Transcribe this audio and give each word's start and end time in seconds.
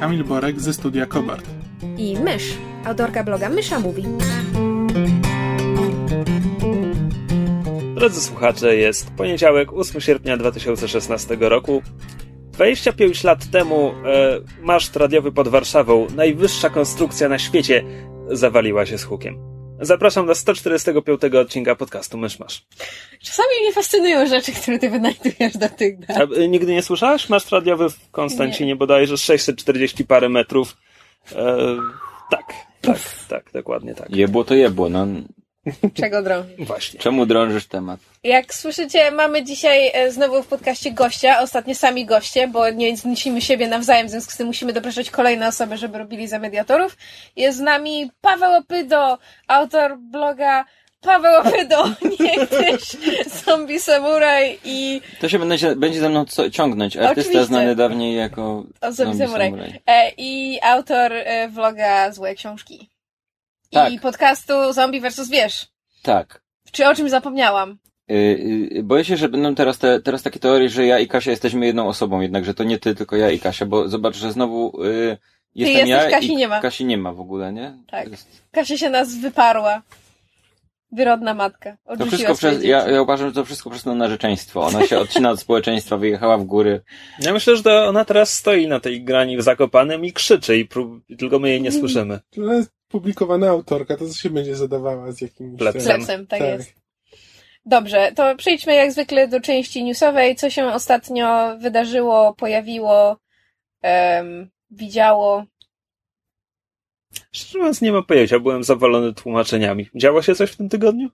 Kamil 0.00 0.24
Borek 0.24 0.60
ze 0.60 0.72
studia 0.72 1.06
Kobart. 1.06 1.44
i 1.96 2.16
Mysz, 2.18 2.58
autorka 2.84 3.24
bloga 3.24 3.48
Mysza 3.48 3.80
Mówi. 3.80 4.04
Drodzy 7.94 8.20
słuchacze, 8.20 8.76
jest 8.76 9.10
poniedziałek, 9.10 9.72
8 9.72 10.00
sierpnia 10.00 10.36
2016 10.36 11.36
roku. 11.40 11.82
25 12.52 13.24
lat 13.24 13.50
temu 13.50 13.92
e, 14.04 14.40
maszt 14.62 14.96
radiowy 14.96 15.32
pod 15.32 15.48
Warszawą, 15.48 16.06
najwyższa 16.16 16.70
konstrukcja 16.70 17.28
na 17.28 17.38
świecie, 17.38 17.84
zawaliła 18.30 18.86
się 18.86 18.98
z 18.98 19.04
hukiem. 19.04 19.57
Zapraszam 19.80 20.26
do 20.26 20.34
145 20.34 21.24
odcinka 21.24 21.74
podcastu 21.74 22.18
Myszmasz. 22.18 22.64
Czasami 23.22 23.48
mnie 23.62 23.72
fascynują 23.72 24.26
rzeczy, 24.26 24.52
które 24.52 24.78
ty 24.78 24.90
wynajdujesz 24.90 25.56
do 25.56 25.68
tych 25.68 25.98
dat. 25.98 26.16
A, 26.16 26.22
e, 26.22 26.48
nigdy 26.48 26.72
nie 26.72 26.82
słyszałeś? 26.82 27.28
Maszt 27.28 27.50
radiowy 27.50 27.90
w 27.90 28.10
Konstancinie 28.10 28.76
bodajże 28.76 29.18
640 29.18 30.04
parę 30.04 30.28
metrów. 30.28 30.76
E, 31.32 31.76
tak, 32.30 32.44
tak, 32.80 32.98
tak, 33.28 33.52
dokładnie 33.52 33.94
tak. 33.94 34.16
Jebło 34.16 34.44
to 34.44 34.54
jebło, 34.54 34.88
no. 34.88 35.06
Czego 35.94 36.22
drążysz? 36.22 36.56
Właśnie. 36.66 37.00
Czemu 37.00 37.26
drążysz 37.26 37.66
temat? 37.66 38.00
Jak 38.24 38.54
słyszycie, 38.54 39.10
mamy 39.10 39.44
dzisiaj 39.44 39.90
e, 39.94 40.12
znowu 40.12 40.42
w 40.42 40.46
podcaście 40.46 40.92
gościa, 40.92 41.40
ostatnio 41.40 41.74
sami 41.74 42.06
goście, 42.06 42.48
bo 42.48 42.70
nie 42.70 42.96
znosimy 42.96 43.40
siebie 43.40 43.68
nawzajem, 43.68 44.06
w 44.06 44.10
związku 44.10 44.32
z 44.32 44.36
tym 44.36 44.46
musimy 44.46 44.72
dopraszać 44.72 45.10
kolejne 45.10 45.48
osoby, 45.48 45.76
żeby 45.76 45.98
robili 45.98 46.28
za 46.28 46.38
mediatorów. 46.38 46.96
Jest 47.36 47.58
z 47.58 47.60
nami 47.60 48.10
Paweł 48.20 48.52
Opydo, 48.52 49.18
autor 49.48 49.98
bloga 49.98 50.64
Paweł 51.00 51.40
Opydo, 51.40 51.84
niegdyś 52.20 52.96
zombie 53.44 53.80
samuraj 53.80 54.58
i 54.64 55.00
To 55.20 55.28
się 55.28 55.38
będzie, 55.38 55.76
będzie 55.76 56.00
ze 56.00 56.08
mną 56.08 56.24
co, 56.24 56.50
ciągnąć. 56.50 56.96
Artysta 56.96 57.10
Oczywiście. 57.20 57.44
znany 57.44 57.76
dawniej 57.76 58.16
jako 58.16 58.42
o 58.80 58.92
zombie 58.92 58.96
zombie 58.96 59.18
samuraj. 59.18 59.50
samuraj. 59.50 59.80
E, 59.86 60.12
I 60.16 60.58
autor 60.62 61.12
e, 61.12 61.48
vloga 61.48 62.12
Złe 62.12 62.34
Książki. 62.34 62.90
Tak. 63.70 63.92
I 63.92 64.00
podcastu 64.00 64.72
Zombie 64.72 65.00
vs. 65.00 65.28
Wiesz. 65.30 65.66
Tak. 66.02 66.42
Czy 66.72 66.86
o 66.86 66.94
czymś 66.94 67.10
zapomniałam? 67.10 67.78
Y, 68.10 68.14
y, 68.76 68.82
boję 68.82 69.04
się, 69.04 69.16
że 69.16 69.28
będą 69.28 69.54
teraz, 69.54 69.78
te, 69.78 70.00
teraz 70.00 70.22
takie 70.22 70.40
teorie, 70.40 70.68
że 70.68 70.86
ja 70.86 70.98
i 70.98 71.08
Kasia 71.08 71.30
jesteśmy 71.30 71.66
jedną 71.66 71.88
osobą, 71.88 72.20
jednak, 72.20 72.44
że 72.44 72.54
to 72.54 72.64
nie 72.64 72.78
ty, 72.78 72.94
tylko 72.94 73.16
ja 73.16 73.30
i 73.30 73.40
Kasia, 73.40 73.66
bo 73.66 73.88
zobacz, 73.88 74.16
że 74.16 74.32
znowu 74.32 74.84
y, 74.84 75.18
jestem 75.54 75.88
jesteś, 75.88 76.12
ja 76.12 76.18
Kasi 76.18 76.32
i 76.32 76.36
nie 76.36 76.48
ma. 76.48 76.60
Kasi 76.60 76.84
nie 76.84 76.98
ma 76.98 77.12
w 77.12 77.20
ogóle, 77.20 77.52
nie? 77.52 77.78
Tak. 77.90 78.10
Jest, 78.10 78.42
Kasia 78.52 78.76
się 78.76 78.90
nas 78.90 79.14
wyparła. 79.14 79.82
Wyrodna 80.92 81.34
matka. 81.34 81.76
to 81.98 82.06
wszystko 82.06 82.34
przez, 82.34 82.64
ja, 82.64 82.88
ja 82.88 83.02
uważam, 83.02 83.28
że 83.28 83.34
to 83.34 83.44
wszystko 83.44 83.70
przez 83.70 83.82
to 83.82 83.94
narzeczeństwo. 83.94 84.62
Ona 84.62 84.86
się 84.86 84.98
odcina 84.98 85.30
od 85.30 85.40
społeczeństwa, 85.46 85.96
wyjechała 85.96 86.38
w 86.38 86.44
góry. 86.44 86.80
Ja 87.20 87.32
myślę, 87.32 87.56
że 87.56 87.62
to 87.62 87.86
ona 87.86 88.04
teraz 88.04 88.34
stoi 88.34 88.68
na 88.68 88.80
tej 88.80 89.04
grani 89.04 89.36
w 89.36 89.42
Zakopanem 89.42 90.04
i 90.04 90.12
krzyczy, 90.12 90.56
i 90.56 90.64
prób... 90.64 91.04
tylko 91.18 91.38
my 91.38 91.48
jej 91.48 91.62
nie 91.62 91.72
słyszymy. 91.72 92.20
To 92.30 92.52
jest 92.52 92.77
publikowana 92.88 93.48
autorka, 93.50 93.96
to 93.96 94.08
co 94.08 94.14
się 94.14 94.30
będzie 94.30 94.56
zadawała 94.56 95.12
z 95.12 95.20
jakimś... 95.20 95.58
Plepsem. 95.58 95.82
ten- 95.82 95.96
Plepsem, 95.96 96.26
tak, 96.26 96.40
jest. 96.40 96.72
Dobrze, 97.66 98.12
to 98.16 98.36
przejdźmy 98.36 98.74
jak 98.74 98.92
zwykle 98.92 99.28
do 99.28 99.40
części 99.40 99.84
newsowej. 99.84 100.36
Co 100.36 100.50
się 100.50 100.66
ostatnio 100.66 101.56
wydarzyło, 101.58 102.34
pojawiło, 102.34 103.16
em, 103.82 104.50
widziało? 104.70 105.44
Szczerze 107.32 107.58
mówiąc, 107.58 107.80
nie 107.80 107.92
mam 107.92 108.04
pojęcia, 108.04 108.38
byłem 108.38 108.64
zawalony 108.64 109.14
tłumaczeniami. 109.14 109.88
Działo 109.94 110.22
się 110.22 110.34
coś 110.34 110.50
w 110.50 110.56
tym 110.56 110.68
tygodniu? 110.68 111.08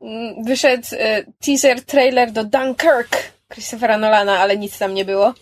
Mm, 0.00 0.44
Wyszedł 0.44 0.86
e, 0.92 1.24
teaser, 1.44 1.82
trailer 1.84 2.32
do 2.32 2.44
Dunkirk 2.44 3.32
Christophera 3.52 3.98
Nolana, 3.98 4.38
ale 4.38 4.56
nic 4.56 4.78
tam 4.78 4.94
nie 4.94 5.04
było. 5.04 5.34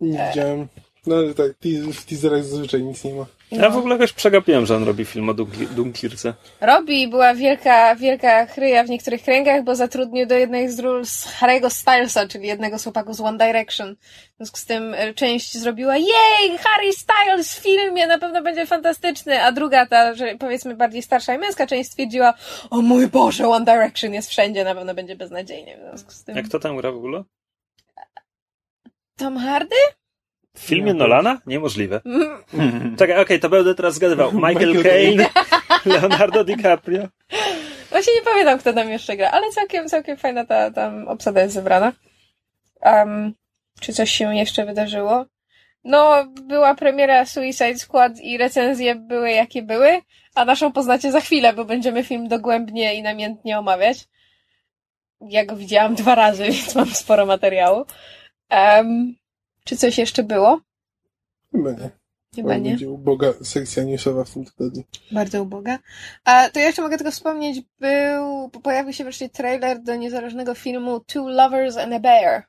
Nie 0.00 0.26
widziałem. 0.28 0.68
No 1.06 1.16
ale 1.16 1.34
tak, 1.34 1.52
w 1.92 2.04
teaserach 2.04 2.44
zazwyczaj 2.44 2.82
nic 2.82 3.04
nie 3.04 3.14
ma. 3.14 3.26
Ja 3.54 3.70
w 3.70 3.76
ogóle 3.76 3.94
jakoś 3.94 4.12
przegapiłem, 4.12 4.66
że 4.66 4.76
on 4.76 4.84
robi 4.84 5.04
film 5.04 5.28
o 5.28 5.34
Dunkirce. 5.74 6.34
Robi, 6.60 7.08
była 7.08 7.34
wielka, 7.34 7.96
wielka 7.96 8.46
chryja 8.46 8.84
w 8.84 8.88
niektórych 8.88 9.22
kręgach, 9.22 9.64
bo 9.64 9.74
zatrudnił 9.74 10.26
do 10.26 10.34
jednej 10.34 10.68
z 10.68 10.78
ról 10.78 11.06
z 11.06 11.26
Harry'ego 11.26 11.70
Stylesa, 11.70 12.28
czyli 12.28 12.46
jednego 12.46 12.78
z 12.78 12.84
chłopaków 12.84 13.16
z 13.16 13.20
One 13.20 13.38
Direction. 13.38 13.96
W 13.96 14.36
związku 14.36 14.58
z 14.58 14.64
tym 14.64 14.94
e, 14.94 15.14
część 15.14 15.58
zrobiła 15.58 15.96
jej, 15.96 16.58
Harry 16.58 16.92
Styles 16.92 17.58
w 17.58 17.62
filmie, 17.62 18.06
na 18.06 18.18
pewno 18.18 18.42
będzie 18.42 18.66
fantastyczny, 18.66 19.42
a 19.42 19.52
druga, 19.52 19.86
ta, 19.86 20.14
że 20.14 20.34
powiedzmy 20.38 20.76
bardziej 20.76 21.02
starsza 21.02 21.34
i 21.34 21.38
męska 21.38 21.66
część 21.66 21.90
stwierdziła, 21.90 22.34
o 22.70 22.82
mój 22.82 23.08
Boże, 23.08 23.48
One 23.48 23.64
Direction 23.64 24.14
jest 24.14 24.30
wszędzie, 24.30 24.64
na 24.64 24.74
pewno 24.74 24.94
będzie 24.94 25.16
beznadziejnie. 25.16 25.76
W 25.76 25.80
związku 25.80 26.10
z 26.10 26.24
tym... 26.24 26.36
Jak 26.36 26.48
to 26.48 26.58
tam 26.58 26.76
gra 26.76 26.92
w 26.92 26.96
ogóle? 26.96 27.24
Tom 29.16 29.38
Hardy? 29.38 29.76
W 30.56 30.60
filmie 30.60 30.94
Nolana? 30.94 31.40
Niemożliwe. 31.46 32.00
Czekaj, 32.98 33.22
okej, 33.22 33.40
to 33.40 33.48
będę 33.48 33.74
teraz 33.74 33.94
zgadywał. 33.94 34.32
Michael 34.48 34.68
Michael 34.68 34.82
Caine, 34.82 35.26
Leonardo 35.94 36.44
DiCaprio. 36.44 37.08
Właśnie 37.90 38.14
nie 38.14 38.22
pamiętam, 38.22 38.58
kto 38.58 38.72
tam 38.72 38.88
jeszcze 38.88 39.16
gra, 39.16 39.30
ale 39.30 39.50
całkiem, 39.50 39.88
całkiem 39.88 40.16
fajna 40.16 40.44
ta 40.44 40.70
tam 40.70 41.08
obsada 41.08 41.42
jest 41.42 41.54
zebrana. 41.54 41.92
Um, 42.82 43.34
czy 43.80 43.92
coś 43.92 44.10
się 44.10 44.36
jeszcze 44.36 44.64
wydarzyło? 44.66 45.26
No, 45.84 46.24
była 46.42 46.74
premiera 46.74 47.26
Suicide 47.26 47.78
Squad 47.78 48.20
i 48.20 48.38
recenzje 48.38 48.94
były 48.94 49.30
jakie 49.30 49.62
były, 49.62 50.00
a 50.34 50.44
naszą 50.44 50.72
poznacie 50.72 51.12
za 51.12 51.20
chwilę, 51.20 51.52
bo 51.52 51.64
będziemy 51.64 52.04
film 52.04 52.28
dogłębnie 52.28 52.94
i 52.94 53.02
namiętnie 53.02 53.58
omawiać. 53.58 53.98
Ja 55.20 55.44
go 55.44 55.56
widziałam 55.56 55.94
dwa 55.94 56.14
razy, 56.14 56.44
więc 56.44 56.74
mam 56.74 56.86
sporo 56.86 57.26
materiału. 57.26 57.84
Um, 58.50 59.14
czy 59.64 59.76
coś 59.76 59.98
jeszcze 59.98 60.22
było? 60.22 60.60
Chyba 61.52 61.70
nie. 61.72 61.90
Chyba 62.34 62.56
nie. 62.56 62.70
Będzie 62.70 62.90
uboga 62.90 63.32
sekcja 63.42 63.82
newsowa 63.84 64.24
w 64.24 64.30
tym 64.30 64.44
tygodniu. 64.44 64.82
Bardzo 65.12 65.42
uboga. 65.42 65.78
A 66.24 66.48
to 66.52 66.58
ja 66.60 66.66
jeszcze 66.66 66.82
mogę 66.82 66.96
tylko 66.96 67.12
wspomnieć, 67.12 67.62
był, 67.80 68.48
pojawił 68.62 68.92
się 68.92 69.04
wreszcie 69.04 69.28
trailer 69.28 69.82
do 69.82 69.96
niezależnego 69.96 70.54
filmu 70.54 71.00
Two 71.00 71.28
Lovers 71.28 71.76
and 71.76 71.92
a 71.92 71.98
Bear, 72.00 72.42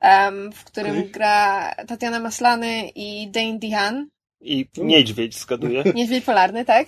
em, 0.00 0.52
w 0.52 0.64
którym 0.64 1.10
gra 1.10 1.74
Tatiana 1.74 2.20
Maslany 2.20 2.88
i 2.94 3.30
Dane 3.30 3.58
DeHaan. 3.58 4.06
I 4.40 4.68
niedźwiedź 4.76 5.38
zgaduję. 5.38 5.84
Niedźwiedź 5.94 6.24
polarny, 6.24 6.64
tak? 6.64 6.86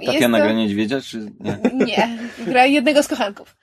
Jest 0.00 0.06
Tatiana 0.06 0.38
to- 0.38 0.44
gra 0.44 0.52
niedźwiedzia, 0.52 1.00
czy 1.00 1.18
nie? 1.40 1.58
Nie, 1.86 2.18
gra 2.46 2.66
jednego 2.66 3.02
z 3.02 3.08
kochanków. 3.08 3.56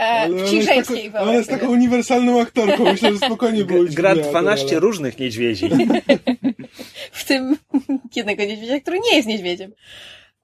E, 0.00 0.02
Ale 0.04 0.26
ona 0.34 0.42
płci 0.42 0.56
jest 0.56 0.68
żeńskiej. 0.68 1.12
taką, 1.12 1.24
ona 1.24 1.32
jest 1.34 1.50
taką 1.50 1.68
uniwersalną 1.68 2.40
aktorką. 2.40 2.84
Myślę, 2.92 3.12
że 3.12 3.18
spokojnie 3.18 3.64
było 3.64 3.84
Gra 3.84 4.10
dźwignięta, 4.10 4.30
12 4.40 4.66
ale- 4.70 4.80
różnych 4.80 5.18
niedźwiedzi. 5.18 5.70
w 7.12 7.24
tym 7.24 7.56
jednego 8.16 8.42
niedźwiedzia, 8.44 8.80
który 8.80 8.98
nie 9.10 9.16
jest 9.16 9.28
niedźwiedziem. 9.28 9.72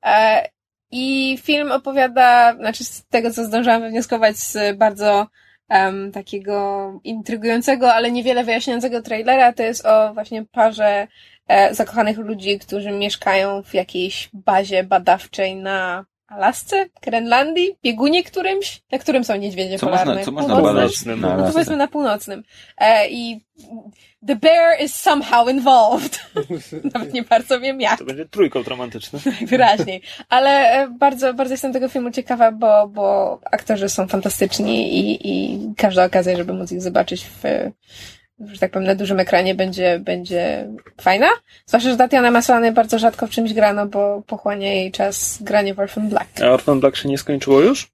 E, 0.05 0.49
I 0.91 1.39
film 1.43 1.73
opowiada, 1.73 2.55
znaczy 2.57 2.85
z 2.85 3.07
tego, 3.07 3.31
co 3.31 3.45
zdążyłam 3.45 3.83
wywnioskować 3.83 4.37
z 4.37 4.79
bardzo 4.79 5.27
em, 5.69 6.13
takiego 6.13 6.93
intrygującego, 7.05 7.95
ale 7.95 8.11
niewiele 8.13 8.45
wyjaśniającego 8.45 9.03
trailera, 9.03 9.53
to 9.53 9.63
jest 9.63 9.87
o 9.87 10.15
właśnie 10.15 10.45
parze 10.53 11.07
e, 11.49 11.75
zakochanych 11.75 12.19
ludzi, 12.19 12.59
którzy 12.59 12.91
mieszkają 12.93 13.63
w 13.63 13.75
jakiejś 13.75 14.31
bazie 14.33 14.85
badawczej 14.85 15.57
na 15.57 16.05
Alasce, 16.33 16.87
Grenlandii, 17.03 17.77
biegunie 17.85 18.25
którymś, 18.25 18.83
na 18.93 18.99
którym 18.99 19.25
są 19.25 19.37
niedźwiedzie 19.37 19.79
Co 19.79 19.87
polarne. 19.87 20.05
można, 20.15 20.25
co 20.25 20.33
można 20.33 20.57
Północnym. 20.57 21.21
na 21.21 21.37
No 21.37 21.53
powiedzmy 21.53 21.77
na 21.77 21.89
północnym. 21.89 22.43
E, 22.79 23.09
I 23.09 23.41
the 24.27 24.37
bear 24.37 24.81
is 24.85 24.95
somehow 24.97 25.51
involved. 25.51 26.21
Nawet 26.95 27.13
nie 27.13 27.23
bardzo 27.23 27.61
wiem 27.61 27.81
jak, 27.81 27.99
To 27.99 28.05
będzie 28.05 28.27
trójkąt 28.27 28.69
romantyczny. 28.69 29.19
najwyraźniej. 29.27 30.03
Ale 30.29 30.51
e, 30.51 30.89
bardzo, 30.89 31.35
bardzo 31.35 31.55
jestem 31.55 31.73
tego 31.73 31.89
filmu 31.89 32.11
ciekawa, 32.11 32.53
bo, 32.53 32.89
bo 32.89 33.39
aktorzy 33.53 33.89
są 33.89 34.09
fantastyczni 34.09 34.99
i, 34.99 35.29
i 35.31 35.59
każda 35.77 36.05
okazja, 36.05 36.37
żeby 36.37 36.53
móc 36.53 36.73
ich 36.73 36.83
zobaczyć 36.83 37.25
w, 37.27 37.43
że 38.47 38.59
tak 38.59 38.71
powiem, 38.71 38.87
na 38.87 38.95
dużym 38.95 39.21
ekranie 39.21 39.55
będzie, 39.55 39.99
będzie 39.99 40.69
fajna. 41.01 41.29
Zwłaszcza, 41.67 41.91
że 41.91 41.97
Tatiana 41.97 42.31
Maslany 42.31 42.73
bardzo 42.73 42.99
rzadko 42.99 43.27
w 43.27 43.31
czymś 43.31 43.53
grano, 43.53 43.87
bo 43.87 44.23
pochłania 44.27 44.73
jej 44.73 44.93
czas 44.93 45.43
granie 45.43 45.75
w 45.75 45.81
Orphan 45.81 46.09
Black. 46.09 46.41
A 46.43 46.51
Orphan 46.51 46.81
Black 46.81 46.97
się 46.97 47.09
nie 47.09 47.19
skończyło 47.19 47.61
już? 47.61 47.93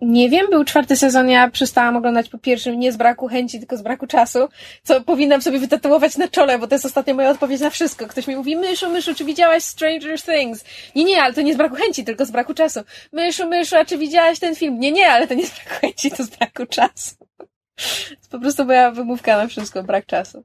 nie 0.00 0.30
wiem, 0.30 0.50
był 0.50 0.64
czwarty 0.64 0.96
sezon, 0.96 1.28
ja 1.28 1.50
przestałam 1.50 1.96
oglądać 1.96 2.28
po 2.28 2.38
pierwszym 2.38 2.80
nie 2.80 2.92
z 2.92 2.96
braku 2.96 3.28
chęci, 3.28 3.58
tylko 3.58 3.76
z 3.76 3.82
braku 3.82 4.06
czasu, 4.06 4.48
co 4.82 5.00
powinnam 5.00 5.42
sobie 5.42 5.58
wytatuować 5.58 6.16
na 6.16 6.28
czole, 6.28 6.58
bo 6.58 6.66
to 6.66 6.74
jest 6.74 6.84
ostatnio 6.84 7.14
moja 7.14 7.30
odpowiedź 7.30 7.60
na 7.60 7.70
wszystko. 7.70 8.06
Ktoś 8.06 8.26
mi 8.26 8.36
mówi, 8.36 8.56
myszu, 8.56 8.90
myszu, 8.90 9.14
czy 9.14 9.24
widziałaś 9.24 9.62
Stranger 9.62 10.22
Things? 10.22 10.64
Nie, 10.94 11.04
nie, 11.04 11.22
ale 11.22 11.34
to 11.34 11.42
nie 11.42 11.54
z 11.54 11.56
braku 11.56 11.76
chęci, 11.76 12.04
tylko 12.04 12.24
z 12.24 12.30
braku 12.30 12.54
czasu. 12.54 12.80
Myszu, 13.12 13.48
myszu, 13.48 13.76
a 13.76 13.84
czy 13.84 13.98
widziałaś 13.98 14.38
ten 14.38 14.54
film? 14.54 14.80
Nie, 14.80 14.92
nie, 14.92 15.08
ale 15.08 15.26
to 15.26 15.34
nie 15.34 15.46
z 15.46 15.50
braku 15.50 15.80
chęci, 15.80 16.10
to 16.10 16.24
z 16.24 16.28
braku 16.28 16.66
czasu. 16.66 17.25
To 17.76 18.10
jest 18.10 18.30
po 18.30 18.38
prostu 18.38 18.64
moja 18.64 18.90
wymówka 18.90 19.36
na 19.36 19.46
wszystko, 19.46 19.82
brak 19.82 20.06
czasu. 20.06 20.44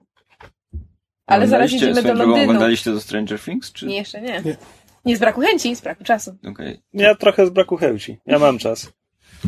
Ale 1.25 1.47
zaraz 1.47 1.71
idziemy 1.71 2.03
do 2.03 2.13
Londynu. 2.13 2.43
Oglądaliście 2.43 2.91
do 2.91 3.01
Stranger 3.01 3.39
Things? 3.39 3.71
Czy... 3.71 3.85
Nie, 3.85 3.95
jeszcze 3.97 4.21
nie. 4.21 4.41
Nie. 4.41 4.57
Nie 5.05 5.17
z 5.17 5.19
braku 5.19 5.41
chęci, 5.41 5.75
z 5.75 5.81
braku 5.81 6.03
czasu. 6.03 6.37
Okej. 6.51 6.81
Ja 6.93 7.15
trochę 7.15 7.47
z 7.47 7.49
braku 7.49 7.77
chęci. 7.77 8.17
Ja 8.25 8.39
mam 8.39 8.57
czas. 8.57 8.91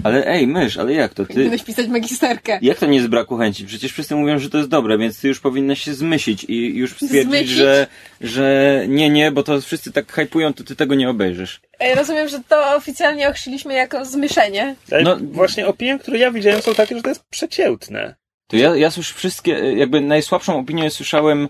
Ale 0.03 0.27
ej, 0.27 0.47
mysz, 0.47 0.77
ale 0.77 0.93
jak 0.93 1.13
to? 1.13 1.25
Ty... 1.25 1.33
Powinieneś 1.33 1.63
pisać 1.63 1.87
magisterkę. 1.87 2.59
Jak 2.61 2.79
to 2.79 2.85
nie 2.85 3.01
z 3.01 3.07
braku 3.07 3.37
chęci? 3.37 3.65
Przecież 3.65 3.91
wszyscy 3.91 4.15
mówią, 4.15 4.39
że 4.39 4.49
to 4.49 4.57
jest 4.57 4.69
dobre, 4.69 4.97
więc 4.97 5.19
ty 5.21 5.27
już 5.27 5.39
powinnaś 5.39 5.81
się 5.81 5.93
zmysić 5.93 6.43
i 6.43 6.75
już 6.77 6.91
stwierdzić, 6.91 7.23
Zmysić? 7.23 7.49
że, 7.49 7.87
że 8.21 8.85
nie, 8.87 9.09
nie, 9.09 9.31
bo 9.31 9.43
to 9.43 9.61
wszyscy 9.61 9.91
tak 9.91 10.11
hypują, 10.11 10.53
to 10.53 10.63
ty 10.63 10.75
tego 10.75 10.95
nie 10.95 11.09
obejrzysz. 11.09 11.61
E, 11.79 11.95
Rozumiem, 11.95 12.27
że 12.27 12.39
to 12.49 12.75
oficjalnie 12.75 13.29
ochrzciliśmy 13.29 13.73
jako 13.73 14.05
zmyszenie. 14.05 14.75
Ale 14.91 15.03
No- 15.03 15.17
Właśnie 15.21 15.67
opinie, 15.67 15.99
które 15.99 16.17
ja 16.19 16.31
widziałem 16.31 16.61
są 16.61 16.75
takie, 16.75 16.95
że 16.95 17.01
to 17.01 17.09
jest 17.09 17.23
przeciętne. 17.29 18.15
To 18.47 18.57
ja, 18.57 18.75
ja 18.75 18.91
słyszę 18.91 19.13
wszystkie, 19.13 19.63
y, 19.63 19.75
jakby 19.75 20.01
najsłabszą 20.01 20.59
opinię 20.59 20.89
słyszałem, 20.89 21.49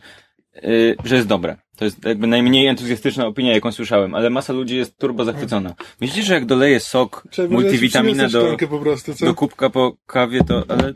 y, 0.56 0.96
że 1.04 1.16
jest 1.16 1.28
dobre. 1.28 1.58
To 1.78 1.86
jest 1.86 2.06
jakby 2.06 2.28
najmniej 2.28 2.68
entuzjastyczna 2.68 3.28
opinia, 3.28 3.54
jaką 3.54 3.72
słyszałem, 3.72 4.16
ale 4.16 4.30
masa 4.30 4.54
ludzi 4.54 4.78
jest 4.78 4.98
turbo 4.98 5.26
zachwycona. 5.26 5.74
Myślicie, 6.02 6.24
że 6.24 6.34
jak 6.34 6.46
doleję 6.46 6.80
sok, 6.80 7.28
Trzeba 7.32 7.58
przyniosę 7.90 8.30
do, 8.30 8.80
prostu, 8.80 9.14
co? 9.14 9.26
do 9.26 9.34
kubka 9.34 9.70
po 9.70 9.98
kawie, 10.06 10.44
to, 10.44 10.64
ale 10.68 10.94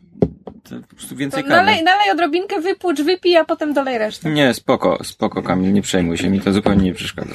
to 0.63 0.75
po 0.89 0.95
prostu 0.95 1.09
To 1.09 1.15
więcej 1.15 1.43
kawy. 1.43 1.55
nalej, 1.55 1.83
nalej 1.83 2.11
odrobinkę, 2.11 2.61
wypłucz, 2.61 3.01
wypij, 3.01 3.35
a 3.37 3.45
potem 3.45 3.73
dolej 3.73 3.97
resztę. 3.97 4.29
Nie, 4.29 4.53
spoko, 4.53 5.03
spoko, 5.03 5.43
Kamil, 5.43 5.73
nie 5.73 5.81
przejmuj 5.81 6.17
się, 6.17 6.29
mi 6.29 6.41
to 6.41 6.53
zupełnie 6.53 6.83
nie 6.83 6.93
przeszkadza. 6.93 7.33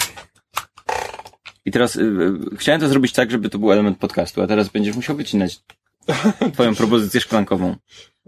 I 1.65 1.71
teraz 1.71 1.97
y, 1.97 2.03
y, 2.03 2.57
chciałem 2.57 2.81
to 2.81 2.89
zrobić 2.89 3.13
tak, 3.13 3.31
żeby 3.31 3.49
to 3.49 3.59
był 3.59 3.73
element 3.73 3.99
podcastu, 3.99 4.43
a 4.43 4.47
teraz 4.47 4.69
będziesz 4.69 4.97
musiał 4.97 5.17
wycinać 5.17 5.61
twoją 6.53 6.75
propozycję 6.75 7.21
szklankową. 7.21 7.77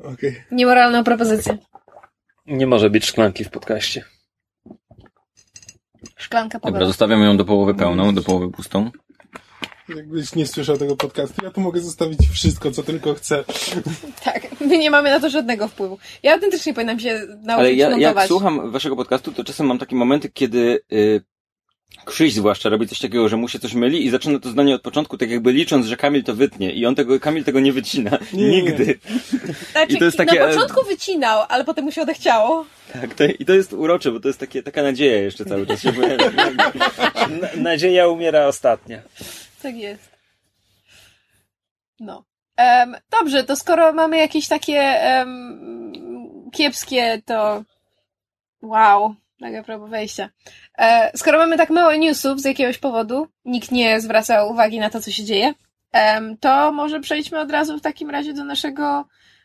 Okej. 0.05 0.45
Niemoralną 0.51 1.05
propozycję. 1.05 1.59
Nie 2.47 2.67
może 2.67 2.91
być 2.91 3.07
szklanki 3.07 3.45
w 3.45 3.51
podcaście. 3.51 4.05
Szklanka 6.17 6.59
Dobra, 6.59 6.71
pogoda. 6.71 6.87
zostawiam 6.87 7.23
ją 7.23 7.37
do 7.37 7.45
połowy 7.45 7.75
pełną, 7.75 8.15
do 8.15 8.23
połowy 8.23 8.51
pustą. 8.51 8.91
Jakbyś 9.89 10.35
nie 10.35 10.47
słyszał 10.47 10.77
tego 10.77 10.97
podcastu, 10.97 11.45
ja 11.45 11.51
tu 11.51 11.61
mogę 11.61 11.81
zostawić 11.81 12.19
wszystko, 12.33 12.71
co 12.71 12.83
tylko 12.83 13.15
chcę. 13.15 13.45
Tak, 14.25 14.61
my 14.61 14.79
nie 14.79 14.91
mamy 14.91 15.11
na 15.11 15.21
to 15.21 15.31
żadnego 15.31 15.69
wpływu. 15.69 15.99
Ja 16.23 16.33
autentycznie 16.35 16.75
powinnam 16.75 17.01
się 17.01 17.27
nauczyć 17.43 17.49
Ale 17.49 17.75
ja, 17.75 17.99
jak 17.99 18.27
słucham 18.27 18.71
waszego 18.71 18.97
podcastu, 18.97 19.33
to 19.33 19.45
czasem 19.45 19.67
mam 19.67 19.79
takie 19.79 19.97
momenty, 19.97 20.31
kiedy 20.31 20.81
y, 20.93 21.25
Krzyś 22.05 22.35
zwłaszcza 22.35 22.69
robi 22.69 22.89
coś 22.89 22.99
takiego, 22.99 23.29
że 23.29 23.37
mu 23.37 23.49
się 23.49 23.59
coś 23.59 23.75
myli 23.75 24.07
i 24.07 24.11
zaczyna 24.11 24.39
to 24.39 24.49
zdanie 24.49 24.75
od 24.75 24.83
początku, 24.83 25.19
tak 25.19 25.31
jakby 25.31 25.53
licząc, 25.53 25.87
że 25.87 25.97
Kamil 25.97 26.25
to 26.25 26.35
wytnie 26.35 26.73
i 26.73 26.87
on 26.87 26.95
tego, 26.95 27.21
Kamil 27.21 27.45
tego 27.45 27.61
nie 27.61 27.73
wycina. 27.73 28.19
Nie, 28.33 28.49
nie, 28.49 28.63
Nigdy. 28.63 28.99
Znaczy, 29.73 29.93
i 29.93 29.99
to 29.99 30.05
jest 30.05 30.17
takie, 30.17 30.41
Na 30.41 30.47
początku 30.47 30.85
wycinał, 30.87 31.45
ale 31.49 31.65
potem 31.65 31.85
mu 31.85 31.93
się 31.93 32.03
odechciało. 32.03 32.67
Tak, 32.93 33.15
to, 33.15 33.25
i 33.25 33.45
to 33.45 33.53
jest 33.53 33.73
urocze, 33.73 34.13
bo 34.13 34.21
to 34.21 34.29
jest 34.29 34.41
takie, 34.41 34.63
taka 34.63 34.83
nadzieja 34.83 35.21
jeszcze 35.21 35.45
cały 35.45 35.67
czas 35.67 35.83
się 35.83 35.93
pojawia. 35.93 36.31
Na, 36.31 37.63
nadzieja 37.63 38.09
umiera 38.09 38.47
ostatnia. 38.47 39.03
Tak 39.63 39.77
jest. 39.77 40.11
No. 42.01 42.25
Em, 42.57 42.97
dobrze, 43.11 43.45
to 43.45 43.57
skoro 43.57 43.93
mamy 43.93 44.19
jakieś 44.19 44.49
takie 44.49 44.81
em, 44.81 46.01
kiepskie, 46.53 47.23
to 47.27 47.65
wow, 48.63 49.15
nagle 49.45 49.65
próba 49.65 49.87
wejścia. 49.87 50.31
E, 50.79 51.11
skoro 51.17 51.39
mamy 51.39 51.57
tak 51.57 51.71
mało 51.71 51.95
newsów 51.95 52.41
z 52.41 52.45
jakiegoś 52.45 52.79
powodu, 52.79 53.27
nikt 53.45 53.71
nie 53.71 54.01
zwraca 54.01 54.45
uwagi 54.45 54.79
na 54.79 54.91
to, 54.91 55.01
co 55.01 55.11
się 55.11 55.25
dzieje, 55.25 55.55
to 56.41 56.73
może 56.73 57.01
przejdźmy 57.01 57.41
od 57.41 57.51
razu 57.51 57.79
w 57.79 57.81
takim 57.81 58.11
razie 58.11 58.33
do 58.33 58.45
naszego 58.45 59.05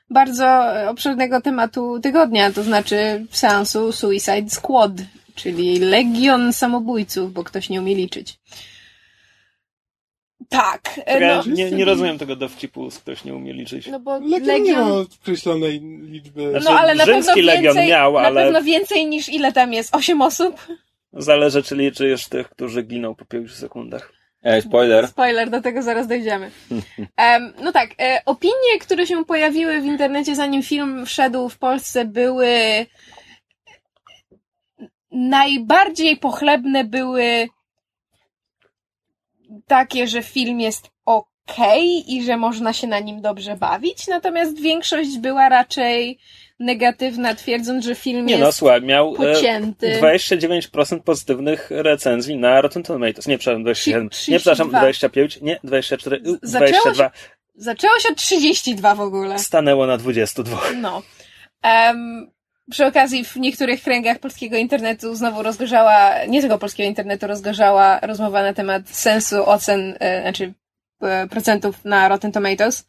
bardzo 0.10 0.46
e, 0.46 0.90
obszernego 0.90 1.42
tematu 1.42 2.00
tygodnia, 2.00 2.52
to 2.52 2.64
znaczy 2.64 3.26
seansu 3.32 3.92
Suicide 3.92 4.50
Squad, 4.50 4.92
czyli 5.36 5.80
Legion 5.80 6.54
Samobójców, 6.54 7.34
bo 7.34 7.44
ktoś 7.44 7.70
nie 7.70 7.82
umie 7.82 7.96
liczyć. 7.96 8.40
Tak. 10.50 11.00
e, 11.06 11.20
no, 11.20 11.44
nie, 11.54 11.72
nie 11.72 11.86
rozumiem 11.86 12.18
tego 12.18 12.36
dowcipu, 12.36 12.92
z 12.92 13.00
ktoś 13.00 13.24
nie 13.24 13.36
umie 13.36 13.54
liczyć. 13.54 13.88
no 13.88 14.00
bo 14.00 14.20
Legion 14.20 14.32
nie 14.32 14.40
Legion... 14.40 14.90
ma 14.90 14.96
określonej 14.96 15.82
liczby. 16.02 16.50
Znaczy, 16.52 16.66
No 16.66 16.80
ale 16.80 16.96
na 16.96 17.06
pewno 17.06 17.22
rzymski 17.22 17.42
więcej, 17.42 17.64
Legion 17.64 17.88
miał, 17.88 18.14
na 18.14 18.20
ale- 18.20 18.44
pewno 18.44 18.62
więcej 18.64 19.06
niż 19.06 19.30
ile 19.30 19.54
tam 19.54 19.74
jest? 19.74 19.96
Osiem 19.96 20.22
osób? 20.22 20.68
Zależy, 21.14 21.64
czy 21.64 21.76
liczysz 21.76 22.28
tych, 22.28 22.50
którzy 22.50 22.84
giną 22.84 23.16
po 23.16 23.26
pięciu 23.26 23.54
sekundach. 23.54 24.14
Ej, 24.44 24.62
spoiler. 24.62 25.08
Spoiler, 25.08 25.50
do 25.50 25.62
tego 25.62 25.82
zaraz 25.82 26.08
dojdziemy. 26.08 26.52
Em, 27.18 27.54
no 27.64 27.72
tak, 27.72 27.90
e, 28.02 28.22
opinie, 28.26 28.80
które 28.82 29.08
się 29.08 29.26
pojawiły 29.26 29.82
w 29.82 29.86
internecie 29.86 30.36
zanim 30.36 30.64
film 30.64 31.06
wszedł 31.06 31.50
w 31.50 31.58
Polsce 31.58 32.06
były 32.06 32.86
najbardziej 35.12 36.18
pochlebne 36.18 36.84
były 36.84 37.48
takie, 39.68 40.08
że 40.08 40.24
film 40.24 40.60
jest 40.60 40.90
okej 41.06 42.14
i 42.14 42.24
że 42.24 42.38
można 42.38 42.74
się 42.74 42.88
na 42.88 43.00
nim 43.00 43.22
dobrze 43.22 43.56
bawić, 43.56 44.08
natomiast 44.08 44.62
większość 44.62 45.18
była 45.18 45.50
raczej 45.50 46.20
negatywna, 46.60 47.36
twierdząc, 47.36 47.86
że 47.86 47.96
film 47.96 48.26
Nie 48.26 48.38
no, 48.38 48.46
jest 48.46 48.58
słuchaj, 48.58 48.82
miał 48.82 49.14
e, 49.14 49.18
pocięty. 49.18 50.00
29% 50.02 51.00
pozytywnych 51.00 51.70
recenzji 51.72 52.38
na 52.38 52.62
Rotten 52.62 52.84
Tomatoes. 52.84 53.28
Nie, 53.28 53.38
przepraszam, 53.38 53.64
27. 53.64 54.04
Nie, 54.04 54.40
przepraszam, 54.40 54.68
32. 54.68 54.80
25, 54.80 55.42
nie, 55.42 55.60
24, 55.64 56.16
y, 56.16 56.22
Zaczęło 56.42 56.82
22. 56.82 57.12
Zaczęło 57.56 58.00
się 58.00 58.10
od 58.10 58.18
32 58.18 58.96
w 58.96 59.02
ogóle. 59.02 59.40
Stanęło 59.40 59.88
na 59.88 59.98
22. 59.98 60.62
No. 60.76 61.02
Em, 61.62 62.32
przy 62.70 62.86
okazji 62.86 63.26
w 63.26 63.36
niektórych 63.36 63.84
kręgach 63.84 64.20
polskiego 64.20 64.58
internetu 64.58 65.16
znowu 65.16 65.44
rozgorzała, 65.44 66.26
nie 66.28 66.42
tylko 66.42 66.58
polskiego 66.58 66.90
internetu, 66.90 67.28
rozgorzała 67.28 68.00
rozmowa 68.00 68.44
na 68.44 68.54
temat 68.54 68.90
sensu 68.90 69.50
ocen, 69.50 69.96
e, 70.00 70.22
znaczy 70.22 70.54
e, 71.02 71.28
procentów 71.28 71.86
na 71.86 72.08
Rotten 72.08 72.32
Tomatoes, 72.32 72.86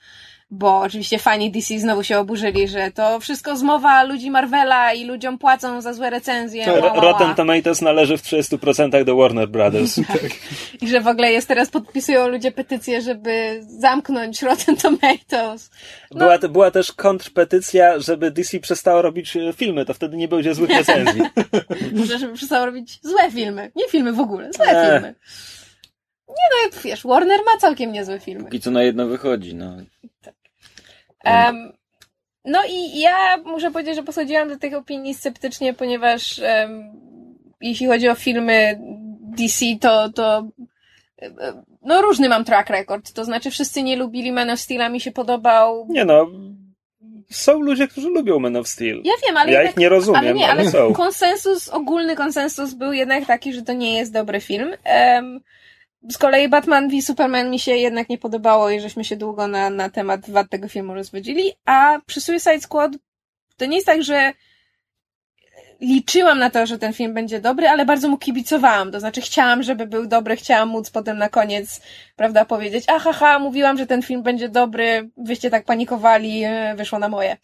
bo 0.50 0.80
oczywiście 0.80 1.18
fani 1.18 1.50
DC 1.50 1.78
znowu 1.78 2.02
się 2.04 2.18
oburzyli, 2.18 2.68
że 2.68 2.90
to 2.90 3.20
wszystko 3.20 3.56
zmowa 3.56 4.02
ludzi 4.02 4.30
Marvela 4.30 4.92
i 4.92 5.04
ludziom 5.04 5.38
płacą 5.38 5.80
za 5.80 5.92
złe 5.92 6.10
recenzje. 6.10 6.64
Tak. 6.64 6.74
ła, 6.74 6.80
ła, 6.80 6.92
ła. 6.94 7.00
Rotten 7.00 7.34
Tomatoes 7.34 7.82
należy 7.82 8.18
w 8.18 8.22
30% 8.22 9.04
do 9.04 9.16
Warner 9.16 9.48
Brothers. 9.48 10.00
I 10.82 10.88
że 10.88 11.00
w 11.00 11.06
ogóle 11.06 11.32
jest 11.32 11.48
teraz 11.48 11.70
podpisują 11.70 12.28
ludzie 12.28 12.52
petycję, 12.52 13.02
żeby 13.02 13.60
zamknąć 13.68 14.42
Rotten 14.42 14.76
Tomatoes. 14.76 15.70
Była, 16.10 16.38
te- 16.38 16.48
była 16.48 16.70
też 16.70 16.92
kontrpetycja, 16.92 17.98
żeby 17.98 18.30
DC 18.30 18.60
przestało 18.60 19.02
robić 19.02 19.36
e, 19.36 19.52
filmy, 19.52 19.84
to 19.84 19.94
wtedy 19.94 20.16
nie 20.16 20.28
będzie 20.28 20.54
złych 20.54 20.70
recenzji. 20.78 21.22
Może 21.92 22.18
żeby 22.18 22.34
przestało 22.34 22.66
robić 22.66 22.98
złe 23.02 23.30
filmy. 23.30 23.70
Nie 23.76 23.88
filmy 23.88 24.12
w 24.12 24.20
ogóle, 24.20 24.50
złe 24.52 24.66
Eee. 24.66 24.90
filmy. 24.92 25.14
Nie 26.28 26.34
no, 26.72 26.80
wiesz, 26.84 27.02
Warner 27.04 27.40
ma 27.46 27.60
całkiem 27.60 27.92
niezłe 27.92 28.20
filmy. 28.20 28.44
Póki 28.44 28.60
co 28.60 28.70
na 28.70 28.82
jedno 28.82 29.06
wychodzi, 29.06 29.54
no. 29.54 29.76
Em, 31.24 31.72
no 32.44 32.58
i 32.68 32.98
ja 33.00 33.36
muszę 33.44 33.70
powiedzieć, 33.70 33.96
że 33.96 34.02
podchodziłam 34.02 34.48
do 34.48 34.58
tych 34.58 34.74
opinii 34.74 35.14
sceptycznie, 35.14 35.74
ponieważ 35.74 36.38
em, 36.38 36.92
jeśli 37.60 37.86
chodzi 37.86 38.08
o 38.08 38.14
filmy 38.14 38.78
DC, 39.20 39.64
to, 39.80 40.08
to 40.08 40.48
no 41.82 42.02
różny 42.02 42.28
mam 42.28 42.44
track 42.44 42.70
record. 42.70 43.12
To 43.12 43.24
znaczy 43.24 43.50
wszyscy 43.50 43.82
nie 43.82 43.96
lubili 43.96 44.32
Man 44.32 44.50
of 44.50 44.58
Steel'a, 44.58 44.90
mi 44.90 45.00
się 45.00 45.12
podobał. 45.12 45.86
Nie 45.88 46.04
no, 46.04 46.26
są 47.30 47.60
ludzie, 47.60 47.88
którzy 47.88 48.08
lubią 48.08 48.38
Man 48.38 48.56
of 48.56 48.68
Steel. 48.68 49.00
Ja 49.04 49.12
wiem, 49.26 49.36
ale 49.36 49.52
Ja 49.52 49.58
jednak 49.58 49.76
ich 49.76 49.80
nie 49.80 49.88
rozumiem, 49.88 50.20
ale 50.20 50.34
nie, 50.34 50.48
ale 50.48 50.60
ale 50.60 50.70
są. 50.70 50.92
konsensus, 50.92 51.68
ogólny 51.68 52.16
konsensus 52.16 52.74
był 52.74 52.92
jednak 52.92 53.26
taki, 53.26 53.52
że 53.52 53.62
to 53.62 53.72
nie 53.72 53.98
jest 53.98 54.12
dobry 54.12 54.40
film. 54.40 54.70
Em, 54.84 55.40
z 56.08 56.18
kolei 56.18 56.48
Batman 56.48 56.88
v 56.88 57.02
Superman 57.02 57.50
mi 57.50 57.58
się 57.58 57.76
jednak 57.76 58.08
nie 58.08 58.18
podobało 58.18 58.70
i 58.70 58.80
żeśmy 58.80 59.04
się 59.04 59.16
długo 59.16 59.48
na, 59.48 59.70
na 59.70 59.90
temat 59.90 60.30
wad 60.30 60.50
tego 60.50 60.68
filmu 60.68 60.94
rozwodzili, 60.94 61.52
a 61.64 61.98
przy 62.06 62.20
Suicide 62.20 62.60
Squad 62.60 62.92
to 63.56 63.66
nie 63.66 63.76
jest 63.76 63.86
tak, 63.86 64.02
że 64.02 64.32
liczyłam 65.80 66.38
na 66.38 66.50
to, 66.50 66.66
że 66.66 66.78
ten 66.78 66.92
film 66.92 67.14
będzie 67.14 67.40
dobry, 67.40 67.68
ale 67.68 67.86
bardzo 67.86 68.08
mu 68.08 68.18
kibicowałam. 68.18 68.92
To 68.92 69.00
znaczy 69.00 69.20
chciałam, 69.20 69.62
żeby 69.62 69.86
był 69.86 70.06
dobry, 70.06 70.36
chciałam 70.36 70.68
móc 70.68 70.90
potem 70.90 71.18
na 71.18 71.28
koniec, 71.28 71.80
prawda, 72.16 72.44
powiedzieć, 72.44 72.84
aha, 72.88 73.12
ha, 73.12 73.38
mówiłam, 73.38 73.78
że 73.78 73.86
ten 73.86 74.02
film 74.02 74.22
będzie 74.22 74.48
dobry, 74.48 75.10
wyście 75.16 75.50
tak 75.50 75.64
panikowali, 75.64 76.44
e, 76.44 76.74
wyszło 76.76 76.98
na 76.98 77.08
moje. 77.08 77.36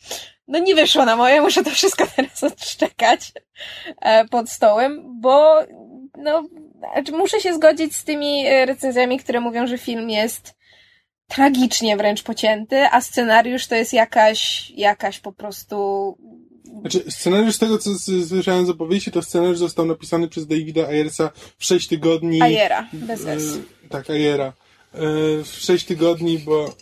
No 0.49 0.59
nie 0.59 0.75
wyszło 0.75 1.05
na 1.05 1.17
moje, 1.17 1.41
muszę 1.41 1.65
to 1.65 1.71
wszystko 1.71 2.05
teraz 2.17 2.45
odszczekać 2.45 3.33
e, 4.01 4.25
pod 4.25 4.51
stołem, 4.51 5.21
bo 5.21 5.59
no, 6.19 6.43
znaczy 6.95 7.13
muszę 7.13 7.41
się 7.41 7.55
zgodzić 7.55 7.97
z 7.97 8.05
tymi 8.05 8.47
e, 8.47 8.67
recenzjami, 8.67 9.19
które 9.19 9.41
mówią, 9.41 9.67
że 9.67 9.79
film 9.79 10.11
jest 10.11 10.55
tragicznie 11.29 11.97
wręcz 11.97 12.23
pocięty, 12.23 12.87
a 12.93 13.01
scenariusz 13.01 13.67
to 13.67 13.75
jest 13.75 13.93
jakaś, 13.93 14.71
jakaś 14.71 15.21
po 15.21 15.33
prostu 15.33 16.17
Znaczy, 16.81 17.05
scenariusz 17.11 17.55
z 17.55 17.59
tego, 17.59 17.79
co 17.79 17.91
słyszałem 18.29 18.67
z 18.67 18.71
opowieści, 18.71 19.11
to 19.11 19.23
scenariusz 19.23 19.59
został 19.59 19.87
napisany 19.87 20.29
przez 20.29 20.47
Davida 20.47 20.87
Ayersa 20.87 21.31
w 21.59 21.65
6 21.65 21.89
tygodni. 21.89 22.43
Ajera, 22.43 22.89
bez 22.93 23.27
S. 23.27 23.43
E, 23.85 23.89
tak, 23.89 24.11
Ayera. 24.11 24.45
E, 24.45 24.53
w 25.45 25.47
6 25.47 25.87
tygodni, 25.87 26.39
bo... 26.39 26.75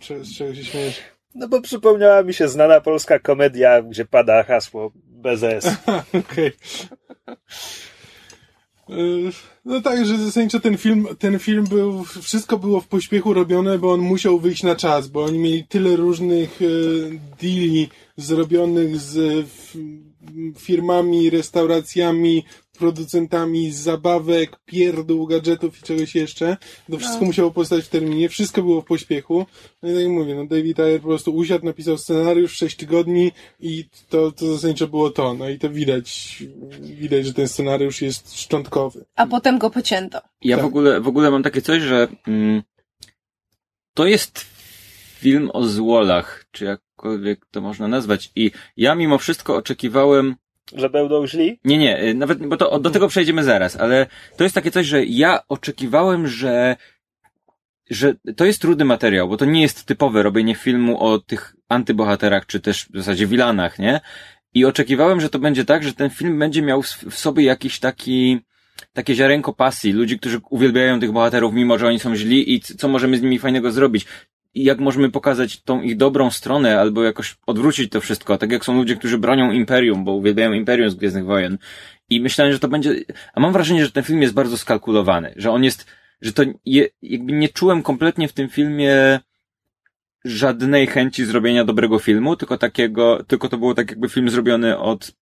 Cze- 0.00 0.24
Z 0.24 0.36
czego 0.36 0.54
się 0.54 0.64
śmiejesz? 0.64 1.00
No 1.34 1.48
bo 1.48 1.60
przypomniała 1.60 2.22
mi 2.22 2.34
się 2.34 2.48
znana 2.48 2.80
polska 2.80 3.18
komedia, 3.18 3.82
gdzie 3.82 4.04
pada 4.04 4.42
hasło 4.42 4.92
bez 4.94 5.42
S. 5.42 5.66
Okej. 6.30 6.52
E, 7.28 7.36
No 9.64 9.80
tak, 9.80 10.06
że 10.06 10.18
zasadniczo 10.18 10.60
ten 10.60 10.76
film, 10.76 11.06
ten 11.18 11.38
film 11.38 11.64
był, 11.64 12.04
wszystko 12.04 12.58
było 12.58 12.80
w 12.80 12.88
pośpiechu 12.88 13.34
robione, 13.34 13.78
bo 13.78 13.92
on 13.92 14.00
musiał 14.00 14.38
wyjść 14.38 14.62
na 14.62 14.76
czas, 14.76 15.08
bo 15.08 15.24
oni 15.24 15.38
mieli 15.38 15.64
tyle 15.64 15.96
różnych 15.96 16.62
e, 16.62 16.66
deali 17.42 17.88
zrobionych 18.16 18.96
z 18.96 19.46
firmami, 20.58 21.30
restauracjami, 21.30 22.44
producentami 22.78 23.72
zabawek, 23.72 24.56
pierdół, 24.64 25.26
gadżetów 25.26 25.78
i 25.78 25.82
czegoś 25.82 26.14
jeszcze. 26.14 26.56
To 26.90 26.98
wszystko 26.98 27.24
musiało 27.24 27.50
powstać 27.50 27.84
w 27.84 27.88
terminie, 27.88 28.28
wszystko 28.28 28.62
było 28.62 28.80
w 28.80 28.84
pośpiechu. 28.84 29.46
No 29.82 29.88
i 29.90 29.92
tak 29.92 30.02
jak 30.02 30.10
mówię, 30.12 30.34
no 30.34 30.46
David 30.46 30.80
Ayer 30.80 31.00
po 31.00 31.08
prostu 31.08 31.36
usiadł, 31.36 31.64
napisał 31.64 31.98
scenariusz, 31.98 32.56
6 32.56 32.76
tygodni 32.76 33.32
i 33.60 33.84
to, 34.08 34.32
to 34.32 34.46
zasadniczo 34.52 34.88
było 34.88 35.10
to. 35.10 35.34
No 35.34 35.48
i 35.48 35.58
to 35.58 35.70
widać, 35.70 36.42
widać, 36.80 37.26
że 37.26 37.34
ten 37.34 37.48
scenariusz 37.48 38.02
jest 38.02 38.40
szczątkowy. 38.40 39.04
A 39.16 39.26
potem 39.26 39.58
go 39.58 39.70
pocięto. 39.70 40.20
Ja 40.42 40.56
w 40.56 40.60
Tak. 40.60 40.66
ogóle, 40.66 41.00
w 41.00 41.08
ogóle 41.08 41.30
mam 41.30 41.42
takie 41.42 41.62
coś, 41.62 41.82
że 41.82 42.08
mm, 42.26 42.62
to 43.94 44.06
jest 44.06 44.46
film 45.18 45.50
o 45.52 45.66
złolach, 45.66 46.46
czy 46.50 46.64
jakkolwiek 46.64 47.46
to 47.50 47.60
można 47.60 47.88
nazwać. 47.88 48.32
I 48.36 48.50
ja 48.76 48.94
mimo 48.94 49.18
wszystko 49.18 49.56
oczekiwałem, 49.56 50.36
Że 50.72 50.90
będą 50.90 51.26
źli? 51.26 51.58
nie, 51.64 51.78
nie, 51.78 52.02
y, 52.02 52.14
nawet, 52.14 52.46
bo 52.46 52.56
to, 52.56 52.78
do 52.80 52.90
tego 52.90 53.08
przejdziemy 53.08 53.44
zaraz, 53.44 53.76
ale 53.76 54.06
to 54.36 54.44
jest 54.44 54.54
takie 54.54 54.70
coś, 54.70 54.86
że 54.86 55.04
ja 55.04 55.40
oczekiwałem, 55.48 56.28
że 56.28 56.76
że 57.90 58.14
to 58.36 58.44
jest 58.44 58.60
trudny 58.60 58.84
materiał, 58.84 59.28
bo 59.28 59.36
to 59.36 59.44
nie 59.44 59.62
jest 59.62 59.84
typowe 59.84 60.22
robienie 60.22 60.54
filmu 60.54 61.00
o 61.00 61.18
tych 61.18 61.56
antybohaterach, 61.68 62.46
czy 62.46 62.60
też 62.60 62.86
w 62.94 62.96
zasadzie 62.96 63.26
wilanach, 63.26 63.78
nie? 63.78 64.00
I 64.54 64.64
oczekiwałem, 64.64 65.20
że 65.20 65.30
to 65.30 65.38
będzie 65.38 65.64
tak, 65.64 65.82
że 65.82 65.92
ten 65.92 66.10
film 66.10 66.38
będzie 66.38 66.62
miał 66.62 66.82
w 66.82 67.14
sobie 67.14 67.44
jakiś 67.44 67.80
taki, 67.80 68.40
takie 68.92 69.14
ziarenko 69.14 69.52
pasji, 69.52 69.92
ludzi, 69.92 70.18
którzy 70.18 70.40
uwielbiają 70.50 71.00
tych 71.00 71.12
bohaterów, 71.12 71.54
mimo 71.54 71.78
że 71.78 71.86
oni 71.86 72.00
są 72.00 72.16
źli 72.16 72.54
i 72.54 72.60
co 72.60 72.88
możemy 72.88 73.18
z 73.18 73.22
nimi 73.22 73.38
fajnego 73.38 73.72
zrobić. 73.72 74.06
I 74.54 74.64
jak 74.64 74.80
możemy 74.80 75.10
pokazać 75.10 75.62
tą 75.62 75.82
ich 75.82 75.96
dobrą 75.96 76.30
stronę, 76.30 76.80
albo 76.80 77.04
jakoś 77.04 77.36
odwrócić 77.46 77.92
to 77.92 78.00
wszystko, 78.00 78.38
tak 78.38 78.52
jak 78.52 78.64
są 78.64 78.76
ludzie, 78.76 78.96
którzy 78.96 79.18
bronią 79.18 79.52
Imperium, 79.52 80.04
bo 80.04 80.12
uwielbiają 80.12 80.52
Imperium 80.52 80.90
z 80.90 80.94
Gwiezdnych 80.94 81.24
Wojen. 81.24 81.58
I 82.08 82.20
myślałem, 82.20 82.52
że 82.52 82.58
to 82.58 82.68
będzie, 82.68 82.94
a 83.34 83.40
mam 83.40 83.52
wrażenie, 83.52 83.84
że 83.84 83.92
ten 83.92 84.04
film 84.04 84.22
jest 84.22 84.34
bardzo 84.34 84.58
skalkulowany, 84.58 85.34
że 85.36 85.50
on 85.50 85.64
jest, 85.64 85.86
że 86.20 86.32
to 86.32 86.42
je, 86.64 86.88
jakby 87.02 87.32
nie 87.32 87.48
czułem 87.48 87.82
kompletnie 87.82 88.28
w 88.28 88.32
tym 88.32 88.48
filmie 88.48 89.20
żadnej 90.24 90.86
chęci 90.86 91.24
zrobienia 91.24 91.64
dobrego 91.64 91.98
filmu, 91.98 92.36
tylko 92.36 92.58
takiego, 92.58 93.24
tylko 93.26 93.48
to 93.48 93.58
było 93.58 93.74
tak 93.74 93.90
jakby 93.90 94.08
film 94.08 94.28
zrobiony 94.28 94.78
od 94.78 95.12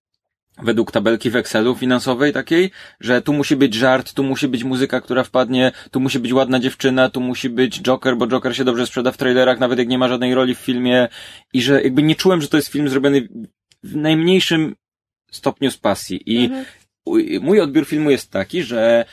według 0.63 0.93
tabelki 0.93 1.31
w 1.31 1.37
Excelu 1.37 1.75
finansowej 1.75 2.33
takiej, 2.33 2.71
że 3.01 3.23
tu 3.23 3.33
musi 3.33 3.57
być 3.57 3.75
żart, 3.75 4.13
tu 4.13 4.23
musi 4.23 4.49
być 4.49 4.65
muzyka, 4.65 5.01
która 5.01 5.25
wpadnie, 5.25 5.73
tu 5.91 6.01
musi 6.01 6.19
być 6.19 6.33
ładna 6.33 6.61
dziewczyna, 6.61 7.11
tu 7.11 7.21
musi 7.21 7.49
być 7.51 7.81
Joker, 7.83 8.17
bo 8.17 8.27
Joker 8.27 8.57
się 8.57 8.65
dobrze 8.65 8.87
sprzeda 8.87 9.13
w 9.13 9.17
trailerach, 9.17 9.59
nawet 9.61 9.79
jak 9.79 9.89
nie 9.89 9.99
ma 9.99 10.09
żadnej 10.09 10.35
roli 10.35 10.55
w 10.55 10.59
filmie. 10.59 11.09
I 11.53 11.63
że 11.63 11.83
jakby 11.83 12.03
nie 12.03 12.17
czułem, 12.17 12.43
że 12.43 12.49
to 12.49 12.57
jest 12.57 12.69
film 12.69 12.89
zrobiony 12.89 13.29
w 13.83 13.97
najmniejszym 13.97 14.75
stopniu 15.31 15.71
z 15.71 15.77
pasji. 15.77 16.23
I 16.27 16.45
Mhm. 16.45 16.65
mój 17.41 17.61
odbiór 17.61 17.87
filmu 17.87 18.11
jest 18.11 18.31
taki, 18.31 18.63
że 18.63 19.05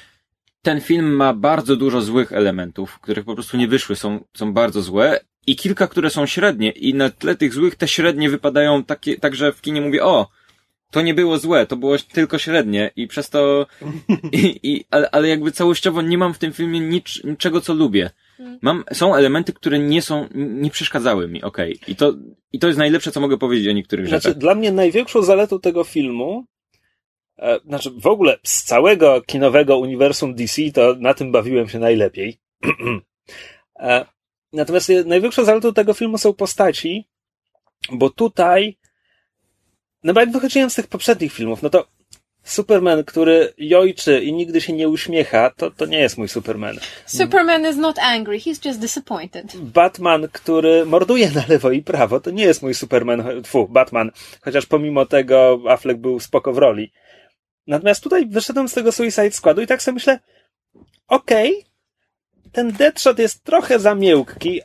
ten 0.62 0.82
film 0.82 1.16
ma 1.16 1.34
bardzo 1.34 1.76
dużo 1.76 2.02
złych 2.02 2.34
elementów, 2.34 3.00
których 3.00 3.26
po 3.26 3.34
prostu 3.34 3.58
nie 3.58 3.68
wyszły, 3.68 3.96
są, 3.96 4.24
są 4.38 4.54
bardzo 4.54 4.82
złe. 4.82 5.20
I 5.48 5.56
kilka, 5.56 5.88
które 5.88 6.10
są 6.10 6.26
średnie. 6.26 6.72
I 6.72 6.94
na 6.94 7.10
tle 7.10 7.36
tych 7.36 7.54
złych 7.54 7.76
te 7.76 7.88
średnie 7.88 8.30
wypadają 8.30 8.84
takie, 8.84 9.20
tak, 9.20 9.36
że 9.36 9.54
w 9.54 9.62
kinie 9.62 9.82
mówię, 9.82 10.04
o, 10.04 10.30
to 10.92 11.02
nie 11.02 11.14
było 11.14 11.38
złe, 11.38 11.66
to 11.66 11.78
było 11.78 11.98
tylko 12.14 12.38
średnie 12.38 12.92
i 12.96 13.08
przez 13.08 13.30
to, 13.30 13.68
i, 14.32 14.60
i, 14.64 14.86
ale, 14.92 15.12
ale 15.12 15.28
jakby 15.28 15.52
całościowo 15.52 16.02
nie 16.02 16.18
mam 16.18 16.34
w 16.34 16.38
tym 16.38 16.54
filmie 16.54 16.80
nic, 16.80 17.24
niczego, 17.24 17.62
co 17.62 17.74
lubię. 17.74 18.10
Mam, 18.62 18.84
są 18.94 19.16
elementy, 19.16 19.54
które 19.54 19.80
nie 19.80 20.02
są, 20.02 20.28
nie 20.34 20.70
przeszkadzały 20.70 21.28
mi, 21.28 21.44
okej. 21.44 21.80
I 21.88 21.96
to, 21.96 22.14
i 22.52 22.60
to 22.60 22.68
jest 22.68 22.80
najlepsze, 22.80 23.12
co 23.12 23.20
mogę 23.22 23.38
powiedzieć 23.38 23.68
o 23.68 23.72
niektórych 23.72 24.08
Znaczy, 24.08 24.24
rzeczach. 24.24 24.38
dla 24.38 24.56
mnie 24.56 24.72
największą 24.72 25.22
zaletą 25.22 25.60
tego 25.60 25.84
filmu, 25.84 26.46
e, 27.38 27.60
znaczy 27.66 27.92
w 27.92 28.08
ogóle 28.08 28.38
z 28.44 28.64
całego 28.64 29.22
kinowego 29.22 29.78
uniwersum 29.78 30.36
DC, 30.36 30.62
to 30.74 30.96
na 31.00 31.14
tym 31.14 31.32
bawiłem 31.32 31.70
się 31.70 31.80
najlepiej. 31.80 32.40
e, 33.80 34.06
natomiast 34.54 34.92
największą 35.06 35.44
zaletą 35.46 35.74
tego 35.74 35.94
filmu 35.94 36.18
są 36.18 36.34
postaci, 36.34 37.10
bo 37.92 38.10
tutaj, 38.10 38.78
no 40.04 40.14
bo 40.14 40.20
jak 40.20 40.32
wychodziłem 40.32 40.70
z 40.70 40.76
tych 40.76 40.88
poprzednich 40.88 41.34
filmów, 41.34 41.62
no 41.62 41.70
to 41.70 41.88
Superman, 42.44 43.04
który 43.04 43.54
jojczy 43.58 44.20
i 44.20 44.34
nigdy 44.34 44.62
się 44.62 44.74
nie 44.74 44.90
uśmiecha, 44.90 45.52
to, 45.58 45.72
to 45.72 45.86
nie 45.86 46.00
jest 46.00 46.18
mój 46.18 46.28
Superman. 46.28 46.80
Superman 47.06 47.70
is 47.70 47.78
not 47.78 48.00
angry, 48.00 48.40
he's 48.40 48.68
just 48.68 48.80
disappointed. 48.80 49.56
Batman, 49.56 50.28
który 50.32 50.86
morduje 50.86 51.32
na 51.32 51.44
lewo 51.50 51.72
i 51.72 51.84
prawo, 51.84 52.20
to 52.20 52.32
nie 52.32 52.44
jest 52.44 52.62
mój 52.62 52.74
Superman, 52.74 53.44
fu, 53.44 53.68
Batman, 53.68 54.12
chociaż 54.42 54.66
pomimo 54.66 55.06
tego 55.06 55.62
Affleck 55.68 56.00
był 56.00 56.20
spoko 56.20 56.54
w 56.54 56.58
roli. 56.58 56.92
Natomiast 57.68 58.04
tutaj 58.04 58.26
wyszedłem 58.26 58.70
z 58.70 58.74
tego 58.74 58.92
Suicide 58.92 59.32
Squadu 59.32 59.62
i 59.62 59.68
tak 59.68 59.82
sobie 59.82 59.94
myślę, 59.94 60.20
okej, 61.08 61.66
ten 62.52 62.72
Deadshot 62.72 63.20
jest 63.20 63.44
trochę 63.44 63.80
za 63.80 63.96
miękki, 63.96 64.62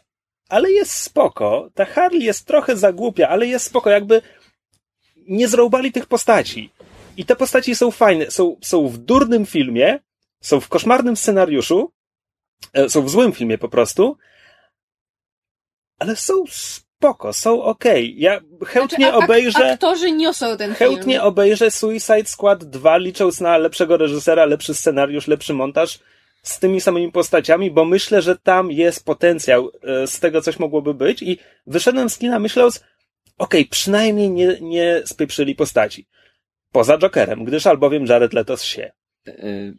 ale 0.48 0.72
jest 0.72 0.92
spoko. 0.92 1.70
Ta 1.74 1.84
Harley 1.84 2.24
jest 2.24 2.46
trochę 2.46 2.76
za 2.76 2.92
głupia, 2.92 3.28
ale 3.28 3.46
jest 3.46 3.66
spoko, 3.66 3.90
jakby 3.90 4.22
nie 5.28 5.48
zrobali 5.48 5.92
tych 5.92 6.06
postaci. 6.06 6.70
I 7.16 7.24
te 7.24 7.36
postaci 7.36 7.74
są 7.74 7.90
fajne, 7.90 8.30
są, 8.30 8.56
są 8.62 8.88
w 8.88 8.98
durnym 8.98 9.46
filmie, 9.46 9.98
są 10.40 10.60
w 10.60 10.68
koszmarnym 10.68 11.16
scenariuszu, 11.16 11.92
e, 12.72 12.88
są 12.88 13.02
w 13.02 13.10
złym 13.10 13.32
filmie 13.32 13.58
po 13.58 13.68
prostu, 13.68 14.16
ale 15.98 16.16
są 16.16 16.44
spoko, 16.48 17.32
są 17.32 17.62
okej. 17.62 18.14
Ja 18.20 18.40
chętnie 18.66 19.06
Znaczy, 19.06 19.14
a- 19.14 19.24
obejrzę, 19.24 19.72
Aktorzy 19.72 20.12
niosą 20.12 20.56
ten 20.56 20.74
chętnie 20.74 21.14
film. 21.14 21.24
obejrzę 21.26 21.70
Suicide 21.70 22.24
Squad 22.24 22.64
2, 22.64 22.96
licząc 22.96 23.40
na 23.40 23.58
lepszego 23.58 23.96
reżysera, 23.96 24.44
lepszy 24.44 24.74
scenariusz, 24.74 25.26
lepszy 25.26 25.54
montaż 25.54 25.98
z 26.42 26.58
tymi 26.58 26.80
samymi 26.80 27.12
postaciami, 27.12 27.70
bo 27.70 27.84
myślę, 27.84 28.22
że 28.22 28.36
tam 28.38 28.70
jest 28.72 29.04
potencjał, 29.04 29.70
e, 29.82 30.06
z 30.06 30.20
tego 30.20 30.42
coś 30.42 30.58
mogłoby 30.58 30.94
być 30.94 31.22
i 31.22 31.38
wyszedłem 31.66 32.10
z 32.10 32.18
kina 32.18 32.38
myśląc, 32.38 32.84
okej, 33.38 33.66
przynajmniej 33.66 34.30
nie, 34.30 34.56
nie 34.60 35.02
spieprzyli 35.04 35.54
postaci. 35.54 36.06
Poza 36.72 36.98
Jokerem, 36.98 37.44
gdyż 37.44 37.66
albowiem 37.66 38.06
Jared 38.06 38.32
Leto 38.32 38.56
się. 38.56 38.92
E, 39.28 39.30
e, 39.30 39.74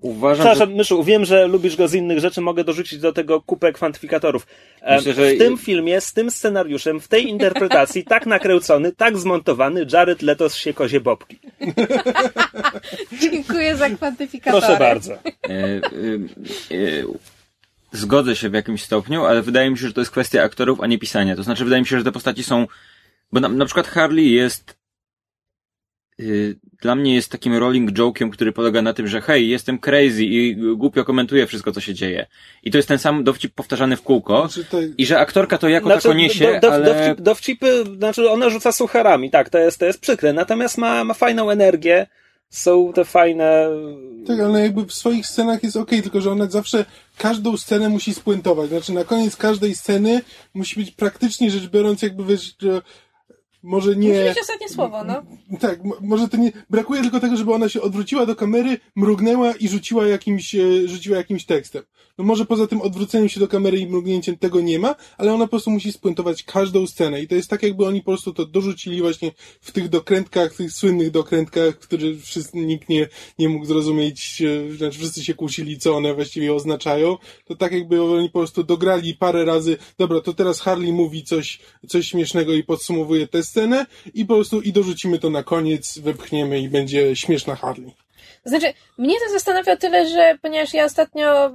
Uważam, 0.00 0.36
że 0.44 0.50
Przepraszam, 0.50 0.74
Myszu, 0.74 1.04
wiem, 1.04 1.24
że 1.24 1.46
lubisz 1.46 1.76
go 1.76 1.88
z 1.88 1.94
innych 1.94 2.18
rzeczy, 2.18 2.40
mogę 2.40 2.64
dorzucić 2.64 2.98
do 2.98 3.12
tego 3.12 3.40
kupę 3.40 3.72
kwantyfikatorów. 3.72 4.46
E, 4.80 4.96
Myślę, 4.96 5.12
że- 5.14 5.34
W 5.34 5.38
tym 5.38 5.58
filmie, 5.58 6.00
z 6.00 6.12
tym 6.12 6.30
scenariuszem, 6.30 7.00
w 7.00 7.08
tej 7.08 7.28
interpretacji, 7.28 8.04
tak 8.04 8.26
nakręcony, 8.26 8.92
tak 8.92 9.18
zmontowany, 9.18 9.86
Jared 9.92 10.22
Leto 10.22 10.48
się 10.48 10.74
kozie 10.74 11.00
bobki. 11.00 11.38
Dziękuję 13.22 13.76
za 13.76 13.90
kwantyfikatory. 13.90 14.62
Proszę 14.66 14.78
bardzo. 14.78 15.12
E, 15.14 15.18
e, 15.48 15.80
e, 16.70 17.04
zgodzę 17.92 18.36
się 18.36 18.50
w 18.50 18.54
jakimś 18.54 18.82
stopniu, 18.82 19.24
ale 19.24 19.42
wydaje 19.42 19.70
mi 19.70 19.78
się, 19.78 19.86
że 19.86 19.92
to 19.92 20.00
jest 20.00 20.10
kwestia 20.10 20.42
aktorów, 20.42 20.80
a 20.80 20.86
nie 20.86 20.98
pisania. 20.98 21.36
To 21.36 21.42
znaczy, 21.42 21.64
wydaje 21.64 21.82
mi 21.82 21.86
się, 21.86 21.98
że 21.98 22.04
te 22.04 22.12
postaci 22.12 22.44
są. 22.44 22.66
Bo 23.32 23.40
na, 23.40 23.48
na 23.48 23.64
przykład 23.64 23.86
Harley 23.86 24.30
jest. 24.30 24.76
y, 26.20 26.56
Dla 26.82 26.94
mnie 26.94 27.14
jest 27.14 27.32
takim 27.32 27.54
rolling 27.56 27.90
joke'iem, 27.90 28.30
który 28.30 28.52
polega 28.52 28.82
na 28.82 28.92
tym, 28.92 29.06
że 29.06 29.20
hej, 29.20 29.48
jestem 29.48 29.78
crazy 29.78 30.24
i 30.24 30.56
głupio 30.56 31.04
komentuję 31.04 31.46
wszystko, 31.46 31.72
co 31.72 31.80
się 31.80 31.94
dzieje. 31.94 32.26
I 32.62 32.70
to 32.70 32.78
jest 32.78 32.88
ten 32.88 32.98
sam 32.98 33.24
dowcip 33.24 33.54
powtarzany 33.54 33.96
w 33.96 34.02
kółko. 34.02 34.48
Znaczy 34.48 34.70
to, 34.70 34.78
I 34.98 35.06
że 35.06 35.18
aktorka 35.18 35.58
to 35.58 35.68
jako 35.68 35.88
tako 35.88 36.12
niesie, 36.12 36.52
do, 36.54 36.60
do, 36.60 36.72
ale... 36.72 36.84
dowcip, 36.84 37.24
dowcipy, 37.24 37.84
znaczy 37.96 38.30
ona 38.30 38.50
rzuca 38.50 38.72
sucharami, 38.72 39.30
tak, 39.30 39.50
to 39.50 39.58
jest, 39.58 39.78
to 39.78 39.86
jest 39.86 40.00
przykre, 40.00 40.32
natomiast 40.32 40.78
ma, 40.78 41.04
ma 41.04 41.14
fajną 41.14 41.50
energię, 41.50 42.06
są 42.50 42.92
te 42.92 43.04
fajne... 43.04 43.68
tak, 44.26 44.40
ale 44.40 44.60
jakby 44.60 44.86
w 44.86 44.94
swoich 44.94 45.26
scenach 45.26 45.62
jest 45.62 45.76
okej, 45.76 46.02
tylko 46.02 46.20
że 46.20 46.30
ona 46.30 46.46
zawsze 46.46 46.84
każdą 47.18 47.56
scenę 47.56 47.88
musi 47.88 48.14
spuentować. 48.14 48.68
Znaczy 48.70 48.92
na 48.92 49.04
koniec 49.04 49.36
każdej 49.36 49.74
sceny 49.74 50.22
musi 50.54 50.80
być 50.80 50.90
praktycznie 50.90 51.50
rzecz 51.50 51.66
biorąc 51.66 52.02
jakby 52.02 52.24
wiesz, 52.24 52.54
że 52.58 52.82
może 53.62 53.96
nie... 53.96 54.08
Musi 54.08 54.28
być 54.28 54.40
ostatnie 54.40 54.68
słowo, 54.68 55.04
no. 55.04 55.22
Tak, 55.60 55.78
może 56.00 56.28
to 56.28 56.36
nie... 56.36 56.52
Brakuje 56.70 57.02
tylko 57.02 57.20
tego, 57.20 57.36
żeby 57.36 57.54
ona 57.54 57.68
się 57.68 57.82
odwróciła 57.82 58.26
do 58.26 58.36
kamery, 58.36 58.78
mrugnęła 58.96 59.52
i 59.52 59.68
rzuciła 59.68 60.06
jakimś, 60.06 60.54
e, 60.54 60.88
rzuciła 60.88 61.16
jakimś 61.16 61.44
tekstem. 61.44 61.82
No 62.20 62.26
może 62.26 62.44
poza 62.44 62.66
tym 62.66 62.80
odwróceniem 62.80 63.28
się 63.28 63.40
do 63.40 63.48
kamery 63.48 63.78
i 63.78 63.86
mrugnięciem 63.86 64.36
tego 64.36 64.60
nie 64.60 64.78
ma, 64.78 64.94
ale 65.18 65.32
ona 65.32 65.44
po 65.44 65.50
prostu 65.50 65.70
musi 65.70 65.92
spuentować 65.92 66.42
każdą 66.42 66.86
scenę 66.86 67.22
i 67.22 67.28
to 67.28 67.34
jest 67.34 67.50
tak, 67.50 67.62
jakby 67.62 67.86
oni 67.86 68.00
po 68.00 68.04
prostu 68.04 68.32
to 68.32 68.46
dorzucili 68.46 69.00
właśnie 69.00 69.32
w 69.60 69.72
tych 69.72 69.88
dokrętkach, 69.88 70.54
tych 70.54 70.72
słynnych 70.72 71.10
dokrętkach, 71.10 71.78
które 71.78 72.14
wszyscy, 72.22 72.58
nikt 72.58 72.88
nie, 72.88 73.08
nie 73.38 73.48
mógł 73.48 73.64
zrozumieć, 73.64 74.42
e, 74.42 74.76
znaczy 74.76 74.98
wszyscy 74.98 75.24
się 75.24 75.34
kłócili, 75.34 75.78
co 75.78 75.96
one 75.96 76.14
właściwie 76.14 76.54
oznaczają, 76.54 77.16
to 77.44 77.56
tak 77.56 77.72
jakby 77.72 78.02
oni 78.02 78.30
po 78.30 78.38
prostu 78.38 78.64
dograli 78.64 79.14
parę 79.14 79.44
razy, 79.44 79.76
dobra, 79.98 80.20
to 80.20 80.34
teraz 80.34 80.60
Harley 80.60 80.92
mówi 80.92 81.24
coś, 81.24 81.60
coś 81.88 82.08
śmiesznego 82.08 82.52
i 82.52 82.64
podsumowuje 82.64 83.28
tę 83.28 83.42
scenę 83.42 83.86
i 84.14 84.24
po 84.24 84.34
prostu 84.34 84.60
i 84.60 84.72
dorzucimy 84.72 85.18
to 85.18 85.30
na 85.30 85.42
koniec, 85.42 85.98
wepchniemy 85.98 86.60
i 86.60 86.68
będzie 86.68 87.16
śmieszna 87.16 87.56
Harley. 87.56 87.92
Znaczy, 88.44 88.66
mnie 88.98 89.14
to 89.26 89.32
zastanawia 89.32 89.76
tyle, 89.76 90.08
że 90.08 90.38
ponieważ 90.42 90.74
ja 90.74 90.84
ostatnio 90.84 91.52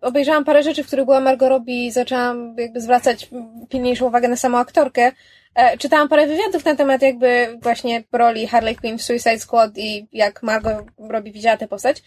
obejrzałam 0.00 0.44
parę 0.44 0.62
rzeczy, 0.62 0.84
w 0.84 0.86
których 0.86 1.04
była 1.04 1.20
Margot 1.20 1.48
Robbie 1.48 1.86
i 1.86 1.90
zaczęłam 1.90 2.54
jakby 2.58 2.80
zwracać 2.80 3.30
pilniejszą 3.68 4.06
uwagę 4.06 4.28
na 4.28 4.36
samą 4.36 4.58
aktorkę, 4.58 5.12
e, 5.54 5.78
czytałam 5.78 6.08
parę 6.08 6.26
wywiadów 6.26 6.64
na 6.64 6.76
temat 6.76 7.02
jakby 7.02 7.58
właśnie 7.62 8.04
roli 8.12 8.46
Harley 8.46 8.76
Quinn 8.76 8.98
w 8.98 9.02
Suicide 9.02 9.38
Squad 9.38 9.78
i 9.78 10.06
jak 10.12 10.42
Margot 10.42 10.86
Robbie 10.98 11.32
widziała 11.32 11.56
tę 11.56 11.68
postać. 11.68 12.02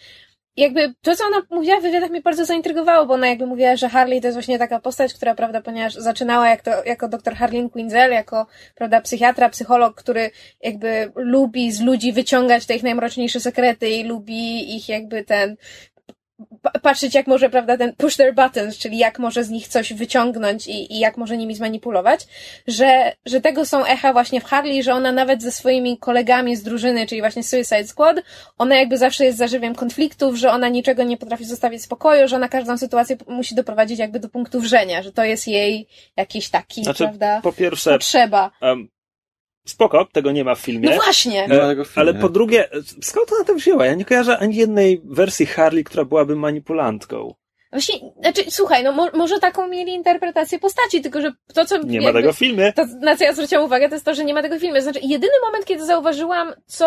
I 0.56 0.62
jakby 0.62 0.94
to, 1.02 1.16
co 1.16 1.24
ona 1.24 1.42
mówiła 1.50 1.80
w 1.80 1.82
wywiadach 1.82 2.10
mnie 2.10 2.20
bardzo 2.20 2.44
zaintrygowało, 2.44 3.06
bo 3.06 3.14
ona 3.14 3.28
jakby 3.28 3.46
mówiła, 3.46 3.76
że 3.76 3.88
Harley 3.88 4.20
to 4.20 4.26
jest 4.26 4.36
właśnie 4.36 4.58
taka 4.58 4.80
postać, 4.80 5.14
która, 5.14 5.34
prawda, 5.34 5.62
ponieważ 5.62 5.94
zaczynała 5.94 6.48
jak 6.48 6.62
to, 6.62 6.84
jako 6.84 7.08
doktor 7.08 7.34
Harleen 7.34 7.70
Quinzel, 7.70 8.12
jako, 8.12 8.46
prawda, 8.74 9.00
psychiatra, 9.00 9.48
psycholog, 9.48 9.94
który 9.94 10.30
jakby 10.60 11.12
lubi 11.16 11.72
z 11.72 11.80
ludzi 11.80 12.12
wyciągać 12.12 12.66
te 12.66 12.76
ich 12.76 12.82
najmroczniejsze 12.82 13.40
sekrety 13.40 13.88
i 13.88 14.04
lubi 14.04 14.76
ich 14.76 14.88
jakby 14.88 15.24
ten, 15.24 15.56
patrzeć 16.82 17.14
jak 17.14 17.26
może, 17.26 17.50
prawda, 17.50 17.76
ten 17.76 17.92
push 17.96 18.16
their 18.16 18.34
buttons, 18.34 18.78
czyli 18.78 18.98
jak 18.98 19.18
może 19.18 19.44
z 19.44 19.50
nich 19.50 19.68
coś 19.68 19.92
wyciągnąć 19.92 20.66
i, 20.66 20.94
i 20.94 20.98
jak 20.98 21.16
może 21.16 21.36
nimi 21.36 21.54
zmanipulować, 21.54 22.26
że, 22.66 23.12
że 23.26 23.40
tego 23.40 23.66
są 23.66 23.84
echa 23.84 24.12
właśnie 24.12 24.40
w 24.40 24.44
Harley, 24.44 24.82
że 24.82 24.94
ona 24.94 25.12
nawet 25.12 25.42
ze 25.42 25.52
swoimi 25.52 25.98
kolegami 25.98 26.56
z 26.56 26.62
drużyny, 26.62 27.06
czyli 27.06 27.20
właśnie 27.20 27.42
Suicide 27.42 27.86
Squad, 27.86 28.16
ona 28.58 28.76
jakby 28.76 28.98
zawsze 28.98 29.24
jest 29.24 29.38
zażywiem 29.38 29.74
konfliktów, 29.74 30.36
że 30.36 30.50
ona 30.50 30.68
niczego 30.68 31.02
nie 31.02 31.16
potrafi 31.16 31.44
zostawić 31.44 31.80
w 31.80 31.84
spokoju, 31.84 32.28
że 32.28 32.36
ona 32.36 32.48
każdą 32.48 32.78
sytuację 32.78 33.16
musi 33.28 33.54
doprowadzić 33.54 33.98
jakby 33.98 34.20
do 34.20 34.28
punktu 34.28 34.60
wrzenia, 34.60 35.02
że 35.02 35.12
to 35.12 35.24
jest 35.24 35.48
jej 35.48 35.86
jakiś 36.16 36.48
taki, 36.48 36.84
Znaczy, 36.84 37.04
prawda, 37.04 37.40
po 37.42 37.52
pierwsze, 37.52 37.92
potrzeba. 37.92 38.50
um, 38.60 38.88
spoko, 39.66 40.06
tego 40.12 40.32
nie 40.32 40.44
ma 40.44 40.54
w 40.54 40.60
filmie. 40.60 40.90
No 40.90 40.96
właśnie! 40.96 41.48
Nie 41.48 41.58
ma 41.58 41.68
tego 41.68 41.84
w 41.84 41.88
filmie. 41.88 42.10
Ale 42.10 42.20
po 42.20 42.28
drugie, 42.28 42.68
skąd 43.02 43.32
ona 43.32 43.44
to 43.44 43.54
wzięła? 43.54 43.86
Ja 43.86 43.94
nie 43.94 44.04
kojarzę 44.04 44.38
ani 44.38 44.56
jednej 44.56 45.00
wersji 45.04 45.46
Harley, 45.46 45.84
która 45.84 46.04
byłaby 46.04 46.36
manipulantką. 46.36 47.34
Właśnie, 47.72 47.94
znaczy, 48.20 48.44
słuchaj, 48.50 48.84
no 48.84 48.92
mo, 48.92 49.08
może 49.14 49.38
taką 49.38 49.68
mieli 49.68 49.92
interpretację 49.92 50.58
postaci, 50.58 51.00
tylko 51.02 51.20
że 51.20 51.32
to, 51.54 51.64
co 51.64 51.78
Nie 51.78 51.98
ma 52.00 52.04
jakby, 52.04 52.20
tego 52.20 52.32
w 52.32 52.38
filmie. 52.38 52.72
to, 52.72 52.86
na 53.00 53.16
co 53.16 53.24
ja 53.24 53.32
zwróciłam 53.32 53.64
uwagę, 53.64 53.88
to 53.88 53.94
jest 53.94 54.04
to, 54.04 54.14
że 54.14 54.24
nie 54.24 54.34
ma 54.34 54.42
tego 54.42 54.56
w 54.56 54.60
filmie. 54.60 54.82
Znaczy, 54.82 55.00
jedyny 55.02 55.32
moment, 55.44 55.64
kiedy 55.64 55.86
zauważyłam, 55.86 56.52
co 56.66 56.86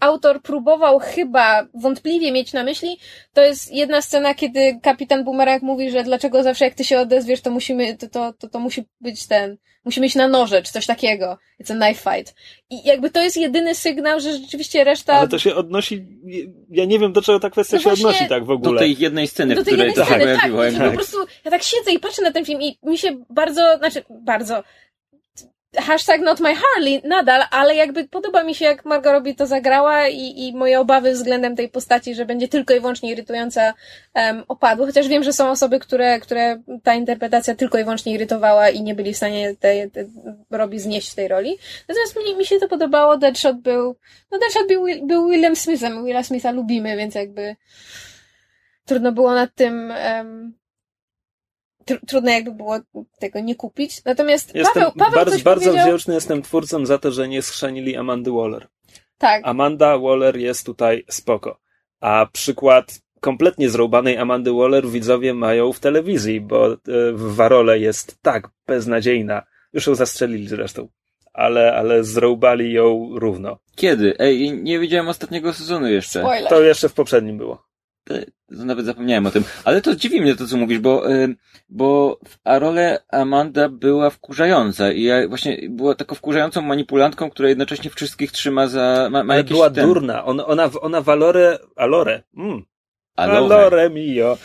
autor 0.00 0.42
próbował 0.42 0.98
chyba 0.98 1.66
wątpliwie 1.74 2.32
mieć 2.32 2.52
na 2.52 2.64
myśli, 2.64 2.98
to 3.32 3.42
jest 3.42 3.72
jedna 3.72 4.02
scena, 4.02 4.34
kiedy 4.34 4.78
kapitan 4.82 5.24
Boomerang 5.24 5.62
mówi, 5.62 5.90
że 5.90 6.02
dlaczego 6.02 6.42
zawsze 6.42 6.64
jak 6.64 6.74
ty 6.74 6.84
się 6.84 6.98
odezwiesz, 6.98 7.40
to 7.40 7.50
musimy, 7.50 7.96
to, 7.96 8.08
to, 8.08 8.32
to, 8.32 8.48
to 8.48 8.58
musi 8.58 8.84
być 9.00 9.26
ten, 9.26 9.56
musimy 9.84 10.06
iść 10.06 10.14
na 10.16 10.28
noże, 10.28 10.62
czy 10.62 10.72
coś 10.72 10.86
takiego. 10.86 11.38
It's 11.60 11.72
a 11.72 11.86
knife 11.86 12.10
fight. 12.10 12.34
I 12.70 12.84
jakby 12.84 13.10
to 13.10 13.22
jest 13.22 13.36
jedyny 13.36 13.74
sygnał, 13.74 14.20
że 14.20 14.32
rzeczywiście 14.32 14.84
reszta... 14.84 15.12
Ale 15.14 15.28
to 15.28 15.38
się 15.38 15.54
odnosi, 15.54 16.06
ja 16.70 16.84
nie 16.84 16.98
wiem 16.98 17.12
do 17.12 17.22
czego 17.22 17.40
ta 17.40 17.50
kwestia 17.50 17.76
No 17.76 17.82
się 17.82 17.88
właśnie- 17.88 18.06
odnosi 18.06 18.28
tak 18.28 18.44
w 18.44 18.46
Do 18.46 18.52
ogóle. 18.54 18.78
tej 18.80 18.98
jednej 18.98 19.26
sceny, 19.28 19.54
do 19.54 19.62
w 19.62 19.64
tej 19.64 19.74
której 19.74 19.88
jednej 19.88 20.06
to 20.06 20.10
się 20.12 20.16
sceny, 20.20 20.36
tak, 20.36 20.50
i 20.50 20.72
że 20.72 20.78
po 20.78 20.84
tak. 20.84 20.94
prostu 20.94 21.16
ja 21.44 21.50
tak 21.50 21.62
siedzę 21.62 21.92
i 21.92 21.98
patrzę 21.98 22.22
na 22.22 22.32
ten 22.32 22.44
film 22.44 22.62
i 22.62 22.78
mi 22.82 22.98
się 22.98 23.24
bardzo, 23.30 23.78
znaczy 23.78 24.04
bardzo 24.10 24.62
hashtag 25.76 26.20
not 26.20 26.40
my 26.40 26.54
Harley 26.54 27.02
nadal, 27.04 27.42
ale 27.50 27.74
jakby 27.74 28.08
podoba 28.08 28.44
mi 28.44 28.54
się 28.54 28.64
jak 28.64 28.84
Margot 28.84 29.12
Robbie 29.12 29.34
to 29.34 29.46
zagrała 29.46 30.08
i, 30.08 30.48
i 30.48 30.56
moje 30.56 30.80
obawy 30.80 31.12
względem 31.12 31.56
tej 31.56 31.68
postaci, 31.68 32.14
że 32.14 32.26
będzie 32.26 32.48
tylko 32.48 32.74
i 32.74 32.80
wyłącznie 32.80 33.12
irytująca 33.12 33.74
um, 34.14 34.44
opadły, 34.48 34.86
chociaż 34.86 35.08
wiem, 35.08 35.22
że 35.22 35.32
są 35.32 35.50
osoby, 35.50 35.80
które, 35.80 36.20
które 36.20 36.62
ta 36.82 36.94
interpretacja 36.94 37.54
tylko 37.54 37.78
i 37.78 37.84
wyłącznie 37.84 38.14
irytowała 38.14 38.68
i 38.68 38.82
nie 38.82 38.94
byli 38.94 39.12
w 39.12 39.16
stanie 39.16 39.56
tej, 39.56 39.90
tej 39.90 40.06
Robbie 40.50 40.80
znieść 40.80 41.14
tej 41.14 41.28
roli. 41.28 41.58
Natomiast 41.88 42.16
mi, 42.16 42.36
mi 42.36 42.46
się 42.46 42.58
to 42.58 42.68
podobało, 42.68 43.16
Deadshot 43.16 43.56
był, 43.56 43.96
no 44.30 44.38
Deadshot 44.38 44.68
był, 44.68 44.86
był 45.06 45.30
Willem 45.30 45.56
Smithem, 45.56 46.04
Willa 46.04 46.22
Smitha 46.22 46.50
lubimy, 46.50 46.96
więc 46.96 47.14
jakby 47.14 47.56
trudno 48.84 49.12
było 49.12 49.34
nad 49.34 49.54
tym 49.54 49.92
um, 50.16 50.61
trudno 52.06 52.30
jakby 52.30 52.52
było 52.52 52.80
tego 53.18 53.40
nie 53.40 53.54
kupić. 53.54 54.04
Natomiast 54.04 54.54
Jestem 54.54 54.82
Paweł, 54.82 54.92
Paweł 54.98 55.14
bardzo, 55.14 55.32
coś 55.32 55.42
bardzo 55.42 55.64
powiedział. 55.64 55.86
wdzięczny 55.86 56.14
jestem 56.14 56.42
twórcom 56.42 56.86
za 56.86 56.98
to, 56.98 57.12
że 57.12 57.28
nie 57.28 57.42
schrzanili 57.42 57.96
Amandy 57.96 58.30
Waller. 58.30 58.68
Tak, 59.18 59.42
Amanda 59.44 59.98
Waller 59.98 60.36
jest 60.36 60.66
tutaj 60.66 61.04
spoko. 61.08 61.60
A 62.00 62.26
przykład 62.32 63.00
kompletnie 63.20 63.70
zrąbanej 63.70 64.18
Amandy 64.18 64.52
Waller 64.52 64.86
widzowie 64.86 65.34
mają 65.34 65.72
w 65.72 65.80
telewizji, 65.80 66.40
bo 66.40 66.72
e, 66.72 66.76
w 67.12 67.34
Warole 67.34 67.78
jest 67.78 68.22
tak 68.22 68.48
beznadziejna. 68.66 69.42
Już 69.72 69.86
ją 69.86 69.94
zastrzelili 69.94 70.48
zresztą. 70.48 70.88
Ale, 71.32 71.74
ale 71.74 72.04
zrąbali 72.04 72.72
ją 72.72 73.10
równo. 73.14 73.58
Kiedy? 73.76 74.14
Ej, 74.18 74.52
nie 74.52 74.78
widziałem 74.78 75.08
ostatniego 75.08 75.52
sezonu 75.52 75.88
jeszcze. 75.88 76.20
spoiler. 76.20 76.48
To 76.48 76.62
jeszcze 76.62 76.88
w 76.88 76.94
poprzednim 76.94 77.38
było. 77.38 77.64
Nawet 78.48 78.86
zapomniałem 78.86 79.26
o 79.26 79.30
tym. 79.30 79.44
Ale 79.64 79.80
to 79.82 79.96
dziwi 79.96 80.20
mnie 80.20 80.34
to, 80.36 80.46
co 80.46 80.56
mówisz, 80.56 80.78
bo, 80.78 81.12
y, 81.12 81.36
bo 81.68 82.18
w 82.28 82.36
Arole 82.44 83.02
Amanda 83.08 83.68
była 83.68 84.10
wkurzająca 84.10 84.92
i 84.92 85.02
ja 85.02 85.28
właśnie 85.28 85.58
była 85.70 85.94
taką 85.94 86.14
wkurzającą 86.14 86.62
manipulantką, 86.62 87.30
która 87.30 87.48
jednocześnie 87.48 87.90
wszystkich 87.90 88.32
trzyma 88.32 88.66
za... 88.66 89.08
Ma, 89.10 89.24
ma 89.24 89.34
Ale 89.34 89.44
była 89.44 89.70
ten, 89.70 89.86
durna. 89.86 90.24
Ona, 90.24 90.46
ona, 90.46 90.70
ona 90.80 91.00
Valore, 91.00 91.58
Alore, 91.76 92.22
mm, 92.36 92.62
Aloha. 93.16 93.38
Alore 93.56 93.90
mio. 93.90 94.38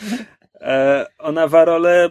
E, 0.60 1.06
ona 1.18 1.48
w 1.48 1.54
Arole 1.54 2.04
e, 2.06 2.10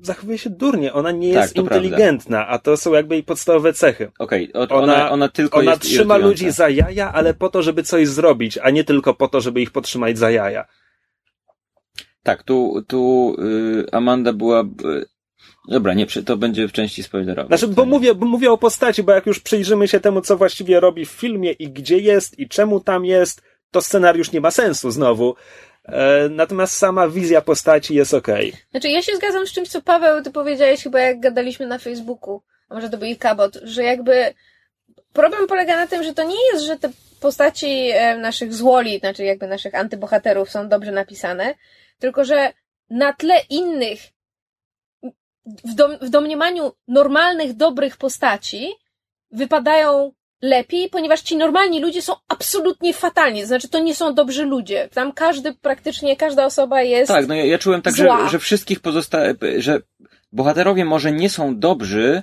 zachowuje 0.00 0.38
się 0.38 0.50
durnie. 0.50 0.92
Ona 0.92 1.10
nie 1.10 1.34
Tak, 1.34 1.42
jest 1.42 1.56
inteligentna, 1.56 2.48
a 2.48 2.58
to 2.58 2.76
są 2.76 2.92
jakby 2.92 3.14
jej 3.14 3.24
podstawowe 3.24 3.72
cechy. 3.72 4.10
Okej, 4.18 4.52
o- 4.52 4.58
Ona- 4.68 4.94
ona, 4.94 5.10
ona 5.10 5.28
tylko 5.28 5.58
Ona 5.58 5.76
trzyma 5.76 6.16
ludzi 6.16 6.50
za 6.50 6.68
jaja, 6.68 7.12
ale 7.12 7.34
po 7.34 7.48
to, 7.48 7.62
żeby 7.62 7.82
coś 7.82 8.08
zrobić, 8.08 8.58
a 8.58 8.70
nie 8.70 8.84
tylko 8.84 9.14
po 9.14 9.28
to, 9.28 9.40
żeby 9.40 9.60
ich 9.60 9.70
podtrzymać 9.70 10.18
za 10.18 10.30
jaja. 10.30 10.64
Tak, 12.26 12.42
tu, 12.42 12.84
tu 12.88 13.36
y, 13.38 13.86
Amanda 13.92 14.32
była... 14.32 14.60
Y, 14.60 15.06
dobra, 15.68 15.94
nie, 15.94 16.06
to 16.06 16.36
będzie 16.36 16.68
w 16.68 16.72
części 16.72 17.02
spoilerowej. 17.02 17.58
Znaczy, 17.58 17.74
bo 17.74 17.84
mówię, 17.84 18.14
bo 18.14 18.26
mówię 18.26 18.52
o 18.52 18.58
postaci, 18.58 19.02
bo 19.02 19.12
jak 19.12 19.26
już 19.26 19.40
przyjrzymy 19.40 19.88
się 19.88 20.00
temu, 20.00 20.20
co 20.20 20.36
właściwie 20.36 20.80
robi 20.80 21.06
w 21.06 21.10
filmie 21.10 21.52
i 21.52 21.70
gdzie 21.70 21.98
jest 21.98 22.38
i 22.38 22.48
czemu 22.48 22.80
tam 22.80 23.04
jest, 23.04 23.42
to 23.70 23.82
scenariusz 23.82 24.32
nie 24.32 24.40
ma 24.40 24.50
sensu 24.50 24.90
znowu. 24.90 25.34
E, 25.84 26.28
natomiast 26.28 26.76
sama 26.76 27.08
wizja 27.08 27.40
postaci 27.40 27.94
jest 27.94 28.14
okej. 28.14 28.52
Znaczy 28.70 28.88
ja 28.88 29.02
się 29.02 29.16
zgadzam 29.16 29.46
z 29.46 29.52
czymś, 29.52 29.68
co 29.68 29.82
Paweł, 29.82 30.22
ty 30.22 30.30
powiedziałeś 30.30 30.82
chyba 30.82 31.00
jak 31.00 31.20
gadaliśmy 31.20 31.66
na 31.66 31.78
Facebooku, 31.78 32.42
a 32.68 32.74
może 32.74 32.90
to 32.90 32.98
był 32.98 33.08
ich 33.08 33.18
kabot, 33.18 33.58
że 33.62 33.82
jakby 33.82 34.34
problem 35.12 35.46
polega 35.46 35.76
na 35.76 35.86
tym, 35.86 36.02
że 36.02 36.14
to 36.14 36.24
nie 36.24 36.46
jest, 36.52 36.64
że 36.64 36.76
te 36.76 36.90
postaci 37.20 37.90
e, 37.92 38.18
naszych 38.18 38.54
złoli, 38.54 38.98
znaczy 38.98 39.24
jakby 39.24 39.46
naszych 39.46 39.74
antybohaterów 39.74 40.50
są 40.50 40.68
dobrze 40.68 40.92
napisane, 40.92 41.54
tylko 41.98 42.24
że 42.24 42.52
na 42.90 43.12
tle 43.12 43.34
innych 43.50 44.00
w, 45.64 45.74
dom, 45.74 45.98
w 46.00 46.08
domniemaniu 46.08 46.72
normalnych, 46.88 47.52
dobrych 47.52 47.96
postaci 47.96 48.72
wypadają 49.30 50.12
lepiej, 50.42 50.90
ponieważ 50.90 51.20
ci 51.20 51.36
normalni 51.36 51.80
ludzie 51.80 52.02
są 52.02 52.12
absolutnie 52.28 52.94
fatalni. 52.94 53.46
Znaczy, 53.46 53.68
to 53.68 53.78
nie 53.78 53.94
są 53.94 54.14
dobrzy 54.14 54.44
ludzie. 54.44 54.88
Tam 54.92 55.12
każdy, 55.12 55.54
praktycznie 55.54 56.16
każda 56.16 56.44
osoba 56.44 56.82
jest. 56.82 57.08
Tak, 57.12 57.26
no 57.26 57.34
ja, 57.34 57.44
ja 57.44 57.58
czułem 57.58 57.82
tak, 57.82 57.94
zła. 57.94 58.24
że, 58.24 58.30
że 58.30 58.38
wszystkich 58.38 58.80
pozostałych, 58.80 59.36
że 59.58 59.80
bohaterowie 60.32 60.84
może 60.84 61.12
nie 61.12 61.30
są 61.30 61.58
dobrzy, 61.58 62.22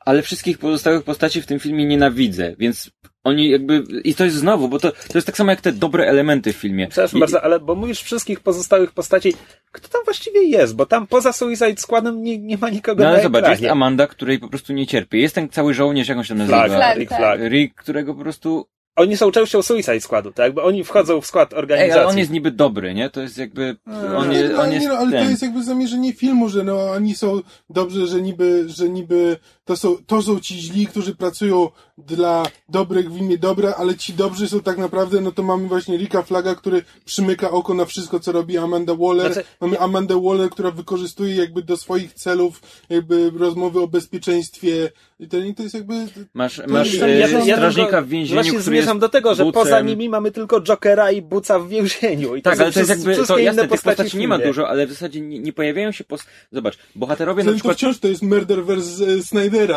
ale 0.00 0.22
wszystkich 0.22 0.58
pozostałych 0.58 1.04
postaci 1.04 1.42
w 1.42 1.46
tym 1.46 1.60
filmie 1.60 1.86
nienawidzę, 1.86 2.54
więc 2.58 2.90
oni 3.24 3.48
jakby, 3.48 3.84
i 4.04 4.14
to 4.14 4.24
jest 4.24 4.36
znowu, 4.36 4.68
bo 4.68 4.78
to, 4.78 4.92
to 4.92 5.18
jest 5.18 5.26
tak 5.26 5.36
samo 5.36 5.50
jak 5.50 5.60
te 5.60 5.72
dobre 5.72 6.06
elementy 6.06 6.52
w 6.52 6.56
filmie. 6.56 6.88
Przepraszam 6.88 7.18
I- 7.18 7.20
bardzo, 7.20 7.44
ale 7.44 7.60
bo 7.60 7.74
mówisz 7.74 8.02
wszystkich 8.02 8.40
pozostałych 8.40 8.92
postaci, 8.92 9.34
kto 9.72 9.88
tam 9.88 10.00
właściwie 10.04 10.42
jest? 10.42 10.76
Bo 10.76 10.86
tam 10.86 11.06
poza 11.06 11.32
Suicide 11.32 11.76
Squadem 11.76 12.22
nie, 12.22 12.38
nie 12.38 12.58
ma 12.58 12.70
nikogo 12.70 13.02
No 13.02 13.08
ale 13.08 13.16
na 13.18 13.22
zobacz, 13.22 13.48
jest. 13.60 13.64
Amanda, 13.64 14.06
której 14.06 14.38
po 14.38 14.48
prostu 14.48 14.72
nie 14.72 14.86
cierpię. 14.86 15.18
Jest 15.18 15.34
ten 15.34 15.48
cały 15.48 15.74
żołnierz, 15.74 16.08
jak 16.08 16.18
on 16.18 16.24
się 16.24 16.34
nazywa? 16.34 16.68
Flag, 16.68 16.98
Rick. 16.98 17.16
Flag. 17.16 17.40
Rick, 17.40 17.74
którego 17.74 18.14
po 18.14 18.22
prostu... 18.22 18.66
Oni 18.96 19.16
są 19.16 19.30
częścią 19.30 19.62
Suicide 19.62 20.00
Squadu, 20.00 20.32
tak? 20.32 20.54
Bo 20.54 20.64
oni 20.64 20.84
wchodzą 20.84 21.20
w 21.20 21.26
skład 21.26 21.52
Ej, 21.52 21.58
organizacji. 21.58 22.00
ale 22.00 22.06
on 22.08 22.18
jest 22.18 22.30
niby 22.30 22.50
dobry, 22.50 22.94
nie? 22.94 23.10
To 23.10 23.20
jest 23.20 23.38
jakby... 23.38 23.76
On 24.16 24.32
jest, 24.32 24.54
on 24.54 24.68
nie, 24.68 24.74
jest 24.74 24.88
no, 24.88 24.94
ale 24.94 25.10
ten. 25.10 25.24
to 25.24 25.30
jest 25.30 25.42
jakby 25.42 25.64
zamierzenie 25.64 26.12
filmu, 26.12 26.48
że 26.48 26.64
no 26.64 26.90
oni 26.90 27.14
są 27.14 27.40
dobrze, 27.70 28.06
że 28.06 28.22
niby, 28.22 28.64
że 28.68 28.88
niby 28.88 29.36
to 29.70 29.76
są, 29.76 29.96
to 30.06 30.22
są 30.22 30.40
ci 30.40 30.54
źli, 30.60 30.86
którzy 30.86 31.14
pracują 31.14 31.68
dla 31.98 32.42
dobrych 32.68 33.12
w 33.12 33.16
imię 33.18 33.38
dobra, 33.38 33.74
ale 33.78 33.94
ci 33.96 34.12
dobrzy 34.12 34.48
są 34.48 34.60
tak 34.60 34.78
naprawdę, 34.78 35.20
no 35.20 35.32
to 35.32 35.42
mamy 35.42 35.68
właśnie 35.68 35.96
Ricka 35.96 36.22
Flaga, 36.22 36.54
który 36.54 36.82
przymyka 37.04 37.50
oko 37.50 37.74
na 37.74 37.84
wszystko, 37.84 38.20
co 38.20 38.32
robi 38.32 38.58
Amanda 38.58 38.94
Waller. 38.94 39.32
Znaczy, 39.32 39.48
mamy 39.60 39.78
Amandę 39.80 40.22
Waller, 40.22 40.50
która 40.50 40.70
wykorzystuje 40.70 41.34
jakby 41.36 41.62
do 41.62 41.76
swoich 41.76 42.14
celów 42.14 42.62
jakby 42.88 43.30
rozmowy 43.38 43.80
o 43.80 43.86
bezpieczeństwie. 43.88 44.90
I 45.20 45.28
to, 45.28 45.38
i 45.38 45.54
to 45.54 45.62
jest 45.62 45.74
jakby... 45.74 45.94
Masz, 46.34 46.60
masz 46.68 46.94
ja- 46.94 47.06
e, 47.06 47.18
ja- 47.18 47.28
ja 47.44 47.56
strażnika 47.56 48.02
w 48.02 48.08
więzieniu, 48.08 48.34
Właśnie 48.34 48.50
który 48.52 48.64
zmierzam 48.64 48.96
jest 48.96 49.00
do 49.00 49.08
tego, 49.08 49.34
że 49.34 49.44
bucem. 49.44 49.62
poza 49.62 49.80
nimi 49.80 50.08
mamy 50.08 50.30
tylko 50.30 50.60
Jokera 50.60 51.10
i 51.10 51.22
Buca 51.22 51.58
w 51.58 51.68
więzieniu. 51.68 52.36
I 52.36 52.42
to 52.42 52.50
Tak, 52.50 52.58
są 52.58 52.64
ale 52.64 52.72
to 52.72 52.78
jest 52.80 52.90
jakby, 52.90 53.26
to 53.26 53.38
jasne, 53.38 53.62
tych 53.68 53.70
postaci 53.82 54.18
nie 54.18 54.28
ma 54.28 54.38
dużo, 54.38 54.68
ale 54.68 54.86
w 54.86 54.90
zasadzie 54.90 55.20
nie, 55.20 55.38
nie 55.38 55.52
pojawiają 55.52 55.92
się 55.92 56.04
post... 56.04 56.24
Zobacz, 56.52 56.78
bohaterowie 56.96 57.44
na 57.44 57.46
To, 57.46 57.52
to 57.52 57.54
przykład... 57.56 57.76
wciąż 57.76 57.98
to 57.98 58.08
jest 58.08 58.22
Murder 58.22 58.64
vs. 58.64 59.32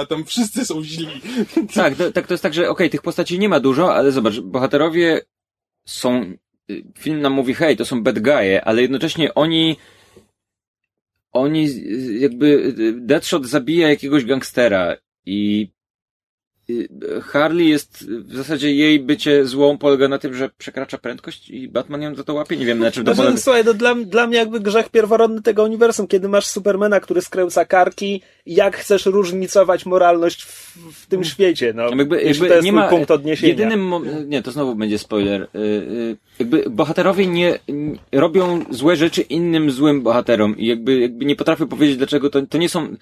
Tam 0.09 0.25
wszyscy 0.25 0.65
są 0.65 0.83
źli. 0.83 1.07
Tak, 1.75 1.95
to, 1.95 2.11
tak, 2.11 2.27
to 2.27 2.33
jest 2.33 2.43
tak, 2.43 2.53
że 2.53 2.69
okej, 2.69 2.89
tych 2.89 3.01
postaci 3.01 3.39
nie 3.39 3.49
ma 3.49 3.59
dużo, 3.59 3.95
ale 3.95 4.11
zobacz, 4.11 4.39
bohaterowie 4.39 5.21
są... 5.87 6.33
y, 6.71 6.83
Film 6.99 7.21
nam 7.21 7.33
mówi, 7.33 7.53
hej, 7.53 7.77
to 7.77 7.85
są 7.85 8.03
bad 8.03 8.15
guy'e, 8.19 8.59
ale 8.63 8.81
jednocześnie 8.81 9.33
oni... 9.33 9.77
Oni 11.31 11.67
jakby... 12.19 12.45
y, 12.79 12.93
Deadshot 12.93 13.45
zabija 13.45 13.89
jakiegoś 13.89 14.25
gangstera 14.25 14.95
i... 15.25 15.67
y, 16.69 16.87
Harley 17.21 17.67
jest, 17.69 18.05
w 18.09 18.35
zasadzie 18.35 18.73
jej 18.75 18.99
bycie 18.99 19.45
złą 19.45 19.77
polega 19.77 20.07
na 20.07 20.17
tym, 20.19 20.33
że 20.33 20.49
przekracza 20.57 20.97
prędkość 20.97 21.49
i 21.49 21.67
Batman 21.67 22.01
ją 22.01 22.15
za 22.15 22.23
to 22.23 22.33
łapie. 22.33 22.57
Nie 22.57 22.65
wiem 22.65 22.79
na 22.79 22.91
czym 22.91 23.05
to 23.05 23.13
Znaczy, 23.13 23.25
polega. 23.27 23.41
słuchaj, 23.41 23.63
no 23.65 23.73
dla, 23.73 23.95
dla 23.95 24.27
mnie 24.27 24.37
jakby 24.37 24.59
grzech 24.59 24.89
pierworodny 24.89 25.41
tego 25.41 25.63
uniwersum, 25.63 26.07
kiedy 26.07 26.29
masz 26.29 26.47
Supermana, 26.47 26.99
który 26.99 27.21
skręca 27.21 27.65
karki, 27.65 28.21
jak 28.45 28.77
chcesz 28.77 29.05
różnicować 29.05 29.85
moralność 29.85 30.43
w, 30.43 30.77
w 30.93 31.07
tym 31.07 31.23
świecie, 31.23 31.73
no. 31.75 31.83
Jakby, 31.83 32.23
jakby 32.23 32.47
to 32.47 32.53
jest 32.53 32.65
nie 32.65 32.73
ma, 32.73 32.87
punkt 32.87 33.11
odniesienia. 33.11 33.49
Jedynym, 33.49 33.93
nie, 34.27 34.41
to 34.41 34.51
znowu 34.51 34.75
będzie 34.75 34.99
spoiler. 34.99 35.41
Y, 35.41 35.59
y, 35.59 36.17
Jakby 36.39 36.63
bohaterowie 36.69 37.27
nie, 37.27 37.59
nie 37.67 37.97
robią 38.11 38.65
złe 38.69 38.95
rzeczy 38.95 39.21
innym 39.21 39.71
złym 39.71 40.01
bohaterom 40.01 40.57
i 40.57 40.65
jakby, 40.65 40.99
jakby 40.99 41.25
nie 41.25 41.35
potrafię 41.35 41.65
powiedzieć 41.65 41.97
dlaczego 41.97 42.29
to, 42.29 42.41
to 42.41 42.57
nie 42.57 42.69
są, 42.69 42.95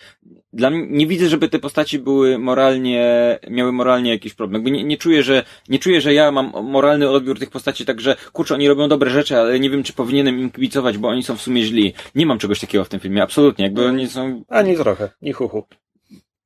dla 0.54 0.70
mnie, 0.70 0.88
nie 0.90 1.08
widzę, 1.08 1.30
żeby 1.30 1.50
te 1.50 1.60
postaci 1.60 2.00
były 2.00 2.38
moralnie, 2.38 3.40
miały 3.50 3.72
moralnie 3.72 4.12
jakiś 4.12 4.34
problem. 4.34 4.62
Jakby 4.62 4.78
nie, 4.78 4.84
nie 4.84 4.98
czuję, 4.98 5.24
że, 5.24 5.44
nie 5.70 5.80
czuję, 5.80 6.02
że 6.02 6.14
ja 6.14 6.32
mam 6.32 6.52
moralny 6.64 7.10
odbiór 7.10 7.40
tych 7.40 7.50
postaci, 7.50 7.86
także 7.86 8.16
kurczę, 8.34 8.54
oni 8.54 8.68
robią 8.68 8.88
dobre 8.88 9.10
rzeczy, 9.10 9.38
ale 9.38 9.60
nie 9.60 9.70
wiem, 9.70 9.84
czy 9.84 9.94
powinienem 9.94 10.40
im 10.40 10.52
kibicować, 10.52 10.98
bo 10.98 11.08
oni 11.08 11.24
są 11.24 11.38
w 11.38 11.42
sumie 11.42 11.64
źli. 11.64 11.94
Nie 12.16 12.26
mam 12.26 12.40
czegoś 12.40 12.60
takiego 12.60 12.84
w 12.84 12.90
tym 12.90 13.00
filmie, 13.00 13.24
absolutnie. 13.24 13.66
Jakby 13.66 13.86
oni 13.86 14.08
są 14.08 14.44
Ani 14.50 14.76
trochę, 14.76 15.10
ni 15.32 15.36
chuchu. 15.36 15.66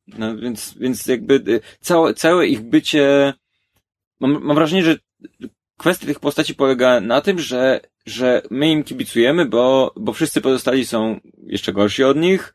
no 0.08 0.38
więc, 0.38 0.78
więc 0.78 1.06
jakby 1.06 1.34
y, 1.34 1.62
całe, 1.80 2.14
całe 2.14 2.48
ich 2.48 2.62
bycie. 2.62 3.34
Mam, 4.20 4.44
mam 4.44 4.56
wrażenie, 4.56 4.84
że 4.84 4.98
kwestia 5.78 6.06
tych 6.08 6.20
postaci 6.20 6.56
polega 6.56 7.02
na 7.02 7.22
tym, 7.22 7.40
że, 7.40 7.82
że 8.06 8.42
my 8.50 8.72
im 8.72 8.84
kibicujemy, 8.84 9.46
bo, 9.46 9.94
bo 9.96 10.14
wszyscy 10.14 10.42
pozostali 10.42 10.86
są 10.86 11.20
jeszcze 11.44 11.74
gorsi 11.74 12.04
od 12.04 12.18
nich, 12.18 12.54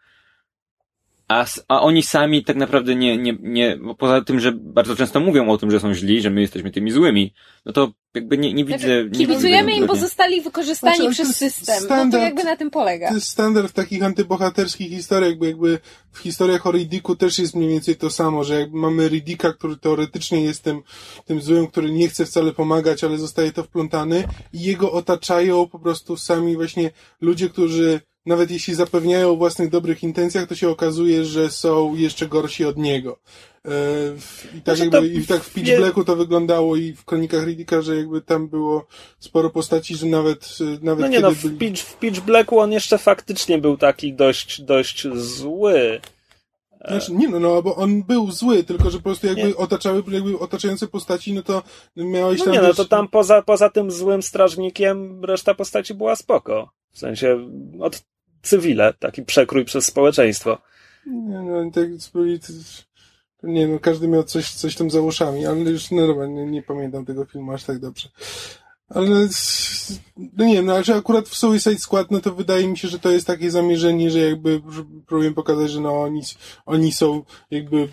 a, 1.30 1.46
a 1.68 1.80
oni 1.80 2.02
sami 2.02 2.44
tak 2.44 2.56
naprawdę 2.56 2.94
nie, 2.94 3.18
nie, 3.18 3.36
nie, 3.40 3.76
bo 3.82 3.94
poza 3.94 4.24
tym, 4.24 4.40
że 4.40 4.52
bardzo 4.52 4.96
często 4.96 5.20
mówią 5.20 5.48
o 5.50 5.58
tym, 5.58 5.70
że 5.70 5.80
są 5.80 5.94
źli, 5.94 6.22
że 6.22 6.30
my 6.30 6.40
jesteśmy 6.40 6.70
tymi 6.70 6.90
złymi, 6.90 7.34
no 7.66 7.72
to 7.72 7.92
jakby 8.14 8.38
nie, 8.38 8.54
nie 8.54 8.64
widzę. 8.64 8.78
Znaczy, 8.78 9.04
nie 9.04 9.18
widzę 9.18 9.18
kibicujemy 9.18 9.72
im, 9.72 9.86
bo 9.86 9.96
zostali 9.96 10.40
wykorzystani 10.40 10.96
Znaczy, 10.96 11.12
przez 11.12 11.36
system. 11.36 11.74
No 11.82 11.88
to 11.88 11.94
standard- 11.94 12.22
jakby 12.22 12.44
na 12.44 12.56
tym 12.56 12.70
polega. 12.70 13.08
To 13.08 13.14
jest 13.14 13.28
standard 13.28 13.68
w 13.68 13.72
takich 13.72 14.02
antybohaterskich 14.02 14.90
historiach, 14.90 15.36
bo 15.38 15.46
jakby 15.46 15.78
w 16.12 16.18
historiach 16.18 16.66
o 16.66 16.72
Riddicku 16.72 17.16
też 17.16 17.38
jest 17.38 17.54
mniej 17.54 17.68
więcej 17.68 17.96
to 17.96 18.10
samo, 18.10 18.44
że 18.44 18.60
jakby 18.60 18.78
mamy 18.78 19.08
Riddicka, 19.08 19.52
który 19.52 19.76
teoretycznie 19.76 20.44
jest 20.44 20.62
tym, 20.62 20.82
tym 21.24 21.40
złym, 21.42 21.66
który 21.66 21.90
nie 21.92 22.08
chce 22.08 22.26
wcale 22.26 22.52
pomagać, 22.52 23.04
ale 23.04 23.18
zostaje 23.18 23.52
to 23.52 23.62
wplątany 23.62 24.24
i 24.52 24.62
jego 24.62 24.92
otaczają 24.92 25.68
po 25.68 25.78
prostu 25.78 26.16
sami 26.16 26.56
właśnie 26.56 26.90
ludzie, 27.20 27.48
którzy 27.48 28.00
nawet 28.26 28.50
jeśli 28.50 28.74
zapewniają 28.74 29.30
o 29.30 29.36
własnych 29.36 29.70
dobrych 29.70 30.02
intencjach, 30.02 30.48
to 30.48 30.54
się 30.54 30.68
okazuje, 30.68 31.24
że 31.24 31.50
są 31.50 31.94
jeszcze 31.94 32.26
gorsi 32.26 32.64
od 32.64 32.76
niego. 32.76 33.18
E, 33.64 33.70
I 34.56 34.60
tak, 34.62 34.76
Znaczy 34.76 34.90
jakby, 34.96 35.08
i 35.08 35.26
tak 35.26 35.42
w 35.42 35.52
Pitch 35.54 35.76
Blacku 35.76 36.04
to 36.04 36.16
wyglądało 36.16 36.76
i 36.76 36.92
w 36.92 37.04
kronikach 37.04 37.46
Riddicka, 37.46 37.82
że 37.82 37.96
jakby 37.96 38.20
tam 38.20 38.48
było 38.48 38.86
sporo 39.18 39.50
postaci, 39.50 39.96
że 39.96 40.06
nawet, 40.06 40.58
e, 40.60 40.64
nawet 40.64 41.00
No 41.00 41.06
nie 41.06 41.16
kiedy 41.16 41.28
no, 41.28 41.34
w 41.34 41.42
byli... 41.42 41.56
Pitch, 41.56 41.82
w 41.82 41.98
Pitch 41.98 42.20
Blacku 42.20 42.58
on 42.58 42.72
jeszcze 42.72 42.98
faktycznie 42.98 43.58
był 43.58 43.76
taki 43.76 44.14
dość, 44.14 44.62
dość 44.62 45.06
zły. 45.14 46.00
Znaczy, 46.88 47.12
nie 47.12 47.28
no, 47.28 47.40
no, 47.40 47.62
bo 47.62 47.76
on 47.76 48.02
był 48.02 48.30
zły, 48.30 48.64
tylko 48.64 48.90
że 48.90 48.98
po 48.98 49.04
prostu 49.04 49.26
jakby 49.26 49.44
Nie. 49.44 49.56
otaczały, 49.56 50.02
jakby 50.08 50.38
otaczające 50.38 50.88
postaci, 50.88 51.32
no 51.32 51.42
to 51.42 51.62
miałeś 51.96 52.38
No 52.38 52.44
tam... 52.44 52.54
nie 52.54 52.62
no, 52.62 52.74
to 52.74 52.84
tam 52.84 53.08
poza, 53.08 53.42
poza 53.42 53.70
tym 53.70 53.90
złym 53.90 54.22
strażnikiem 54.22 55.24
reszta 55.24 55.54
postaci 55.54 55.94
była 55.94 56.16
spoko. 56.16 56.70
W 56.92 56.98
sensie 56.98 57.48
od 57.80 58.02
cywile, 58.42 58.94
taki 58.98 59.22
przekrój 59.22 59.64
przez 59.64 59.86
społeczeństwo. 59.86 60.58
Nie 61.06 61.38
no, 61.42 61.70
tak 61.70 61.88
byli... 62.14 62.40
Nie 63.42 63.68
no, 63.68 63.78
każdy 63.78 64.08
miał 64.08 64.22
coś, 64.24 64.50
coś 64.50 64.76
tam 64.76 64.90
za 64.90 65.00
uszami, 65.00 65.46
ale 65.46 65.60
już 65.60 65.90
no 65.90 66.06
dobra, 66.06 66.26
nie, 66.26 66.46
nie 66.46 66.62
pamiętam 66.62 67.04
tego 67.04 67.24
filmu 67.24 67.52
aż 67.52 67.64
tak 67.64 67.78
dobrze. 67.78 68.08
Ale 68.88 69.28
no 70.16 70.44
nie 70.44 70.62
no, 70.62 70.76
akurat 70.96 71.28
w 71.28 71.36
Suicide 71.36 71.78
Squad, 71.78 72.10
no 72.10 72.20
to 72.20 72.34
wydaje 72.34 72.68
mi 72.68 72.78
się, 72.78 72.88
że 72.88 72.98
to 72.98 73.10
jest 73.10 73.26
takie 73.26 73.50
zamierzenie, 73.50 74.10
że 74.10 74.18
jakby 74.18 74.60
próbuję 75.06 75.34
pokazać, 75.34 75.70
że 75.70 75.80
no 75.80 76.02
oni, 76.02 76.22
oni 76.66 76.92
są 76.92 77.22
jakby 77.50 77.88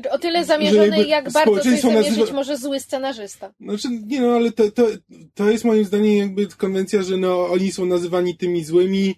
Znaczy, 0.00 0.10
o 0.14 0.18
tyle 0.18 0.44
zamierzony, 0.44 1.06
jak 1.06 1.32
bardzo 1.32 1.58
coś 1.58 1.80
zamierzyć 1.80 2.16
nazywa- 2.18 2.32
może 2.32 2.56
zły 2.56 2.80
scenarzysta. 2.80 3.52
Znaczy, 3.60 3.88
nie 4.06 4.20
no, 4.20 4.32
ale 4.32 4.52
to, 4.52 4.70
to, 4.70 4.86
to 5.34 5.50
jest 5.50 5.64
moim 5.64 5.84
zdaniem 5.84 6.16
jakby 6.18 6.46
konwencja, 6.46 7.02
że 7.02 7.16
no, 7.16 7.46
oni 7.46 7.72
są 7.72 7.86
nazywani 7.86 8.36
tymi 8.36 8.64
złymi 8.64 9.14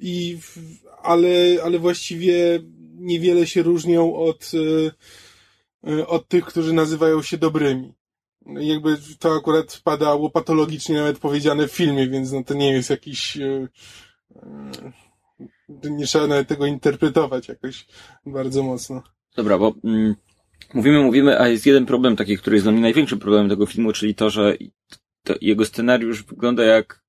i, 0.00 0.38
ale, 1.02 1.28
ale 1.64 1.78
właściwie 1.78 2.60
niewiele 2.94 3.46
się 3.46 3.62
różnią 3.62 4.14
od, 4.14 4.50
e, 5.86 6.06
od 6.06 6.28
tych, 6.28 6.44
którzy 6.44 6.72
nazywają 6.72 7.22
się 7.22 7.38
dobrymi. 7.38 7.94
Jakby 8.46 8.98
to 9.18 9.34
akurat 9.34 9.80
padało 9.84 10.30
patologicznie 10.30 10.96
nawet 10.96 11.18
powiedziane 11.18 11.68
w 11.68 11.72
filmie, 11.72 12.08
więc 12.08 12.32
no 12.32 12.44
to 12.44 12.54
nie 12.54 12.72
jest 12.72 12.90
jakiś, 12.90 13.36
e, 13.36 13.68
e, 14.36 15.90
nie 15.90 16.06
trzeba 16.06 16.26
nawet 16.26 16.48
tego 16.48 16.66
interpretować 16.66 17.48
jakoś 17.48 17.86
bardzo 18.26 18.62
mocno. 18.62 19.02
Dobra, 19.36 19.58
bo 19.58 19.74
mm, 19.84 20.14
mówimy, 20.74 21.00
mówimy, 21.00 21.40
a 21.40 21.48
jest 21.48 21.66
jeden 21.66 21.86
problem 21.86 22.16
taki, 22.16 22.38
który 22.38 22.56
jest 22.56 22.64
dla 22.64 22.72
mnie 22.72 22.80
największym 22.80 23.18
problemem 23.18 23.48
tego 23.48 23.66
filmu, 23.66 23.92
czyli 23.92 24.14
to, 24.14 24.30
że 24.30 24.56
to 25.24 25.34
jego 25.40 25.64
scenariusz 25.64 26.22
wygląda 26.24 26.64
jak 26.64 27.02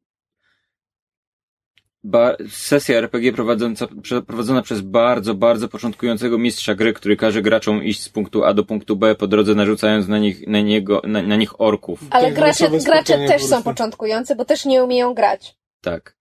ba- 2.04 2.36
sesja 2.50 2.98
RPG 2.98 3.34
prowadząca, 3.34 3.88
prze- 3.88 4.22
prowadzona 4.22 4.62
przez 4.62 4.82
bardzo, 4.82 5.34
bardzo 5.34 5.68
początkującego 5.70 6.38
mistrza 6.38 6.76
gry, 6.76 6.94
który 6.94 7.18
każe 7.18 7.42
graczom 7.42 7.84
iść 7.84 8.02
z 8.02 8.10
punktu 8.10 8.44
A 8.44 8.54
do 8.54 8.64
punktu 8.64 8.96
B, 8.96 9.16
po 9.16 9.28
drodze 9.28 9.56
narzucając 9.56 10.08
na 10.08 10.20
nich, 10.20 10.48
na 10.48 10.62
niego, 10.62 11.02
na, 11.04 11.22
na 11.22 11.36
nich 11.36 11.62
orków. 11.62 12.00
Ale 12.10 12.32
gracze, 12.32 12.70
gracze 12.86 13.18
też 13.28 13.44
są 13.44 13.64
początkujący, 13.64 14.36
bo 14.36 14.46
też 14.46 14.66
nie 14.66 14.84
umieją 14.84 15.14
grać. 15.14 15.56
Tak. 15.82 16.18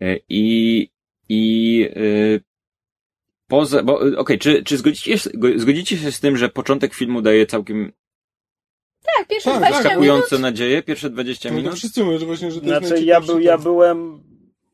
E, 0.00 0.16
I, 0.28 0.90
i 1.28 1.88
e, 1.96 2.40
poza, 3.48 3.82
bo 3.82 4.08
e, 4.08 4.18
okej, 4.18 4.38
czy, 4.38 4.62
czy 4.62 4.76
zgodzicie, 4.76 5.18
się- 5.18 5.30
go- 5.34 5.58
zgodzicie 5.58 5.96
się 5.96 6.12
z 6.12 6.20
tym, 6.20 6.36
że 6.36 6.48
początek 6.48 6.94
filmu 6.94 7.22
daje 7.22 7.46
całkiem 7.46 7.92
Tak, 9.16 9.28
pierwsze 9.28 9.50
Tak, 9.50 9.58
20 9.58 9.72
tak, 9.82 9.82
minut. 9.84 10.06
zaskakujące 10.06 10.38
nadzieje, 10.38 10.82
pierwsze 10.82 11.10
20 11.10 11.48
No 11.48 11.54
to 11.56 11.60
minut? 11.62 11.74
wszyscy 11.78 12.04
mówią, 12.04 12.18
że 12.18 12.26
właśnie, 12.26 12.50
że 12.50 12.60
to 12.60 12.66
jest 12.66 12.78
Znaczy, 12.78 12.86
ja, 12.86 12.90
najciekawszy 12.94 13.26
był, 13.32 13.40
ja 13.40 13.58
byłem 13.58 14.22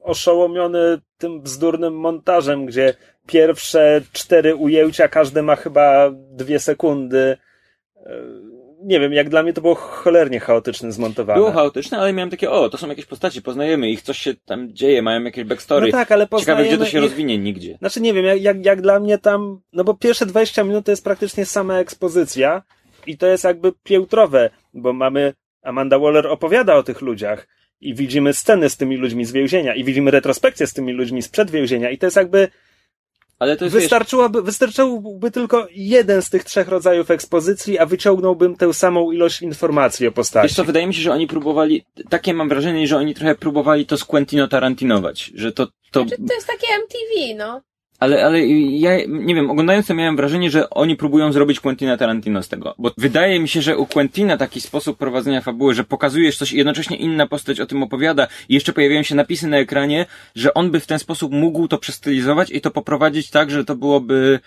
oszołomiony 0.00 1.00
tym 1.18 1.40
bzdurnym 1.42 1.94
montażem, 1.94 2.66
gdzie 2.66 2.94
pierwsze 3.26 4.02
cztery 4.12 4.54
ujęcia, 4.56 5.08
każde 5.08 5.42
ma 5.42 5.56
chyba 5.56 6.10
dwie 6.30 6.58
sekundy. 6.60 7.36
Nie 8.84 9.00
wiem, 9.00 9.12
jak 9.12 9.28
dla 9.28 9.42
mnie 9.42 9.52
to 9.52 9.60
było 9.60 9.74
cholernie 9.74 10.40
chaotycznie 10.40 10.92
zmontowane. 10.92 11.38
Było 11.38 11.52
chaotyczne, 11.52 11.98
ale 11.98 12.12
miałem 12.12 12.30
takie, 12.30 12.50
o, 12.50 12.68
to 12.68 12.78
są 12.78 12.88
jakieś 12.88 13.06
postaci, 13.06 13.42
poznajemy 13.42 13.90
ich, 13.90 14.02
coś 14.02 14.18
się 14.18 14.34
tam 14.34 14.74
dzieje, 14.74 15.02
mają 15.02 15.24
jakieś 15.24 15.44
backstory. 15.44 15.86
No 15.86 15.92
tak, 15.92 16.12
ale 16.12 16.24
Ciekawe, 16.24 16.38
poznajemy 16.38 16.68
gdzie 16.68 16.78
to 16.78 16.86
się 16.86 16.98
ich- 16.98 17.04
rozwinie, 17.04 17.38
nigdzie. 17.38 17.76
Znaczy 17.78 18.00
nie 18.00 18.12
wiem, 18.12 18.24
jak, 18.24 18.42
jak, 18.42 18.64
jak 18.66 18.82
dla 18.82 19.00
mnie 19.00 19.18
tam, 19.18 19.60
no 19.72 19.84
bo 19.84 19.94
pierwsze 19.94 20.26
20 20.26 20.64
minut 20.64 20.84
to 20.84 20.92
jest 20.92 21.04
praktycznie 21.04 21.46
sama 21.46 21.78
ekspozycja 21.78 22.62
i 23.06 23.18
to 23.18 23.26
jest 23.26 23.44
jakby 23.44 23.72
piętrowe, 23.84 24.50
bo 24.74 24.92
mamy, 24.92 25.32
Amanda 25.62 25.98
Waller 25.98 26.26
opowiada 26.26 26.74
o 26.74 26.82
tych 26.82 27.00
ludziach 27.00 27.48
i 27.80 27.94
widzimy 27.94 28.34
sceny 28.34 28.70
z 28.70 28.76
tymi 28.76 28.96
ludźmi 28.96 29.24
z 29.24 29.32
więzienia 29.32 29.74
i 29.74 29.84
widzimy 29.84 30.10
retrospekcję 30.10 30.66
z 30.66 30.72
tymi 30.72 30.92
ludźmi 30.92 31.22
sprzed 31.22 31.50
więzienia 31.50 31.90
i 31.90 31.98
to 31.98 32.06
jest 32.06 32.16
jakby, 32.16 32.48
Ale 33.44 33.56
to 33.56 33.64
jest, 33.64 33.74
wiesz, 33.74 33.82
wystarczyłoby, 33.82 34.42
wystarczyłby 34.42 35.30
tylko 35.30 35.66
jeden 35.70 36.22
z 36.22 36.30
tych 36.30 36.44
trzech 36.44 36.68
rodzajów 36.68 37.10
ekspozycji, 37.10 37.78
a 37.78 37.86
wyciągnąłbym 37.86 38.56
tę 38.56 38.74
samą 38.74 39.12
ilość 39.12 39.42
informacji 39.42 40.06
o 40.06 40.12
postaci. 40.12 40.48
wiesz 40.48 40.56
co, 40.56 40.64
wydaje 40.64 40.86
mi 40.86 40.94
się, 40.94 41.00
że 41.00 41.12
oni 41.12 41.26
próbowali, 41.26 41.84
takie 42.10 42.34
mam 42.34 42.48
wrażenie, 42.48 42.86
że 42.86 42.96
oni 42.96 43.14
trochę 43.14 43.34
próbowali 43.34 43.86
to 43.86 43.96
z 43.96 44.04
Quentino 44.04 44.48
Tarantinować, 44.48 45.32
że 45.34 45.52
to, 45.52 45.66
to, 45.90 46.00
Znaczy, 46.00 46.22
to 46.28 46.34
jest 46.34 46.46
takie 46.46 46.66
MTV, 46.66 47.34
no. 47.36 47.60
Ale, 47.98 48.24
ale 48.24 48.46
ja, 48.46 48.90
nie 49.08 49.34
wiem, 49.34 49.50
oglądając 49.50 49.86
to 49.86 49.94
miałem 49.94 50.16
wrażenie, 50.16 50.50
że 50.50 50.70
oni 50.70 50.96
próbują 50.96 51.32
zrobić 51.32 51.60
Quentina 51.60 51.96
Tarantino 51.96 52.42
z 52.42 52.48
tego. 52.48 52.74
Bo 52.78 52.90
wydaje 52.98 53.40
mi 53.40 53.48
się, 53.48 53.62
że 53.62 53.78
u 53.78 53.86
Quentina 53.86 54.36
taki 54.36 54.60
sposób 54.60 54.98
prowadzenia 54.98 55.40
fabuły, 55.40 55.74
że 55.74 55.84
pokazujesz 55.84 56.36
coś 56.36 56.52
i 56.52 56.56
jednocześnie 56.56 56.96
inna 56.96 57.26
postać 57.26 57.60
o 57.60 57.66
tym 57.66 57.82
opowiada 57.82 58.26
i 58.48 58.54
jeszcze 58.54 58.72
pojawiają 58.72 59.02
się 59.02 59.14
napisy 59.14 59.48
na 59.48 59.56
ekranie, 59.56 60.06
że 60.34 60.54
on 60.54 60.70
by 60.70 60.80
w 60.80 60.86
ten 60.86 60.98
sposób 60.98 61.32
mógł 61.32 61.68
to 61.68 61.78
przestylizować 61.78 62.50
i 62.50 62.60
to 62.60 62.70
poprowadzić 62.70 63.30
tak, 63.30 63.50
że 63.50 63.64
to 63.64 63.76
byłoby 63.76 64.40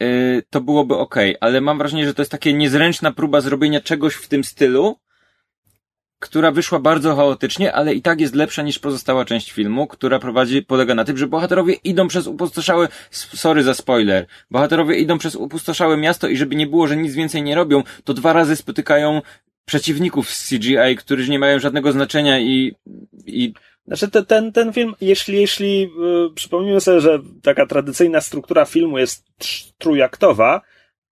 yy, 0.00 0.42
to 0.50 0.60
byłoby 0.60 0.96
ok, 0.96 1.16
ale 1.40 1.60
mam 1.60 1.78
wrażenie, 1.78 2.06
że 2.06 2.14
to 2.14 2.22
jest 2.22 2.32
takie 2.32 2.52
niezręczna 2.52 3.12
próba 3.12 3.40
zrobienia 3.40 3.80
czegoś 3.80 4.14
w 4.14 4.28
tym 4.28 4.44
stylu, 4.44 4.96
która 6.18 6.50
wyszła 6.50 6.78
bardzo 6.78 7.16
chaotycznie, 7.16 7.72
ale 7.72 7.94
i 7.94 8.02
tak 8.02 8.20
jest 8.20 8.34
lepsza 8.34 8.62
niż 8.62 8.78
pozostała 8.78 9.24
część 9.24 9.52
filmu, 9.52 9.86
która 9.86 10.18
prowadzi, 10.18 10.62
polega 10.62 10.94
na 10.94 11.04
tym, 11.04 11.16
że 11.16 11.26
bohaterowie 11.26 11.74
idą 11.74 12.08
przez 12.08 12.26
upustoszałe, 12.26 12.88
sorry 13.10 13.62
za 13.62 13.74
spoiler, 13.74 14.26
bohaterowie 14.50 14.98
idą 14.98 15.18
przez 15.18 15.36
upustoszałe 15.36 15.96
miasto 15.96 16.28
i 16.28 16.36
żeby 16.36 16.56
nie 16.56 16.66
było, 16.66 16.86
że 16.86 16.96
nic 16.96 17.14
więcej 17.14 17.42
nie 17.42 17.54
robią, 17.54 17.82
to 18.04 18.14
dwa 18.14 18.32
razy 18.32 18.56
spotykają 18.56 19.22
przeciwników 19.64 20.30
z 20.30 20.48
CGI, 20.48 20.96
którzy 20.98 21.30
nie 21.30 21.38
mają 21.38 21.58
żadnego 21.58 21.92
znaczenia 21.92 22.40
i, 22.40 22.74
i 23.26 23.52
znaczy 23.86 24.10
te, 24.10 24.22
ten, 24.22 24.52
ten 24.52 24.72
film, 24.72 24.94
jeśli, 25.00 25.40
jeśli 25.40 25.80
yy, 25.80 26.30
przypomnijmy 26.34 26.80
sobie, 26.80 27.00
że 27.00 27.18
taka 27.42 27.66
tradycyjna 27.66 28.20
struktura 28.20 28.64
filmu 28.64 28.98
jest 28.98 29.24
trójaktowa, 29.78 30.60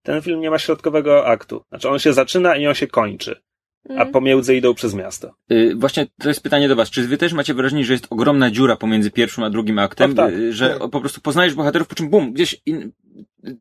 ten 0.03 0.23
film 0.23 0.41
nie 0.41 0.51
ma 0.51 0.59
środkowego 0.59 1.27
aktu. 1.27 1.65
Znaczy 1.69 1.89
on 1.89 1.99
się 1.99 2.13
zaczyna 2.13 2.57
i 2.57 2.67
on 2.67 2.75
się 2.75 2.87
kończy 2.87 3.46
a 3.89 3.93
mhm. 3.93 4.13
pomiędzy 4.13 4.57
idą 4.57 4.75
przez 4.75 4.95
miasto. 4.95 5.35
Yy, 5.49 5.75
właśnie 5.77 6.07
to 6.19 6.29
jest 6.29 6.43
pytanie 6.43 6.69
do 6.69 6.77
was. 6.77 6.91
Czy 6.91 7.09
wy 7.09 7.17
też 7.17 7.33
macie 7.33 7.55
wrażenie, 7.55 7.85
że 7.85 7.93
jest 7.93 8.07
ogromna 8.11 8.51
dziura 8.51 8.77
pomiędzy 8.77 9.11
pierwszym 9.11 9.45
a 9.45 9.51
drugim 9.51 9.79
aktem? 9.79 10.15
tak, 10.15 10.35
yy, 10.35 10.53
że 10.53 10.77
tak. 10.79 10.91
po 10.91 11.01
prostu 11.01 11.21
poznajesz 11.21 11.55
bohaterów, 11.55 11.89
po 11.89 11.95
czym 11.95 12.11
bum, 12.11 12.33
gdzieś 12.33 12.61
in... 12.67 12.93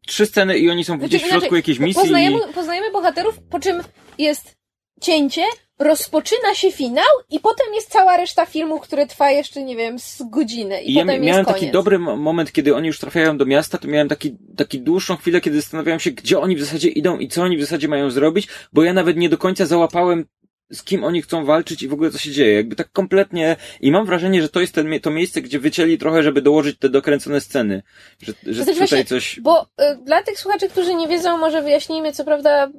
trzy 0.07 0.25
sceny 0.25 0.57
i 0.57 0.69
oni 0.69 0.83
są 0.83 0.93
znaczy, 0.93 1.07
gdzieś 1.09 1.23
w 1.23 1.27
środku 1.27 1.55
jakiejś 1.55 1.79
misji. 1.79 2.01
Poznajemy, 2.01 2.37
i... 2.49 2.53
poznajemy 2.53 2.91
bohaterów, 2.91 3.39
po 3.49 3.59
czym 3.59 3.81
jest 4.17 4.57
cięcie, 5.01 5.43
rozpoczyna 5.79 6.55
się 6.55 6.71
finał 6.71 7.05
i 7.29 7.39
potem 7.39 7.73
jest 7.75 7.91
cała 7.91 8.17
reszta 8.17 8.45
filmu, 8.45 8.79
który 8.79 9.07
trwa 9.07 9.31
jeszcze, 9.31 9.63
nie 9.63 9.75
wiem, 9.75 9.99
z 9.99 10.23
godziny 10.29 10.81
i, 10.81 10.91
I 10.91 10.95
potem 10.95 11.09
ja 11.09 11.19
miałem 11.19 11.45
taki 11.45 11.71
dobry 11.71 11.99
moment, 11.99 12.51
kiedy 12.51 12.75
oni 12.75 12.87
już 12.87 12.99
trafiają 12.99 13.37
do 13.37 13.45
miasta, 13.45 13.77
to 13.77 13.87
miałem 13.87 14.09
taki, 14.09 14.37
taki 14.57 14.79
dłuższą 14.81 15.17
chwilę, 15.17 15.41
kiedy 15.41 15.61
zastanawiałem 15.61 15.99
się, 15.99 16.11
gdzie 16.11 16.39
oni 16.39 16.55
w 16.55 16.63
zasadzie 16.63 16.89
idą 16.89 17.17
i 17.17 17.27
co 17.27 17.43
oni 17.43 17.57
w 17.57 17.61
zasadzie 17.61 17.87
mają 17.87 18.11
zrobić, 18.11 18.47
bo 18.73 18.83
ja 18.83 18.93
nawet 18.93 19.17
nie 19.17 19.29
do 19.29 19.37
końca 19.37 19.65
załapałem 19.65 20.25
z 20.71 20.83
kim 20.83 21.03
oni 21.03 21.21
chcą 21.21 21.45
walczyć 21.45 21.83
i 21.83 21.87
w 21.87 21.93
ogóle 21.93 22.11
co 22.11 22.17
się 22.17 22.31
dzieje. 22.31 22.53
Jakby 22.53 22.75
tak 22.75 22.91
kompletnie. 22.91 23.55
I 23.81 23.91
mam 23.91 24.05
wrażenie, 24.05 24.41
że 24.41 24.49
to 24.49 24.61
jest 24.61 24.73
ten, 24.73 24.99
to 24.99 25.11
miejsce, 25.11 25.41
gdzie 25.41 25.59
wycięli 25.59 25.97
trochę, 25.97 26.23
żeby 26.23 26.41
dołożyć 26.41 26.79
te 26.79 26.89
dokręcone 26.89 27.41
sceny. 27.41 27.83
Że, 28.21 28.33
że 28.45 28.59
tutaj 28.59 28.75
właśnie, 28.75 29.05
coś. 29.05 29.39
Bo 29.39 29.61
y, 29.63 29.97
dla 30.03 30.23
tych 30.23 30.39
słuchaczy, 30.39 30.69
którzy 30.69 30.95
nie 30.95 31.07
wiedzą, 31.07 31.37
może 31.37 31.61
wyjaśnijmy, 31.61 32.11
co 32.11 32.23
prawda 32.23 32.71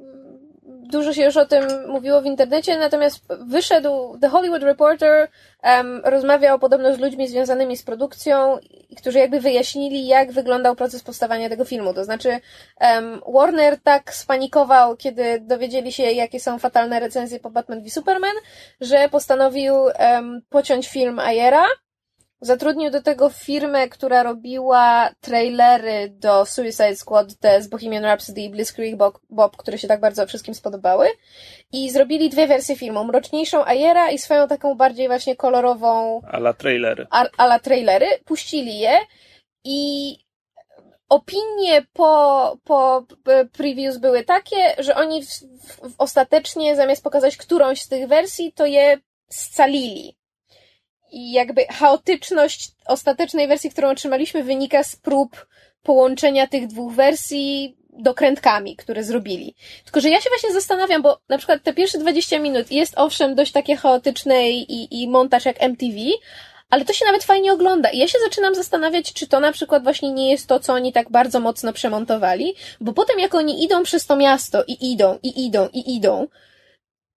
dużo 0.87 1.13
się 1.13 1.23
już 1.23 1.37
o 1.37 1.45
tym 1.45 1.63
mówiło 1.87 2.21
w 2.21 2.25
internecie, 2.25 2.77
natomiast 2.77 3.25
wyszedł 3.47 4.17
The 4.21 4.29
Hollywood 4.29 4.63
Reporter, 4.63 5.27
um, 5.63 6.01
rozmawiał 6.05 6.59
podobno 6.59 6.95
z 6.95 6.99
ludźmi 6.99 7.27
związanymi 7.27 7.77
z 7.77 7.83
produkcją, 7.83 8.57
którzy 8.97 9.19
jakby 9.19 9.39
wyjaśnili, 9.39 10.07
jak 10.07 10.31
wyglądał 10.31 10.75
proces 10.75 11.03
powstawania 11.03 11.49
tego 11.49 11.65
filmu. 11.65 11.93
To 11.93 12.03
znaczy, 12.03 12.39
um, 12.81 13.21
Warner 13.33 13.77
tak 13.83 14.13
spanikował, 14.13 14.97
kiedy 14.97 15.39
dowiedzieli 15.39 15.91
się, 15.91 16.03
jakie 16.03 16.39
są 16.39 16.59
fatalne 16.59 16.99
recenzje 16.99 17.39
po 17.39 17.49
Batman 17.49 17.83
v 17.83 17.89
Superman, 17.89 18.35
że 18.81 19.09
postanowił 19.09 19.75
um, 19.75 20.41
pociąć 20.49 20.87
film 20.87 21.19
Ayera, 21.19 21.65
Zatrudnił 22.41 22.91
do 22.91 23.01
tego 23.01 23.29
firmę, 23.29 23.89
która 23.89 24.23
robiła 24.23 25.09
trailery 25.21 26.09
do 26.09 26.45
Suicide 26.45 26.95
Squad, 26.95 27.37
te 27.39 27.61
z 27.61 27.67
Bohemian 27.67 28.03
Rhapsody 28.03 28.41
i 28.41 28.49
Blitzkrieg 28.49 28.95
Bob, 29.29 29.57
które 29.57 29.77
się 29.77 29.87
tak 29.87 29.99
bardzo 29.99 30.27
wszystkim 30.27 30.53
spodobały. 30.53 31.07
I 31.73 31.91
zrobili 31.91 32.29
dwie 32.29 32.47
wersje 32.47 32.75
filmu. 32.75 33.03
Mroczniejszą 33.03 33.65
Ayera 33.65 34.11
i 34.11 34.17
swoją 34.17 34.47
taką 34.47 34.75
bardziej 34.75 35.07
właśnie 35.07 35.35
kolorową... 35.35 36.21
Ala 36.31 36.53
trailery. 36.53 37.07
A, 37.09 37.25
ala 37.37 37.59
trailery. 37.59 38.07
Puścili 38.25 38.79
je 38.79 38.97
i 39.63 40.15
opinie 41.09 41.85
po, 41.93 42.57
po 42.63 43.05
previews 43.51 43.97
były 43.97 44.23
takie, 44.23 44.75
że 44.79 44.95
oni 44.95 45.25
w, 45.25 45.29
w, 45.29 45.95
ostatecznie 45.97 46.75
zamiast 46.75 47.03
pokazać 47.03 47.37
którąś 47.37 47.81
z 47.81 47.87
tych 47.87 48.07
wersji, 48.07 48.53
to 48.53 48.65
je 48.65 48.97
scalili 49.29 50.16
i 51.17 51.31
jakby 51.31 51.65
chaotyczność 51.65 52.71
ostatecznej 52.85 53.47
wersji, 53.47 53.69
którą 53.69 53.89
otrzymaliśmy, 53.89 54.43
wynika 54.43 54.83
z 54.83 54.95
prób 54.95 55.47
połączenia 55.83 56.47
tych 56.47 56.67
dwóch 56.67 56.93
wersji 56.93 57.77
dokrętkami, 57.89 58.75
które 58.75 59.03
zrobili. 59.03 59.55
Tylko, 59.83 60.01
że 60.01 60.09
ja 60.09 60.21
się 60.21 60.29
właśnie 60.29 60.53
zastanawiam, 60.53 61.01
bo 61.01 61.19
na 61.29 61.37
przykład 61.37 61.63
te 61.63 61.73
pierwsze 61.73 61.97
20 61.97 62.39
minut 62.39 62.71
jest 62.71 62.93
owszem 62.97 63.35
dość 63.35 63.51
takie 63.51 63.75
chaotyczne 63.75 64.49
i, 64.51 65.01
i 65.01 65.07
montaż 65.07 65.45
jak 65.45 65.63
MTV, 65.63 65.95
ale 66.69 66.85
to 66.85 66.93
się 66.93 67.05
nawet 67.05 67.23
fajnie 67.23 67.53
ogląda. 67.53 67.89
I 67.89 67.97
ja 67.97 68.07
się 68.07 68.17
zaczynam 68.23 68.55
zastanawiać, 68.55 69.13
czy 69.13 69.27
to 69.27 69.39
na 69.39 69.51
przykład 69.51 69.83
właśnie 69.83 70.11
nie 70.11 70.31
jest 70.31 70.47
to, 70.47 70.59
co 70.59 70.73
oni 70.73 70.93
tak 70.93 71.11
bardzo 71.11 71.39
mocno 71.39 71.73
przemontowali, 71.73 72.55
bo 72.81 72.93
potem 72.93 73.19
jak 73.19 73.35
oni 73.35 73.63
idą 73.63 73.83
przez 73.83 74.05
to 74.05 74.15
miasto 74.15 74.63
i 74.67 74.91
idą, 74.91 75.19
i 75.23 75.45
idą, 75.45 75.69
i 75.73 75.95
idą, 75.95 76.27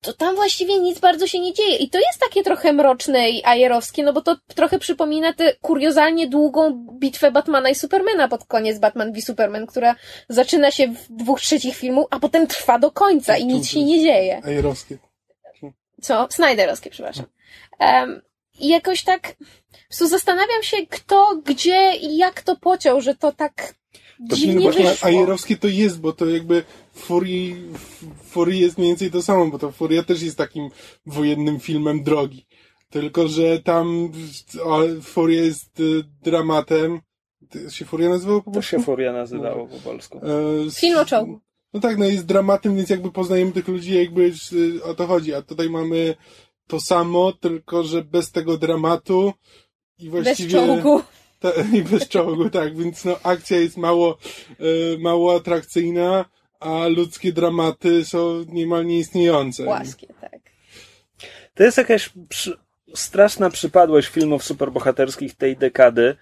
to 0.00 0.12
tam 0.12 0.34
właściwie 0.34 0.78
nic 0.78 0.98
bardzo 0.98 1.26
się 1.26 1.40
nie 1.40 1.52
dzieje. 1.52 1.76
I 1.76 1.90
to 1.90 1.98
jest 1.98 2.20
takie 2.20 2.42
trochę 2.42 2.72
mroczne 2.72 3.30
i 3.30 3.44
ajerowskie, 3.44 4.02
no 4.02 4.12
bo 4.12 4.22
to 4.22 4.36
trochę 4.54 4.78
przypomina 4.78 5.32
tę 5.32 5.52
kuriozalnie 5.60 6.26
długą 6.26 6.86
bitwę 6.92 7.30
Batmana 7.30 7.70
i 7.70 7.74
Supermana 7.74 8.28
pod 8.28 8.44
koniec 8.44 8.78
Batman 8.78 9.12
v 9.12 9.20
Superman, 9.20 9.66
która 9.66 9.94
zaczyna 10.28 10.70
się 10.70 10.88
w 10.88 11.08
dwóch 11.10 11.40
trzecich 11.40 11.76
filmu, 11.76 12.06
a 12.10 12.20
potem 12.20 12.46
trwa 12.46 12.78
do 12.78 12.90
końca 12.90 13.36
i 13.36 13.46
nic 13.46 13.68
się 13.68 13.84
nie 13.84 14.00
dzieje. 14.00 14.40
Ajerowskie. 14.44 14.98
Co? 16.02 16.28
Snyderowskie, 16.30 16.90
przepraszam. 16.90 17.26
Um, 17.80 18.22
I 18.60 18.68
jakoś 18.68 19.04
tak, 19.04 19.34
po 19.98 20.06
zastanawiam 20.06 20.62
się, 20.62 20.76
kto, 20.86 21.36
gdzie 21.44 21.96
i 21.96 22.16
jak 22.16 22.42
to 22.42 22.56
pociął, 22.56 23.00
że 23.00 23.14
to 23.14 23.32
tak 23.32 23.74
to 24.28 24.36
dziwnie 24.36 24.70
wyszło. 24.70 24.84
Ajerowskie 25.02 25.56
to 25.56 25.68
jest, 25.68 26.00
bo 26.00 26.12
to 26.12 26.26
jakby 26.26 26.62
Furii, 26.94 27.56
Furii 28.24 28.60
jest 28.60 28.78
mniej 28.78 28.90
więcej 28.90 29.10
to 29.10 29.22
samo, 29.22 29.46
bo 29.46 29.58
to 29.58 29.72
Furia 29.72 30.02
też 30.02 30.22
jest 30.22 30.38
takim 30.38 30.70
wojennym 31.06 31.60
filmem 31.60 32.02
drogi. 32.02 32.46
Tylko, 32.90 33.28
że 33.28 33.62
tam 33.62 34.12
Furia 35.02 35.42
jest 35.42 35.80
y, 35.80 36.04
dramatem. 36.22 37.00
To 37.50 37.70
się 37.70 37.84
Furia 37.84 38.08
nazywało 38.08 38.42
po 38.42 38.50
polsku? 38.50 38.60
To 38.60 38.78
się 38.78 38.84
Furia 38.84 39.12
nazywało 39.12 39.66
po 39.66 39.76
polsku. 39.76 40.18
E, 40.18 40.70
Film 40.70 40.98
o 40.98 41.04
czołgu. 41.04 41.40
No 41.74 41.80
tak, 41.80 41.98
no 41.98 42.04
jest 42.04 42.26
dramatem, 42.26 42.76
więc 42.76 42.90
jakby 42.90 43.12
poznajemy 43.12 43.52
tych 43.52 43.68
ludzi, 43.68 43.94
jakby 43.94 44.32
y, 44.52 44.84
o 44.84 44.94
to 44.94 45.06
chodzi. 45.06 45.34
A 45.34 45.42
tutaj 45.42 45.70
mamy 45.70 46.14
to 46.66 46.80
samo, 46.80 47.32
tylko 47.32 47.82
że 47.82 48.04
bez 48.04 48.30
tego 48.30 48.56
dramatu 48.56 49.32
i 49.98 50.10
właściwie... 50.10 50.44
Bez 50.44 50.66
czołgu. 50.66 51.02
Ta, 51.40 51.52
I 51.78 51.82
bez 51.82 52.08
czołgu, 52.08 52.50
tak, 52.50 52.76
więc 52.76 53.04
no 53.04 53.16
akcja 53.22 53.58
jest 53.58 53.76
mało, 53.76 54.18
y, 54.60 54.98
mało 54.98 55.36
atrakcyjna 55.36 56.24
a 56.60 56.88
ludzkie 56.88 57.32
dramaty 57.32 58.04
są 58.04 58.44
niemal 58.48 58.86
nieistniejące. 58.86 59.64
Płaskie, 59.64 60.06
tak. 60.20 60.40
To 61.54 61.62
jest 61.62 61.78
jakaś 61.78 62.10
przy... 62.28 62.58
straszna 62.94 63.50
przypadłość 63.50 64.08
filmów 64.08 64.44
superbohaterskich 64.44 65.34
tej 65.34 65.56
dekady, 65.56 66.16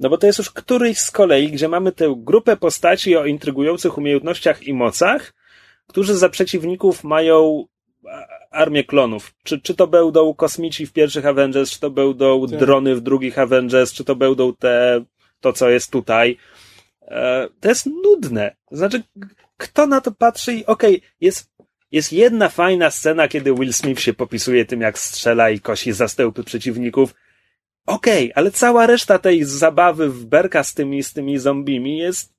no 0.00 0.08
bo 0.08 0.18
to 0.18 0.26
jest 0.26 0.38
już 0.38 0.50
któryś 0.50 0.98
z 0.98 1.10
kolei, 1.10 1.50
gdzie 1.50 1.68
mamy 1.68 1.92
tę 1.92 2.14
grupę 2.16 2.56
postaci 2.56 3.16
o 3.16 3.26
intrygujących 3.26 3.98
umiejętnościach 3.98 4.62
i 4.62 4.74
mocach, 4.74 5.34
którzy 5.86 6.16
za 6.16 6.28
przeciwników 6.28 7.04
mają 7.04 7.64
armię 8.50 8.84
klonów. 8.84 9.34
Czy, 9.42 9.60
czy 9.60 9.74
to 9.74 9.86
będą 9.86 10.34
kosmici 10.34 10.86
w 10.86 10.92
pierwszych 10.92 11.26
Avengers, 11.26 11.70
czy 11.70 11.80
to 11.80 11.90
będą 11.90 12.46
tak. 12.46 12.58
drony 12.58 12.94
w 12.94 13.00
drugich 13.00 13.38
Avengers, 13.38 13.92
czy 13.92 14.04
to 14.04 14.16
będą 14.16 14.54
te, 14.54 15.04
to 15.40 15.52
co 15.52 15.68
jest 15.70 15.90
tutaj. 15.90 16.36
E, 17.02 17.48
to 17.60 17.68
jest 17.68 17.86
nudne. 17.86 18.56
Znaczy, 18.70 19.02
kto 19.56 19.86
na 19.86 20.00
to 20.00 20.12
patrzy 20.12 20.54
i 20.54 20.66
okej, 20.66 20.96
okay, 20.96 21.08
jest, 21.20 21.50
jest 21.92 22.12
jedna 22.12 22.48
fajna 22.48 22.90
scena, 22.90 23.28
kiedy 23.28 23.54
Will 23.54 23.72
Smith 23.72 24.00
się 24.00 24.14
popisuje 24.14 24.64
tym, 24.64 24.80
jak 24.80 24.98
strzela 24.98 25.50
i 25.50 25.60
kosi 25.60 25.92
zastępy 25.92 26.44
przeciwników. 26.44 27.14
Okej, 27.86 28.24
okay, 28.24 28.34
ale 28.34 28.50
cała 28.50 28.86
reszta 28.86 29.18
tej 29.18 29.44
zabawy 29.44 30.08
w 30.08 30.24
berka 30.24 30.64
z 30.64 30.74
tymi, 30.74 31.02
z 31.02 31.12
tymi 31.12 31.38
zombimi 31.38 31.98
jest 31.98 32.34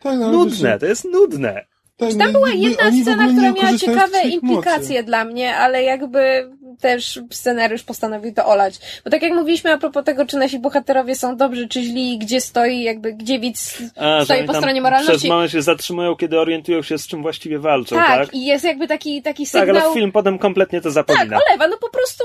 tak, 0.00 0.18
nudne, 0.18 0.78
to 0.78 0.86
jest 0.86 1.04
nudne. 1.04 1.66
Tak, 1.98 2.14
tam 2.18 2.32
była 2.32 2.48
jedna 2.48 2.92
scena, 3.02 3.28
która 3.28 3.52
miała 3.52 3.78
ciekawe 3.78 4.22
implikacje 4.22 4.96
mocy. 4.96 5.02
dla 5.02 5.24
mnie, 5.24 5.56
ale 5.56 5.82
jakby 5.82 6.50
też 6.80 7.20
scenariusz 7.30 7.82
postanowił 7.82 8.34
to 8.34 8.46
olać. 8.46 8.78
Bo 9.04 9.10
tak 9.10 9.22
jak 9.22 9.32
mówiliśmy 9.32 9.72
a 9.72 9.78
propos 9.78 10.04
tego, 10.04 10.26
czy 10.26 10.36
nasi 10.36 10.58
bohaterowie 10.58 11.14
są 11.14 11.36
dobrzy, 11.36 11.68
czy 11.68 11.82
źli, 11.82 12.18
gdzie 12.18 12.40
stoi, 12.40 12.82
jakby, 12.82 13.12
gdzie 13.12 13.38
widz 13.38 13.82
a, 13.96 14.24
stoi 14.24 14.44
po 14.44 14.54
stronie 14.54 14.80
moralności. 14.80 15.18
Przez 15.18 15.30
moment 15.30 15.52
się 15.52 15.62
zatrzymują, 15.62 16.16
kiedy 16.16 16.40
orientują 16.40 16.82
się, 16.82 16.98
z 16.98 17.06
czym 17.06 17.22
właściwie 17.22 17.58
walczą, 17.58 17.96
tak? 17.96 18.26
Tak, 18.26 18.34
i 18.34 18.46
jest 18.46 18.64
jakby 18.64 18.86
taki, 18.86 19.22
taki 19.22 19.46
sygnał... 19.46 19.74
Tak, 19.74 19.84
ale 19.84 19.94
film 19.94 20.12
potem 20.12 20.38
kompletnie 20.38 20.80
to 20.80 20.90
zapomina. 20.90 21.38
Tak, 21.38 21.48
olewa, 21.48 21.68
no 21.68 21.76
po 21.76 21.90
prostu 21.90 22.24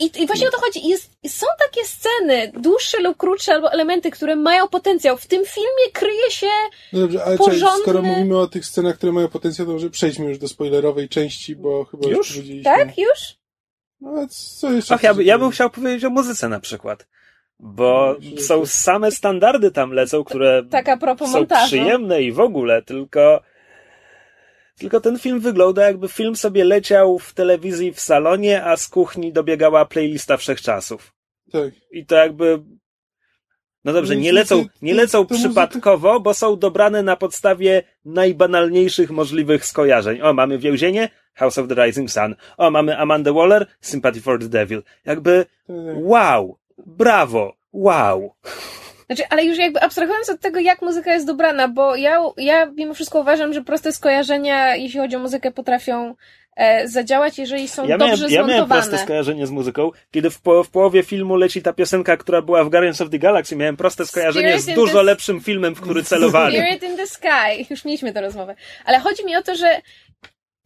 I, 0.00 0.22
I 0.22 0.26
właśnie 0.26 0.48
o 0.48 0.50
to 0.50 0.58
chodzi. 0.60 0.88
Jest, 0.88 1.10
są 1.28 1.46
takie 1.58 1.86
sceny, 1.86 2.52
dłuższe 2.54 3.00
lub 3.00 3.16
krótsze, 3.16 3.54
albo 3.54 3.72
elementy, 3.72 4.10
które 4.10 4.36
mają 4.36 4.68
potencjał. 4.68 5.16
W 5.16 5.26
tym 5.26 5.44
filmie 5.46 5.92
kryje 5.92 6.30
się 6.30 6.46
No 6.92 7.00
dobrze, 7.00 7.24
ale 7.24 7.36
porządny... 7.38 7.60
czekaj, 7.60 7.80
skoro 7.82 8.02
mówimy 8.02 8.38
o 8.38 8.46
tych 8.46 8.66
scenach, 8.66 8.96
które 8.96 9.12
mają 9.12 9.28
potencjał, 9.28 9.66
to 9.66 9.72
może 9.72 9.90
przejdźmy 9.90 10.26
już 10.26 10.38
do 10.38 10.48
spoilerowej 10.48 11.08
części, 11.08 11.56
bo 11.56 11.84
chyba 11.84 12.08
już, 12.08 12.16
Już? 12.18 12.28
powiedzieliśmy. 12.28 12.64
Tak? 12.64 12.98
Już? 12.98 13.18
No, 14.00 14.26
co 14.58 14.72
jeszcze? 14.72 14.94
Ach, 14.94 15.02
ja, 15.02 15.14
by- 15.14 15.24
ja 15.24 15.38
bym 15.38 15.50
chciał 15.50 15.70
powiedzieć 15.70 16.04
o 16.04 16.10
muzyce 16.10 16.48
na 16.48 16.60
przykład. 16.60 17.06
Bo 17.58 18.16
No, 18.34 18.40
są 18.42 18.66
same 18.66 19.10
standardy 19.12 19.70
tam 19.70 19.92
lecą, 19.92 20.24
które 20.24 20.62
Tak 20.70 20.86
są 21.18 21.26
montażu. 21.32 21.66
przyjemne 21.66 22.22
i 22.22 22.32
w 22.32 22.40
ogóle, 22.40 22.82
tylko 22.82 23.40
tylko 24.80 25.00
ten 25.00 25.18
film 25.18 25.40
wygląda 25.40 25.86
jakby 25.86 26.08
film 26.08 26.36
sobie 26.36 26.64
leciał 26.64 27.18
w 27.18 27.34
telewizji 27.34 27.92
w 27.92 28.00
salonie, 28.00 28.64
a 28.64 28.76
z 28.76 28.88
kuchni 28.88 29.32
dobiegała 29.32 29.84
playlista 29.84 30.36
wszechczasów. 30.36 31.14
Tak. 31.52 31.74
I 31.90 32.06
to 32.06 32.16
jakby 32.16 32.62
no 33.84 33.92
dobrze, 33.92 34.16
nie 34.16 34.32
lecą, 34.32 34.64
nie 34.82 34.94
lecą 34.94 35.26
przypadkowo, 35.26 36.20
bo 36.20 36.34
są 36.34 36.58
dobrane 36.58 37.02
na 37.02 37.16
podstawie 37.16 37.82
najbanalniejszych 38.04 39.10
możliwych 39.10 39.64
skojarzeń. 39.64 40.20
O, 40.20 40.32
mamy 40.32 40.58
Więzienie, 40.58 41.08
House 41.34 41.58
of 41.58 41.68
the 41.68 41.86
Rising 41.86 42.10
Sun. 42.10 42.34
O, 42.56 42.70
mamy 42.70 42.98
Amanda 42.98 43.32
Waller, 43.32 43.66
Sympathy 43.80 44.20
for 44.20 44.38
the 44.38 44.48
Devil. 44.48 44.82
Jakby 45.04 45.46
tak. 45.66 45.76
wow, 45.96 46.58
brawo, 46.86 47.56
wow. 47.72 48.34
Znaczy, 49.10 49.22
ale 49.30 49.44
już 49.44 49.58
jakby 49.58 49.80
abstrahując 49.80 50.30
od 50.30 50.40
tego, 50.40 50.60
jak 50.60 50.82
muzyka 50.82 51.12
jest 51.12 51.26
dobrana, 51.26 51.68
bo 51.68 51.96
ja, 51.96 52.18
ja 52.36 52.66
mimo 52.66 52.94
wszystko 52.94 53.20
uważam, 53.20 53.52
że 53.52 53.62
proste 53.62 53.92
skojarzenia, 53.92 54.76
jeśli 54.76 55.00
chodzi 55.00 55.16
o 55.16 55.18
muzykę, 55.18 55.50
potrafią 55.50 56.14
e, 56.56 56.88
zadziałać, 56.88 57.38
jeżeli 57.38 57.68
są 57.68 57.86
Ja 57.86 57.96
miałem, 57.96 58.18
dobrze 58.18 58.34
ja 58.34 58.44
miałem 58.44 58.68
proste 58.68 58.98
skojarzenie 58.98 59.46
z 59.46 59.50
muzyką. 59.50 59.90
Kiedy 60.10 60.30
w, 60.30 60.40
po, 60.40 60.64
w 60.64 60.70
połowie 60.70 61.02
filmu 61.02 61.36
leci 61.36 61.62
ta 61.62 61.72
piosenka, 61.72 62.16
która 62.16 62.42
była 62.42 62.64
w 62.64 62.70
Guardians 62.70 63.00
of 63.00 63.10
the 63.10 63.18
Galaxy, 63.18 63.56
miałem 63.56 63.76
proste 63.76 64.06
skojarzenie 64.06 64.58
Spirit 64.58 64.78
z 64.78 64.80
dużo 64.80 64.98
the- 64.98 65.02
lepszym 65.02 65.40
filmem, 65.40 65.74
w 65.74 65.80
który 65.80 66.02
celowali. 66.02 66.58
Spirit 66.58 66.82
in 66.82 66.96
the 66.96 67.06
Sky. 67.06 67.66
Już 67.70 67.84
mieliśmy 67.84 68.12
tę 68.12 68.20
rozmowę. 68.20 68.54
Ale 68.84 68.98
chodzi 68.98 69.24
mi 69.24 69.36
o 69.36 69.42
to, 69.42 69.56
że 69.56 69.80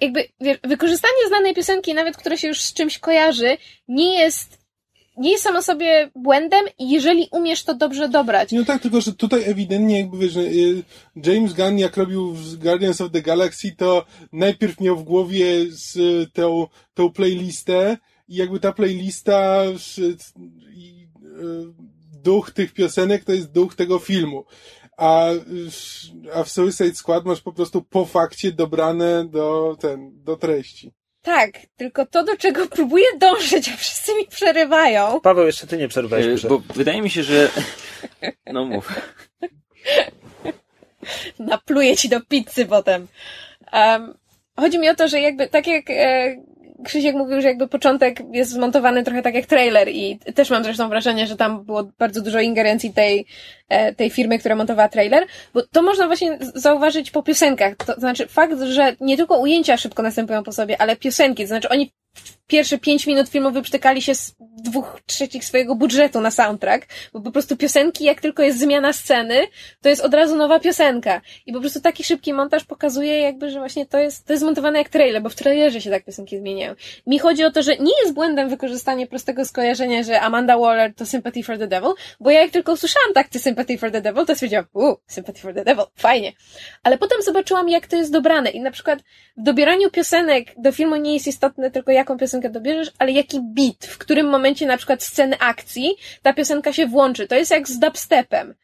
jakby 0.00 0.24
wiesz, 0.40 0.58
wykorzystanie 0.64 1.28
znanej 1.28 1.54
piosenki, 1.54 1.94
nawet 1.94 2.16
która 2.16 2.36
się 2.36 2.48
już 2.48 2.60
z 2.60 2.74
czymś 2.74 2.98
kojarzy, 2.98 3.56
nie 3.88 4.18
jest, 4.18 4.63
nie 5.16 5.30
jest 5.30 5.44
samo 5.44 5.62
sobie 5.62 6.10
błędem, 6.16 6.64
jeżeli 6.78 7.28
umiesz 7.32 7.64
to 7.64 7.74
dobrze 7.74 8.08
dobrać. 8.08 8.52
No 8.52 8.64
tak, 8.64 8.82
tylko 8.82 9.00
że 9.00 9.12
tutaj 9.12 9.42
ewidentnie 9.44 9.98
jakby 9.98 10.18
wiesz, 10.18 10.36
y, 10.36 10.82
James 11.16 11.52
Gunn 11.52 11.78
jak 11.78 11.96
robił 11.96 12.32
w 12.32 12.56
Guardians 12.56 13.00
of 13.00 13.12
the 13.12 13.22
Galaxy, 13.22 13.72
to 13.76 14.04
najpierw 14.32 14.80
miał 14.80 14.96
w 14.96 15.04
głowie 15.04 15.66
z 15.68 15.96
tą, 16.32 16.66
tą 16.94 17.10
playlistę 17.10 17.96
i 18.28 18.36
jakby 18.36 18.60
ta 18.60 18.72
playlista 18.72 19.64
y, 19.98 20.16
duch 22.22 22.50
tych 22.50 22.72
piosenek 22.72 23.24
to 23.24 23.32
jest 23.32 23.52
duch 23.52 23.74
tego 23.74 23.98
filmu. 23.98 24.44
A, 24.96 25.28
a 26.34 26.44
w 26.44 26.50
Suicide 26.50 26.94
Squad 26.94 27.24
masz 27.24 27.40
po 27.40 27.52
prostu 27.52 27.82
po 27.82 28.04
fakcie 28.04 28.52
dobrane 28.52 29.28
do, 29.28 29.76
ten, 29.80 30.24
do 30.24 30.36
treści. 30.36 30.92
Tak, 31.24 31.50
tylko 31.76 32.06
to, 32.06 32.24
do 32.24 32.36
czego 32.36 32.66
próbuję 32.76 33.06
dążyć, 33.18 33.68
a 33.68 33.76
wszyscy 33.76 34.14
mi 34.14 34.26
przerywają. 34.26 35.20
Paweł, 35.20 35.46
jeszcze 35.46 35.66
ty 35.66 35.76
nie 35.76 35.88
przerwałeś. 35.88 36.26
E, 36.26 36.28
proszę. 36.28 36.48
Bo 36.48 36.62
wydaje 36.74 37.02
mi 37.02 37.10
się, 37.10 37.22
że... 37.22 37.48
No 38.52 38.64
mów. 38.64 39.00
napluję 41.38 41.96
ci 41.96 42.08
do 42.08 42.20
pizzy 42.20 42.66
potem. 42.66 43.06
Um, 43.72 44.14
chodzi 44.56 44.78
mi 44.78 44.88
o 44.88 44.94
to, 44.94 45.08
że 45.08 45.20
jakby 45.20 45.48
tak 45.48 45.66
jak 45.66 45.90
e, 45.90 46.36
Krzysiek 46.84 47.16
mówił, 47.16 47.40
że 47.40 47.48
jakby 47.48 47.68
początek 47.68 48.20
jest 48.32 48.50
zmontowany 48.50 49.04
trochę 49.04 49.22
tak 49.22 49.34
jak 49.34 49.46
trailer 49.46 49.88
i 49.88 50.18
też 50.34 50.50
mam 50.50 50.64
zresztą 50.64 50.88
wrażenie, 50.88 51.26
że 51.26 51.36
tam 51.36 51.64
było 51.64 51.84
bardzo 51.98 52.22
dużo 52.22 52.40
ingerencji 52.40 52.92
tej, 52.92 53.26
e, 53.68 53.94
tej 53.94 54.10
firmy, 54.10 54.38
która 54.38 54.56
montowała 54.56 54.88
trailer, 54.88 55.26
bo 55.54 55.62
to 55.62 55.82
można 55.82 56.06
właśnie 56.06 56.38
zauważyć 56.54 57.10
po 57.10 57.22
piosenkach. 57.22 57.76
To 57.76 57.92
znaczy 57.92 58.26
fakt, 58.26 58.60
że 58.62 58.96
nie 59.00 59.16
tylko 59.16 59.38
ujęcia 59.38 59.76
szybko 59.76 60.02
następują 60.02 60.42
po 60.42 60.52
sobie, 60.52 60.80
ale 60.80 60.96
piosenki, 60.96 61.42
to 61.42 61.48
znaczy 61.48 61.68
oni 61.68 61.92
pierwsze 62.46 62.78
pięć 62.78 63.06
minut 63.06 63.28
filmu 63.28 63.50
wyprztykali 63.50 64.02
się 64.02 64.14
z 64.14 64.34
dwóch 64.40 65.00
trzecich 65.06 65.44
swojego 65.44 65.74
budżetu 65.74 66.20
na 66.20 66.30
soundtrack, 66.30 66.86
bo 67.12 67.20
po 67.20 67.30
prostu 67.30 67.56
piosenki, 67.56 68.04
jak 68.04 68.20
tylko 68.20 68.42
jest 68.42 68.58
zmiana 68.58 68.92
sceny, 68.92 69.46
to 69.82 69.88
jest 69.88 70.04
od 70.04 70.14
razu 70.14 70.36
nowa 70.36 70.60
piosenka. 70.60 71.20
I 71.46 71.52
po 71.52 71.60
prostu 71.60 71.80
taki 71.80 72.04
szybki 72.04 72.32
montaż 72.32 72.64
pokazuje 72.64 73.20
jakby, 73.20 73.50
że 73.50 73.58
właśnie 73.58 73.86
to 73.86 73.98
jest, 73.98 74.26
to 74.26 74.32
jest 74.32 74.44
montowane 74.44 74.78
jak 74.78 74.88
trailer, 74.88 75.22
bo 75.22 75.28
w 75.28 75.34
trailerze 75.34 75.80
się 75.80 75.90
tak 75.90 76.04
piosenki 76.04 76.38
zmieniają. 76.38 76.74
Mi 77.06 77.18
chodzi 77.18 77.44
o 77.44 77.50
to, 77.50 77.62
że 77.62 77.76
nie 77.76 77.92
jest 78.02 78.14
błędem 78.14 78.48
wykorzystanie 78.48 79.06
prostego 79.06 79.44
skojarzenia, 79.44 80.02
że 80.02 80.20
Amanda 80.20 80.58
Waller 80.58 80.94
to 80.94 81.06
Sympathy 81.06 81.42
for 81.42 81.58
the 81.58 81.66
Devil, 81.66 81.92
bo 82.20 82.30
ja 82.30 82.40
jak 82.40 82.50
tylko 82.50 82.72
usłyszałam 82.72 83.12
tak, 83.14 83.28
ty 83.28 83.38
Sympathy 83.38 83.78
for 83.78 83.90
the 83.90 84.00
Devil, 84.00 84.26
to 84.26 84.34
stwierdziłam, 84.34 84.64
uuu, 84.72 84.96
Sympathy 85.06 85.40
for 85.40 85.54
the 85.54 85.64
Devil, 85.64 85.84
fajnie. 85.96 86.32
Ale 86.82 86.98
potem 86.98 87.22
zobaczyłam, 87.22 87.68
jak 87.68 87.86
to 87.86 87.96
jest 87.96 88.12
dobrane 88.12 88.50
i 88.50 88.60
na 88.60 88.70
przykład 88.70 88.98
w 89.36 89.42
dobieraniu 89.42 89.90
piosenek 89.90 90.54
do 90.58 90.72
filmu 90.72 90.96
nie 90.96 91.14
jest 91.14 91.26
istotne 91.26 91.70
tylko 91.70 91.92
jaką 91.92 92.18
piosenkę 92.18 92.33
dobierzesz, 92.40 92.90
ale 92.98 93.12
jaki 93.12 93.40
beat, 93.54 93.86
w 93.86 93.98
którym 93.98 94.26
momencie 94.28 94.66
na 94.66 94.76
przykład 94.76 95.02
sceny 95.02 95.38
akcji 95.38 95.88
ta 96.22 96.32
piosenka 96.32 96.72
się 96.72 96.86
włączy. 96.86 97.26
To 97.28 97.34
jest 97.34 97.50
jak 97.50 97.68
z 97.68 97.78
dubstepem. 97.78 98.54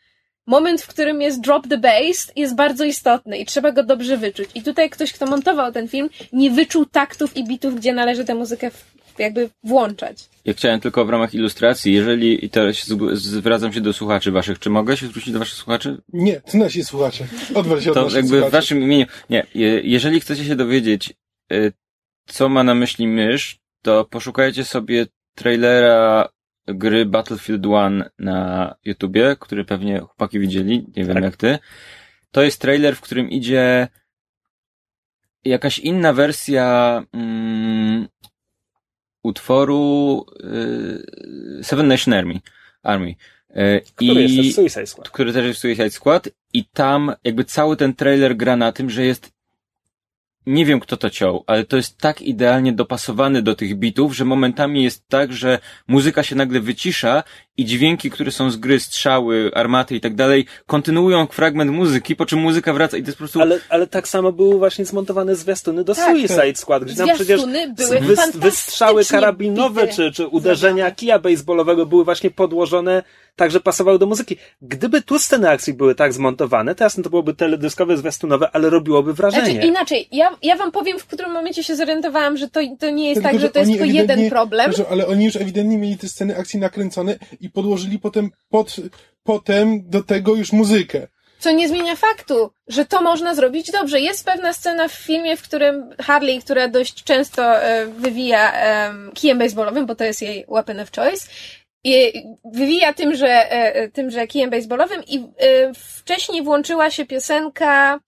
Moment, 0.46 0.82
w 0.82 0.86
którym 0.86 1.20
jest 1.22 1.40
drop 1.40 1.68
the 1.68 1.78
bass 1.78 2.32
jest 2.36 2.54
bardzo 2.54 2.84
istotny 2.84 3.38
i 3.38 3.46
trzeba 3.46 3.72
go 3.72 3.82
dobrze 3.82 4.16
wyczuć. 4.16 4.48
I 4.54 4.62
tutaj 4.62 4.90
ktoś, 4.90 5.12
kto 5.12 5.26
montował 5.26 5.72
ten 5.72 5.88
film, 5.88 6.10
nie 6.32 6.50
wyczuł 6.50 6.86
taktów 6.86 7.36
i 7.36 7.44
bitów, 7.44 7.74
gdzie 7.76 7.92
należy 7.92 8.24
tę 8.24 8.34
muzykę 8.34 8.70
w, 8.70 8.84
jakby 9.18 9.50
włączać. 9.64 10.18
Ja 10.44 10.52
chciałem 10.52 10.80
tylko 10.80 11.04
w 11.04 11.10
ramach 11.10 11.34
ilustracji, 11.34 11.92
jeżeli, 11.94 12.44
i 12.44 12.50
teraz 12.50 12.76
zwracam 13.12 13.72
się 13.72 13.80
do 13.80 13.92
słuchaczy 13.92 14.30
waszych, 14.30 14.58
czy 14.58 14.70
mogę 14.70 14.96
się 14.96 15.06
zwrócić 15.06 15.32
do 15.32 15.38
waszych 15.38 15.54
słuchaczy? 15.58 15.96
Nie, 16.12 16.40
to 16.40 16.58
nasi 16.58 16.84
słuchacze. 16.84 17.24
Odwal 17.54 17.80
się 17.80 17.90
od 17.90 17.94
To 17.94 18.16
jakby 18.16 18.22
w 18.22 18.28
słuchaczy. 18.30 18.50
waszym 18.52 18.82
imieniu. 18.82 19.06
Nie, 19.30 19.46
je- 19.54 19.80
jeżeli 19.84 20.20
chcecie 20.20 20.44
się 20.44 20.56
dowiedzieć, 20.56 21.12
y, 21.52 21.72
co 22.26 22.48
ma 22.48 22.64
na 22.64 22.74
myśli 22.74 23.06
mysz, 23.08 23.59
to 23.82 24.04
poszukajcie 24.04 24.64
sobie 24.64 25.06
trailera 25.34 26.28
gry 26.66 27.06
Battlefield 27.06 27.64
1 27.66 28.04
na 28.18 28.74
YouTubie, 28.84 29.36
który 29.40 29.64
pewnie 29.64 29.98
chłopaki 30.00 30.38
widzieli, 30.40 30.86
nie 30.96 31.04
wiem 31.04 31.14
Tak. 31.14 31.24
jak 31.24 31.36
ty. 31.36 31.58
To 32.30 32.42
jest 32.42 32.60
trailer, 32.60 32.96
w 32.96 33.00
którym 33.00 33.30
idzie 33.30 33.88
jakaś 35.44 35.78
inna 35.78 36.12
wersja 36.12 37.02
mm, 37.12 38.08
utworu 39.22 40.24
y, 41.60 41.64
Seven 41.64 41.88
Nation 41.88 42.14
Army. 42.14 42.40
Army. 42.82 43.14
Y, 43.50 43.80
Który 43.94 44.22
jest 44.22 44.34
i 44.34 44.36
też 44.36 44.54
Suicide 44.54 44.86
Squad. 44.86 45.08
który 45.10 45.32
też 45.32 45.46
jest 45.46 45.60
Suicide 45.60 45.90
Squad 45.90 46.28
i 46.52 46.64
tam 46.64 47.12
jakby 47.24 47.44
cały 47.44 47.76
ten 47.76 47.94
trailer 47.94 48.36
gra 48.36 48.56
na 48.56 48.72
tym, 48.72 48.90
że 48.90 49.04
jest 49.04 49.32
nie 50.46 50.66
wiem 50.66 50.80
kto 50.80 50.96
to 50.96 51.10
ciął, 51.10 51.44
ale 51.46 51.64
to 51.64 51.76
jest 51.76 51.98
tak 51.98 52.22
idealnie 52.22 52.72
dopasowany 52.72 53.42
do 53.42 53.54
tych 53.54 53.78
bitów, 53.78 54.16
że 54.16 54.24
momentami 54.24 54.82
jest 54.82 55.08
tak, 55.08 55.32
że 55.32 55.58
muzyka 55.88 56.22
się 56.22 56.36
nagle 56.36 56.60
wycisza 56.60 57.22
i 57.60 57.64
dźwięki, 57.64 58.10
które 58.10 58.30
są 58.30 58.50
z 58.50 58.56
gry, 58.56 58.80
strzały, 58.80 59.50
armaty 59.54 59.96
i 59.96 60.00
tak 60.00 60.14
dalej, 60.14 60.46
kontynuują 60.66 61.26
fragment 61.26 61.70
muzyki, 61.70 62.16
po 62.16 62.26
czym 62.26 62.38
muzyka 62.38 62.72
wraca 62.72 62.96
i 62.96 63.02
to 63.02 63.08
jest 63.08 63.18
po 63.18 63.22
prostu... 63.22 63.40
Ale, 63.40 63.58
ale 63.68 63.86
tak 63.86 64.08
samo 64.08 64.32
były 64.32 64.58
właśnie 64.58 64.84
zmontowane 64.84 65.36
zwiastuny 65.36 65.84
do 65.84 65.94
Tak. 65.94 66.16
Suicide 66.16 66.56
Squad, 66.56 66.84
gdzie 66.84 66.96
tam 66.96 67.08
przecież 67.14 67.40
były 67.76 68.00
wystrzały 68.34 69.04
karabinowe 69.04 69.82
bite. 69.82 69.94
czy, 69.94 70.12
czy 70.12 70.26
uderzenia 70.26 70.74
zrobione. 70.74 70.94
kija 70.94 71.18
baseballowego 71.18 71.86
były 71.86 72.04
właśnie 72.04 72.30
podłożone 72.30 73.02
tak, 73.36 73.50
że 73.50 73.60
pasowały 73.60 73.98
do 73.98 74.06
muzyki. 74.06 74.36
Gdyby 74.62 75.02
tu 75.02 75.18
sceny 75.18 75.48
akcji 75.48 75.74
były 75.74 75.94
tak 75.94 76.12
zmontowane, 76.12 76.74
to 76.74 76.84
jasne 76.84 77.02
to 77.02 77.10
byłoby 77.10 77.34
teledyskowe, 77.34 77.96
zwiastunowe, 77.96 78.50
ale 78.52 78.70
robiłoby 78.70 79.14
wrażenie. 79.14 79.52
Znaczy, 79.52 79.66
inaczej, 79.66 80.08
ja, 80.12 80.30
ja 80.42 80.56
wam 80.56 80.72
powiem, 80.72 80.98
w 80.98 81.06
którym 81.06 81.32
momencie 81.32 81.64
się 81.64 81.76
zorientowałam, 81.76 82.36
że 82.36 82.48
to, 82.48 82.60
to 82.78 82.90
nie 82.90 83.08
jest 83.08 83.22
Tylko, 83.22 83.30
tak, 83.30 83.40
że 83.40 83.50
to 83.50 83.58
jest 83.58 83.70
tylko 83.70 83.84
jeden 83.84 84.30
problem. 84.30 84.72
Proszę, 84.72 84.90
ale 84.90 85.06
oni 85.06 85.24
już 85.24 85.36
ewidentnie 85.36 85.78
mieli 85.78 85.96
te 85.98 86.08
sceny 86.08 86.36
akcji 86.36 86.60
nakręcone 86.60 87.18
i 87.40 87.49
podłożyli 87.50 87.98
potem 87.98 88.30
pod, 88.48 88.76
potem 89.22 89.90
do 89.90 90.02
tego 90.02 90.34
już 90.34 90.52
muzykę. 90.52 91.06
Co 91.38 91.50
nie 91.50 91.68
zmienia 91.68 91.96
faktu, 91.96 92.50
że 92.68 92.84
to 92.84 93.02
można 93.02 93.34
zrobić 93.34 93.70
dobrze. 93.70 94.00
Jest 94.00 94.24
pewna 94.24 94.52
scena 94.52 94.88
w 94.88 94.92
filmie, 94.92 95.36
w 95.36 95.42
którym 95.42 95.94
Harley, 96.00 96.40
która 96.40 96.68
dość 96.68 97.04
często 97.04 97.62
e, 97.62 97.86
wywija 97.86 98.52
em, 98.52 99.10
kijem 99.14 99.38
baseballowym, 99.38 99.86
bo 99.86 99.94
to 99.94 100.04
jest 100.04 100.22
jej 100.22 100.44
weapon 100.48 100.80
of 100.80 100.90
choice, 100.96 101.28
i 101.84 102.12
wywija 102.44 102.92
tymże, 102.92 103.28
e, 103.28 103.74
e, 103.74 103.88
tymże 103.88 104.26
kijem 104.26 104.50
baseballowym 104.50 105.02
i 105.06 105.24
wcześniej 105.74 106.42
włączyła 106.42 106.90
się 106.90 107.06
piosenka 107.06 108.00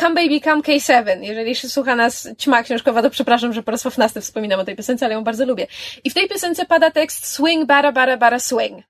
Come 0.00 0.14
Baby 0.14 0.40
Come 0.40 0.62
K7. 0.62 1.22
Jeżeli 1.22 1.56
się 1.56 1.68
słucha 1.68 1.96
nas 1.96 2.28
ćma 2.38 2.62
książkowa, 2.62 3.02
to 3.02 3.10
przepraszam, 3.10 3.52
że 3.52 3.62
po 3.62 3.70
raz 3.70 3.82
fafnasty 3.82 4.20
wspominam 4.20 4.60
o 4.60 4.64
tej 4.64 4.76
piosence, 4.76 5.06
ale 5.06 5.14
ją 5.14 5.24
bardzo 5.24 5.46
lubię. 5.46 5.66
I 6.04 6.10
w 6.10 6.14
tej 6.14 6.28
piosence 6.28 6.66
pada 6.66 6.90
tekst 6.90 7.26
Swing, 7.26 7.66
bara, 7.66 7.92
bara, 7.92 8.16
bara, 8.16 8.40
swing. 8.40 8.84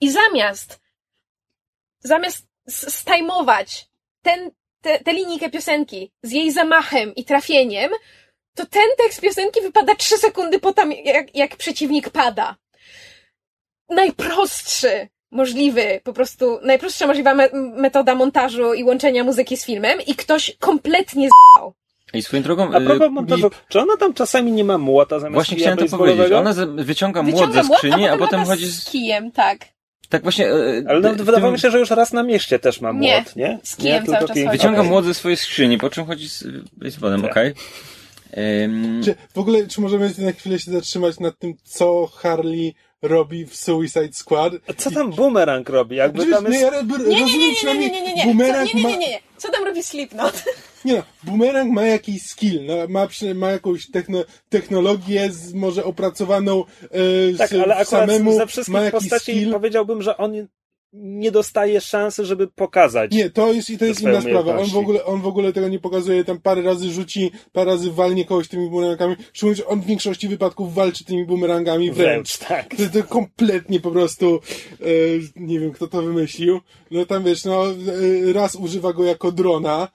I 0.00 0.10
zamiast 0.10 0.80
zamiast 2.06 2.46
stajmować 2.68 3.88
ten, 4.22 4.50
te, 4.80 4.98
tę 4.98 5.12
linijkę 5.12 5.50
piosenki 5.50 6.12
z 6.22 6.32
jej 6.32 6.52
zamachem 6.52 7.14
i 7.14 7.24
trafieniem, 7.24 7.90
to 8.54 8.66
ten 8.66 8.88
tekst 8.98 9.20
piosenki 9.20 9.60
wypada 9.60 9.94
trzy 9.94 10.18
sekundy 10.18 10.58
po 10.58 10.72
tam, 10.72 10.92
jak, 10.92 11.34
jak 11.34 11.56
przeciwnik 11.56 12.10
pada. 12.10 12.56
Najprostszy 13.88 15.08
możliwy, 15.36 16.00
po 16.04 16.12
prostu 16.12 16.58
najprostsza 16.62 17.06
możliwa 17.06 17.34
me 17.34 17.48
metoda 17.76 18.14
montażu 18.14 18.74
i 18.74 18.84
łączenia 18.84 19.24
muzyki 19.24 19.56
z 19.56 19.64
filmem 19.64 19.98
i 20.06 20.14
ktoś 20.14 20.56
kompletnie 20.58 21.28
z***ał. 21.28 21.72
I 22.14 22.22
swoją 22.22 22.42
drogą... 22.42 22.72
A 22.72 22.80
propos 22.80 23.06
y, 23.06 23.10
montażu, 23.10 23.50
czy 23.68 23.80
ona 23.80 23.96
tam 23.96 24.14
czasami 24.14 24.52
nie 24.52 24.64
ma 24.64 24.78
młota 24.78 25.18
zamiast 25.18 25.34
Właśnie 25.34 25.56
chciałem 25.56 25.78
to 25.78 25.98
powiedzieć. 25.98 26.32
Ona 26.32 26.52
z- 26.52 26.84
wyciąga 26.86 27.22
młot 27.22 27.52
ze 27.52 27.62
młot, 27.62 27.78
skrzyni, 27.78 28.08
a 28.08 28.16
potem 28.16 28.44
chodzi 28.44 28.66
z 28.66 28.82
z... 28.82 28.90
kijem, 28.90 29.32
tak. 29.32 29.58
Tak 30.08 30.22
właśnie... 30.22 30.46
y, 30.52 30.84
Ale 30.88 31.00
w 31.14 31.16
wydawało 31.16 31.52
mi 31.52 31.58
się, 31.58 31.70
że 31.70 31.78
już 31.78 31.90
raz 31.90 32.12
na 32.12 32.22
mieście 32.22 32.58
też 32.58 32.80
ma 32.80 32.92
Nie, 32.92 33.16
młot, 33.16 33.36
nie? 33.36 33.58
z 33.62 33.76
kijem 33.76 34.04
nie, 34.04 34.10
cały 34.10 34.28
czas. 34.28 34.38
Wyciąga 34.50 34.82
młot 34.82 35.04
ze 35.04 35.14
swojej 35.14 35.36
skrzyni, 35.36 35.78
po 35.78 35.90
czym 35.90 36.06
chodzi 36.06 36.28
z 36.28 36.44
baseballem, 36.72 37.22
Tak. 37.22 37.30
okej? 37.30 37.54
Czy 39.04 39.14
w 39.34 39.38
ogóle, 39.38 39.66
czy 39.66 39.80
możemy 39.80 40.12
na 40.18 40.32
chwilę 40.32 40.58
się 40.58 40.70
zatrzymać 40.70 41.20
nad 41.20 41.38
tym, 41.38 41.54
co 41.64 42.06
Harley 42.06 42.74
robi 43.02 43.46
w 43.46 43.56
Suicide 43.56 44.12
Squad? 44.12 44.52
A 44.68 44.72
Co 44.72 44.90
tam 44.90 45.10
Boomerang 45.10 45.68
robi? 45.68 45.96
Jakby 45.96 46.26
tam 46.26 46.50
nie, 46.50 46.58
jest... 46.58 46.72
Nie, 46.72 47.24
nie, 47.24 47.38
nie, 47.38 47.48
rozumiem 47.54 47.78
nie, 47.80 47.90
nie, 47.90 47.90
nie, 47.90 48.02
nie, 48.02 48.14
nie, 48.14 48.24
Boomerang 48.24 48.74
nie, 48.74 48.74
nie, 48.74 48.82
ma... 48.82 48.90
nie, 48.90 48.98
nie, 48.98 49.08
nie. 49.08 49.18
Co 49.36 49.50
tam 49.50 49.64
robi 49.64 49.82
Slipknot? 49.82 50.44
Nie 50.84 50.94
no, 50.94 51.02
Boomerang 51.22 51.72
ma 51.72 51.82
jakiś 51.82 52.22
skill, 52.22 52.66
no, 52.66 52.74
ma, 52.88 53.08
ma 53.34 53.50
jakąś 53.50 53.90
techno, 53.90 54.24
technologię 54.48 55.32
z, 55.32 55.54
może 55.54 55.84
opracowaną 55.84 56.64
e, 56.84 57.36
Tak, 57.38 57.48
z, 57.50 57.52
ale 57.52 57.76
akurat 57.76 57.86
samemu, 57.88 58.32
ze 58.32 58.38
ma 58.38 58.46
wszystkich 58.46 58.74
jakiś 58.74 58.92
postaci 58.92 59.32
skill. 59.32 59.52
powiedziałbym, 59.52 60.02
że 60.02 60.16
on 60.16 60.46
nie 60.98 61.30
dostaje 61.30 61.80
szansy, 61.80 62.24
żeby 62.24 62.48
pokazać. 62.48 63.12
Nie, 63.12 63.30
to 63.30 63.52
jest, 63.52 63.70
i 63.70 63.78
to 63.78 63.84
jest 63.84 64.00
inna 64.00 64.20
sprawa. 64.20 64.58
On 64.58 64.66
w, 64.66 64.76
ogóle, 64.76 65.04
on 65.04 65.20
w 65.20 65.26
ogóle 65.26 65.52
tego 65.52 65.68
nie 65.68 65.78
pokazuje, 65.78 66.24
tam 66.24 66.40
parę 66.40 66.62
razy 66.62 66.90
rzuci, 66.90 67.30
parę 67.52 67.70
razy 67.70 67.92
walnie 67.92 68.24
kogoś 68.24 68.48
tymi 68.48 68.70
bumerangami. 68.70 69.16
Szczególnie, 69.32 69.66
on 69.66 69.80
w 69.80 69.86
większości 69.86 70.28
wypadków 70.28 70.74
walczy 70.74 71.04
tymi 71.04 71.24
bumerangami 71.24 71.90
wręcz. 71.92 72.38
Wręcz, 72.38 72.38
tak. 72.38 72.76
To, 72.76 73.00
to 73.00 73.08
kompletnie 73.08 73.80
po 73.80 73.90
prostu, 73.90 74.40
e, 74.80 74.84
nie 75.36 75.60
wiem 75.60 75.72
kto 75.72 75.86
to 75.86 76.02
wymyślił. 76.02 76.60
No 76.90 77.06
tam 77.06 77.24
wiesz, 77.24 77.44
no, 77.44 77.64
e, 77.68 78.32
raz 78.32 78.54
używa 78.54 78.92
go 78.92 79.04
jako 79.04 79.32
drona. 79.32 79.88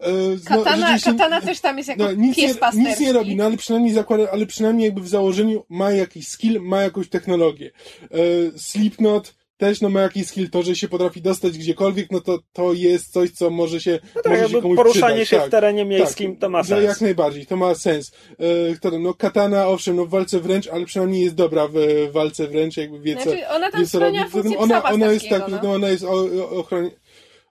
E, 0.00 0.12
no, 0.50 0.64
Katana, 0.64 0.98
katana 1.04 1.40
też 1.40 1.60
tam 1.60 1.78
jest 1.78 1.88
jako 1.88 2.02
no, 2.02 2.12
nic, 2.12 2.36
pies 2.36 2.54
nie, 2.54 2.60
pasterski. 2.60 2.90
nic 2.90 3.00
nie 3.00 3.12
robi, 3.12 3.36
no 3.36 3.44
ale 3.44 3.56
przynajmniej 3.56 3.94
zakłada, 3.94 4.30
ale 4.32 4.46
przynajmniej 4.46 4.84
jakby 4.84 5.00
w 5.00 5.08
założeniu 5.08 5.64
ma 5.68 5.92
jakiś 5.92 6.28
skill, 6.28 6.60
ma 6.60 6.82
jakąś 6.82 7.08
technologię. 7.08 7.70
E, 8.02 8.58
Slipknot 8.58 9.39
też 9.60 9.80
no 9.80 9.88
ma 9.88 10.00
jakiś 10.00 10.26
skill, 10.26 10.50
to, 10.50 10.62
że 10.62 10.76
się 10.76 10.88
potrafi 10.88 11.22
dostać 11.22 11.58
gdziekolwiek, 11.58 12.10
no 12.10 12.20
to 12.20 12.38
to 12.52 12.72
jest 12.72 13.12
coś, 13.12 13.30
co 13.30 13.50
może 13.50 13.80
się, 13.80 13.98
No 14.14 14.22
tak, 14.22 14.32
może 14.32 14.36
się 14.36 14.42
jakby 14.42 14.62
komuś 14.62 14.76
poruszanie 14.76 15.14
przydać. 15.14 15.28
się 15.28 15.36
tak. 15.36 15.46
w 15.46 15.50
terenie 15.50 15.84
miejskim 15.84 16.36
to 16.36 16.48
ma 16.48 16.64
sens. 16.64 16.84
Jak 16.84 17.00
najbardziej, 17.00 17.46
to 17.46 17.56
ma 17.56 17.74
sens. 17.74 18.12
E, 18.38 18.74
kto 18.74 18.90
tam, 18.90 19.02
no 19.02 19.14
katana, 19.14 19.68
owszem, 19.68 19.96
no 19.96 20.04
w 20.06 20.10
walce 20.10 20.40
wręcz, 20.40 20.66
ale 20.68 20.86
przynajmniej 20.86 21.22
jest 21.24 21.34
dobra 21.34 21.68
w 21.68 21.76
e, 21.76 22.10
walce 22.12 22.46
wręcz, 22.46 22.76
jakby 22.76 23.00
wie 23.00 23.16
co, 23.16 23.22
Znaczy, 23.22 23.48
ona 23.48 23.70
tam 23.70 23.80
wie, 23.80 23.86
co 23.86 23.98
spełnia 23.98 24.20
robi. 24.20 24.32
funkcję 24.32 24.50
Zatem 24.50 24.76
ona, 24.76 24.90
ona 24.90 25.12
jest 25.12 25.28
tak, 25.28 25.48
no. 25.48 25.58
no. 25.62 25.72
ona 25.72 25.88
jest 25.88 26.04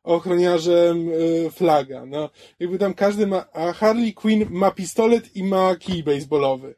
ochroniarzem 0.04 1.10
e, 1.48 1.50
flaga, 1.52 2.06
no. 2.06 2.30
Jakby 2.60 2.78
tam 2.78 2.94
każdy 2.94 3.28
ma, 3.28 3.46
a 3.54 3.74
Harley 3.74 4.14
Quinn 4.14 4.48
ma 4.50 4.72
pistolet 4.72 5.36
i 5.36 5.44
ma 5.44 5.76
kij 5.76 6.04
baseballowy. 6.04 6.76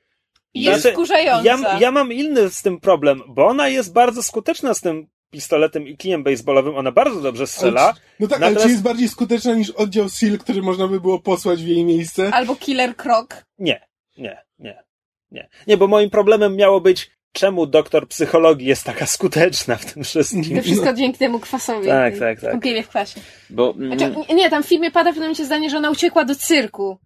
Jest 0.53 0.81
Znaczy. 0.81 1.13
Ja, 1.43 1.79
ja 1.79 1.91
mam 1.91 2.13
inny 2.13 2.49
z 2.49 2.61
tym 2.61 2.79
problem, 2.79 3.21
bo 3.27 3.47
ona 3.47 3.67
jest 3.67 3.93
bardzo 3.93 4.23
skuteczna 4.23 4.73
z 4.73 4.81
tym 4.81 5.07
pistoletem 5.31 5.87
i 5.87 5.97
kijem 5.97 6.23
baseballowym. 6.23 6.75
Ona 6.75 6.91
bardzo 6.91 7.21
dobrze 7.21 7.47
strzela. 7.47 7.81
Ale, 7.81 7.93
no 8.19 8.27
tak, 8.27 8.37
ale 8.37 8.47
Natomiast- 8.51 8.65
czy 8.65 8.69
jest 8.71 8.83
bardziej 8.83 9.09
skuteczna 9.09 9.55
niż 9.55 9.69
oddział 9.69 10.09
SEAL, 10.09 10.37
który 10.37 10.61
można 10.61 10.87
by 10.87 11.01
było 11.01 11.19
posłać 11.19 11.63
w 11.63 11.67
jej 11.67 11.85
miejsce? 11.85 12.29
Albo 12.33 12.55
Killer 12.55 12.95
Croc. 12.95 13.29
Nie, 13.59 13.87
nie, 14.17 14.37
nie, 14.59 14.83
nie. 15.31 15.49
Nie, 15.67 15.77
bo 15.77 15.87
moim 15.87 16.09
problemem 16.09 16.55
miało 16.55 16.81
być, 16.81 17.11
czemu 17.31 17.65
doktor 17.65 18.07
psychologii 18.07 18.67
jest 18.67 18.83
taka 18.83 19.05
skuteczna 19.05 19.75
w 19.75 19.93
tym 19.93 20.03
wszystkim. 20.03 20.55
To 20.57 20.61
wszystko 20.63 20.93
dzięki 20.93 21.17
temu 21.17 21.39
kwasowi. 21.39 21.87
Tak, 21.87 22.19
tak, 22.19 22.41
tak. 22.41 22.51
Kąpieli 22.51 22.83
w 22.83 22.87
kwasie. 22.89 23.19
Bo... 23.49 23.73
mm, 23.77 23.97
Znaczy, 23.99 24.15
nie, 24.29 24.35
nie, 24.35 24.49
tam 24.49 24.63
w 24.63 24.67
filmie 24.67 24.91
pada 24.91 25.09
w 25.11 25.13
pewnym 25.13 25.23
momencie 25.23 25.45
zdanie, 25.45 25.69
że 25.69 25.77
ona 25.77 25.89
uciekła 25.91 26.25
do 26.25 26.35
cyrku. 26.35 26.97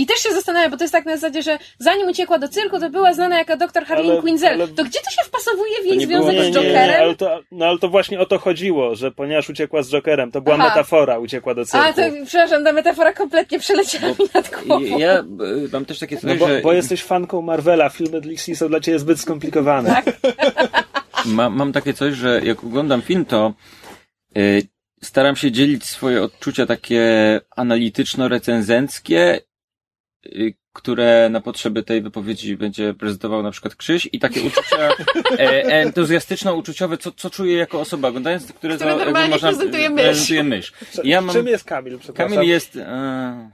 I 0.00 0.06
też 0.06 0.18
się 0.18 0.32
zastanawiam, 0.32 0.70
bo 0.70 0.76
to 0.76 0.84
jest 0.84 0.92
tak 0.92 1.06
na 1.06 1.12
zasadzie, 1.16 1.42
że 1.42 1.58
zanim 1.78 2.08
uciekła 2.08 2.38
do 2.38 2.48
cyrku, 2.48 2.80
to 2.80 2.90
była 2.90 3.14
znana 3.14 3.38
jako 3.38 3.56
doktor 3.56 3.84
Harleen 3.84 4.10
Ale- 4.10 4.20
Quinzel. 4.20 4.52
ale- 4.54 4.68
To 4.68 4.84
gdzie 4.84 4.98
to 5.04 5.10
się 5.10 5.22
wpasowuje 5.24 5.82
w 5.82 5.86
jej 5.86 5.98
nie 5.98 6.06
było- 6.06 6.22
związek 6.22 6.34
Nie, 6.36 6.42
z 6.44 6.46
nie, 6.56 6.62
nie, 6.62 6.68
Jokerem? 6.68 7.02
ale 7.02 7.14
to, 7.16 7.40
no 7.52 7.66
ale 7.66 7.78
to 7.78 7.88
właśnie 7.88 8.20
o 8.20 8.26
to 8.26 8.38
chodziło, 8.38 8.94
że 8.94 9.10
ponieważ 9.10 9.48
uciekła 9.50 9.82
z 9.82 9.90
Jokerem, 9.90 10.30
to 10.32 10.40
była 10.40 10.56
Aha. 10.56 10.68
metafora, 10.68 11.18
uciekła 11.18 11.54
do 11.54 11.64
cyrku. 11.66 11.86
A, 11.86 11.92
to 11.92 12.02
przepraszam, 12.26 12.64
ta 12.64 12.72
metafora 12.72 13.12
kompletnie 13.12 13.58
przeleciała 13.58 14.08
mi 14.08 14.14
nad 14.34 14.50
głową. 14.64 14.98
Ja, 14.98 15.18
y, 15.20 15.24
mam 15.72 15.84
też 15.84 15.98
takie 15.98 16.14
No 16.14 16.20
coś, 16.20 16.38
bo, 16.38 16.48
że 16.48 16.60
bo 16.60 16.72
jesteś 16.72 17.02
fanką 17.02 17.42
Marvela, 17.42 17.88
filmy 17.88 18.20
DC 18.20 18.54
są 18.54 18.68
dla 18.68 18.80
ciebie 18.80 18.98
zbyt 18.98 19.20
skomplikowane. 19.20 19.88
Tak. 19.88 20.04
ma, 21.26 21.50
mam 21.50 21.72
takie 21.72 21.94
coś, 21.94 22.14
że 22.14 22.40
jak 22.44 22.64
oglądam 22.64 23.02
film, 23.02 23.24
to 23.24 23.52
y, 24.36 24.62
staram 25.02 25.36
się 25.36 25.52
dzielić 25.52 25.84
swoje 25.84 26.22
odczucia 26.22 26.66
takie 26.66 27.00
analityczno-recenzenckie, 27.56 29.40
które 30.72 31.28
na 31.30 31.40
potrzeby 31.40 31.82
tej 31.82 32.02
wypowiedzi 32.02 32.56
będzie 32.56 32.94
prezentował 32.94 33.42
na 33.42 33.50
przykład 33.50 33.74
Krzyś 33.74 34.08
i 34.12 34.18
takie 34.18 34.42
uczucia 34.42 34.88
e, 35.38 35.62
entuzjastyczno-uczuciowe, 35.84 36.98
co, 36.98 37.12
co 37.12 37.30
czuję 37.30 37.56
jako 37.56 37.80
osoba 37.80 38.08
oglądając, 38.08 38.44
które, 38.52 38.54
Które 38.54 38.78
to, 38.78 38.84
jakby 38.88 39.04
normalnie 39.04 39.30
można, 39.30 39.48
prezentuje 39.48 39.90
mysz. 39.90 40.04
prezentuje 40.04 40.42
mysz. 40.44 40.72
Ja 41.04 41.20
mam, 41.20 41.34
Czym 41.34 41.46
jest 41.46 41.64
Kamil, 41.64 41.98
przepraszam? 41.98 42.34
Kamil 42.36 42.48
jest... 42.50 42.76
E, 42.76 43.50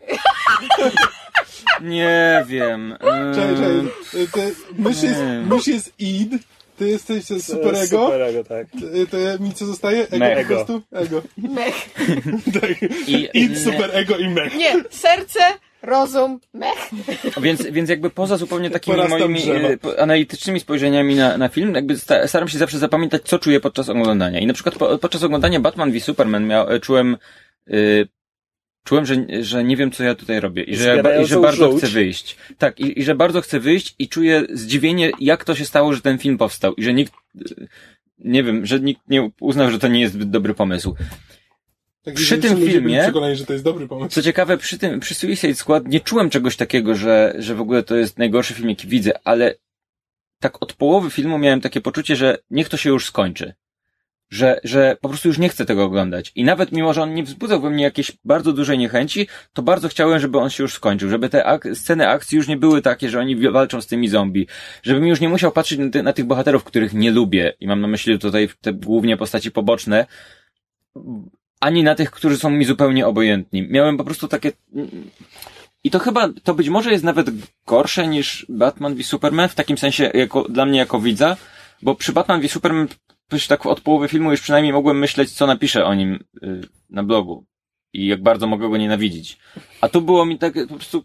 nie 1.83 2.45
wiem. 2.47 2.93
E, 2.93 3.35
Czekaj, 3.35 4.49
e, 4.49 4.51
mysz, 4.79 5.03
jest, 5.03 5.21
mysz 5.47 5.67
jest 5.67 5.93
id, 5.99 6.33
ty 6.77 6.89
jesteś 6.89 7.25
superego, 7.25 7.71
jest 7.79 7.91
Superego, 7.91 8.45
tak. 8.45 8.67
to, 8.71 8.87
to 9.11 9.43
mi 9.45 9.53
co 9.55 9.67
zostaje? 9.67 10.03
Ego 10.09 10.19
Mech. 10.19 10.49
po 10.49 10.55
prostu? 10.55 10.83
Ego. 10.93 11.23
Mech. 11.39 11.75
tak. 12.61 12.83
I- 13.09 13.29
Id, 13.35 13.59
superego 13.59 14.17
i 14.17 14.29
mech. 14.29 14.55
Nie, 14.57 14.85
serce, 14.91 15.41
rozum, 15.83 16.41
mech. 16.55 16.91
Więc, 17.43 17.67
więc 17.67 17.91
jakby 17.91 18.11
poza 18.11 18.37
zupełnie 18.37 18.71
takimi 18.71 18.97
moimi 19.09 19.41
e, 19.51 20.01
analitycznymi 20.01 20.61
spojrzeniami 20.61 21.15
na, 21.15 21.39
na 21.39 21.49
film, 21.49 21.75
jakby 21.75 21.99
sta, 21.99 22.29
staram 22.29 22.49
się 22.49 22.59
zawsze 22.59 22.79
zapamiętać, 22.79 23.23
co 23.23 23.39
czuję 23.39 23.61
podczas 23.61 23.89
oglądania. 23.89 24.41
I 24.41 24.47
na 24.47 24.55
przykład 24.55 24.75
po, 24.75 24.99
podczas 24.99 25.23
oglądania 25.23 25.61
Batman 25.61 25.93
v 25.93 26.01
Superman 26.01 26.47
miał, 26.47 26.71
e, 26.71 26.81
czułem, 26.81 27.17
y, 27.71 28.09
czułem, 28.85 29.07
że, 29.07 29.17
że 29.41 29.65
nie 29.65 29.77
wiem, 29.77 29.91
co 29.91 30.05
ja 30.05 30.15
tutaj 30.15 30.41
robię 30.41 30.63
i 30.63 30.77
że, 30.77 31.03
ja, 31.05 31.21
i 31.23 31.27
że 31.27 31.41
bardzo 31.41 31.71
żółć. 31.71 31.79
chcę 31.79 31.93
wyjść. 31.93 32.37
Tak, 32.59 32.81
i, 32.81 33.01
i 33.01 33.05
że 33.05 33.15
bardzo 33.15 33.41
chcę 33.41 33.61
wyjść 33.61 33.95
i 33.99 34.09
czuję 34.09 34.43
zdziwienie, 34.53 35.11
jak 35.21 35.45
to 35.45 35.55
się 35.55 35.65
stało, 35.65 35.93
że 35.93 36.01
ten 36.01 36.19
film 36.19 36.39
powstał 36.39 36.75
i 36.75 36.85
że 36.85 36.95
nikt, 36.95 37.13
nie 38.19 38.43
wiem, 38.45 38.67
że 38.67 38.81
nikt 38.81 39.01
nie 39.09 39.31
uznał, 39.41 39.71
że 39.71 39.79
to 39.79 39.89
nie 39.89 40.01
jest 40.01 40.15
zbyt 40.15 40.31
dobry 40.31 40.55
pomysł. 40.55 40.95
Tak, 42.07 42.15
Przy 42.15 42.39
tym 42.39 42.57
filmie- 42.57 43.03
przekonani, 43.03 43.37
że 43.37 43.47
to 43.47 43.53
jest 43.53 43.65
dobry 43.65 43.89
pomysł. 43.89 44.15
Co 44.15 44.23
ciekawe, 44.23 44.59
przy 44.59 44.79
tym, 44.79 45.01
przy 45.01 45.15
Suicide 45.15 45.55
Squad 45.55 45.87
nie 45.89 46.01
czułem 46.01 46.31
czegoś 46.31 46.57
takiego, 46.57 46.95
że, 46.95 47.35
że 47.39 47.55
w 47.55 47.61
ogóle 47.61 47.83
to 47.83 47.97
jest 47.97 48.19
najgorszy 48.19 48.55
film, 48.55 48.69
jaki 48.69 48.89
widzę, 48.89 49.13
ale 49.25 49.55
tak 50.41 50.63
od 50.63 50.73
połowy 50.73 51.11
filmu 51.11 51.39
miałem 51.39 51.61
takie 51.61 51.81
poczucie, 51.81 52.17
że 52.17 52.39
niech 52.51 52.69
to 52.69 52.77
się 52.77 52.91
już 52.91 53.07
skończy. 53.07 53.55
Że, 54.31 54.61
że 54.65 54.97
po 55.01 55.09
prostu 55.09 55.29
już 55.29 55.39
nie 55.39 55.49
chcę 55.49 55.65
tego 55.67 55.85
oglądać. 55.85 56.33
I 56.35 56.45
nawet 56.45 56.73
mimo, 56.73 56.95
że 56.95 57.03
on 57.03 57.15
nie 57.15 57.23
wzbudzał 57.23 57.61
we 57.61 57.71
mnie 57.71 57.85
jakiejś 57.85 58.13
bardzo 58.25 58.53
dużej 58.53 58.79
niechęci, 58.79 59.29
to 59.53 59.63
bardzo 59.63 59.89
chciałem, 59.89 60.19
żeby 60.21 60.39
on 60.39 60.51
się 60.51 60.63
już 60.63 60.75
skończył. 60.75 61.09
Żeby 61.11 61.29
te 61.29 61.45
ak- 61.45 61.69
sceny 61.75 62.09
akcji 62.09 62.37
już 62.37 62.49
nie 62.49 62.57
były 62.57 62.83
takie, 62.83 63.09
że 63.11 63.21
oni 63.21 63.37
walczą 63.51 63.81
z 63.81 63.87
tymi 63.87 64.09
zombie. 64.09 64.47
Żebym 64.83 65.07
już 65.07 65.21
nie 65.21 65.29
musiał 65.29 65.53
patrzeć 65.53 65.79
na, 65.79 65.91
ty- 65.91 66.03
na 66.03 66.13
tych 66.13 66.25
bohaterów, 66.25 66.65
których 66.65 66.93
nie 66.95 67.11
lubię. 67.11 67.53
I 67.61 67.67
mam 67.67 67.81
na 67.81 67.89
myśli 67.89 68.19
tutaj 68.19 68.49
te 68.61 68.73
głównie 68.73 69.17
postaci 69.17 69.51
poboczne 69.51 70.07
ani 71.61 71.83
na 71.83 71.95
tych, 71.95 72.11
którzy 72.11 72.37
są 72.37 72.51
mi 72.51 72.65
zupełnie 72.65 73.07
obojętni. 73.07 73.69
Miałem 73.71 73.97
po 73.97 74.05
prostu 74.05 74.29
takie. 74.29 74.53
I 75.85 75.91
to 75.91 75.99
chyba, 75.99 76.29
to 76.43 76.55
być 76.55 76.69
może 76.69 76.93
jest 76.93 77.05
nawet 77.05 77.31
gorsze 77.67 78.09
niż 78.09 78.47
Batman 78.49 78.95
v 78.95 79.03
Superman, 79.03 79.49
w 79.49 79.55
takim 79.55 79.79
sensie 79.79 80.11
jako, 80.15 80.43
dla 80.49 80.67
mnie 80.67 80.79
jako 80.79 81.01
widza, 81.01 81.37
bo 81.83 81.95
przy 81.95 82.13
Batman 82.13 82.41
v 82.41 82.49
Superman 82.49 82.89
tak 83.49 83.67
od 83.67 83.81
połowy 83.81 84.09
filmu 84.09 84.31
już 84.31 84.41
przynajmniej 84.41 84.73
mogłem 84.73 84.99
myśleć, 84.99 85.33
co 85.33 85.47
napiszę 85.47 85.85
o 85.85 85.95
nim 85.95 86.25
y, 86.43 86.61
na 86.91 87.03
blogu. 87.03 87.45
I 87.93 88.07
jak 88.07 88.23
bardzo 88.23 88.47
mogę 88.47 88.69
go 88.69 88.77
nienawidzić. 88.77 89.39
A 89.81 89.89
tu 89.89 90.01
było 90.01 90.27
mi 90.27 90.39
tak, 90.39 90.55
po 90.69 90.75
prostu 90.75 91.05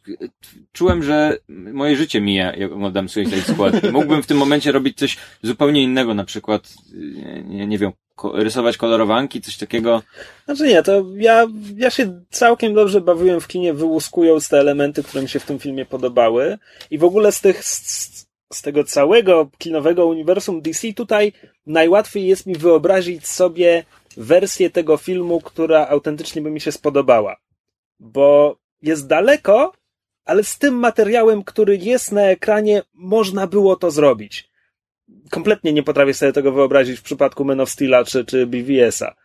czułem, 0.72 1.04
że 1.04 1.38
moje 1.50 1.96
życie 1.96 2.22
mija, 2.22 2.56
jak 2.56 2.72
oglądam 2.72 3.10
Suicide 3.10 3.42
Squad. 3.42 3.84
I 3.84 3.92
mógłbym 3.92 4.24
w 4.24 4.28
tym 4.28 4.38
momencie 4.38 4.72
robić 4.72 4.98
coś 4.98 5.18
zupełnie 5.44 5.84
innego, 5.84 6.14
na 6.14 6.24
przykład, 6.24 6.74
nie, 7.46 7.68
nie 7.68 7.78
wiem, 7.78 7.92
rysować 8.34 8.78
kolorowanki, 8.78 9.42
coś 9.42 9.58
takiego. 9.58 10.02
Znaczy 10.46 10.68
nie, 10.68 10.84
to 10.84 11.06
ja, 11.16 11.48
ja 11.76 11.90
się 11.90 12.22
całkiem 12.30 12.74
dobrze 12.74 13.02
bawiłem 13.02 13.42
w 13.42 13.48
kinie, 13.48 13.74
wyłuskując 13.74 14.50
te 14.50 14.60
elementy, 14.60 15.04
które 15.04 15.24
mi 15.24 15.30
się 15.30 15.40
w 15.40 15.46
tym 15.46 15.60
filmie 15.60 15.86
podobały. 15.86 16.58
I 16.92 16.98
w 16.98 17.04
ogóle 17.04 17.32
z 17.32 17.42
tych, 17.42 17.66
z, 17.66 18.28
z 18.54 18.62
tego 18.62 18.84
całego 18.84 19.50
kinowego 19.58 20.06
uniwersum 20.06 20.62
DC 20.62 20.94
tutaj 20.94 21.34
najłatwiej 21.66 22.28
jest 22.28 22.46
mi 22.46 22.56
wyobrazić 22.56 23.28
sobie 23.28 23.84
wersję 24.18 24.70
tego 24.70 24.97
filmu, 24.97 25.41
która 25.41 25.88
autentycznie 25.88 26.41
by 26.41 26.51
mi 26.51 26.62
się 26.62 26.72
spodobała. 26.72 27.36
Bo 27.99 28.57
jest 28.82 29.07
daleko, 29.07 29.74
ale 30.26 30.43
z 30.43 30.57
tym 30.57 30.74
materiałem, 30.76 31.43
który 31.43 31.78
jest 31.78 32.12
na 32.12 32.22
ekranie, 32.22 32.82
można 32.93 33.47
było 33.47 33.76
to 33.76 33.91
zrobić. 33.91 34.49
Kompletnie 35.30 35.74
nie 35.74 35.84
potrafię 35.84 36.14
sobie 36.14 36.34
tego 36.34 36.51
wyobrazić 36.51 36.99
w 36.99 37.03
przypadku 37.03 37.45
Men 37.45 37.59
of 37.59 37.70
Steel'a 37.70 38.05
czy, 38.05 38.26
czy 38.26 38.47
BVS-a. 38.47 39.16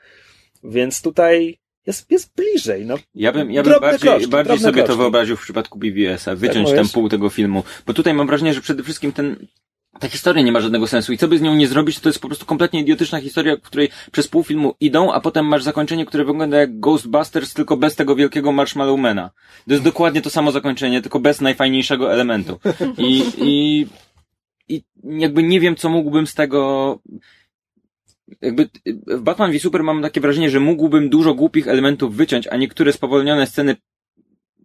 Więc 0.64 1.02
tutaj 1.02 1.58
jest, 1.86 2.10
jest 2.10 2.32
bliżej. 2.36 2.86
No. 2.86 2.94
Ja 3.14 3.32
bym, 3.32 3.50
ja 3.50 3.62
bym 3.62 3.70
Drobne 3.72 3.90
bardziej, 3.90 4.10
kroczki, 4.10 4.28
bardziej 4.28 4.58
sobie 4.58 4.82
to 4.82 4.86
kroczki. 4.86 4.98
wyobraził 4.98 5.36
w 5.36 5.40
przypadku 5.42 5.78
BVS-a. 5.78 6.36
Wyciąć 6.36 6.68
Tak 6.68 6.76
mówisz? 6.78 6.92
pół 6.92 7.08
tego 7.08 7.30
filmu. 7.30 7.64
Bo 7.86 7.94
tutaj 7.94 8.14
mam 8.14 8.26
wrażenie, 8.26 8.54
że 8.54 8.60
przede 8.60 8.82
wszystkim 8.82 9.12
ten, 9.12 9.46
ta 10.00 10.08
historia 10.08 10.42
nie 10.44 10.52
ma 10.52 10.60
żadnego 10.60 10.86
sensu 10.86 11.12
i 11.12 11.18
co 11.18 11.28
by 11.28 11.38
z 11.38 11.42
nią 11.42 11.54
nie 11.54 11.68
zrobić, 11.68 12.00
to 12.00 12.08
jest 12.08 12.18
po 12.18 12.28
prostu 12.28 12.46
kompletnie 12.46 12.80
idiotyczna 12.80 13.20
historia, 13.20 13.56
w 13.56 13.60
której 13.60 13.88
przez 14.12 14.28
pół 14.28 14.44
filmu 14.44 14.74
idą, 14.80 15.12
a 15.12 15.20
potem 15.20 15.46
masz 15.46 15.62
zakończenie, 15.62 16.06
które 16.06 16.24
wygląda 16.24 16.56
jak 16.56 16.80
Ghostbusters, 16.80 17.54
tylko 17.54 17.76
bez 17.76 17.96
tego 17.96 18.16
wielkiego 18.16 18.52
Marshmallowmana. 18.52 19.30
To 19.66 19.72
jest 19.72 19.84
dokładnie 19.84 20.22
to 20.22 20.30
samo 20.30 20.52
zakończenie, 20.52 21.02
tylko 21.02 21.20
bez 21.20 21.40
najfajniejszego 21.40 22.12
elementu. 22.12 22.58
I, 22.98 23.22
i, 23.38 23.86
i 24.68 24.82
jakby 25.04 25.42
nie 25.42 25.60
wiem, 25.60 25.76
co 25.76 25.88
mógłbym 25.88 26.26
z 26.26 26.34
tego, 26.34 26.98
jakby 28.40 28.68
w 29.06 29.20
Batman 29.20 29.52
v 29.52 29.58
Super 29.58 29.82
mam 29.82 30.02
takie 30.02 30.20
wrażenie, 30.20 30.50
że 30.50 30.60
mógłbym 30.60 31.08
dużo 31.08 31.34
głupich 31.34 31.68
elementów 31.68 32.16
wyciąć, 32.16 32.46
a 32.46 32.56
niektóre 32.56 32.92
spowolnione 32.92 33.46
sceny 33.46 33.76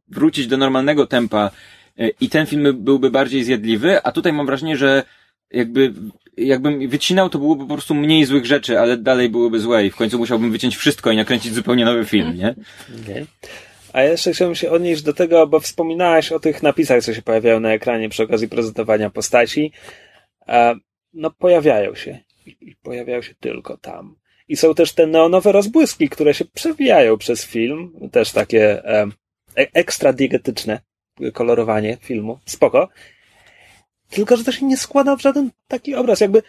wrócić 0.08 0.48
do 0.48 0.58
normalnego 0.58 1.08
tempa 1.08 1.52
e, 1.98 2.10
i 2.10 2.30
ten 2.30 2.46
film 2.46 2.84
byłby 2.84 3.12
bardziej 3.12 3.44
zjadliwy, 3.44 4.04
a 4.04 4.12
tutaj 4.12 4.34
mam 4.34 4.46
wrażenie, 4.46 4.78
że 4.78 5.04
jakby 5.52 5.94
jakbym 6.38 6.90
wycinał, 6.90 7.30
to 7.30 7.40
byłoby 7.40 7.68
po 7.68 7.74
prostu 7.74 7.96
mniej 7.96 8.26
złych 8.26 8.46
rzeczy, 8.46 8.80
ale 8.80 8.98
dalej 8.98 9.30
byłyby 9.30 9.60
złe 9.60 9.86
i 9.86 9.92
w 9.92 9.96
końcu 9.96 10.18
musiałbym 10.20 10.52
wyciąć 10.52 10.78
wszystko 10.78 11.12
i 11.12 11.16
nakręcić 11.18 11.54
zupełnie 11.54 11.86
nowy 11.86 12.06
film, 12.06 12.38
nie? 12.38 12.56
Nie. 13.08 13.26
A 13.94 14.04
jeszcze 14.04 14.34
chciałbym 14.34 14.56
się 14.56 14.72
odnieść 14.72 15.02
do 15.02 15.14
tego, 15.14 15.48
bo 15.48 15.60
wspominałaś 15.60 16.32
o 16.32 16.40
tych 16.40 16.64
napisach, 16.64 17.04
co 17.04 17.14
się 17.14 17.22
pojawiają 17.22 17.60
na 17.60 17.74
ekranie 17.74 18.10
przy 18.10 18.24
okazji 18.24 18.48
prezentowania 18.48 19.10
postaci. 19.10 19.72
E, 20.48 20.76
No, 21.14 21.32
pojawiają 21.32 21.96
się. 21.96 22.20
I 22.46 22.58
i 22.62 22.76
pojawiają 22.76 23.22
się 23.22 23.36
tylko 23.40 23.78
tam. 23.78 24.16
I 24.48 24.58
są 24.58 24.74
też 24.74 24.94
te 24.94 25.08
neonowe 25.08 25.52
rozbłyski, 25.52 26.10
które 26.10 26.34
się 26.34 26.46
przewijają 26.46 27.18
przez 27.18 27.46
film. 27.46 27.92
Też 28.12 28.32
takie 28.32 28.86
e, 28.86 29.08
e- 29.58 29.68
ekstra 29.74 30.14
diegetyczne 30.14 30.80
kolorowanie 31.34 31.98
filmu. 32.02 32.40
Spoko. 32.46 32.90
Tylko, 34.12 34.38
że 34.38 34.44
to 34.44 34.52
się 34.52 34.66
nie 34.66 34.78
składa 34.78 35.16
w 35.16 35.22
żaden 35.22 35.50
taki 35.68 35.96
obraz. 35.96 36.20
Jakby 36.20 36.42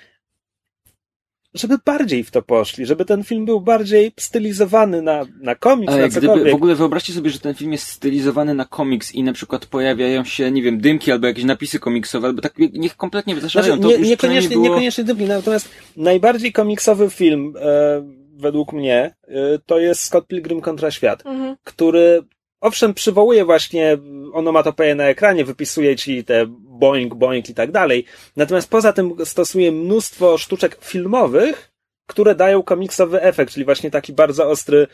żeby 1.55 1.79
bardziej 1.85 2.25
w 2.25 2.31
to 2.31 2.43
poszli, 2.43 2.87
żeby 2.87 3.05
ten 3.05 3.25
film 3.25 3.45
był 3.45 3.61
bardziej 3.61 4.13
stylizowany 4.17 5.03
na, 5.03 5.27
na 5.41 5.55
komiks, 5.55 5.93
Ale 5.93 6.03
na 6.03 6.09
gdyby, 6.09 6.51
w 6.51 6.55
ogóle 6.55 6.75
wyobraźcie 6.75 7.13
sobie, 7.13 7.31
że 7.31 7.39
ten 7.39 7.55
film 7.55 7.73
jest 7.73 7.87
stylizowany 7.87 8.55
na 8.55 8.65
komiks 8.65 9.15
i 9.15 9.23
na 9.23 9.33
przykład 9.33 9.67
pojawiają 9.67 10.25
się, 10.25 10.51
nie 10.51 10.63
wiem, 10.63 10.81
dymki 10.81 11.13
albo 11.13 11.27
jakieś 11.27 11.45
napisy 11.45 11.79
komiksowe, 11.79 12.29
albo 12.29 12.43
tak, 12.43 12.55
niech 12.59 12.97
kompletnie 12.97 13.41
zaszaleją. 13.41 13.77
Znaczy, 13.77 13.95
to 13.95 14.03
nie, 14.03 14.09
niekoniecznie, 14.09 14.51
było... 14.51 14.65
niekoniecznie 14.65 15.05
dymki, 15.05 15.25
natomiast 15.25 15.69
najbardziej 15.97 16.53
komiksowy 16.53 17.11
film, 17.11 17.55
e, 17.61 18.03
według 18.37 18.73
mnie, 18.73 19.15
e, 19.29 19.59
to 19.67 19.79
jest 19.79 20.03
Scott 20.03 20.27
Pilgrim 20.27 20.61
kontra 20.61 20.91
świat, 20.91 21.27
Mhm. 21.27 21.57
który 21.65 22.23
owszem 22.61 22.95
przywołuje 22.95 23.45
właśnie 23.45 23.99
onomatopeję 24.33 24.95
na 24.95 25.05
ekranie, 25.05 25.45
wypisuje 25.45 25.97
ci 25.97 26.25
te 26.25 26.47
boing, 26.83 27.15
boing 27.15 27.49
i 27.49 27.55
tak 27.55 27.71
dalej, 27.71 28.05
natomiast 28.37 28.71
poza 28.71 28.93
tym 28.93 29.15
stosuje 29.25 29.73
mnóstwo 29.73 30.39
sztuczek 30.39 30.79
filmowych, 30.81 31.73
które 32.07 32.35
dają 32.35 32.63
komiksowy 32.63 33.23
efekt, 33.23 33.53
czyli 33.53 33.65
właśnie 33.65 33.91
taki 33.91 34.13
bardzo 34.13 34.49
ostry 34.49 34.87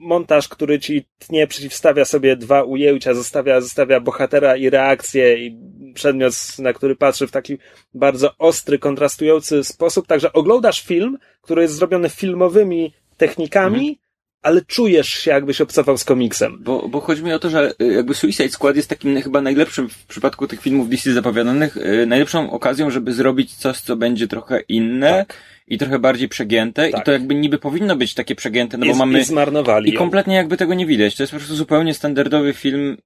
montaż, 0.00 0.48
który 0.48 0.78
ci 0.78 1.04
tnie, 1.18 1.46
przeciwstawia 1.46 2.04
sobie 2.04 2.36
dwa 2.36 2.62
ujęcia, 2.62 3.14
zostawia, 3.14 3.60
zostawia 3.60 4.00
bohatera 4.00 4.56
i 4.56 4.70
reakcję 4.70 5.46
i 5.46 5.58
przedmiot, 5.94 6.34
na 6.58 6.72
który 6.72 6.96
patrzy 6.96 7.26
w 7.26 7.30
taki 7.30 7.58
bardzo 7.94 8.30
ostry, 8.38 8.78
kontrastujący 8.78 9.64
sposób. 9.64 10.06
Także 10.06 10.32
oglądasz 10.32 10.82
film, 10.82 11.18
który 11.40 11.62
jest 11.62 11.74
zrobiony 11.74 12.10
filmowymi 12.10 12.92
technikami, 13.16 13.98
ale 14.44 14.62
czujesz 14.62 15.08
się, 15.08 15.30
jakbyś 15.30 15.60
obcował 15.60 15.98
z 15.98 16.04
komiksem. 16.04 16.58
Bo, 16.60 16.88
bo 16.88 17.00
chodzi 17.00 17.22
mi 17.22 17.32
o 17.32 17.38
to, 17.38 17.50
że 17.50 17.72
y, 17.82 17.92
jakby 17.92 18.14
Suicide 18.14 18.48
Squad 18.48 18.76
jest 18.76 18.88
takim 18.88 19.22
chyba 19.22 19.40
najlepszym 19.40 19.88
w 19.88 20.06
przypadku 20.06 20.46
tych 20.46 20.60
filmów 20.60 20.88
DC 20.88 21.12
zapowiadanych, 21.12 21.76
y, 21.76 22.06
najlepszą 22.06 22.50
okazją, 22.50 22.90
żeby 22.90 23.12
zrobić 23.12 23.54
coś, 23.54 23.80
co 23.80 23.96
będzie 23.96 24.28
trochę 24.28 24.60
inne 24.60 25.26
i 25.66 25.78
trochę 25.78 25.98
bardziej 25.98 26.28
przegięte 26.28 26.90
Tak. 26.90 27.00
i 27.00 27.04
to 27.04 27.12
jakby 27.12 27.34
niby 27.34 27.58
powinno 27.58 27.96
być 27.96 28.14
takie 28.14 28.34
przegięte, 28.34 28.78
no 28.78 28.86
I, 28.86 28.88
bo 28.88 28.94
mamy 28.94 29.20
I 29.20 29.24
zmarnowali 29.24 29.90
i 29.90 29.92
kompletnie 29.92 30.34
jakby 30.34 30.56
tego 30.56 30.74
nie 30.74 30.86
widać. 30.86 31.16
To 31.16 31.22
jest 31.22 31.30
po 31.32 31.38
prostu 31.38 31.56
zupełnie 31.56 31.94
standardowy 31.94 32.52
film 32.52 32.96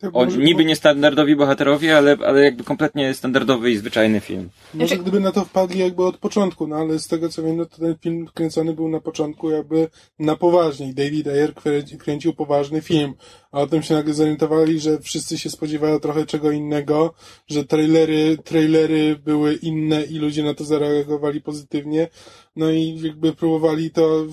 Tak, 0.00 0.10
o 0.16 0.24
może- 0.24 0.38
niby 0.38 0.64
niestandardowi 0.64 1.36
bohaterowie, 1.36 1.96
ale, 1.96 2.16
ale 2.26 2.44
jakby 2.44 2.64
kompletnie 2.64 3.14
standardowy 3.14 3.70
i 3.70 3.76
zwyczajny 3.76 4.20
film. 4.20 4.48
Może 4.74 4.86
Znaczy- 4.86 5.02
gdyby 5.02 5.20
na 5.20 5.32
to 5.32 5.44
wpadli 5.44 5.78
jakby 5.80 6.04
od 6.04 6.16
początku, 6.16 6.66
no 6.66 6.76
ale 6.76 6.98
z 6.98 7.06
tego 7.08 7.28
co 7.28 7.42
wiem, 7.42 7.56
no 7.56 7.64
to 7.66 7.76
ten 7.78 7.94
film 8.02 8.26
kręcony 8.34 8.74
był 8.74 8.88
na 8.88 9.00
początku 9.00 9.50
jakby 9.50 9.88
na 10.18 10.36
poważnie. 10.36 10.94
David 10.94 11.26
Ayer 11.28 11.52
krę- 11.54 11.96
kręcił 11.96 12.34
poważny 12.34 12.80
film, 12.80 13.14
a 13.52 13.60
potem 13.60 13.82
się 13.82 13.94
nagle 13.94 14.14
zorientowali, 14.14 14.80
że 14.80 14.98
wszyscy 15.00 15.38
się 15.38 15.50
spodziewają 15.50 16.00
trochę 16.00 16.26
czego 16.26 16.50
innego, 16.50 17.14
że 17.48 17.64
trailery, 17.64 18.38
trailery 18.44 19.16
były 19.24 19.54
inne 19.54 20.02
i 20.02 20.18
ludzie 20.18 20.42
na 20.42 20.54
to 20.54 20.64
zareagowali 20.64 21.40
pozytywnie. 21.40 22.08
No 22.56 22.70
i 22.70 23.00
jakby 23.02 23.32
próbowali 23.32 23.90
to, 23.90 24.26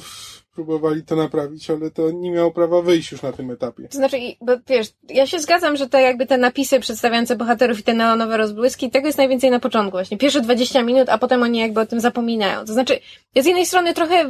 próbowali 0.57 1.03
to 1.03 1.15
naprawić, 1.15 1.69
ale 1.69 1.91
to 1.91 2.11
nie 2.11 2.31
miało 2.31 2.51
prawa 2.51 2.81
wyjść 2.81 3.11
już 3.11 3.21
na 3.21 3.31
tym 3.31 3.51
etapie. 3.51 3.87
To 3.87 3.97
znaczy, 3.97 4.17
bo 4.41 4.53
wiesz, 4.67 4.87
ja 5.09 5.27
się 5.27 5.39
zgadzam, 5.39 5.77
że 5.77 5.89
te 5.89 6.01
jakby 6.01 6.25
te 6.25 6.37
napisy 6.37 6.79
przedstawiające 6.79 7.35
bohaterów 7.35 7.79
i 7.79 7.83
te 7.83 7.93
neonowe 7.93 8.37
rozbłyski, 8.37 8.89
tego 8.89 9.07
jest 9.07 9.17
najwięcej 9.17 9.51
na 9.51 9.59
początku 9.59 9.91
właśnie. 9.91 10.17
Pierwsze 10.17 10.41
20 10.41 10.83
minut, 10.83 11.09
a 11.09 11.17
potem 11.17 11.43
oni 11.43 11.59
jakby 11.59 11.81
o 11.81 11.85
tym 11.85 11.99
zapominają. 11.99 12.65
To 12.65 12.73
znaczy, 12.73 12.99
ja 13.35 13.43
z 13.43 13.45
jednej 13.45 13.65
strony 13.65 13.93
trochę 13.93 14.29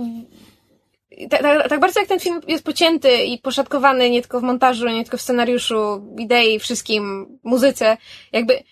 tak, 1.30 1.41
tak, 1.41 1.69
tak 1.69 1.80
bardzo 1.80 1.99
jak 1.99 2.09
ten 2.09 2.19
film 2.19 2.41
jest 2.47 2.63
pocięty 2.63 3.17
i 3.17 3.38
poszatkowany 3.38 4.09
nie 4.09 4.21
tylko 4.21 4.39
w 4.39 4.43
montażu, 4.43 4.88
nie 4.88 5.03
tylko 5.03 5.17
w 5.17 5.21
scenariuszu, 5.21 6.05
idei, 6.17 6.59
wszystkim, 6.59 7.28
muzyce, 7.43 7.97
jakby 8.32 8.63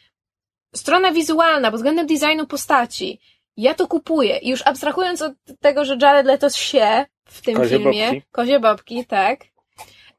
strona 0.76 1.12
wizualna 1.12 1.72
pod 1.72 1.80
względem 1.80 2.08
designu 2.08 2.48
postaci, 2.48 3.20
ja 3.58 3.74
to 3.74 3.88
kupuję. 3.88 4.38
I 4.38 4.50
już 4.50 4.62
abstrahując 4.68 5.22
od 5.22 5.34
tego, 5.60 5.86
że 5.86 5.98
Jared 6.02 6.26
Leto 6.26 6.50
się 6.50 7.06
w 7.26 7.42
tym 7.42 7.56
Kozie 7.56 7.78
filmie, 7.78 8.06
bobki. 8.06 8.22
kozie 8.32 8.60
bobki, 8.60 9.06
tak, 9.06 9.40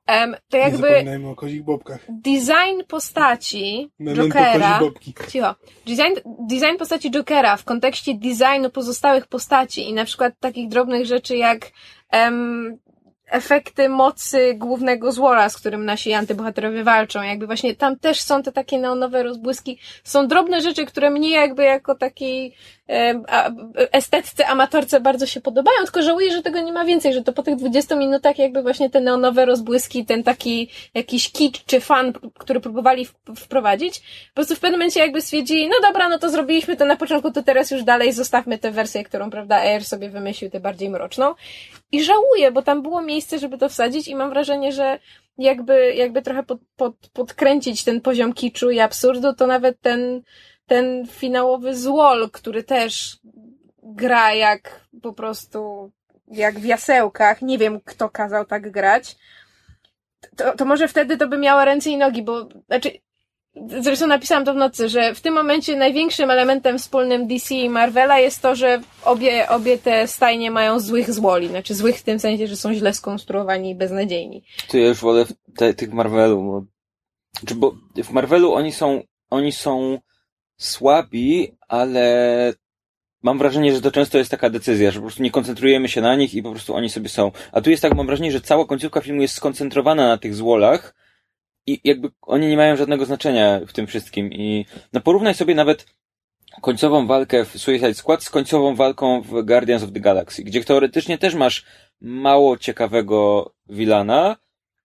em, 0.06 0.36
to 0.48 0.56
Nie 0.56 0.62
jakby 0.62 0.76
zapominajmy 0.88 1.28
o 1.28 1.34
kozich 1.34 1.64
bobkach. 1.64 2.00
design 2.08 2.82
postaci 2.88 3.90
Memento 3.98 4.22
Jokera, 4.24 4.80
cicho, 5.30 5.54
design, 5.86 6.14
design 6.48 6.76
postaci 6.78 7.10
Jokera 7.10 7.56
w 7.56 7.64
kontekście 7.64 8.14
designu 8.14 8.70
pozostałych 8.70 9.26
postaci 9.26 9.88
i 9.88 9.92
na 9.92 10.04
przykład 10.04 10.34
takich 10.40 10.68
drobnych 10.68 11.06
rzeczy 11.06 11.36
jak 11.36 11.70
em, 12.10 12.78
efekty 13.30 13.88
mocy 13.88 14.54
głównego 14.54 15.12
złora, 15.12 15.48
z 15.48 15.56
którym 15.56 15.84
nasi 15.84 16.12
antybohaterowie 16.12 16.84
walczą. 16.84 17.22
Jakby 17.22 17.46
właśnie 17.46 17.74
tam 17.74 17.98
też 17.98 18.20
są 18.20 18.42
te 18.42 18.52
takie 18.52 18.78
neonowe 18.78 19.22
rozbłyski. 19.22 19.78
Są 20.04 20.28
drobne 20.28 20.60
rzeczy, 20.60 20.86
które 20.86 21.10
mnie 21.10 21.30
jakby 21.30 21.64
jako 21.64 21.94
takiej 21.94 22.54
estetce, 23.92 24.46
amatorce 24.46 25.00
bardzo 25.00 25.26
się 25.26 25.40
podobają, 25.40 25.76
tylko 25.84 26.02
żałuję, 26.02 26.32
że 26.32 26.42
tego 26.42 26.60
nie 26.60 26.72
ma 26.72 26.84
więcej, 26.84 27.12
że 27.12 27.22
to 27.22 27.32
po 27.32 27.42
tych 27.42 27.56
20 27.56 27.96
minutach 27.96 28.38
jakby 28.38 28.62
właśnie 28.62 28.90
te 28.90 29.00
neonowe 29.00 29.44
rozbłyski, 29.44 30.04
ten 30.04 30.22
taki 30.22 30.70
jakiś 30.94 31.32
kicz 31.32 31.64
czy 31.64 31.80
fan, 31.80 32.12
który 32.38 32.60
próbowali 32.60 33.06
wprowadzić, 33.36 34.00
po 34.00 34.34
prostu 34.34 34.54
w 34.54 34.60
pewnym 34.60 34.80
momencie 34.80 35.00
jakby 35.00 35.22
stwierdzili, 35.22 35.68
no 35.68 35.74
dobra, 35.82 36.08
no 36.08 36.18
to 36.18 36.30
zrobiliśmy 36.30 36.76
to 36.76 36.84
na 36.84 36.96
początku, 36.96 37.30
to 37.30 37.42
teraz 37.42 37.70
już 37.70 37.82
dalej 37.82 38.12
zostawmy 38.12 38.58
tę 38.58 38.70
wersję, 38.70 39.04
którą, 39.04 39.30
prawda, 39.30 39.56
Air 39.56 39.84
sobie 39.84 40.08
wymyślił, 40.08 40.50
tę 40.50 40.60
bardziej 40.60 40.90
mroczną. 40.90 41.34
I 41.92 42.04
żałuję, 42.04 42.50
bo 42.52 42.62
tam 42.62 42.82
było 42.82 43.02
miejsce, 43.02 43.38
żeby 43.38 43.58
to 43.58 43.68
wsadzić 43.68 44.08
i 44.08 44.14
mam 44.14 44.30
wrażenie, 44.30 44.72
że 44.72 44.98
jakby, 45.38 45.94
jakby 45.94 46.22
trochę 46.22 46.42
pod, 46.42 46.60
pod, 46.76 46.96
podkręcić 47.12 47.84
ten 47.84 48.00
poziom 48.00 48.32
kiczu 48.32 48.70
i 48.70 48.80
absurdu, 48.80 49.34
to 49.34 49.46
nawet 49.46 49.80
ten, 49.80 50.22
ten 50.66 51.06
finałowy 51.06 51.76
złol, 51.76 52.30
który 52.30 52.62
też 52.62 53.18
gra 53.82 54.34
jak 54.34 54.80
po 55.02 55.12
prostu 55.12 55.90
jak 56.28 56.58
w 56.58 56.64
jasełkach, 56.64 57.42
nie 57.42 57.58
wiem 57.58 57.80
kto 57.80 58.08
kazał 58.08 58.44
tak 58.44 58.70
grać, 58.70 59.16
to, 60.36 60.56
to 60.56 60.64
może 60.64 60.88
wtedy 60.88 61.16
to 61.16 61.28
by 61.28 61.38
miało 61.38 61.64
ręce 61.64 61.90
i 61.90 61.96
nogi, 61.96 62.22
bo 62.22 62.48
znaczy 62.66 62.90
Zresztą 63.80 64.06
napisałam 64.06 64.44
to 64.44 64.54
w 64.54 64.56
nocy, 64.56 64.88
że 64.88 65.14
w 65.14 65.20
tym 65.20 65.34
momencie 65.34 65.76
największym 65.76 66.30
elementem 66.30 66.78
wspólnym 66.78 67.26
DC 67.26 67.54
i 67.54 67.68
Marvela 67.68 68.18
jest 68.18 68.42
to, 68.42 68.54
że 68.54 68.80
obie, 69.04 69.48
obie 69.48 69.78
te 69.78 70.08
stajnie 70.08 70.50
mają 70.50 70.80
złych 70.80 71.12
złoli. 71.12 71.48
Znaczy 71.48 71.74
złych 71.74 71.98
w 71.98 72.02
tym 72.02 72.18
sensie, 72.18 72.46
że 72.46 72.56
są 72.56 72.74
źle 72.74 72.94
skonstruowani 72.94 73.70
i 73.70 73.74
beznadziejni. 73.74 74.44
To 74.68 74.78
ja 74.78 74.88
już 74.88 74.98
wolę 74.98 75.24
te, 75.56 75.74
tych 75.74 75.92
Marvelu, 75.92 76.42
bo, 76.42 76.64
znaczy, 77.40 77.54
bo 77.54 77.74
w 78.04 78.10
Marvelu 78.10 78.52
oni 78.52 78.72
są, 78.72 79.02
oni 79.30 79.52
są 79.52 79.98
słabi, 80.56 81.56
ale 81.68 82.54
mam 83.22 83.38
wrażenie, 83.38 83.74
że 83.74 83.80
to 83.80 83.90
często 83.90 84.18
jest 84.18 84.30
taka 84.30 84.50
decyzja, 84.50 84.90
że 84.90 85.00
po 85.00 85.06
prostu 85.06 85.22
nie 85.22 85.30
koncentrujemy 85.30 85.88
się 85.88 86.00
na 86.00 86.16
nich 86.16 86.34
i 86.34 86.42
po 86.42 86.50
prostu 86.50 86.74
oni 86.74 86.90
sobie 86.90 87.08
są. 87.08 87.32
A 87.52 87.60
tu 87.60 87.70
jest 87.70 87.82
tak, 87.82 87.94
mam 87.94 88.06
wrażenie, 88.06 88.32
że 88.32 88.40
cała 88.40 88.66
końcówka 88.66 89.00
filmu 89.00 89.22
jest 89.22 89.34
skoncentrowana 89.34 90.08
na 90.08 90.18
tych 90.18 90.34
złolach 90.34 90.94
i 91.66 91.80
jakby 91.84 92.10
oni 92.22 92.46
nie 92.46 92.56
mają 92.56 92.76
żadnego 92.76 93.04
znaczenia 93.04 93.60
w 93.66 93.72
tym 93.72 93.86
wszystkim 93.86 94.32
i 94.32 94.66
no 94.92 95.00
porównaj 95.00 95.34
sobie 95.34 95.54
nawet 95.54 95.86
końcową 96.60 97.06
walkę 97.06 97.44
w 97.44 97.58
Suicide 97.58 97.94
Squad 97.94 98.24
z 98.24 98.30
końcową 98.30 98.74
walką 98.74 99.20
w 99.20 99.42
Guardians 99.42 99.82
of 99.82 99.92
the 99.92 100.00
Galaxy, 100.00 100.44
gdzie 100.44 100.64
teoretycznie 100.64 101.18
też 101.18 101.34
masz 101.34 101.64
mało 102.00 102.56
ciekawego 102.56 103.50
vilana, 103.68 104.36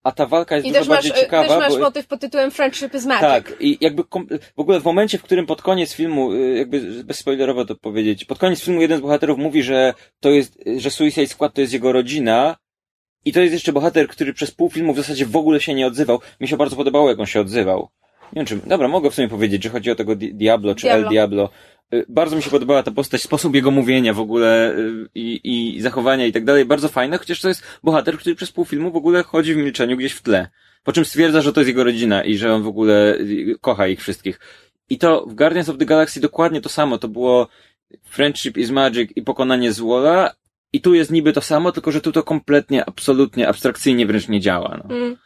a 0.04 0.12
ta 0.12 0.26
walka 0.26 0.56
jest 0.56 0.68
I 0.68 0.70
dużo 0.70 0.80
też 0.80 0.88
masz, 0.88 0.98
bardziej 0.98 1.12
e, 1.12 1.26
ciekawa. 1.26 1.48
też 1.48 1.58
masz 1.60 1.74
bo... 1.74 1.80
motyw 1.80 2.08
pod 2.08 2.20
tytułem 2.20 2.52
Friendship 2.52 2.94
is 2.94 3.06
Magic. 3.06 3.22
Tak, 3.22 3.54
i 3.60 3.78
jakby 3.82 4.04
kom- 4.04 4.28
w 4.56 4.60
ogóle 4.60 4.80
w 4.80 4.84
momencie, 4.86 5.18
w 5.18 5.24
którym 5.24 5.46
pod 5.46 5.62
koniec 5.62 5.94
filmu, 5.94 6.34
y, 6.34 6.58
jakby 6.58 7.04
bezspoilerowo 7.04 7.66
to 7.66 7.76
powiedzieć, 7.76 8.26
pod 8.26 8.40
koniec 8.40 8.62
filmu 8.62 8.82
jeden 8.82 8.98
z 8.98 9.02
bohaterów 9.02 9.38
mówi, 9.38 9.64
że 9.64 9.94
to 10.20 10.30
jest, 10.30 10.60
że 10.78 10.92
Suicide 10.92 11.28
Squad 11.28 11.54
to 11.54 11.62
jest 11.62 11.74
jego 11.74 11.92
rodzina 11.92 12.58
i 13.26 13.34
to 13.34 13.40
jest 13.42 13.54
jeszcze 13.54 13.74
bohater, 13.74 14.08
który 14.08 14.34
przez 14.34 14.52
pół 14.52 14.70
filmu 14.70 14.94
w 14.94 14.98
zasadzie 14.98 15.26
w 15.26 15.36
ogóle 15.36 15.62
się 15.62 15.74
nie 15.74 15.88
odzywał. 15.88 16.20
Mi 16.40 16.48
się 16.48 16.58
bardzo 16.58 16.76
podobało, 16.76 17.10
jak 17.10 17.20
on 17.20 17.26
się 17.26 17.42
odzywał. 17.42 17.90
Nie 18.34 18.40
wiem, 18.40 18.46
czy, 18.46 18.70
dobra, 18.70 18.88
mogę 18.88 19.12
w 19.12 19.16
sumie 19.16 19.28
powiedzieć, 19.28 19.64
że 19.64 19.70
chodzi 19.70 19.92
o 19.92 19.96
tego 19.96 20.16
Di- 20.16 20.34
Diablo, 20.34 20.76
czy 20.76 20.82
Diablo. 20.88 21.04
El 21.04 21.10
Diablo. 21.10 21.50
Y, 21.94 22.06
Bardzo 22.10 22.36
mi 22.36 22.44
się 22.44 22.50
podobała 22.50 22.84
ta 22.84 22.92
postać, 22.92 23.22
sposób 23.22 23.56
jego 23.56 23.72
mówienia 23.72 24.14
w 24.14 24.20
ogóle 24.20 24.76
y, 24.78 25.10
i, 25.16 25.42
i 25.76 25.82
zachowania 25.82 26.26
i 26.26 26.32
tak 26.32 26.46
dalej. 26.46 26.66
Bardzo 26.66 26.90
fajne, 26.90 27.18
chociaż 27.18 27.42
to 27.42 27.48
jest 27.48 27.64
bohater, 27.84 28.18
który 28.18 28.36
przez 28.36 28.52
pół 28.52 28.66
filmu 28.66 28.92
w 28.92 28.96
ogóle 28.96 29.24
chodzi 29.24 29.54
w 29.54 29.58
milczeniu 29.58 29.98
gdzieś 29.98 30.14
w 30.14 30.22
tle. 30.22 30.48
Po 30.84 30.94
czym 30.94 31.06
stwierdza, 31.06 31.42
że 31.42 31.54
to 31.54 31.60
jest 31.62 31.68
jego 31.68 31.84
rodzina 31.84 32.24
i 32.24 32.38
że 32.38 32.54
on 32.54 32.64
w 32.64 32.68
ogóle 32.68 33.16
y, 33.16 33.56
kocha 33.62 33.88
ich 33.88 34.00
wszystkich. 34.02 34.40
I 34.90 34.98
to 34.98 35.26
w 35.28 35.34
Guardians 35.36 35.70
of 35.70 35.78
the 35.78 35.86
Galaxy 35.86 36.20
dokładnie 36.20 36.62
to 36.62 36.70
samo. 36.70 36.98
To 36.98 37.08
było 37.08 37.48
Friendship 38.04 38.58
is 38.58 38.70
Magic 38.72 39.12
i 39.16 39.22
pokonanie 39.22 39.72
złola. 39.72 40.34
I 40.74 40.82
tu 40.82 40.94
jest 40.94 41.12
niby 41.12 41.34
to 41.34 41.42
samo, 41.42 41.72
tylko 41.72 41.92
że 41.92 42.02
tu 42.02 42.12
to 42.12 42.24
kompletnie, 42.24 42.86
absolutnie, 42.86 43.48
abstrakcyjnie 43.48 44.06
wręcz 44.06 44.28
nie 44.28 44.40
działa. 44.40 44.80
No. 44.84 44.96
Mm. 44.96 45.18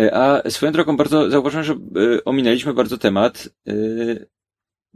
Y, 0.00 0.14
A 0.14 0.50
swoją 0.50 0.72
drogą 0.72 0.96
bardzo 0.96 1.30
zauważyłem, 1.30 1.64
że 1.64 1.74
y, 1.96 2.24
ominęliśmy 2.24 2.74
bardzo 2.74 2.98
temat 2.98 3.48
y, 3.68 4.28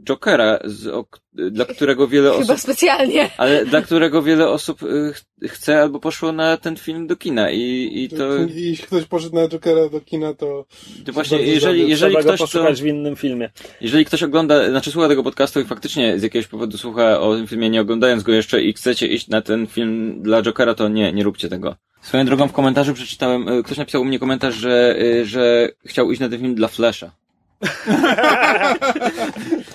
Jokera, 0.03 0.59
z, 0.65 0.87
o, 0.87 1.05
dla 1.33 1.65
którego 1.65 2.07
wiele 2.07 2.29
Chyba 2.31 2.41
osób, 2.43 2.59
specjalnie. 2.59 3.29
ale 3.37 3.65
dla 3.65 3.81
którego 3.81 4.21
wiele 4.23 4.49
osób 4.49 4.83
y, 4.83 5.13
ch- 5.13 5.49
chce 5.51 5.81
albo 5.81 5.99
poszło 5.99 6.31
na 6.31 6.57
ten 6.57 6.75
film 6.75 7.07
do 7.07 7.15
kina 7.15 7.51
i, 7.51 7.91
i 7.93 8.09
to, 8.09 8.23
Jeśli 8.53 8.77
ktoś 8.87 9.05
poszedł 9.05 9.35
na 9.35 9.47
Jokera 9.47 9.89
do 9.89 10.01
kina, 10.01 10.33
to 10.33 10.65
to 11.05 11.13
właśnie, 11.13 11.37
jeżeli, 11.41 11.89
jeżeli 11.89 12.15
Trzeba 12.15 12.23
ktoś 12.23 12.39
to, 12.39 12.43
poszukać 12.45 12.81
w 12.81 12.85
innym 12.85 13.15
filmie. 13.15 13.49
jeżeli 13.81 14.05
ktoś 14.05 14.23
ogląda, 14.23 14.69
znaczy 14.69 14.91
słucha 14.91 15.07
tego 15.07 15.23
podcastu 15.23 15.59
i 15.59 15.65
faktycznie 15.65 16.19
z 16.19 16.23
jakiegoś 16.23 16.47
powodu 16.47 16.77
słucha 16.77 17.19
o 17.19 17.35
tym 17.35 17.47
filmie, 17.47 17.69
nie 17.69 17.81
oglądając 17.81 18.23
go 18.23 18.31
jeszcze 18.31 18.61
i 18.63 18.73
chcecie 18.73 19.07
iść 19.07 19.27
na 19.27 19.41
ten 19.41 19.67
film 19.67 20.21
dla 20.23 20.41
Jokera, 20.41 20.73
to 20.75 20.87
nie, 20.87 21.13
nie 21.13 21.23
róbcie 21.23 21.49
tego. 21.49 21.75
Swoją 22.01 22.25
drogą 22.25 22.47
w 22.47 22.53
komentarzu 22.53 22.93
przeczytałem, 22.93 23.47
y, 23.49 23.63
ktoś 23.63 23.77
napisał 23.77 24.01
u 24.01 24.05
mnie 24.05 24.19
komentarz, 24.19 24.55
że, 24.55 24.95
y, 25.01 25.25
że 25.25 25.69
chciał 25.85 26.11
iść 26.11 26.21
na 26.21 26.29
ten 26.29 26.39
film 26.39 26.55
dla 26.55 26.67
Flasha. 26.67 27.11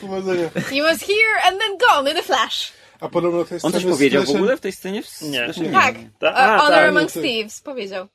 powodzenia. 0.08 0.50
He 0.70 0.82
was 0.82 1.00
here 1.00 1.40
and 1.46 1.60
then 1.60 1.78
gone 1.78 2.10
in 2.10 2.16
a 2.16 2.22
flash. 2.22 2.72
A 3.00 3.08
podobno 3.08 3.44
to 3.44 3.54
jest 3.54 3.66
On 3.66 3.72
z 3.72 3.84
powiedział 3.84 4.24
w 4.24 4.30
ogóle 4.30 4.56
w 4.56 4.60
tej 4.60 4.72
scenie? 4.72 5.02
W 5.02 5.22
Nie. 5.22 5.44
Flashem 5.44 5.72
Tak. 5.72 5.94
Ta- 6.18 6.34
a, 6.34 6.58
Honor 6.58 6.74
tak. 6.78 6.88
Among 6.88 7.12
tak. 7.12 7.22
Thieves, 7.22 7.60
powiedział. 7.60 8.08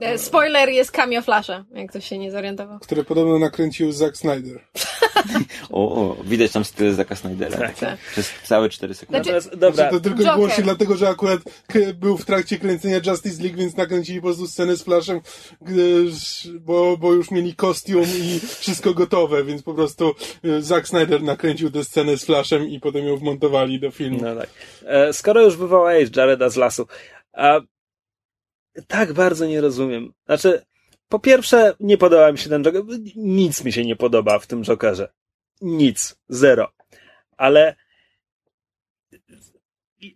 E, 0.00 0.18
Spoiler 0.18 0.68
jest 0.68 0.90
cameo 0.90 1.22
Flasha, 1.22 1.64
jak 1.74 1.90
ktoś 1.90 2.04
się 2.08 2.18
nie 2.18 2.30
zorientował. 2.32 2.78
które 2.78 3.04
podobno 3.04 3.38
nakręcił 3.38 3.92
Zack 3.92 4.16
Snyder. 4.16 4.60
O, 5.70 5.94
o, 5.94 6.16
widać 6.24 6.52
tam 6.52 6.64
styl 6.64 6.94
Zacka 6.94 7.16
Snydera. 7.16 7.58
Tak. 7.58 7.78
Tak. 7.78 7.98
Przez 8.12 8.32
całe 8.44 8.68
cztery 8.68 8.94
sekundy. 8.94 9.24
Znaczy- 9.30 9.50
dobra, 9.56 9.72
Znaczy, 9.72 9.90
to 9.90 10.00
tylko 10.00 10.18
Joker. 10.18 10.34
wyłącznie 10.34 10.64
dlatego, 10.64 10.96
że 10.96 11.08
akurat 11.08 11.40
k- 11.66 11.78
był 11.94 12.16
w 12.18 12.24
trakcie 12.24 12.58
kręcenia 12.58 13.00
Justice 13.06 13.42
League, 13.42 13.56
więc 13.58 13.76
nakręcili 13.76 14.20
po 14.20 14.26
prostu 14.26 14.46
scenę 14.46 14.76
z 14.76 14.82
Flashem, 14.82 15.20
gdyż, 15.62 16.48
bo, 16.60 16.96
bo 16.96 17.12
już 17.12 17.30
mieli 17.30 17.54
kostium 17.54 18.04
i 18.22 18.40
wszystko 18.58 18.94
gotowe, 18.94 19.44
więc 19.44 19.62
po 19.62 19.74
prostu 19.74 20.14
e, 20.44 20.62
Zack 20.62 20.88
Snyder 20.88 21.22
nakręcił 21.22 21.70
tę 21.70 21.84
scenę 21.84 22.16
z 22.16 22.24
Flashem 22.24 22.68
i 22.68 22.80
potem 22.80 23.04
ją 23.06 23.16
wmontowali 23.16 23.80
do 23.80 23.90
filmu. 23.90 24.18
No 24.22 24.36
tak. 24.36 24.48
E, 24.86 25.12
skoro 25.12 25.42
już 25.42 25.56
wywołałeś 25.56 26.10
Jareda 26.16 26.48
z 26.50 26.56
lasu, 26.56 26.86
a 27.32 27.60
tak 28.86 29.12
bardzo 29.12 29.46
nie 29.46 29.60
rozumiem. 29.60 30.12
Znaczy, 30.26 30.62
po 31.08 31.18
pierwsze, 31.18 31.74
nie 31.80 31.98
podoba 31.98 32.32
mi 32.32 32.38
się 32.38 32.48
ten 32.48 32.62
Joker. 32.62 32.82
Nic 33.16 33.64
mi 33.64 33.72
się 33.72 33.84
nie 33.84 33.96
podoba 33.96 34.38
w 34.38 34.46
tym 34.46 34.64
Jokerze. 34.64 35.12
Nic. 35.60 36.18
Zero. 36.28 36.72
Ale 37.36 37.76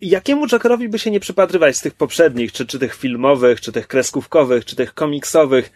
jakiemu 0.01 0.49
Jokerowi 0.49 0.89
by 0.89 0.99
się 0.99 1.11
nie 1.11 1.21
przypatrywać 1.21 1.77
z 1.77 1.81
tych 1.81 1.95
poprzednich, 1.95 2.53
czy, 2.53 2.67
czy 2.67 2.79
tych 2.79 2.95
filmowych, 2.95 3.61
czy 3.61 3.73
tych 3.73 3.89
kreskówkowych, 3.89 4.65
czy 4.65 4.77
tych 4.77 4.95
komiksowych? 4.95 5.73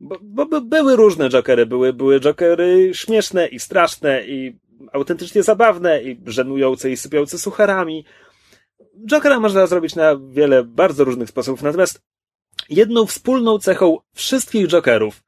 Bo, 0.00 0.46
bo, 0.46 0.60
były 0.60 0.96
różne 0.96 1.28
Jokery. 1.28 1.66
Były, 1.66 1.92
były 1.92 2.20
Jokery 2.20 2.90
śmieszne 2.94 3.46
i 3.46 3.60
straszne 3.60 4.26
i 4.26 4.58
autentycznie 4.92 5.42
zabawne 5.42 6.02
i 6.02 6.20
żenujące 6.26 6.90
i 6.90 6.96
sypiące 6.96 7.38
sucharami. 7.38 8.04
Jokera 9.10 9.40
można 9.40 9.66
zrobić 9.66 9.94
na 9.94 10.16
wiele 10.30 10.64
bardzo 10.64 11.04
różnych 11.04 11.28
sposobów, 11.28 11.62
natomiast 11.62 12.00
jedną 12.68 13.06
wspólną 13.06 13.58
cechą 13.58 13.98
wszystkich 14.14 14.66
Jokerów, 14.66 15.22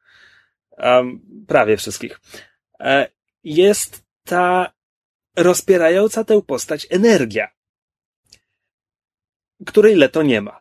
um, 0.78 1.20
prawie 1.46 1.76
wszystkich, 1.76 2.20
e, 2.80 3.08
jest 3.44 4.04
ta 4.24 4.72
rozpierająca 5.36 6.24
tę 6.24 6.42
postać 6.42 6.86
energia, 6.90 7.48
której 9.66 9.96
Leto 9.96 10.22
nie 10.22 10.40
ma. 10.40 10.60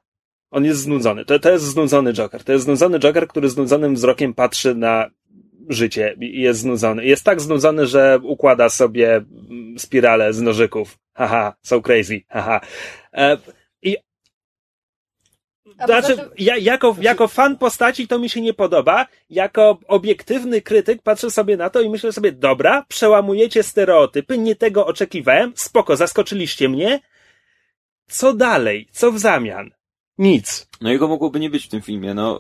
On 0.52 0.66
jest 0.66 0.80
znudzony. 0.80 1.26
To, 1.26 1.40
to 1.40 1.52
jest 1.52 1.66
znudzony 1.66 2.14
Joker. 2.14 2.44
To 2.44 2.52
jest 2.52 2.66
znudzony 2.66 3.00
Joker, 3.00 3.28
który 3.28 3.50
znudzonym 3.50 3.96
wzrokiem 3.96 4.34
patrzy 4.34 4.76
na 4.76 5.10
życie 5.70 6.16
i 6.20 6.42
jest 6.42 6.60
znudzony. 6.60 7.06
Jest 7.06 7.24
tak 7.24 7.42
znudzony, 7.42 7.88
że 7.88 8.20
układa 8.24 8.70
sobie 8.70 9.16
mm, 9.16 9.80
spirale 9.80 10.34
z 10.34 10.42
nożyków. 10.42 10.98
Haha, 11.14 11.56
so 11.62 11.82
crazy. 11.82 12.22
Haha. 12.28 12.62
Znaczy, 15.86 16.30
ja, 16.38 16.58
jako, 16.58 16.96
jako 17.02 17.28
fan 17.28 17.58
postaci 17.58 18.08
to 18.08 18.20
mi 18.20 18.30
się 18.30 18.42
nie 18.42 18.54
podoba. 18.54 19.08
Jako 19.30 19.80
obiektywny 19.88 20.62
krytyk 20.62 21.02
patrzę 21.02 21.32
sobie 21.32 21.58
na 21.58 21.70
to 21.70 21.82
i 21.82 21.90
myślę 21.90 22.12
sobie, 22.12 22.32
dobra, 22.32 22.86
przełamujecie 22.88 23.64
stereotypy, 23.64 24.38
nie 24.38 24.56
tego 24.56 24.86
oczekiwałem, 24.86 25.54
spoko, 25.56 25.96
zaskoczyliście 25.96 26.70
mnie. 26.70 27.00
Co 28.08 28.34
dalej? 28.34 28.88
Co 28.92 29.12
w 29.12 29.20
zamian? 29.20 29.77
Nic. 30.18 30.68
No 30.82 30.92
jego 30.92 31.08
mogłoby 31.08 31.40
nie 31.40 31.50
być 31.50 31.66
w 31.66 31.70
tym 31.70 31.82
filmie, 31.82 32.14
no. 32.14 32.40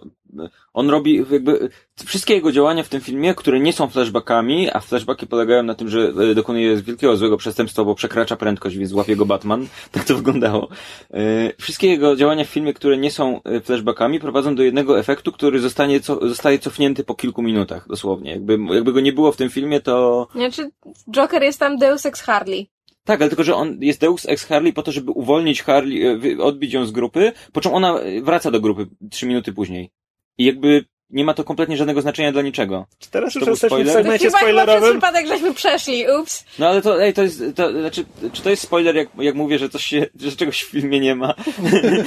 On 0.73 0.89
robi 0.89 1.25
jakby, 1.32 1.69
wszystkie 2.05 2.34
jego 2.34 2.51
działania 2.51 2.84
w 2.84 2.89
tym 2.89 3.01
filmie, 3.01 3.36
które 3.36 3.59
nie 3.59 3.73
są 3.73 3.88
flashbackami, 3.89 4.69
a 4.73 4.80
flashbacki 4.80 5.28
polegają 5.28 5.63
na 5.63 5.75
tym, 5.75 5.89
że 5.89 6.13
e, 6.32 6.36
dokonuje 6.36 6.75
wielkiego 6.75 7.17
złego 7.17 7.38
przestępstwa, 7.38 7.84
bo 7.84 7.95
przekracza 7.95 8.36
prędkość, 8.36 8.78
więc 8.78 8.89
złapie 8.89 9.15
go 9.15 9.25
Batman. 9.25 9.67
Tak 9.91 10.03
to 10.03 10.15
wyglądało. 10.15 10.67
E, 11.13 11.53
Wszystkie 11.57 11.88
jego 11.88 12.15
działania 12.15 12.43
w 12.43 12.47
filmie, 12.47 12.73
które 12.73 12.97
nie 12.97 13.11
są 13.11 13.43
e, 13.43 13.61
flashbackami, 13.61 14.19
prowadzą 14.19 14.55
do 14.55 14.63
jednego 14.63 14.99
efektu, 14.99 15.32
który 15.32 15.59
zostanie, 15.59 15.99
co, 15.99 16.28
zostaje 16.28 16.59
cofnięty 16.59 17.03
po 17.03 17.15
kilku 17.15 17.41
minutach, 17.41 17.88
dosłownie. 17.88 18.32
Jakby, 18.32 18.57
jakby 18.71 18.93
go 18.93 18.99
nie 18.99 19.13
było 19.13 19.32
w 19.32 19.38
tym 19.38 19.49
filmie, 19.49 19.82
to, 19.82 20.28
Znaczy, 20.36 20.71
Joker 21.11 21.43
jest 21.43 21.59
tam 21.59 21.78
Deus 21.78 22.05
Ex 22.05 22.21
Harley. 22.21 22.76
Tak, 23.08 23.22
ale 23.22 23.30
tylko, 23.30 23.43
że 23.43 23.55
on 23.55 23.78
jest 23.82 24.01
Deus 24.01 24.26
Ex 24.26 24.45
Harley 24.45 24.74
po 24.74 24.84
to, 24.84 24.91
żeby 24.91 25.12
uwolnić 25.12 25.64
Harley, 25.64 26.08
e, 26.08 26.43
odbić 26.43 26.74
ją 26.74 26.86
z 26.86 26.91
grupy, 26.91 27.32
po 27.53 27.62
czym 27.62 27.74
ona 27.74 27.99
e, 27.99 28.22
wraca 28.22 28.51
do 28.51 28.62
grupy 28.62 28.88
trzy 29.10 29.26
minuty 29.26 29.53
później. 29.53 29.89
I 30.38 30.45
jakby 30.45 30.86
nie 31.10 31.26
ma 31.26 31.34
to 31.34 31.43
kompletnie 31.43 31.78
żadnego 31.78 32.01
znaczenia 32.01 32.32
dla 32.32 32.41
niczego. 32.41 32.86
Czy 32.99 33.10
teraz 33.10 33.36
już 33.36 33.47
jesteśmy 33.47 33.68
w 33.68 33.72
spoiler? 33.72 33.93
segmencie 33.93 34.26
Chyba, 34.26 34.38
chyba 34.38 34.51
spoilerowym? 34.51 34.91
przypadek 34.91 35.28
żeśmy 35.28 35.53
przeszli, 35.53 36.05
ups. 36.22 36.43
No 36.60 36.68
ale 36.68 36.82
to, 36.82 37.03
ej, 37.03 37.14
to 37.14 37.24
jest, 37.24 37.43
to, 37.55 37.72
znaczy, 37.72 38.05
czy 38.34 38.41
to 38.41 38.49
jest 38.49 38.64
spoiler, 38.64 38.95
jak, 38.95 39.08
jak 39.20 39.36
mówię, 39.36 39.60
że 39.60 39.70
coś 39.70 39.86
się, 39.86 40.05
że 40.20 40.32
czegoś 40.32 40.64
w 40.64 40.70
filmie 40.70 40.99
nie 40.99 41.16
ma? 41.16 41.34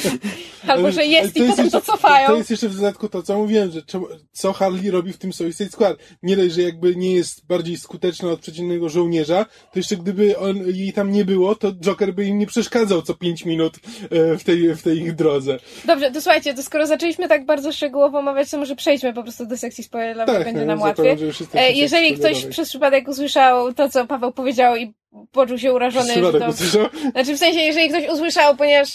Albo, 0.66 0.92
że 0.92 1.04
jest 1.04 1.36
i 1.36 1.40
potem 1.40 1.64
jeszcze, 1.64 1.80
to 1.80 1.92
cofają. 1.92 2.26
To 2.26 2.36
jest 2.36 2.50
jeszcze 2.50 2.68
w 2.68 2.76
dodatku 2.76 3.08
to, 3.08 3.22
co 3.22 3.36
mówiłem, 3.38 3.70
że 3.70 3.82
czemu- 3.82 4.08
co 4.32 4.52
Harley 4.52 4.90
robi 4.90 5.12
w 5.12 5.18
tym 5.18 5.32
Suicide 5.32 5.70
Squad. 5.70 5.96
Nie 6.22 6.36
dość, 6.36 6.54
że 6.54 6.62
jakby 6.62 6.96
nie 6.96 7.12
jest 7.14 7.46
bardziej 7.46 7.76
skuteczna 7.76 8.30
od 8.30 8.40
przeciwnego 8.40 8.88
żołnierza, 8.88 9.44
to 9.44 9.78
jeszcze 9.78 9.96
gdyby 9.96 10.38
on, 10.38 10.56
jej 10.66 10.92
tam 10.92 11.12
nie 11.12 11.24
było, 11.24 11.54
to 11.54 11.72
Joker 11.72 12.14
by 12.14 12.24
im 12.24 12.38
nie 12.38 12.46
przeszkadzał 12.46 13.02
co 13.02 13.14
pięć 13.14 13.44
minut 13.44 13.76
e, 14.10 14.38
w 14.38 14.44
tej, 14.44 14.74
w 14.74 14.82
tej 14.82 14.98
ich 14.98 15.14
drodze. 15.14 15.58
Dobrze, 15.84 16.10
to 16.10 16.20
słuchajcie, 16.20 16.54
to 16.54 16.62
skoro 16.62 16.86
zaczęliśmy 16.86 17.28
tak 17.28 17.46
bardzo 17.46 17.72
szczegółowo 17.72 18.18
omawiać, 18.18 18.50
to 18.50 18.58
może 18.58 18.76
przejdźmy 18.90 19.12
po 19.12 19.22
prostu 19.22 19.46
do 19.46 19.56
sekcji 19.56 19.84
spoilerowej, 19.84 20.34
Tak, 20.34 20.44
będzie 20.44 20.60
ja 20.60 20.66
nam 20.66 20.80
łatwiej. 20.80 21.18
że 21.18 21.44
E, 21.54 21.72
jeżeli 21.72 22.14
ktoś 22.14 22.46
przez 22.46 22.68
przypadek 22.68 23.08
usłyszał 23.08 23.74
to, 23.74 23.88
co 23.88 24.06
Paweł 24.06 24.32
powiedział 24.32 24.76
i 24.76 24.92
poczuł 25.32 25.58
się 25.58 25.72
urażony, 25.72 26.12
Przypadek 26.12 26.42
to... 26.42 26.48
usłyszał? 26.48 26.86
Znaczy 27.12 27.34
w 27.34 27.38
sensie, 27.38 27.60
jeżeli 27.60 27.88
ktoś 27.88 28.08
usłyszał, 28.08 28.56
ponieważ 28.56 28.88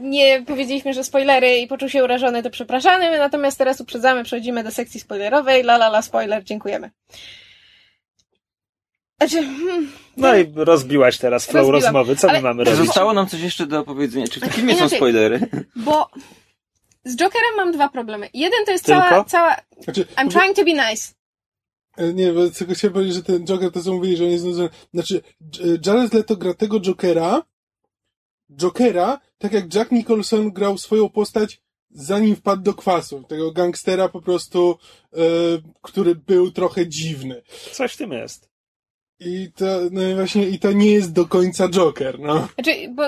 nie 0.00 0.42
powiedzieliśmy, 0.42 0.94
że 0.94 1.04
spoilery 1.04 1.58
i 1.58 1.66
poczuł 1.66 1.88
się 1.88 2.04
urażony, 2.04 2.42
to 2.42 2.50
przepraszamy, 2.50 3.10
My 3.10 3.18
natomiast 3.18 3.58
teraz 3.58 3.80
uprzedzamy, 3.80 4.24
przechodzimy 4.24 4.64
do 4.64 4.70
sekcji 4.70 5.00
spoilerowej, 5.00 5.60
la 5.62 5.74
la 5.74 5.86
la 5.86 6.02
spoiler, 6.02 6.44
dziękujemy. 6.44 6.90
Znaczy, 9.20 9.36
hmm, 9.36 9.92
No 10.16 10.36
i 10.36 10.52
rozbiłaś 10.56 11.18
teraz 11.18 11.46
flow 11.46 11.54
Rozbiłam. 11.68 11.82
rozmowy. 11.96 12.16
Co 12.16 12.28
Ale- 12.30 12.38
my 12.38 12.42
mamy 12.48 12.64
Czy 12.64 12.70
robić? 12.70 12.86
zostało 12.86 13.12
nam 13.12 13.26
coś 13.26 13.40
jeszcze 13.40 13.66
do 13.66 13.82
powiedzenia? 13.84 14.26
Czy 14.28 14.40
w 14.40 14.42
tym 14.42 14.52
filmie 14.52 14.72
są 14.74 14.78
Inaczej. 14.80 14.98
spoilery? 14.98 15.40
bo 15.76 16.08
z 17.08 17.16
Jokerem 17.16 17.56
mam 17.56 17.72
dwa 17.72 17.88
problemy. 17.88 18.28
Jeden 18.34 18.64
to 18.66 18.72
jest 18.72 18.84
Tylko? 18.84 19.00
cała, 19.00 19.24
cała... 19.24 19.56
Znaczy, 19.80 20.04
I'm 20.16 20.30
trying 20.30 20.56
to 20.56 20.64
be 20.64 20.90
nice. 20.90 21.12
E, 21.96 22.12
Nie, 22.14 22.32
bo 22.32 22.50
tylko 22.50 22.74
chciałem 22.74 22.94
powiedzieć, 22.94 23.14
że 23.14 23.22
ten 23.22 23.44
Joker, 23.46 23.72
to 23.72 23.82
co 23.82 23.92
mówili, 23.92 24.16
że 24.16 24.24
on 24.24 24.30
jest 24.30 24.44
nudzony. 24.44 24.68
Znaczy, 24.94 25.22
J- 25.60 25.86
Jared 25.86 26.14
Leto 26.14 26.36
gra 26.36 26.54
tego 26.54 26.80
Jokera, 26.80 27.42
Jokera, 28.50 29.20
tak 29.38 29.52
jak 29.52 29.74
Jack 29.74 29.90
Nicholson 29.92 30.50
grał 30.52 30.78
swoją 30.78 31.08
postać 31.08 31.60
zanim 31.90 32.36
wpadł 32.36 32.62
do 32.62 32.74
kwasu. 32.74 33.22
Tego 33.28 33.52
gangstera 33.52 34.08
po 34.08 34.20
prostu, 34.22 34.78
e, 35.12 35.18
który 35.82 36.14
był 36.14 36.50
trochę 36.50 36.86
dziwny. 36.88 37.42
Coś 37.72 37.92
w 37.92 37.96
tym 37.96 38.12
jest. 38.12 38.48
I 39.20 39.52
to, 39.56 39.66
no 39.90 40.02
i 40.08 40.14
właśnie, 40.14 40.48
i 40.48 40.58
to 40.58 40.72
nie 40.72 40.90
jest 40.92 41.12
do 41.12 41.26
końca 41.26 41.68
Joker, 41.68 42.20
no. 42.20 42.48
Znaczy, 42.54 42.88
bo 42.94 43.02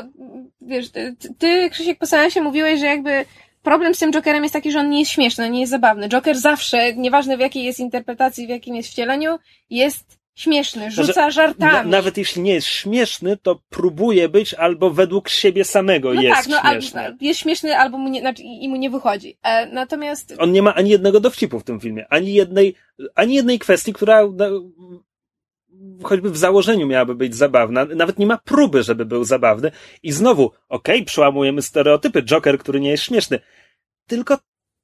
wiesz, 0.60 0.90
ty, 0.90 1.16
ty 1.38 1.70
Krzysiek 1.70 1.98
po 1.98 2.06
seansie 2.06 2.40
mówiłeś, 2.42 2.80
że 2.80 2.86
jakby 2.86 3.24
problem 3.62 3.94
z 3.94 3.98
tym 3.98 4.12
Jokerem 4.12 4.42
jest 4.42 4.52
taki, 4.52 4.72
że 4.72 4.78
on 4.78 4.90
nie 4.90 4.98
jest 4.98 5.10
śmieszny, 5.10 5.50
nie 5.50 5.60
jest 5.60 5.70
zabawny. 5.70 6.08
Joker 6.08 6.38
zawsze, 6.38 6.94
nieważne 6.94 7.36
w 7.36 7.40
jakiej 7.40 7.64
jest 7.64 7.80
interpretacji, 7.80 8.46
w 8.46 8.50
jakim 8.50 8.76
jest 8.76 8.88
wcieleniu, 8.88 9.38
jest 9.70 10.20
śmieszny, 10.34 10.90
rzuca 10.90 11.04
Znaczy, 11.04 11.20
Na, 11.20 11.30
żartami. 11.30 11.90
nawet 11.90 12.18
jeśli 12.18 12.42
nie 12.42 12.54
jest 12.54 12.66
śmieszny, 12.66 13.36
to 13.36 13.60
próbuje 13.68 14.28
być 14.28 14.54
albo 14.54 14.90
według 14.90 15.28
siebie 15.28 15.64
samego 15.64 16.14
no 16.14 16.22
jest 16.22 16.36
tak, 16.36 16.46
no 16.48 16.70
śmieszny. 16.70 17.00
albo 17.00 17.18
jest 17.20 17.40
śmieszny, 17.40 17.76
albo 17.76 17.98
mu 17.98 18.08
nie, 18.08 18.20
znaczy, 18.20 18.42
i 18.42 18.68
mu 18.68 18.76
nie 18.76 18.90
wychodzi. 18.90 19.38
E, 19.42 19.66
natomiast 19.66 20.34
On 20.38 20.52
nie 20.52 20.62
ma 20.62 20.74
ani 20.74 20.90
jednego 20.90 21.20
dowcipu 21.20 21.60
w 21.60 21.64
tym 21.64 21.80
filmie, 21.80 22.06
ani 22.10 22.32
jednej, 22.32 22.74
ani 23.14 23.34
jednej 23.34 23.58
kwestii, 23.58 23.92
która 23.92 24.22
no, 24.36 24.46
choćby 26.02 26.30
w 26.30 26.36
założeniu 26.36 26.86
miałaby 26.86 27.14
być 27.14 27.34
zabawna. 27.34 27.84
Nawet 27.84 28.18
nie 28.18 28.26
ma 28.26 28.38
próby, 28.38 28.82
żeby 28.82 29.04
był 29.04 29.24
zabawny. 29.24 29.70
I 30.02 30.12
znowu, 30.12 30.52
okej, 30.68 31.04
przełamujemy 31.04 31.62
stereotypy. 31.62 32.22
Joker, 32.22 32.58
który 32.58 32.80
nie 32.80 32.90
jest 32.90 33.02
śmieszny. 33.04 33.40
Tylko 34.06 34.38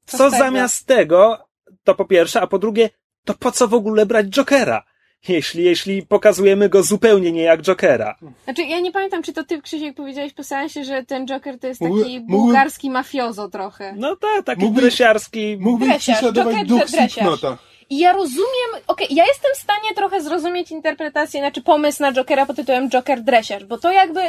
Co 0.06 0.18
co 0.18 0.30
zamiast 0.30 0.86
tego, 0.86 1.38
to 1.84 1.94
po 1.94 2.04
pierwsze, 2.04 2.40
a 2.40 2.46
po 2.46 2.58
drugie, 2.58 2.90
to 3.24 3.34
po 3.34 3.52
co 3.52 3.68
w 3.68 3.74
ogóle 3.74 4.06
brać 4.06 4.26
Jokera? 4.26 4.84
Jeśli, 5.28 5.64
jeśli 5.64 6.02
pokazujemy 6.06 6.68
go 6.68 6.82
zupełnie 6.82 7.32
nie 7.32 7.42
jak 7.42 7.62
Jokera. 7.62 8.16
Znaczy, 8.44 8.62
ja 8.62 8.80
nie 8.80 8.92
pamiętam, 8.92 9.22
czy 9.22 9.32
to 9.32 9.44
ty, 9.44 9.62
Krzysiek, 9.62 9.96
powiedziałeś 9.96 10.32
po 10.32 10.44
seansie, 10.44 10.84
że 10.84 11.04
ten 11.04 11.26
Joker 11.26 11.58
to 11.58 11.66
jest 11.66 11.80
taki 11.80 11.92
Mógłby- 11.92 12.10
mógłby- 12.10 12.26
bułgarski 12.32 12.90
mafiozo 12.90 13.48
trochę. 13.48 13.94
No 13.96 14.16
tak, 14.16 14.44
taki 14.44 14.60
Mógłby- 14.64 14.80
dresiarski. 14.80 15.56
Mógłby 15.60 15.84
Dresiarz, 15.86 16.02
prześladować 16.02 16.54
Joker 16.54 16.66
duch 16.66 16.78
dresiarz. 16.90 17.58
I 17.90 17.98
ja 17.98 18.12
rozumiem, 18.12 18.70
okej, 18.86 19.06
ja 19.10 19.26
jestem 19.26 19.50
w 19.54 19.58
stanie 19.58 19.94
trochę 19.94 20.20
zrozumieć 20.20 20.70
interpretację, 20.70 21.40
znaczy 21.40 21.62
pomysł 21.62 22.02
na 22.02 22.12
Jokera 22.12 22.46
pod 22.46 22.56
tytułem 22.56 22.90
Joker 22.90 23.22
Dresiarz, 23.22 23.64
bo 23.64 23.78
to 23.78 23.92
jakby 23.92 24.20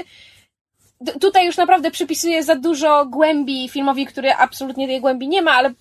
tutaj 1.22 1.46
już 1.46 1.58
naprawdę 1.58 1.92
przypisuje 1.92 2.44
za 2.44 2.56
dużo 2.56 3.06
głębi 3.06 3.70
filmowi, 3.70 4.06
który 4.06 4.34
absolutnie 4.34 4.88
tej 4.88 5.02
głębi 5.02 5.28
nie 5.28 5.42
ma, 5.42 5.52
ale 5.52 5.74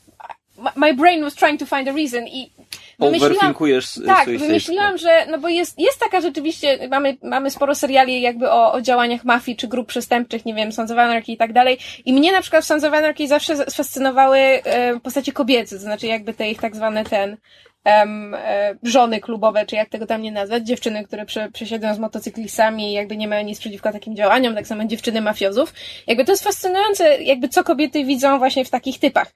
my 0.76 0.94
brain 0.94 1.22
was 1.22 1.34
trying 1.34 1.60
to 1.60 1.66
find 1.66 1.88
a 1.88 1.92
reason 1.92 2.26
i 2.26 2.50
wymyśliłam, 2.98 3.32
Overthinkujesz 3.32 4.00
tak, 4.06 4.28
wymyśliłam, 4.28 4.98
że, 4.98 5.26
no 5.30 5.38
bo 5.38 5.48
jest, 5.48 5.78
jest 5.78 6.00
taka 6.00 6.20
rzeczywiście, 6.20 6.88
mamy, 6.88 7.16
mamy 7.22 7.50
sporo 7.50 7.74
seriali 7.74 8.20
jakby 8.20 8.50
o, 8.50 8.72
o 8.72 8.80
działaniach 8.80 9.24
mafii 9.24 9.56
czy 9.56 9.68
grup 9.68 9.88
przestępczych, 9.88 10.44
nie 10.44 10.54
wiem, 10.54 10.72
Sons 10.72 10.90
of 10.90 10.98
Anarchy 10.98 11.32
i 11.32 11.36
tak 11.36 11.52
dalej. 11.52 11.78
I 12.04 12.12
mnie 12.12 12.32
na 12.32 12.40
przykład 12.40 12.64
w 12.64 12.66
Sons 12.66 12.84
of 12.84 12.94
Anarchy 12.94 13.28
zawsze 13.28 13.56
fascynowały 13.70 14.38
e, 14.38 15.00
postacie 15.00 15.32
kobiece, 15.32 15.76
to 15.76 15.82
znaczy 15.82 16.06
jakby 16.06 16.34
te 16.34 16.50
ich 16.50 16.60
tak 16.60 16.76
zwane 16.76 17.04
ten, 17.04 17.36
em, 17.84 18.34
e, 18.34 18.74
żony 18.82 19.20
klubowe, 19.20 19.66
czy 19.66 19.76
jak 19.76 19.88
tego 19.88 20.06
tam 20.06 20.22
nie 20.22 20.32
nazwać, 20.32 20.66
dziewczyny, 20.66 21.04
które 21.04 21.26
prze, 21.26 21.50
przesiedzą 21.50 21.94
z 21.94 21.98
motocyklistami 21.98 22.90
i 22.90 22.92
jakby 22.92 23.16
nie 23.16 23.28
mają 23.28 23.44
nic 23.44 23.60
przeciwko 23.60 23.92
takim 23.92 24.16
działaniom, 24.16 24.54
tak 24.54 24.66
samo 24.66 24.84
dziewczyny 24.84 25.20
mafiozów. 25.20 25.74
Jakby 26.06 26.24
to 26.24 26.32
jest 26.32 26.44
fascynujące, 26.44 27.22
jakby 27.22 27.48
co 27.48 27.64
kobiety 27.64 28.04
widzą 28.04 28.38
właśnie 28.38 28.64
w 28.64 28.70
takich 28.70 28.98
typach. 28.98 29.32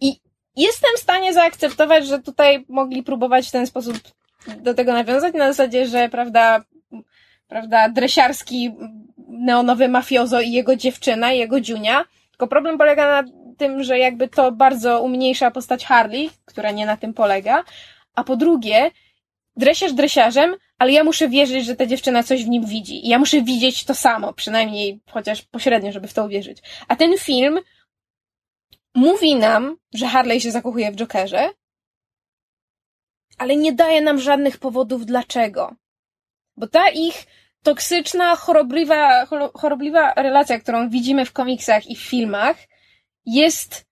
I 0.00 0.20
jestem 0.58 0.90
w 0.96 1.00
stanie 1.00 1.32
zaakceptować, 1.32 2.06
że 2.06 2.18
tutaj 2.18 2.64
mogli 2.68 3.02
próbować 3.02 3.48
w 3.48 3.52
ten 3.52 3.66
sposób 3.66 3.96
do 4.60 4.74
tego 4.74 4.92
nawiązać, 4.92 5.34
na 5.34 5.52
zasadzie, 5.52 5.86
że 5.86 6.08
prawda, 6.08 6.64
prawda, 7.48 7.88
dresiarski 7.88 8.74
neonowy 9.28 9.88
mafiozo 9.88 10.40
i 10.40 10.52
jego 10.52 10.76
dziewczyna, 10.76 11.32
jego 11.32 11.60
dziunia. 11.60 12.04
Tylko 12.30 12.46
problem 12.46 12.78
polega 12.78 13.22
na 13.22 13.30
tym, 13.58 13.82
że 13.82 13.98
jakby 13.98 14.28
to 14.28 14.52
bardzo 14.52 15.02
umniejsza 15.02 15.50
postać 15.50 15.84
Harley, 15.84 16.30
która 16.44 16.70
nie 16.70 16.86
na 16.86 16.96
tym 16.96 17.14
polega. 17.14 17.64
A 18.14 18.24
po 18.24 18.36
drugie, 18.36 18.90
dresiarz 19.56 19.92
dresiarzem, 19.92 20.54
ale 20.78 20.92
ja 20.92 21.04
muszę 21.04 21.28
wierzyć, 21.28 21.66
że 21.66 21.76
ta 21.76 21.86
dziewczyna 21.86 22.22
coś 22.22 22.44
w 22.44 22.48
nim 22.48 22.66
widzi. 22.66 23.06
I 23.06 23.08
ja 23.08 23.18
muszę 23.18 23.42
widzieć 23.42 23.84
to 23.84 23.94
samo, 23.94 24.32
przynajmniej 24.32 25.00
chociaż 25.10 25.42
pośrednio, 25.42 25.92
żeby 25.92 26.08
w 26.08 26.14
to 26.14 26.24
uwierzyć. 26.24 26.58
A 26.88 26.96
ten 26.96 27.18
film 27.18 27.58
mówi 28.98 29.36
nam, 29.36 29.76
że 29.94 30.06
Harley 30.06 30.40
się 30.40 30.50
zakochuje 30.50 30.92
w 30.92 30.96
Jokerze, 30.96 31.50
ale 33.38 33.56
nie 33.56 33.72
daje 33.72 34.00
nam 34.00 34.20
żadnych 34.20 34.58
powodów 34.58 35.06
dlaczego. 35.06 35.74
Bo 36.56 36.66
ta 36.66 36.90
ich 36.90 37.26
toksyczna, 37.62 38.36
chorobliwa, 38.36 39.24
choro- 39.26 39.50
chorobliwa 39.54 40.14
relacja, 40.14 40.60
którą 40.60 40.88
widzimy 40.90 41.24
w 41.24 41.32
komiksach 41.32 41.86
i 41.86 41.96
w 41.96 42.00
filmach, 42.00 42.56
jest 43.26 43.86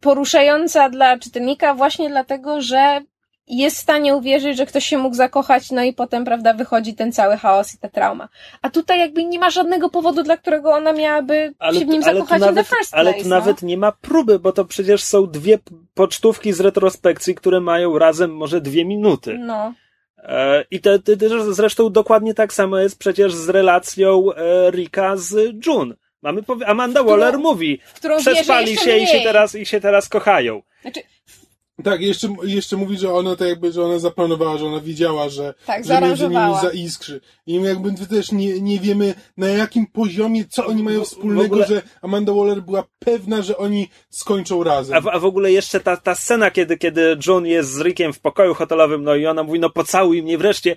poruszająca 0.00 0.88
dla 0.90 1.18
czytelnika 1.18 1.74
właśnie 1.74 2.08
dlatego, 2.08 2.60
że 2.60 3.00
jest 3.46 3.76
w 3.76 3.80
stanie 3.80 4.16
uwierzyć, 4.16 4.56
że 4.56 4.66
ktoś 4.66 4.86
się 4.86 4.98
mógł 4.98 5.16
zakochać, 5.16 5.70
no 5.70 5.82
i 5.82 5.92
potem, 5.92 6.24
prawda, 6.24 6.54
wychodzi 6.54 6.94
ten 6.94 7.12
cały 7.12 7.36
chaos 7.36 7.74
i 7.74 7.78
ta 7.78 7.88
trauma. 7.88 8.28
A 8.62 8.70
tutaj 8.70 8.98
jakby 8.98 9.24
nie 9.24 9.38
ma 9.38 9.50
żadnego 9.50 9.90
powodu, 9.90 10.22
dla 10.22 10.36
którego 10.36 10.72
ona 10.72 10.92
miałaby 10.92 11.54
się 11.72 11.80
w 11.80 11.88
nim 11.88 12.02
ale 12.04 12.14
zakochać 12.14 12.40
nawet, 12.40 12.56
in 12.56 12.64
the 12.64 12.76
first 12.76 12.90
place. 12.90 13.00
ale 13.00 13.14
tu 13.14 13.22
no. 13.22 13.28
nawet 13.28 13.62
nie 13.62 13.76
ma 13.76 13.92
próby, 13.92 14.38
bo 14.38 14.52
to 14.52 14.64
przecież 14.64 15.04
są 15.04 15.26
dwie 15.26 15.58
pocztówki 15.94 16.52
z 16.52 16.60
retrospekcji, 16.60 17.34
które 17.34 17.60
mają 17.60 17.98
razem 17.98 18.36
może 18.36 18.60
dwie 18.60 18.84
minuty. 18.84 19.38
No. 19.38 19.72
E, 20.18 20.64
I 20.70 20.80
te, 20.80 20.98
te, 20.98 21.16
te, 21.16 21.54
zresztą 21.54 21.90
dokładnie 21.90 22.34
tak 22.34 22.52
samo 22.52 22.78
jest 22.78 22.98
przecież 22.98 23.34
z 23.34 23.48
relacją 23.48 24.32
e, 24.32 24.70
Rika 24.70 25.16
z 25.16 25.54
June. 25.66 25.94
Mamy 26.22 26.42
Amanda 26.66 27.02
Waller 27.02 27.38
mówi, 27.38 27.78
którą 27.94 28.18
przespali 28.18 28.76
się 28.76 28.98
i 28.98 29.06
się, 29.06 29.20
teraz, 29.20 29.54
i 29.54 29.66
się 29.66 29.80
teraz 29.80 30.08
kochają. 30.08 30.62
Znaczy, 30.82 31.00
Tak, 31.84 32.00
jeszcze, 32.00 32.28
jeszcze 32.42 32.76
mówi, 32.76 32.98
że 32.98 33.12
ona 33.14 33.36
tak 33.36 33.48
jakby, 33.48 33.72
że 33.72 33.82
ona 33.84 33.98
zaplanowała, 33.98 34.58
że 34.58 34.66
ona 34.66 34.80
wiedziała, 34.80 35.28
że, 35.28 35.54
Tak, 35.66 35.84
że 35.84 36.00
między 36.00 36.28
nimi 36.28 36.54
zaiskrzy. 36.62 37.20
I 37.46 37.54
jakby 37.62 38.06
też 38.06 38.32
nie, 38.32 38.60
nie 38.60 38.78
wiemy 38.80 39.14
na 39.36 39.48
jakim 39.48 39.86
poziomie, 39.86 40.44
co 40.44 40.66
oni 40.66 40.82
mają 40.82 41.00
W- 41.00 41.04
w 41.04 41.06
wspólnego, 41.08 41.44
ogóle- 41.44 41.66
że 41.66 41.82
Amanda 42.02 42.32
Waller 42.32 42.62
była 42.62 42.84
pewna, 42.98 43.42
że 43.42 43.56
oni 43.56 43.88
skończą 44.10 44.64
razem. 44.64 44.96
A 44.96 45.00
w, 45.00 45.08
a 45.08 45.18
w 45.18 45.24
ogóle 45.24 45.52
jeszcze 45.52 45.80
ta, 45.80 45.96
ta 45.96 46.14
scena, 46.14 46.50
kiedy, 46.50 46.76
kiedy 46.78 47.16
June 47.26 47.48
jest 47.48 47.70
z 47.72 47.80
Rickiem 47.80 48.12
w 48.12 48.20
pokoju 48.20 48.54
hotelowym, 48.54 49.04
no 49.04 49.14
i 49.14 49.26
ona 49.26 49.42
mówi, 49.42 49.60
no 49.60 49.70
pocałuj 49.70 50.22
mnie 50.22 50.38
wreszcie. 50.38 50.76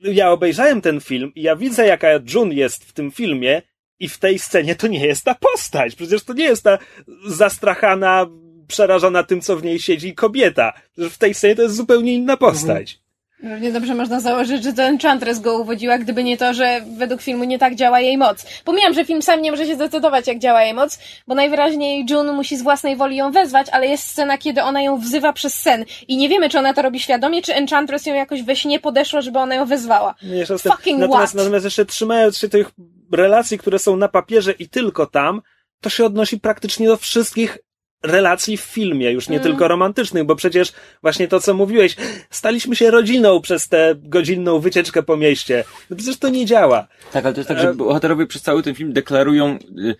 Ja 0.00 0.30
obejrzałem 0.30 0.80
ten 0.80 1.00
film 1.00 1.32
i 1.34 1.42
ja 1.42 1.56
widzę, 1.56 1.86
jaka 1.86 2.08
June 2.34 2.54
jest 2.54 2.84
w 2.84 2.92
tym 2.92 3.10
filmie 3.10 3.62
i 4.00 4.08
w 4.08 4.18
tej 4.18 4.38
scenie 4.38 4.74
to 4.76 4.86
nie 4.86 5.06
jest 5.06 5.24
ta 5.24 5.34
postać. 5.34 5.94
Przecież 5.94 6.24
to 6.24 6.32
nie 6.32 6.44
jest 6.44 6.64
ta 6.64 6.78
zastrachana, 7.26 8.26
przerażona 8.68 9.22
tym, 9.22 9.40
co 9.40 9.56
w 9.56 9.64
niej 9.64 9.78
siedzi 9.78 10.14
kobieta. 10.14 10.72
W 10.98 11.18
tej 11.18 11.34
scenie 11.34 11.56
to 11.56 11.62
jest 11.62 11.76
zupełnie 11.76 12.14
inna 12.14 12.36
postać. 12.36 13.00
Równie 13.42 13.72
dobrze 13.72 13.94
można 13.94 14.20
założyć, 14.20 14.64
że 14.64 14.72
to 14.72 14.82
Enchantress 14.82 15.40
go 15.40 15.58
uwodziła, 15.58 15.98
gdyby 15.98 16.24
nie 16.24 16.36
to, 16.36 16.54
że 16.54 16.80
według 16.98 17.22
filmu 17.22 17.44
nie 17.44 17.58
tak 17.58 17.74
działa 17.74 18.00
jej 18.00 18.18
moc. 18.18 18.46
Pomijam, 18.64 18.94
że 18.94 19.04
film 19.04 19.22
sam 19.22 19.42
nie 19.42 19.50
może 19.50 19.66
się 19.66 19.74
zdecydować, 19.74 20.26
jak 20.26 20.38
działa 20.38 20.62
jej 20.62 20.74
moc, 20.74 20.98
bo 21.26 21.34
najwyraźniej 21.34 22.06
June 22.10 22.32
musi 22.32 22.56
z 22.56 22.62
własnej 22.62 22.96
woli 22.96 23.16
ją 23.16 23.32
wezwać, 23.32 23.66
ale 23.72 23.86
jest 23.86 24.04
scena, 24.04 24.38
kiedy 24.38 24.62
ona 24.62 24.82
ją 24.82 24.98
wzywa 24.98 25.32
przez 25.32 25.54
sen. 25.54 25.84
I 26.08 26.16
nie 26.16 26.28
wiemy, 26.28 26.48
czy 26.48 26.58
ona 26.58 26.74
to 26.74 26.82
robi 26.82 27.00
świadomie, 27.00 27.42
czy 27.42 27.54
Enchantress 27.54 28.06
ją 28.06 28.14
jakoś 28.14 28.42
we 28.42 28.56
śnie 28.56 28.80
podeszła, 28.80 29.20
żeby 29.20 29.38
ona 29.38 29.54
ją 29.54 29.66
wezwała. 29.66 30.14
Tym. 30.20 30.58
Fucking 30.58 30.98
Natomiast, 31.00 31.32
what? 31.32 31.34
natomiast 31.34 31.64
jeszcze 31.64 31.84
trzymając 31.84 32.38
się 32.38 32.48
tych 32.48 32.70
relacji, 33.12 33.58
które 33.58 33.78
są 33.78 33.96
na 33.96 34.08
papierze 34.08 34.52
i 34.52 34.68
tylko 34.68 35.06
tam, 35.06 35.42
to 35.80 35.90
się 35.90 36.04
odnosi 36.04 36.40
praktycznie 36.40 36.86
do 36.86 36.96
wszystkich 36.96 37.58
relacji 38.02 38.56
w 38.56 38.60
filmie, 38.60 39.10
już 39.12 39.28
nie 39.28 39.36
Mm. 39.36 39.48
tylko 39.48 39.68
romantycznych, 39.68 40.24
bo 40.24 40.36
przecież 40.36 40.72
właśnie 41.02 41.28
to, 41.28 41.40
co 41.40 41.54
mówiłeś, 41.54 41.96
staliśmy 42.30 42.76
się 42.76 42.90
rodziną 42.90 43.40
przez 43.40 43.68
tę 43.68 43.94
godzinną 43.98 44.58
wycieczkę 44.60 45.02
po 45.02 45.16
mieście. 45.16 45.64
No 45.90 45.96
przecież 45.96 46.18
to 46.18 46.28
nie 46.28 46.46
działa. 46.46 46.86
Tak, 47.12 47.24
ale 47.24 47.34
to 47.34 47.40
jest 47.40 47.48
tak, 47.48 47.58
że 47.58 47.68
E- 47.68 47.74
bohaterowie 47.74 48.26
przez 48.26 48.42
cały 48.42 48.62
ten 48.62 48.74
film 48.74 48.92
deklarują, 48.92 49.58
y, 49.78 49.94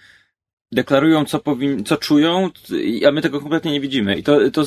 deklarują 0.72 1.24
co 1.24 1.38
powin, 1.38 1.84
co 1.84 1.96
czują, 1.96 2.50
a 3.08 3.10
my 3.10 3.22
tego 3.22 3.40
kompletnie 3.40 3.72
nie 3.72 3.80
widzimy. 3.80 4.16
I 4.18 4.22
to, 4.22 4.50
to, 4.50 4.64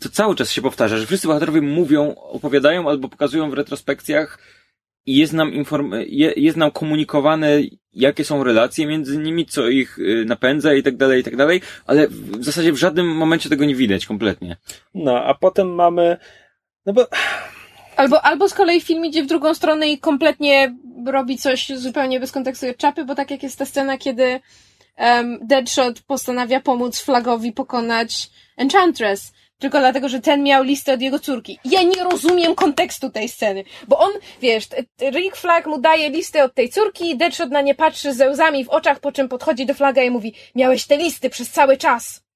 to 0.00 0.08
cały 0.08 0.34
czas 0.34 0.50
się 0.52 0.62
powtarza, 0.62 0.96
że 0.98 1.06
wszyscy 1.06 1.26
bohaterowie 1.26 1.60
mówią, 1.60 2.14
opowiadają 2.14 2.88
albo 2.88 3.08
pokazują 3.08 3.50
w 3.50 3.54
retrospekcjach 3.54 4.38
i 5.08 5.16
jest 5.16 5.32
nam 5.32 5.54
inform, 5.54 5.92
je, 6.06 6.32
jest 6.36 6.56
nam 6.56 6.70
komunikowane, 6.70 7.60
jakie 7.92 8.24
są 8.24 8.44
relacje 8.44 8.86
między 8.86 9.18
nimi, 9.18 9.46
co 9.46 9.68
ich 9.68 9.98
y, 9.98 10.24
napędza 10.26 10.74
i 10.74 10.82
tak 10.82 10.96
dalej, 10.96 11.20
i 11.20 11.24
tak 11.24 11.36
dalej, 11.36 11.60
ale 11.86 12.08
w 12.08 12.44
zasadzie 12.44 12.72
w 12.72 12.76
żadnym 12.76 13.06
momencie 13.06 13.48
tego 13.48 13.64
nie 13.64 13.74
widać 13.74 14.06
kompletnie. 14.06 14.56
No, 14.94 15.24
a 15.24 15.34
potem 15.34 15.74
mamy, 15.74 16.16
no 16.86 16.92
bo 16.92 17.06
Albo, 17.96 18.24
albo 18.24 18.48
z 18.48 18.54
kolei 18.54 18.80
film 18.80 19.04
idzie 19.04 19.22
w 19.22 19.26
drugą 19.26 19.54
stronę 19.54 19.88
i 19.88 19.98
kompletnie 19.98 20.74
robi 21.06 21.38
coś 21.38 21.68
zupełnie 21.68 22.20
bez 22.20 22.32
kontekstu 22.32 22.66
czapy, 22.76 23.04
bo 23.04 23.14
tak 23.14 23.30
jak 23.30 23.42
jest 23.42 23.58
ta 23.58 23.64
scena, 23.64 23.98
kiedy 23.98 24.40
um, 24.98 25.38
Deadshot 25.42 26.00
postanawia 26.00 26.60
pomóc 26.60 27.00
Flagowi 27.00 27.52
pokonać 27.52 28.30
Enchantress. 28.56 29.32
Tylko 29.58 29.78
dlatego, 29.78 30.08
że 30.08 30.20
ten 30.20 30.42
miał 30.42 30.62
listę 30.62 30.94
od 30.94 31.00
jego 31.00 31.18
córki. 31.18 31.58
Ja 31.64 31.82
nie 31.82 32.04
rozumiem 32.04 32.54
kontekstu 32.54 33.10
tej 33.10 33.28
sceny. 33.28 33.64
Bo 33.88 33.98
on, 33.98 34.10
wiesz, 34.42 34.64
Rick 35.00 35.36
Flag 35.36 35.66
mu 35.66 35.78
daje 35.78 36.10
listę 36.10 36.44
od 36.44 36.54
tej 36.54 36.68
córki, 36.68 37.16
Deadshot 37.16 37.50
na 37.50 37.60
nie 37.60 37.74
patrzy 37.74 38.12
ze 38.12 38.30
łzami 38.30 38.64
w 38.64 38.68
oczach, 38.68 39.00
po 39.00 39.12
czym 39.12 39.28
podchodzi 39.28 39.66
do 39.66 39.74
Flaga 39.74 40.02
i 40.02 40.10
mówi, 40.10 40.34
miałeś 40.54 40.86
te 40.86 40.96
listy 40.96 41.30
przez 41.30 41.50
cały 41.50 41.76
czas. 41.76 42.27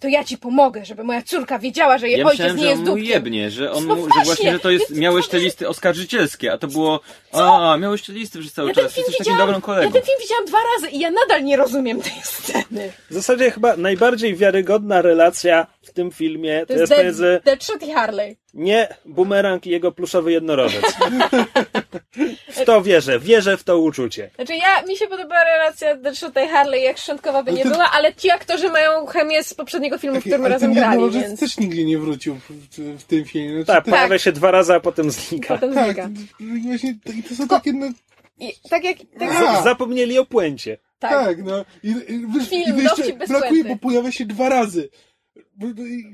To 0.00 0.08
ja 0.08 0.24
ci 0.24 0.38
pomogę, 0.38 0.84
żeby 0.84 1.04
moja 1.04 1.22
córka 1.22 1.58
wiedziała, 1.58 1.98
że 1.98 2.08
jej 2.08 2.18
Ja 2.20 2.26
ojciec 2.26 2.38
myślałem, 2.38 2.56
nie 2.56 2.62
że 2.62 2.68
jest 2.68 2.78
on 2.80 2.84
mu 2.88 2.94
dupkiem. 2.94 3.10
jebnie, 3.12 3.50
że 3.50 3.72
on 3.72 3.86
No 3.86 3.94
mu, 3.96 4.02
że 4.02 4.08
właśnie, 4.08 4.24
właśnie, 4.24 4.52
że 4.52 4.58
to 4.58 4.70
jest, 4.70 4.88
więc 4.90 5.00
miałeś 5.00 5.28
te 5.28 5.38
listy 5.38 5.68
oskarżycielskie, 5.68 6.52
a 6.52 6.58
to 6.58 6.66
było, 6.68 7.00
a, 7.32 7.76
miałeś 7.80 8.02
te 8.02 8.12
listy 8.12 8.38
przez 8.40 8.52
cały 8.52 8.68
Ja 8.68 8.74
ten 8.74 8.84
czas, 8.84 8.92
film 8.94 9.04
jesteś 9.08 9.18
takim 9.18 9.32
widziałam, 9.32 9.48
dobrym 9.48 9.62
kolegą. 9.62 9.86
ja 9.86 9.92
ten 9.92 10.02
film 10.02 10.18
widziałam 10.20 10.44
dwa 10.46 10.58
razy 10.74 10.88
i 10.96 10.98
ja 10.98 11.10
nadal 11.10 11.44
nie 11.44 11.56
rozumiem 11.56 12.02
tej 12.02 12.12
sceny. 12.22 12.92
W 13.10 13.14
zasadzie 13.14 13.50
chyba 13.50 13.76
najbardziej 13.76 14.36
wiarygodna 14.36 15.02
relacja 15.02 15.66
w 15.82 15.92
tym 15.92 16.10
filmie 16.12 16.60
to, 16.60 16.66
To 16.66 16.72
jest 16.72 16.80
jest 16.80 16.90
Dead, 16.90 16.98
pomiędzy 17.00 17.40
Deadshot 17.44 17.82
i 17.82 17.92
Harley. 17.92 18.36
Nie 18.56 18.88
bumerang 19.04 19.66
i 19.66 19.70
jego 19.70 19.92
pluszowy 19.92 20.32
jednorożec. 20.32 20.82
w 22.48 22.64
to 22.64 22.82
wierzę, 22.82 23.18
wierzę 23.18 23.56
w 23.56 23.64
to 23.64 23.78
uczucie. 23.78 24.30
Znaczy 24.34 24.54
ja, 24.56 24.82
mi 24.82 24.96
się 24.96 25.06
podoba 25.06 25.44
relacja 25.44 25.96
Deadshota 25.96 26.42
i 26.44 26.48
Harley, 26.48 26.82
jak 26.82 26.98
szczątkowa 26.98 27.42
by 27.42 27.52
nie 27.52 27.64
była, 27.64 27.90
ale 27.92 28.14
ci 28.14 28.30
aktorzy 28.30 28.70
mają 28.70 29.06
chemię 29.06 29.44
z 29.44 29.54
poprzedniego 29.54 29.98
filmu, 29.98 30.16
w 30.16 30.20
którym 30.20 30.40
ale 30.40 30.48
razem 30.54 30.74
ten 30.74 30.82
grali, 30.82 31.10
więc 31.10 31.40
też 31.40 31.58
nigdzie 31.58 31.84
nie 31.84 31.98
wrócił 31.98 32.34
w, 32.34 32.50
w, 32.50 33.00
w 33.00 33.04
tym 33.04 33.24
filmie. 33.24 33.50
Znaczy, 33.64 33.66
Tak, 33.66 33.84
to- 33.84 33.90
pojawia 33.90 34.18
się 34.18 34.32
dwa 34.32 34.50
razy, 34.50 34.74
a 34.74 34.80
potem 34.80 35.10
znika. 35.10 35.54
potem 35.54 35.74
tak, 35.74 35.86
znika. 35.86 36.10
i 36.40 36.62
właśnie 36.62 36.94
i 37.18 37.22
to 37.22 37.34
są 37.34 37.48
takie, 37.48 37.72
no, 37.72 37.86
I 38.38 38.52
tak 38.70 38.84
jak, 38.84 38.96
tak, 39.18 39.30
A. 39.48 39.62
Zapomnieli 39.62 40.18
o 40.18 40.26
puencie. 40.26 40.78
tak. 40.98 41.10
tak, 41.26 41.44
no. 41.44 41.64
I, 41.82 41.88
i, 41.88 42.26
wiesz, 42.34 42.48
Film, 42.50 42.78
i 43.08 43.12
bez 43.12 43.28
brakuje, 43.28 43.50
puenty. 43.64 43.68
bo 43.68 43.76
pojawia 43.88 44.12
się 44.12 44.26
dwa 44.26 44.48
razy. 44.48 44.88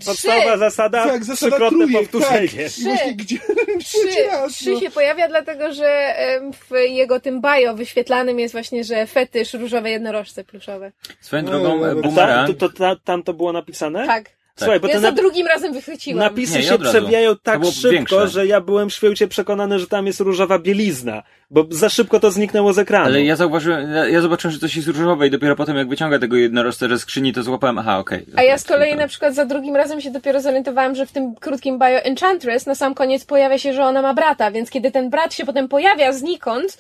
Podstawowa 0.07 0.57
zasada, 0.59 1.05
Tak, 1.07 1.25
zasada 1.25 1.51
trzykrotne 1.51 1.79
trójek, 1.87 2.01
powtórzenie. 2.11 2.49
Tak. 2.49 2.79
I 2.79 2.83
właśnie 2.85 3.15
gdzie 3.25 3.39
Trzy, 3.85 3.99
raz, 4.31 4.53
trzy 4.53 4.71
no. 4.71 4.81
się 4.81 4.91
pojawia, 4.91 5.29
dlatego 5.29 5.73
że 5.73 6.15
w 6.53 6.75
jego 6.89 7.21
tym 7.21 7.41
bio 7.41 7.75
wyświetlanym 7.75 8.39
jest 8.41 8.53
właśnie, 8.55 8.85
że 8.85 9.07
fetysz 9.07 9.55
różowe 9.55 9.91
jednorożce 9.91 10.45
pluszowe. 10.45 10.93
Swoją 11.21 11.43
No, 11.43 11.51
drogą, 11.51 11.79
no, 11.79 11.91
e, 11.91 11.95
no. 11.95 12.03
Tam 12.03 12.03
Boomerang, 12.03 12.49
to, 12.59 12.69
to, 12.69 12.79
ta- 12.79 12.97
tam 13.05 13.23
to 13.23 13.35
było 13.35 13.53
napisane? 13.53 14.07
Tak. 14.07 14.31
Słuchaj, 14.59 14.81
bo 14.81 14.89
Ja 14.89 14.95
te 14.95 15.01
za 15.01 15.09
nap- 15.11 15.15
drugim 15.17 15.47
razem 15.47 15.73
wychwyciłam. 15.73 16.19
napisy 16.19 16.57
Nie, 16.59 16.63
się 16.63 16.79
przewijają 16.79 17.37
tak 17.43 17.65
szybko, 17.65 17.91
większe. 17.91 18.29
że 18.29 18.47
ja 18.47 18.61
byłem 18.61 18.91
święcie 18.91 19.29
przekonany, 19.29 19.79
że 19.79 19.87
tam 19.87 20.07
jest 20.07 20.21
różowa 20.21 20.59
bielizna, 20.59 21.23
bo 21.51 21.67
za 21.71 21.89
szybko 21.89 22.21
to 22.21 22.31
zniknęło 22.31 22.73
z 22.73 22.79
ekranu. 22.79 23.05
ale 23.07 23.23
ja 23.25 23.37
zauważyłem, 23.37 23.93
ja- 23.93 24.09
ja 24.09 24.21
zobaczyłem, 24.21 24.53
że 24.53 24.59
coś 24.59 24.77
jest 24.77 24.89
różowe 24.89 25.27
i 25.27 25.31
dopiero 25.31 25.57
potem 25.57 25.77
jak 25.77 25.89
wyciąga 25.89 26.19
tego 26.19 26.37
jednorożca 26.37 26.89
ze 26.89 26.99
skrzyni, 26.99 27.33
to 27.33 27.43
złapałem, 27.43 27.79
aha, 27.79 27.99
okej. 27.99 28.27
A 28.37 28.43
ja 28.43 28.59
z 28.59 28.65
kolei 28.65 28.91
to- 28.91 28.97
na 28.99 29.09
przykład 29.09 29.35
za 29.35 29.45
drugim 29.45 29.77
razem 29.77 30.01
się 30.01 30.11
dopiero 30.11 30.41
zorientowałam, 30.41 30.95
że 30.95 31.07
w 31.07 31.13
tym 31.13 31.35
krótkim 31.35 31.79
bio 31.79 31.87
Enchantress 32.03 32.67
na 32.67 32.75
sam 32.75 32.95
koniec 32.95 33.25
pojawia 33.25 33.59
się, 33.59 33.73
że 33.75 33.85
ona 33.85 34.03
ma 34.03 34.15
brata, 34.15 34.51
więc 34.51 34.71
kiedy 34.71 34.91
ten 34.91 35.11
brat 35.11 35.35
się 35.35 35.45
potem 35.47 35.69
pojawia 35.69 36.13
znikąd, 36.13 36.79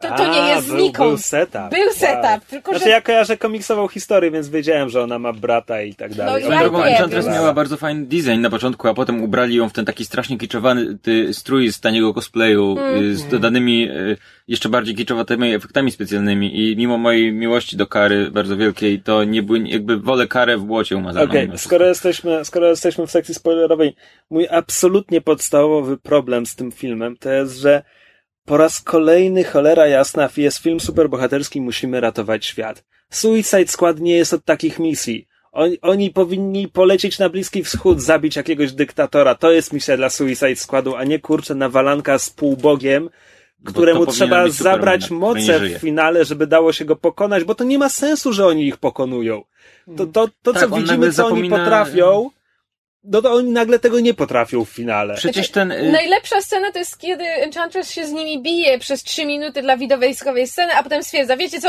to 0.00 0.16
to 0.16 0.32
nie 0.32 0.48
jest 0.48 0.68
był, 0.68 0.78
znikąd. 0.78 1.08
Był 1.10 1.18
setup. 1.18 1.70
Był 1.70 1.92
setup, 1.92 2.24
Wow. 2.24 2.40
tylko 2.50 2.70
Znaczy 2.70 2.84
że... 2.84 2.90
ja 2.90 3.00
kojarzę 3.00 3.36
komiksową 3.36 3.88
historię, 3.88 4.30
więc 4.30 4.48
wiedziałem, 4.48 4.88
że 4.88 5.02
ona 5.02 5.18
ma 5.18 5.32
brata 5.32 5.82
i 5.82 5.94
tak 5.94 6.14
dalej. 6.14 6.44
No 6.48 6.54
ja 6.54 6.60
drogą 6.60 6.82
Enchantress 6.82 7.26
miała 7.26 7.54
bardzo 7.54 7.76
fajny 7.76 8.06
design 8.06 8.40
na 8.40 8.50
początku, 8.50 8.88
a 8.88 8.94
potem 8.94 9.22
ubrali 9.22 9.54
ją 9.54 9.68
w 9.68 9.72
ten 9.72 9.84
taki 9.84 10.04
strasznie 10.04 10.38
kiczowany 10.38 10.98
ty, 11.02 11.34
strój 11.34 11.72
z 11.72 11.80
taniego 11.80 12.14
cosplayu, 12.14 12.76
Mm. 12.78 13.16
z 13.16 13.26
dodanymi 13.26 13.90
y, 13.90 14.16
jeszcze 14.48 14.68
bardziej 14.68 14.94
kiczowatymi 14.94 15.54
efektami 15.54 15.90
specjalnymi 15.90 16.60
i 16.70 16.76
mimo 16.76 16.98
mojej 16.98 17.32
miłości 17.32 17.76
do 17.76 17.86
kary 17.86 18.30
bardzo 18.30 18.56
wielkiej, 18.56 19.00
to 19.02 19.24
nie 19.24 19.42
były, 19.42 19.58
jakby 19.68 19.96
wolę 19.96 20.26
karę 20.28 20.58
w 20.58 20.64
błocie 20.64 20.96
umazaną. 20.96 21.26
Okej, 21.26 21.48
wszystko. 21.48 21.68
skoro 21.68 21.86
jesteśmy, 21.86 22.44
skoro 22.44 22.66
jesteśmy 22.68 23.06
w 23.06 23.10
sekcji 23.10 23.34
spoilerowej, 23.34 23.96
mój 24.30 24.48
absolutnie 24.50 25.20
podstawowy 25.20 25.96
problem 25.96 26.46
z 26.46 26.54
tym 26.56 26.72
filmem 26.72 27.16
to 27.16 27.30
jest, 27.30 27.58
że 27.58 27.82
po 28.46 28.56
raz 28.56 28.80
kolejny 28.80 29.44
cholera 29.44 29.86
jasna 29.86 30.28
jest 30.36 30.58
film 30.58 30.80
superbohaterski, 30.80 31.60
musimy 31.60 32.00
ratować 32.00 32.46
świat. 32.46 32.84
Suicide 33.10 33.66
Squad 33.66 34.00
nie 34.00 34.16
jest 34.16 34.34
od 34.34 34.44
takich 34.44 34.78
misji. 34.78 35.28
Oni, 35.52 35.80
oni 35.80 36.10
powinni 36.10 36.68
polecieć 36.68 37.18
na 37.18 37.28
Bliski 37.28 37.64
Wschód, 37.64 38.02
zabić 38.02 38.36
jakiegoś 38.36 38.72
dyktatora. 38.72 39.34
To 39.34 39.50
jest 39.50 39.72
misja 39.72 39.96
dla 39.96 40.10
Suicide 40.10 40.56
Squadu, 40.56 40.96
a 40.96 41.04
nie 41.04 41.18
kurczę 41.18 41.54
nawalanka 41.54 42.18
z 42.18 42.30
półbogiem, 42.30 43.10
Bo 43.58 43.70
któremu 43.70 44.06
to 44.06 44.12
trzeba 44.12 44.48
zabrać 44.48 45.10
moce 45.10 45.60
w 45.60 45.72
finale, 45.80 46.24
żeby 46.24 46.46
dało 46.46 46.72
się 46.72 46.84
go 46.84 46.96
pokonać, 46.96 47.44
bo 47.44 47.54
to 47.54 47.64
nie 47.64 47.78
ma 47.78 47.88
sensu, 47.88 48.32
że 48.32 48.46
oni 48.46 48.66
ich 48.66 48.76
pokonują. 48.76 49.44
To, 49.96 50.06
to, 50.06 50.28
to 50.42 50.52
Tak, 50.52 50.62
co 50.62 50.76
widzimy, 50.76 51.12
co 51.12 51.26
oni 51.26 51.42
zapomina- 51.42 51.58
potrafią, 51.58 52.30
no 53.06 53.22
to 53.22 53.32
oni 53.32 53.50
nagle 53.50 53.78
tego 53.78 54.00
nie 54.00 54.14
potrafią 54.14 54.64
w 54.64 54.68
finale. 54.68 55.14
Przecież 55.14 55.50
ten... 55.50 55.72
y, 55.72 55.92
Najlepsza 55.92 56.40
scena 56.40 56.72
to 56.72 56.78
jest, 56.78 56.98
kiedy 56.98 57.24
Enchantress 57.24 57.90
się 57.90 58.06
z 58.06 58.12
nimi 58.12 58.42
bije 58.42 58.78
przez 58.78 59.02
trzy 59.02 59.26
minuty 59.26 59.62
dla 59.62 59.76
widowiskowej 59.76 60.46
sceny, 60.46 60.72
a 60.74 60.82
potem 60.82 61.02
stwierdza, 61.02 61.36
wiecie 61.36 61.60
co? 61.60 61.68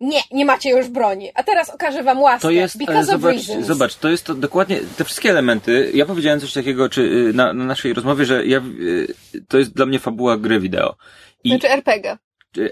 Nie, 0.00 0.20
nie 0.32 0.44
macie 0.44 0.70
już 0.70 0.88
broni. 0.88 1.30
A 1.34 1.42
teraz 1.42 1.70
okażę 1.70 2.02
wam 2.02 2.20
łaskę. 2.20 2.42
To 2.42 2.50
jest, 2.50 2.76
ale 2.86 3.04
zobacz, 3.04 3.36
reasons. 3.36 3.66
zobacz, 3.66 3.94
to 3.94 4.08
jest 4.08 4.24
to 4.24 4.34
dokładnie, 4.34 4.80
te 4.96 5.04
wszystkie 5.04 5.30
elementy, 5.30 5.90
ja 5.94 6.06
powiedziałem 6.06 6.40
coś 6.40 6.52
takiego, 6.52 6.88
czy 6.88 7.00
y, 7.02 7.32
na, 7.34 7.52
na 7.52 7.64
naszej 7.64 7.92
rozmowie, 7.92 8.24
że 8.24 8.46
ja, 8.46 8.58
y, 8.58 9.14
to 9.48 9.58
jest 9.58 9.74
dla 9.74 9.86
mnie 9.86 9.98
fabuła 9.98 10.36
gry 10.36 10.60
wideo. 10.60 10.96
I 11.44 11.50
Znaczy 11.50 11.70
RPG. 11.70 12.16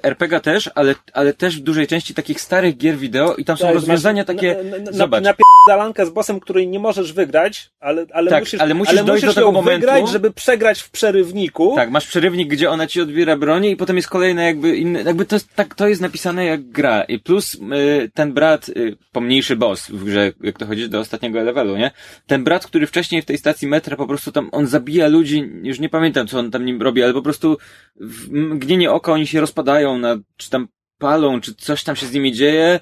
RPG 0.02 0.40
też, 0.40 0.70
ale, 0.74 0.94
ale 1.12 1.34
też 1.34 1.59
w 1.61 1.62
dużej 1.62 1.86
części 1.86 2.14
takich 2.14 2.40
starych 2.40 2.76
gier 2.76 2.96
wideo 2.96 3.34
i 3.34 3.44
tam 3.44 3.56
są 3.56 3.64
Tak, 3.64 3.74
rozwiązania 3.74 4.22
masz 4.22 4.26
takie, 4.26 4.54
na, 4.54 4.78
na, 4.78 4.84
na, 4.84 4.92
zobacz, 4.92 5.24
Napierdalankę 5.68 6.06
z 6.06 6.10
bossem, 6.10 6.40
której 6.40 6.68
nie 6.68 6.78
możesz 6.78 7.12
wygrać, 7.12 7.70
ale, 7.80 8.06
ale 8.12 8.30
Tak, 8.30 8.42
musisz, 8.42 8.60
ale 8.60 8.74
musisz 8.74 9.02
dojść 9.02 9.24
do 9.24 9.34
tego 9.34 9.46
ją 9.46 9.52
momentu- 9.52 9.80
wygrać, 9.80 10.08
żeby 10.08 10.30
przegrać 10.30 10.80
w 10.80 10.90
przerywniku. 10.90 11.72
Tak, 11.76 11.90
masz 11.90 12.06
przerywnik, 12.06 12.48
gdzie 12.48 12.70
ona 12.70 12.86
ci 12.86 13.00
odbiera 13.00 13.36
broni 13.36 13.70
i 13.70 13.76
potem 13.76 13.96
jest 13.96 14.08
kolejne 14.08 14.44
jakby 14.44 14.76
inne, 14.76 15.02
jakby 15.02 15.24
to 15.24 15.36
jest, 15.36 15.54
tak, 15.54 15.74
to 15.74 15.88
jest 15.88 16.00
napisane 16.00 16.44
jak 16.44 16.70
gra. 16.70 17.02
I 17.02 17.18
plus 17.18 17.54
y, 17.54 18.10
ten 18.14 18.32
brat, 18.32 18.68
y, 18.68 18.96
pomniejszy 19.12 19.56
boss 19.56 19.88
w 19.88 20.04
grze, 20.04 20.32
jak 20.40 20.58
to 20.58 20.66
chodzi 20.66 20.88
do 20.88 21.00
ostatniego 21.00 21.42
levelu, 21.42 21.76
nie? 21.76 21.90
Ten 22.26 22.44
brat, 22.44 22.66
który 22.66 22.86
wcześniej 22.86 23.22
w 23.22 23.24
tej 23.24 23.38
stacji 23.38 23.68
metra 23.68 23.96
po 23.96 24.06
prostu 24.06 24.32
tam, 24.32 24.48
on 24.52 24.66
zabija 24.66 25.08
ludzi, 25.08 25.50
już 25.62 25.80
nie 25.80 25.88
pamiętam 25.88 26.26
co 26.26 26.38
on 26.38 26.50
tam 26.50 26.64
nim 26.64 26.82
robi, 26.82 27.02
ale 27.02 27.12
po 27.12 27.22
prostu 27.22 27.58
w 28.00 28.30
mgnienie 28.30 28.90
oka 28.90 29.12
oni 29.12 29.26
się 29.26 29.40
rozpadają 29.40 29.98
na, 29.98 30.16
czy 30.36 30.50
tam 30.50 30.68
palą, 30.98 31.40
czy 31.40 31.54
coś 31.54 31.84
tam 31.84 31.96
się 31.96 32.06
z 32.06 32.12
nimi 32.12 32.32
dzieje, 32.32 32.80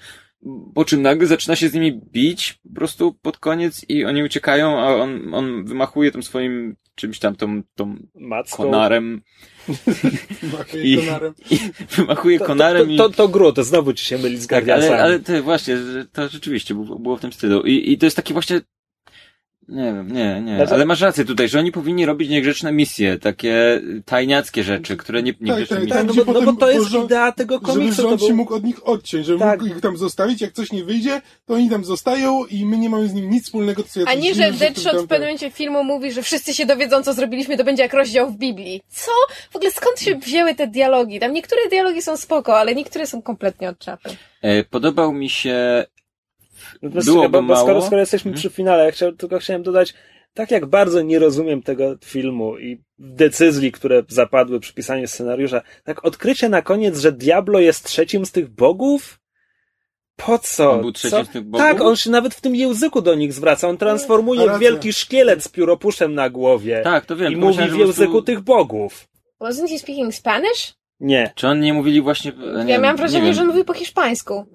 po 0.74 0.84
czym 0.84 1.02
nagle 1.02 1.26
zaczyna 1.26 1.56
się 1.56 1.68
z 1.68 1.74
nimi 1.74 2.00
bić 2.12 2.58
po 2.68 2.74
prostu 2.74 3.12
pod 3.22 3.38
koniec 3.38 3.84
i 3.88 4.04
oni 4.04 4.22
uciekają, 4.22 4.78
a 4.78 4.94
on, 4.94 5.34
on 5.34 5.64
wymachuje 5.64 6.12
tym 6.12 6.22
swoim 6.22 6.76
czymś 6.94 7.18
tam, 7.18 7.36
tą, 7.36 7.62
tą 7.74 7.96
Macką. 8.14 8.56
konarem. 8.62 9.22
I- 10.84 10.96
konarem. 10.96 11.34
I 11.50 11.58
wymachuje 11.96 12.38
To, 12.38 12.44
to, 12.44 12.48
konarem 12.48 12.96
to, 12.96 13.08
to, 13.08 13.16
to 13.16 13.28
Groot, 13.28 13.58
znowu 13.58 13.92
ci 13.92 14.04
się 14.04 14.18
myli 14.18 14.38
z. 14.38 14.46
Tak, 14.46 14.68
ale, 14.68 15.02
ale 15.02 15.20
to 15.20 15.42
właśnie, 15.42 15.76
że 15.76 16.04
to 16.04 16.28
rzeczywiście 16.28 16.74
było, 16.74 16.98
było 16.98 17.16
w 17.16 17.20
tym 17.20 17.32
stylu. 17.32 17.62
I, 17.62 17.92
I 17.92 17.98
to 17.98 18.06
jest 18.06 18.16
taki 18.16 18.32
właśnie... 18.32 18.60
Nie 19.68 19.84
wiem, 19.84 20.12
nie, 20.12 20.40
nie. 20.44 20.56
Znaczy- 20.56 20.74
Ale 20.74 20.84
masz 20.84 21.00
rację 21.00 21.24
tutaj, 21.24 21.48
że 21.48 21.58
oni 21.58 21.72
powinni 21.72 22.06
robić 22.06 22.30
niegrzeczne 22.30 22.72
misje, 22.72 23.18
takie 23.18 23.80
tajniackie 24.04 24.62
rzeczy, 24.64 24.96
które 24.96 25.22
nie, 25.22 25.34
niegrzeczne 25.40 25.76
tak, 25.76 25.84
misje. 25.84 25.96
Tak, 26.06 26.16
no 26.16 26.24
bo, 26.24 26.32
no 26.40 26.52
bo 26.52 26.60
to 26.60 26.70
jest 26.70 26.86
rząd- 26.88 27.04
idea 27.04 27.32
tego 27.32 27.54
Żeby 27.54 27.66
komiksu. 27.66 28.02
rząd 28.02 28.20
To 28.20 28.26
się 28.26 28.28
był... 28.28 28.36
mógł 28.36 28.54
od 28.54 28.64
nich 28.64 28.86
odciąć, 28.88 29.26
żeby 29.26 29.38
Tak. 29.38 29.60
mógł 29.62 29.74
ich 29.74 29.80
tam 29.80 29.96
zostawić, 29.96 30.40
jak 30.40 30.52
coś 30.52 30.72
nie 30.72 30.84
wyjdzie, 30.84 31.20
to 31.46 31.54
oni 31.54 31.70
tam 31.70 31.84
zostają 31.84 32.44
i 32.44 32.66
my 32.66 32.78
nie 32.78 32.90
mamy 32.90 33.08
z 33.08 33.14
nim 33.14 33.30
nic 33.30 33.44
wspólnego, 33.44 33.82
to 33.82 33.88
są 33.88 34.00
A 34.06 34.14
nie, 34.14 34.34
że 34.34 34.52
Deadshot 34.52 34.96
w 34.96 35.06
pewnym 35.06 35.20
momencie 35.20 35.50
filmu 35.50 35.84
mówi, 35.84 36.12
że 36.12 36.22
wszyscy 36.22 36.54
się 36.54 36.66
dowiedzą, 36.66 37.02
co 37.02 37.12
zrobiliśmy, 37.12 37.56
to 37.56 37.64
będzie 37.64 37.82
jak 37.82 37.94
rozdział 37.94 38.30
w 38.30 38.36
Biblii. 38.36 38.82
Co? 38.88 39.10
W 39.50 39.56
ogóle 39.56 39.70
skąd 39.70 40.00
się 40.00 40.14
wzięły 40.14 40.54
te 40.54 40.66
dialogi? 40.66 41.20
Tam 41.20 41.32
niektóre 41.32 41.60
dialogi 41.70 42.02
są 42.02 42.16
spoko, 42.16 42.58
ale 42.58 42.74
niektóre 42.74 43.06
są 43.06 43.22
kompletnie 43.22 43.68
od 43.68 43.78
czapy. 43.78 44.10
E, 44.42 44.64
podobał 44.64 45.12
mi 45.12 45.28
się... 45.30 45.84
No 46.82 46.90
Byłoby 47.04 47.28
bo, 47.28 47.42
bo 47.42 47.56
skoro, 47.56 47.82
skoro 47.82 48.00
jesteśmy 48.00 48.28
Mhm. 48.30 48.38
przy 48.40 48.50
finale, 48.50 48.92
ja 49.00 49.12
tylko 49.12 49.38
chciałem 49.38 49.62
dodać, 49.62 49.94
tak 50.34 50.50
jak 50.50 50.66
bardzo 50.66 51.02
nie 51.02 51.18
rozumiem 51.18 51.62
tego 51.62 51.96
filmu 52.04 52.58
i 52.58 52.82
decyzji, 52.98 53.72
które 53.72 54.02
zapadły 54.08 54.60
przy 54.60 54.74
pisaniu 54.74 55.06
scenariusza, 55.08 55.62
tak 55.84 56.04
odkrycie 56.04 56.48
na 56.48 56.62
koniec, 56.62 56.98
że 56.98 57.12
Diablo 57.12 57.60
jest 57.60 57.84
trzecim 57.84 58.26
z 58.26 58.32
tych 58.32 58.48
bogów? 58.48 59.18
Po 60.16 60.38
co? 60.38 60.70
On 60.72 60.80
był 60.80 60.92
trzecim 60.92 61.18
co? 61.18 61.24
z 61.24 61.28
tych 61.28 61.42
bogów? 61.44 61.66
Tak, 61.66 61.80
on 61.80 61.96
się 61.96 62.10
nawet 62.10 62.34
w 62.34 62.40
tym 62.40 62.56
języku 62.56 63.02
do 63.02 63.14
nich 63.14 63.32
zwraca. 63.32 63.68
On 63.68 63.76
transformuje 63.78 64.50
w 64.50 64.58
wielki 64.58 64.92
szkielet 64.92 65.44
z 65.44 65.48
pióropuszem 65.48 66.14
na 66.14 66.30
głowie 66.30 66.80
Tak, 66.84 67.06
to 67.06 67.16
wiem. 67.16 67.32
i 67.32 67.36
mówi 67.36 67.46
myślałem, 67.48 67.74
w 67.74 67.76
prostu- 67.76 68.02
języku 68.02 68.22
tych 68.22 68.40
bogów. 68.40 69.08
Wasn't 69.40 69.68
he 69.68 69.78
speaking 69.78 70.14
Spanish? 70.14 70.74
Nie. 71.00 71.32
Czy 71.34 71.48
oni 71.48 71.60
nie 71.60 71.74
mówili 71.74 72.00
właśnie... 72.00 72.32
Nie, 72.64 72.72
Ja 72.72 72.78
miałam 72.78 72.96
nie 72.96 72.98
wrażenie, 72.98 73.34
że 73.34 73.40
on 73.40 73.46
mówił 73.46 73.64
po 73.64 73.72
hiszpańsku. 73.74 74.46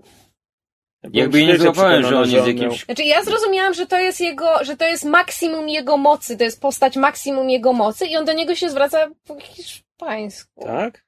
Jakby 1.14 1.42
ja 1.42 1.48
nie 1.48 1.58
złapałem, 1.58 2.04
że 2.04 2.20
on 2.20 2.30
jest 2.30 2.48
jakimś... 2.48 2.86
Znaczy 2.86 3.04
ja 3.04 3.24
zrozumiałam, 3.24 3.74
że 3.74 3.88
to 3.88 4.00
jest 4.00 4.22
jego, 4.22 4.64
że 4.64 4.78
to 4.78 4.86
jest 4.86 5.06
maksimum 5.06 5.70
jego 5.70 5.98
mocy, 5.98 6.38
to 6.38 6.44
jest 6.44 6.62
postać 6.62 6.98
maksimum 6.98 7.50
jego 7.50 7.74
mocy 7.74 8.06
i 8.06 8.18
on 8.18 8.26
do 8.26 8.34
niego 8.34 8.56
się 8.56 8.70
zwraca 8.70 9.08
po 9.28 9.40
hiszpańsku. 9.40 10.66
Tak? 10.66 11.06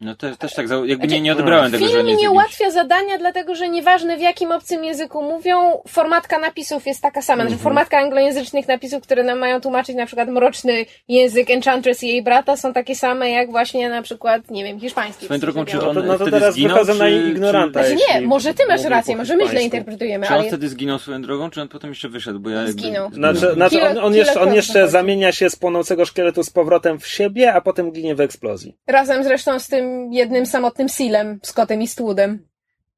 No 0.00 0.16
też, 0.16 0.36
też 0.36 0.54
tak, 0.54 0.66
jakby 0.84 1.06
nie, 1.06 1.20
nie 1.20 1.32
odebrałem 1.32 1.72
tego, 1.72 1.86
że 1.86 1.92
Film 1.92 2.06
nie 2.06 2.10
jest 2.12 2.22
nie 2.22 2.30
ułatwia 2.30 2.70
zadania, 2.70 3.18
dlatego 3.18 3.54
że 3.54 3.68
nieważne 3.68 4.16
w 4.16 4.20
jakim 4.20 4.52
obcym 4.52 4.84
języku 4.84 5.22
mówią, 5.22 5.82
formatka 5.88 6.38
napisów 6.38 6.86
jest 6.86 7.02
taka 7.02 7.22
sama. 7.22 7.34
Mhm. 7.42 7.48
Znaczy, 7.48 7.62
formatka 7.62 7.98
anglojęzycznych 7.98 8.68
napisów, 8.68 9.02
które 9.02 9.24
nam 9.24 9.38
mają 9.38 9.60
tłumaczyć 9.60 9.96
na 9.96 10.06
przykład 10.06 10.28
mroczny 10.28 10.86
język 11.08 11.50
Enchantress 11.50 12.02
i 12.02 12.08
jej 12.08 12.22
brata 12.22 12.56
są 12.56 12.72
takie 12.72 12.94
same 12.96 13.30
jak 13.30 13.50
właśnie 13.50 13.88
na 13.88 14.02
przykład, 14.02 14.50
nie 14.50 14.64
wiem, 14.64 14.80
hiszpański. 14.80 15.24
Swoją 15.24 15.40
drogą, 15.40 15.64
czy 15.64 15.76
No 15.76 15.88
on 15.88 15.94
to, 15.94 16.02
no 16.02 16.12
to 16.12 16.16
wtedy 16.16 16.30
teraz 16.30 16.54
zginął, 16.54 16.72
wychodzę 16.72 16.94
na 16.94 17.04
czy- 17.04 17.28
ignoranta. 17.30 17.82
czy- 17.82 17.88
Znaczy 17.88 18.04
nie, 18.14 18.20
może 18.20 18.54
ty 18.54 18.66
masz 18.68 18.84
rację, 18.84 19.16
może 19.16 19.36
my 19.36 19.48
źle 19.48 19.62
interpretujemy, 19.62 20.26
Czy 20.26 20.32
on 20.34 20.38
ale 20.40 20.48
wtedy 20.48 20.68
zginął 20.68 20.98
swoją 20.98 21.22
drogą, 21.22 21.50
czy 21.50 21.60
on 21.62 21.68
potem 21.68 21.90
jeszcze 21.90 22.08
wyszedł? 22.08 22.40
Bo 22.40 22.50
ja 22.50 22.56
jakby... 22.56 22.72
Zginął. 22.72 23.10
Znaczy, 23.12 23.52
znaczy 23.54 23.82
on, 23.82 23.98
on, 23.98 24.14
jeszcze, 24.14 24.40
on 24.40 24.54
jeszcze 24.54 24.88
zamienia 24.88 25.32
się 25.32 25.50
z 25.50 25.56
płonącego 25.56 26.04
szkieletu 26.06 26.42
z 26.42 26.50
powrotem 26.50 26.98
w 27.00 27.06
siebie, 27.06 27.52
a 27.54 27.60
potem 27.60 27.92
ginie 27.92 28.14
w 28.14 28.20
eksplozji. 28.20 28.76
razem 28.86 29.24
zresztą 29.24 29.58
z 29.58 29.68
tym 29.68 29.83
jednym 30.12 30.46
samotnym 30.46 30.88
Sealem, 30.88 31.40
Scottem 31.42 31.80
Eastwoodem, 31.80 32.38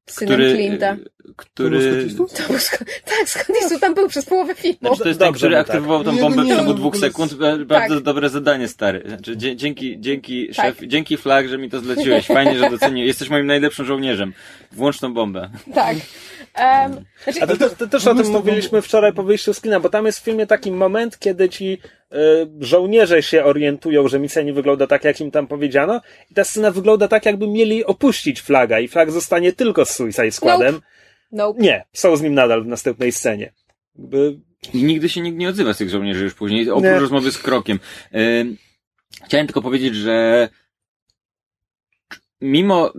synem 0.06 0.34
który, 0.34 0.54
Clint'a. 0.54 0.84
e, 0.84 0.96
który, 1.36 2.06
To 2.08 2.16
był 2.48 2.58
Scott, 2.58 2.84
tak, 3.04 3.28
Scott 3.28 3.50
Eastwood 3.56 3.80
tam 3.80 3.94
był 3.94 4.08
przez 4.08 4.24
połowę 4.24 4.54
filmu. 4.54 4.78
znaczy 4.80 5.02
to 5.02 5.08
jest 5.08 5.20
ten, 5.20 5.28
Dobrze 5.28 5.46
który 5.46 5.56
mu 5.58 5.64
tak. 5.64 5.70
aktywował 5.76 6.04
tą 6.04 6.10
Ja 6.14 6.20
go 6.22 6.28
bombę 6.28 6.44
w 6.44 6.48
ciągu 6.56 6.72
w 6.74 6.76
dwóch 6.76 6.96
sekund. 6.96 7.34
Ba- 7.34 7.58
Bardzo 7.64 7.94
Tak. 7.94 8.04
dobre 8.04 8.28
zadanie, 8.28 8.68
stary. 8.68 9.02
Znaczy, 9.06 9.36
dzięki, 9.36 10.00
dzięki, 10.00 10.46
Tak. 10.48 10.66
szef, 10.66 10.80
dzięki 10.86 11.16
flag, 11.16 11.48
że 11.48 11.58
mi 11.58 11.70
to 11.70 11.80
zleciłeś. 11.80 12.26
Fajnie, 12.26 12.58
że 12.58 12.70
doceniłeś. 12.70 13.06
Jesteś 13.08 13.28
moim 13.28 13.46
najlepszym 13.46 13.86
żołnierzem. 13.86 14.32
Włącz 14.72 14.98
tą 15.00 15.14
bombę. 15.14 15.50
Tak. 15.74 15.96
Um, 16.58 17.04
znaczy, 17.24 17.42
A 17.42 17.46
to, 17.46 17.56
to, 17.56 17.70
to 17.76 17.86
też 17.86 18.06
o 18.06 18.14
tym 18.14 18.30
mówiliśmy 18.32 18.82
wczoraj 18.82 19.12
po 19.12 19.22
wyjściu 19.22 19.54
z 19.54 19.60
kina, 19.60 19.80
bo 19.80 19.88
tam 19.88 20.06
jest 20.06 20.20
w 20.20 20.22
filmie 20.22 20.46
taki 20.46 20.72
moment, 20.72 21.18
kiedy 21.18 21.48
ci 21.48 21.78
y, 22.12 22.16
żołnierze 22.60 23.22
się 23.22 23.44
orientują, 23.44 24.08
że 24.08 24.18
misja 24.18 24.42
nie 24.42 24.52
wygląda 24.52 24.86
tak, 24.86 25.04
jak 25.04 25.20
im 25.20 25.30
tam 25.30 25.46
powiedziano 25.46 26.00
i 26.30 26.34
ta 26.34 26.44
scena 26.44 26.70
wygląda 26.70 27.08
tak, 27.08 27.26
jakby 27.26 27.48
mieli 27.48 27.84
opuścić 27.84 28.40
flaga 28.40 28.80
i 28.80 28.88
flag 28.88 29.10
zostanie 29.10 29.52
tylko 29.52 29.84
z 29.84 29.90
Suicide 29.90 30.32
Squadem. 30.32 30.80
nope. 31.32 31.60
Nie, 31.60 31.84
są 31.92 32.16
z 32.16 32.22
nim 32.22 32.34
nadal 32.34 32.64
w 32.64 32.66
następnej 32.66 33.12
scenie. 33.12 33.52
Jakby, 33.98 34.38
I 34.74 34.84
nigdy 34.84 35.08
się 35.08 35.20
nikt 35.20 35.38
nie 35.38 35.48
odzywa 35.48 35.74
z 35.74 35.78
tych 35.78 35.90
żołnierzy 35.90 36.24
już 36.24 36.34
później, 36.34 36.70
oprócz 36.70 36.84
Nie. 36.84 37.00
rozmowy 37.00 37.32
z 37.32 37.38
Krokiem. 37.38 37.78
Ym, 38.14 38.56
Chciałem 39.24 39.46
tylko 39.46 39.62
powiedzieć, 39.62 39.94
że 39.94 40.48
mimo, 42.40 42.92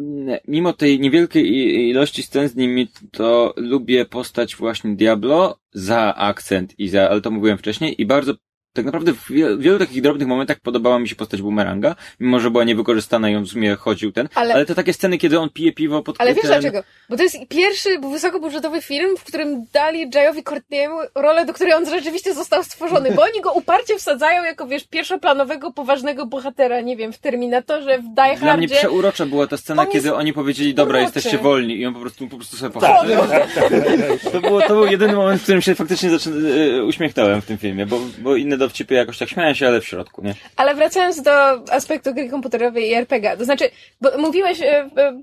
mimo 0.48 0.74
tej 0.74 1.00
niewielkiej 1.00 1.90
ilości 1.90 2.24
scen 2.24 2.50
z 2.50 2.56
nimi, 2.56 2.88
to 3.12 3.54
lubię 3.58 4.06
postać 4.06 4.56
właśnie 4.56 4.96
Diablo 4.96 5.60
za 5.72 6.16
akcent 6.16 6.80
i 6.80 6.90
za, 6.90 7.10
ale 7.10 7.22
to 7.22 7.32
mówiłem 7.32 7.58
wcześniej, 7.58 8.02
i 8.02 8.06
bardzo 8.06 8.34
tak 8.78 8.86
naprawdę 8.86 9.14
w 9.14 9.32
wie- 9.32 9.58
wielu 9.58 9.80
takich 9.80 10.02
drobnych 10.02 10.28
momentach 10.28 10.60
podobała 10.60 11.00
mi 11.00 11.10
się 11.10 11.16
postać 11.16 11.42
Boomeranga, 11.42 11.96
mimo 12.20 12.40
że 12.40 12.52
była 12.52 12.64
niewykorzystana 12.64 13.30
i 13.30 13.36
on 13.36 13.44
w 13.44 13.50
sumie 13.50 13.76
chodził 13.76 14.12
ten, 14.12 14.30
ale, 14.36 14.54
Ale- 14.54 14.66
te 14.66 14.76
takie 14.76 14.94
sceny, 14.94 15.18
kiedy 15.18 15.40
on 15.40 15.50
pije 15.50 15.72
piwo 15.74 16.04
pod 16.04 16.16
Ale 16.20 16.34
wiesz 16.34 16.42
ten, 16.42 16.52
dlaczego? 16.52 16.84
Bo 17.10 17.18
to 17.18 17.24
jest 17.24 17.38
pierwszy 17.50 17.90
wysokobudżetowy 18.00 18.82
film, 18.82 19.18
w 19.18 19.24
którym 19.24 19.66
dali 19.74 20.10
Jayowi 20.16 20.44
Courtney'emu 20.44 20.98
rolę, 21.16 21.46
do 21.46 21.54
której 21.54 21.74
on 21.74 21.90
rzeczywiście 21.90 22.34
został 22.34 22.64
stworzony, 22.64 23.12
bo 23.12 23.22
oni 23.24 23.42
go 23.42 23.52
uparcie 23.52 23.98
wsadzają 23.98 24.44
jako, 24.44 24.68
wiesz, 24.68 24.88
pierwszoplanowego, 24.88 25.72
poważnego 25.74 26.26
bohatera, 26.26 26.82
nie 26.82 26.98
wiem, 26.98 27.14
w 27.14 27.18
Terminatorze, 27.18 28.00
w 28.00 28.04
Die 28.04 28.14
Dla 28.14 28.58
mnie 28.58 28.68
Hardzie. 28.68 28.76
przeurocza 28.76 29.26
była 29.26 29.48
ta 29.48 29.58
scena, 29.58 29.82
On 29.82 29.88
kiedy 29.88 30.16
oni 30.16 30.34
powiedzieli, 30.34 30.74
dobra, 30.74 31.00
uroczy. 31.00 31.14
jesteście 31.16 31.38
wolni 31.38 31.78
i 31.78 31.86
on 31.86 31.94
po 31.94 32.00
prostu, 32.00 32.28
po 32.28 32.36
prostu 32.36 32.58
sobie 32.58 32.74
tak, 32.80 32.82
tak, 33.10 33.54
tak, 33.56 33.70
tak. 33.70 34.32
To, 34.32 34.42
było, 34.42 34.62
to 34.62 34.68
był 34.68 34.86
jedyny 34.86 35.14
moment, 35.14 35.40
w 35.42 35.44
którym 35.44 35.62
się 35.62 35.76
faktycznie 35.76 36.10
zaczę... 36.10 36.30
e, 36.78 36.84
uśmiechnąłem 36.84 37.42
w 37.42 37.46
tym 37.46 37.58
filmie, 37.58 37.86
bo, 37.86 38.00
bo 38.20 38.36
inne 38.36 38.58
dowcipy 38.68 38.94
jakoś 38.94 39.18
tak 39.18 39.30
śmiałem 39.30 39.56
się, 39.56 39.68
ale 39.68 39.82
w 39.82 39.88
środku, 39.88 40.24
nie? 40.24 40.36
Ale 40.56 40.76
wracając 40.76 41.22
do 41.22 41.32
aspektu 41.74 42.14
gry 42.14 42.30
komputerowej 42.30 42.90
i 42.90 42.94
RPG, 42.94 43.38
to 43.38 43.46
znaczy, 43.46 43.70
bo 44.02 44.18
mówiłeś 44.18 44.62
e, 44.62 44.90
e, 44.98 45.22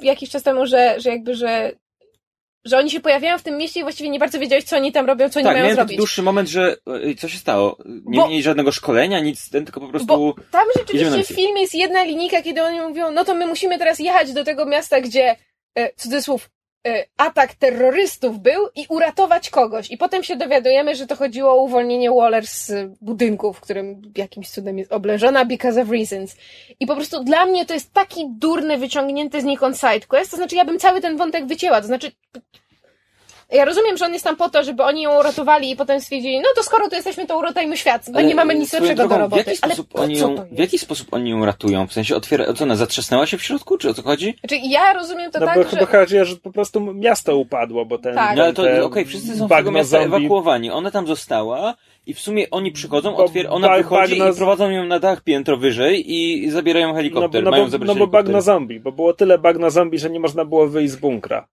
jakiś 0.00 0.30
czas 0.30 0.42
temu, 0.42 0.66
że, 0.66 1.00
że 1.00 1.10
jakby, 1.10 1.34
że 1.34 1.72
że 2.64 2.78
oni 2.78 2.90
się 2.90 3.00
pojawiają 3.00 3.38
w 3.38 3.42
tym 3.42 3.56
mieście 3.56 3.80
i 3.80 3.82
właściwie 3.82 4.10
nie 4.10 4.18
bardzo 4.18 4.38
wiedziałeś, 4.38 4.64
co 4.64 4.76
oni 4.76 4.92
tam 4.92 5.06
robią, 5.06 5.28
co 5.28 5.40
oni 5.40 5.44
tak, 5.44 5.54
mają 5.54 5.64
miałem 5.64 5.76
taki 5.76 5.76
zrobić. 5.76 5.96
dłuższy 5.96 6.22
moment, 6.22 6.48
że 6.48 6.76
e, 7.10 7.14
co 7.14 7.28
się 7.28 7.38
stało? 7.38 7.78
Nie 8.04 8.20
Bo- 8.20 8.28
mieli 8.28 8.42
żadnego 8.42 8.72
szkolenia, 8.72 9.20
nic, 9.20 9.50
ten, 9.50 9.64
tylko 9.64 9.80
po 9.80 9.88
prostu... 9.88 10.06
Bo 10.06 10.34
tam 10.50 10.66
rzeczywiście 10.76 11.34
w 11.34 11.36
filmie 11.36 11.60
jest 11.60 11.74
jedna 11.74 12.04
linijka, 12.04 12.42
kiedy 12.42 12.62
oni 12.62 12.80
mówią, 12.80 13.10
no 13.10 13.24
to 13.24 13.34
my 13.34 13.46
musimy 13.46 13.78
teraz 13.78 13.98
jechać 13.98 14.32
do 14.32 14.44
tego 14.44 14.66
miasta, 14.66 15.00
gdzie, 15.00 15.36
e, 15.74 15.94
cudzysłów, 15.96 16.50
atak 17.16 17.54
terrorystów 17.54 18.38
był 18.38 18.68
i 18.74 18.86
uratować 18.88 19.50
kogoś. 19.50 19.90
I 19.90 19.96
potem 19.96 20.22
się 20.22 20.36
dowiadujemy, 20.36 20.94
że 20.94 21.06
to 21.06 21.16
chodziło 21.16 21.52
o 21.52 21.62
uwolnienie 21.62 22.10
Waller 22.10 22.46
z 22.46 22.72
budynku, 23.00 23.52
w 23.52 23.60
którym 23.60 24.02
jakimś 24.16 24.50
cudem 24.50 24.78
jest 24.78 24.92
oblężona 24.92 25.44
because 25.44 25.82
of 25.82 25.90
reasons. 25.90 26.36
I 26.80 26.86
po 26.86 26.94
prostu 26.94 27.24
dla 27.24 27.46
mnie 27.46 27.66
to 27.66 27.74
jest 27.74 27.92
taki 27.92 28.26
durny, 28.28 28.78
wyciągnięty 28.78 29.40
znikąd 29.40 29.78
sidequest, 29.78 30.30
to 30.30 30.36
znaczy 30.36 30.56
ja 30.56 30.64
bym 30.64 30.78
cały 30.78 31.00
ten 31.00 31.16
wątek 31.16 31.46
wycięła, 31.46 31.80
to 31.80 31.86
znaczy 31.86 32.12
ja 33.52 33.64
rozumiem, 33.64 33.96
że 33.96 34.04
on 34.04 34.12
jest 34.12 34.24
tam 34.24 34.36
po 34.36 34.48
to, 34.48 34.64
żeby 34.64 34.82
oni 34.82 35.02
ją 35.02 35.18
uratowali 35.20 35.70
i 35.70 35.76
potem 35.76 36.00
stwierdzili, 36.00 36.40
no 36.40 36.48
to 36.56 36.62
skoro 36.62 36.88
tu 36.88 36.94
jesteśmy, 36.94 37.26
to 37.26 37.38
uratujmy 37.38 37.76
świat, 37.76 38.02
bo 38.12 38.18
Ale 38.18 38.26
nie 38.28 38.34
mamy 38.34 38.54
nic 38.54 38.68
swoją 38.68 38.82
lepszego 38.82 39.02
do 39.02 39.08
drogą, 39.08 39.22
roboty. 39.22 39.42
W 39.44 39.46
jaki, 39.46 39.58
Ale 39.62 39.74
sposób 39.74 39.92
po 39.92 40.02
oni 40.02 40.18
ją, 40.18 40.34
w 40.52 40.58
jaki 40.58 40.78
sposób 40.78 41.08
oni 41.10 41.30
ją 41.30 41.44
ratują? 41.44 41.86
W 41.86 41.92
sensie 41.92 42.16
otwiera... 42.16 42.52
Co 42.54 42.64
ona, 42.64 42.76
zatrzasnęła 42.76 43.26
się 43.26 43.38
w 43.38 43.42
środku, 43.42 43.78
czy 43.78 43.88
o 43.90 43.94
co 43.94 44.02
chodzi? 44.02 44.34
Znaczy, 44.40 44.56
ja 44.64 44.92
rozumiem 44.92 45.30
to 45.30 45.40
No 45.40 45.46
tak, 45.46 45.56
bo 45.56 45.62
że... 45.62 45.68
chyba 45.68 45.86
chodzi, 45.86 46.16
że 46.22 46.36
po 46.36 46.52
prostu 46.52 46.80
miasto 46.80 47.36
upadło, 47.36 47.84
bo 47.84 47.98
ten... 47.98 48.14
Tak. 48.14 48.36
No 48.36 48.42
ale 48.42 48.52
to, 48.52 48.62
okej, 48.84 49.04
wszyscy 49.04 49.36
są 49.38 49.46
z 49.46 49.50
tego 49.50 49.70
miasta 49.70 49.98
zombie- 49.98 50.04
ewakuowani. 50.16 50.70
Ona 50.70 50.90
tam 50.90 51.06
została 51.06 51.74
i 52.06 52.14
w 52.14 52.20
sumie 52.20 52.50
oni 52.50 52.72
przychodzą, 52.72 53.12
Bo 53.12 53.24
otwier- 53.26 53.46
ona 53.50 53.68
ba- 53.68 53.76
wychodzi 53.76 54.18
bagno 54.18 54.34
i 54.34 54.36
prowadzą 54.36 54.70
ją 54.70 54.84
na 54.84 54.98
dach 54.98 55.20
piętro 55.22 55.56
wyżej 55.56 56.12
i 56.14 56.50
zabierają 56.50 56.88
No, 56.88 56.94
helikopter. 56.94 57.42
no, 57.44 57.50
Mają 57.50 57.64
bo, 57.64 57.70
zabrać 57.70 57.88
no 57.88 57.94
bo 57.94 58.06
bagno 58.06 58.42
zombie, 58.42 58.80
bo 58.80 58.92
było 58.92 59.12
tyle 59.12 59.38
bagno 59.38 59.70
zombie, 59.70 59.98
że 59.98 60.10
nie 60.10 60.20
można 60.20 60.44
było 60.44 60.66
wyjść 60.68 60.92
z 60.92 60.96
bunkra. 60.96 61.46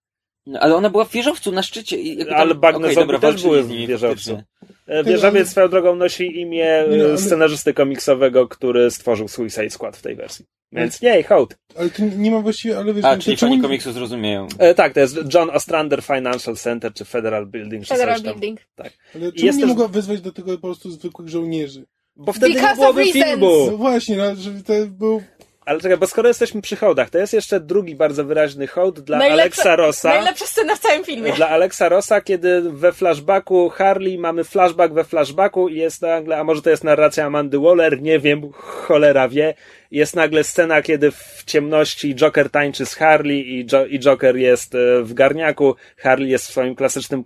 No, 0.46 0.60
ale 0.60 0.76
ona 0.76 0.90
była 0.90 1.06
w 1.06 1.12
wieżowcu 1.12 1.52
na 1.52 1.64
szczycie. 1.64 1.98
I 1.98 2.18
tam, 2.26 2.36
Ale 2.36 2.54
zombie 2.74 2.96
dobra, 2.96 3.20
też 3.20 3.42
były 3.44 3.64
w 3.64 3.68
wieżowcu. 3.68 4.42
E, 4.88 5.04
Wieżowiec 5.04 5.50
swoją 5.50 5.70
drogą 5.70 5.96
nosi 5.96 6.40
imię 6.42 6.86
Nie, 6.90 7.02
e, 7.02 7.06
ale- 7.06 7.18
scenarzysty 7.18 7.74
komiksowego, 7.74 8.48
który 8.48 8.92
stworzył 8.92 9.28
Suicide 9.28 9.70
Squad 9.70 9.98
w 9.98 10.02
tej 10.02 10.16
wersji. 10.16 10.46
Więc 10.72 11.02
nie, 11.02 11.24
hołd. 11.24 11.58
Ale 11.76 11.90
to 11.90 12.04
nie 12.18 12.32
ma 12.32 12.40
właściwie, 12.40 12.78
ale 12.78 12.94
wiesz, 12.94 13.06
A, 13.06 13.16
no, 13.16 13.22
czyli 13.22 13.38
czemu 13.38 13.50
fani 13.50 13.58
nie- 13.62 13.68
komiksu 13.68 13.92
zrozumieją. 13.92 14.48
E, 14.58 14.74
tak, 14.76 14.94
to 14.94 15.00
jest 15.00 15.18
John 15.34 15.50
Ostrander 15.50 16.04
Financial 16.04 16.56
Center, 16.56 16.94
czy 16.94 17.06
Federal 17.06 17.46
Building, 17.48 17.84
czy 17.84 17.90
Federal. 17.90 18.22
Building. 18.22 18.60
Ale 18.78 18.90
I 18.90 19.34
czemu 19.34 19.46
jest 19.46 19.58
nie 19.58 19.64
też- 19.64 19.70
mogła 19.70 19.88
wezwać 19.88 20.22
do 20.22 20.32
tego 20.32 20.52
po 20.58 20.68
prostu 20.68 20.92
zwykłych 20.92 21.30
żołnierzy? 21.30 21.86
Bo 22.16 22.34
wtedy 22.34 22.54
Because 22.54 22.70
nie 22.70 22.76
byłoby 22.82 23.06
filmu. 23.06 23.68
No 23.72 23.78
właśnie, 23.78 24.18
no, 24.18 24.36
że 24.36 24.52
to 24.52 24.74
był... 24.88 25.24
Ale 25.66 25.80
czekaj, 25.80 25.98
bo 25.98 26.08
skoro 26.08 26.28
jesteśmy 26.28 26.62
przy 26.62 26.76
hołdach, 26.76 27.10
to 27.10 27.18
jest 27.18 27.34
jeszcze 27.34 27.60
drugi 27.60 27.96
bardzo 27.96 28.26
wyraźny 28.26 28.68
hołd 28.68 29.00
dla 29.00 29.18
Najlepsza- 29.18 29.32
Alexa 29.34 29.76
Rossa. 29.76 30.10
Najlepsza 30.10 30.46
scena 30.46 30.76
w 30.76 30.80
całym 30.80 31.04
filmie. 31.04 31.32
Dla 31.34 31.50
Alexa 31.50 31.90
Rossa, 31.90 32.22
kiedy 32.22 32.62
we 32.72 32.92
flashbacku 32.94 33.70
Harley 33.70 34.18
mamy 34.18 34.44
flashback 34.44 34.94
we 34.94 35.04
flashbacku 35.04 35.70
i 35.70 35.76
jest 35.78 36.02
nagle, 36.02 36.38
a 36.38 36.44
może 36.44 36.62
to 36.62 36.70
jest 36.70 36.84
narracja 36.84 37.26
Amandy 37.26 37.60
Waller, 37.60 38.02
nie 38.02 38.20
wiem, 38.20 38.42
cholera 38.54 39.28
wie. 39.30 39.54
Jest 39.94 40.16
nagle 40.16 40.44
scena, 40.44 40.82
kiedy 40.82 41.12
w 41.12 41.44
ciemności 41.46 42.16
Joker 42.16 42.50
tańczy 42.50 42.86
z 42.86 42.96
Harley 42.96 43.60
i, 43.60 43.66
jo- 43.72 43.86
i 43.86 44.00
Joker 44.00 44.36
jest 44.38 44.76
e, 44.76 45.04
w 45.04 45.14
garniaku, 45.14 45.76
Harley 45.98 46.30
jest 46.30 46.48
w 46.48 46.50
swoim 46.52 46.76
klasycznym 46.76 47.24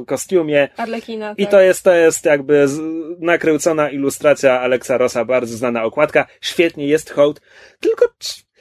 e, 0.00 0.04
kostiumie. 0.04 0.68
Arlekina, 0.76 1.34
I 1.38 1.42
tak. 1.42 1.50
to 1.50 1.60
jest, 1.60 1.82
to 1.82 1.94
jest 1.94 2.24
jakby 2.24 2.68
z, 2.68 2.80
nakręcona 3.20 3.90
ilustracja 3.90 4.60
Alexa 4.60 4.98
Rossa, 4.98 5.24
bardzo 5.24 5.56
znana 5.56 5.84
okładka. 5.84 6.26
Świetnie 6.40 6.86
jest 6.86 7.10
hołd, 7.10 7.40
tylko 7.80 8.06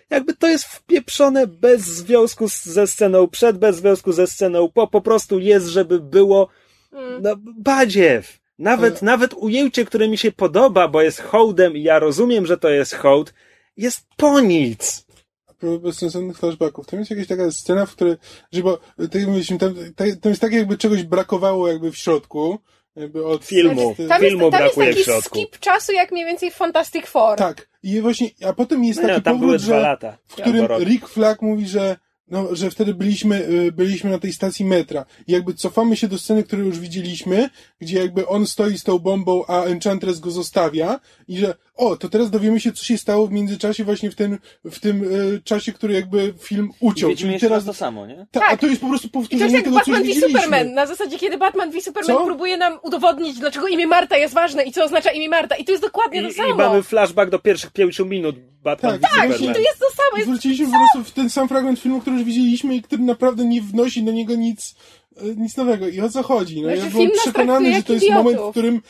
jakby 0.10 0.34
to 0.34 0.47
jest 0.47 0.66
wpieprzone 0.66 1.47
bez 1.47 1.82
związku 1.82 2.47
ze 2.47 2.88
sceną 2.88 3.28
przed, 3.28 3.58
bez 3.58 3.76
związku 3.76 4.12
ze 4.12 4.28
sceną 4.28 4.70
po, 4.74 4.88
po 4.88 5.01
prostu 5.01 5.39
jest, 5.39 5.68
żeby 5.68 5.99
było 5.99 6.49
Mm. 6.93 7.22
no, 7.22 7.36
badziew. 7.58 8.42
Nawet, 8.64 9.01
nawet 9.01 9.34
ujęcie, 9.34 9.86
które 9.86 10.07
mi 10.07 10.18
się 10.18 10.32
podoba, 10.32 10.88
bo 10.88 11.01
jest 11.01 11.22
hołdem 11.22 11.78
i 11.78 11.84
ja 11.84 11.99
rozumiem, 11.99 12.45
że 12.45 12.57
to 12.57 12.70
jest 12.70 12.95
hołd, 12.95 13.34
jest 13.78 14.05
po 14.18 14.39
nic. 14.39 15.05
A 15.47 15.53
propos 15.53 15.82
bezsensownych 15.82 16.38
flashbacków, 16.38 16.88
tam 16.88 16.99
jest 16.99 17.11
jakaś 17.11 17.28
taka 17.28 17.51
scena, 17.51 17.86
w 17.86 17.91
której, 17.91 18.16
że 18.51 18.61
bo, 18.61 18.78
tak 18.97 19.16
jak 19.16 19.26
mówiliśmy, 19.28 19.57
tam, 19.57 19.76
tam, 19.95 20.07
tam 20.22 20.30
jest 20.30 20.41
tak 20.41 20.53
jakby 20.53 20.78
czegoś 20.78 21.03
brakowało 21.03 21.68
jakby 21.68 21.91
w 21.91 21.97
środku, 21.97 22.59
jakby 22.95 23.26
od 23.26 23.45
Filmu. 23.45 23.82
Znaczy, 23.95 24.07
Tam 24.09 24.22
filmu 24.22 24.45
jest, 24.45 24.51
tam 24.51 24.64
jest 24.64 24.76
brakuje 24.76 24.91
w 24.91 24.95
taki 24.95 25.03
środku. 25.05 25.39
skip 25.39 25.59
czasu, 25.59 25.91
jak 25.91 26.11
mniej 26.11 26.26
więcej 26.26 26.51
w 26.51 26.53
Fantastic 26.55 27.05
Four. 27.07 27.38
Tak. 27.38 27.70
I 27.84 28.01
właśnie, 28.01 28.30
a 28.45 28.53
potem 28.53 28.84
jest 28.84 28.99
No 29.01 29.07
taki 29.07 29.18
nie, 29.18 29.22
tam 29.24 29.39
były 29.39 29.51
powrót, 29.51 29.61
dwa 29.68 29.76
że, 29.76 29.82
lata. 29.82 30.18
w 30.28 30.34
którym. 30.36 30.66
Rick 30.80 31.07
Flag 31.07 31.41
mówi, 31.41 31.68
że 31.68 31.95
no, 32.28 32.55
że 32.55 32.71
wtedy 32.71 32.93
byliśmy, 32.93 33.47
y, 33.49 33.71
byliśmy 33.71 34.09
na 34.09 34.19
tej 34.19 34.34
stacji 34.34 34.65
metra. 34.65 35.05
I 35.28 35.32
jakby 35.32 35.53
cofamy 35.53 35.95
się 35.95 36.07
do 36.07 36.17
sceny, 36.17 36.43
którą 36.43 36.63
już 36.63 36.80
widzieliśmy, 36.80 37.49
gdzie 37.80 37.99
jakby 37.99 38.28
on 38.28 38.47
stoi 38.47 38.78
z 38.78 38.84
tą 38.84 38.99
bombą, 38.99 39.45
a 39.47 39.63
Enchantress 39.63 40.19
go 40.19 40.32
zostawia 40.32 40.99
i 41.28 41.38
że 41.38 41.55
o, 41.76 41.97
to 41.97 42.09
teraz 42.09 42.30
dowiemy 42.30 42.59
się, 42.59 42.71
co 42.71 42.86
się 42.86 42.97
stało 42.97 43.28
w 43.28 43.32
międzyczasie 43.32 43.84
właśnie 43.84 44.11
w 44.11 44.15
tym, 44.15 44.38
w 44.65 44.80
tym 44.80 45.03
e, 45.03 45.41
czasie, 45.41 45.74
który 45.74 45.93
jakby 45.93 46.34
film 46.39 46.69
I 46.82 46.86
uciął. 46.86 47.09
widzimy 47.09 47.32
Czyli 47.32 47.41
teraz, 47.41 47.65
raz 47.65 47.76
to 47.76 47.80
samo, 47.80 48.07
nie? 48.07 48.28
ta, 48.32 48.39
Tak. 48.39 48.53
a 48.53 48.57
to 48.57 48.67
jest 48.67 48.82
po 48.82 48.88
prostu 48.88 49.07
I 49.07 49.11
to 49.11 49.19
jest 49.19 49.30
powtórzenie 49.30 49.53
jak 49.55 49.63
tego, 49.63 49.76
co 49.80 49.91
Batman 49.91 50.05
już 50.05 50.17
v. 50.17 50.28
Superman. 50.28 50.74
Na 50.74 50.86
zasadzie, 50.86 51.19
kiedy 51.19 51.38
Batman 51.38 51.71
v 51.71 51.82
Superman 51.82 52.17
Co? 52.17 52.26
próbuje 52.26 52.57
nam 52.57 52.80
udowodnić, 52.84 53.39
dlaczego 53.39 53.67
imię 53.67 53.88
Marta 53.88 54.17
jest 54.17 54.34
ważne 54.34 54.63
i 54.63 54.71
co 54.71 54.84
oznacza 54.84 55.11
imię 55.11 55.30
Marta. 55.30 55.55
I 55.55 55.65
to 55.65 55.71
jest 55.71 55.84
dokładnie 55.84 56.19
I, 56.19 56.24
to 56.24 56.30
I 56.30 56.34
samo. 56.34 56.55
mamy 56.55 56.84
flashback 56.84 57.32
do 57.32 57.39
pierwszych 57.39 57.71
pięciu 57.71 58.05
minut 58.05 58.36
Batman 58.63 58.99
Tak, 58.99 59.11
v 59.11 59.15
tak, 59.15 59.32
Superman. 59.32 59.53
To 59.53 59.59
jest 59.59 59.80
to 59.80 59.86
samo. 59.89 60.09
I 60.15 60.19
Jest... 60.19 60.28
Zwróciliśmy 60.28 60.65
po 60.65 60.71
prostu 60.71 61.11
w 61.11 61.13
ten 61.13 61.30
sam 61.30 61.47
fragment 61.47 61.80
filmu, 61.80 62.01
który 62.01 62.15
już 62.15 62.26
widzieliśmy 62.26 62.76
i 62.76 62.82
który 62.82 63.03
naprawdę 63.03 63.45
nie 63.45 63.61
wnosi 63.61 64.03
do 64.03 64.11
niego 64.11 64.36
nic, 64.36 64.76
e, 65.17 65.24
nic 65.36 65.57
nowego. 65.57 65.88
I 65.88 66.01
o 66.01 66.09
co 66.09 66.24
chodzi? 66.24 66.61
No, 66.61 66.67
Znaczy, 66.67 66.84
ja 66.86 66.89
byłem 66.91 67.11
przekonany, 67.11 67.74
że 67.76 67.84
to 67.84 67.93
jest 67.93 68.09
moment, 68.09 68.28
w 68.28 68.32
idiotów. 68.32 68.51
którym 68.51 68.82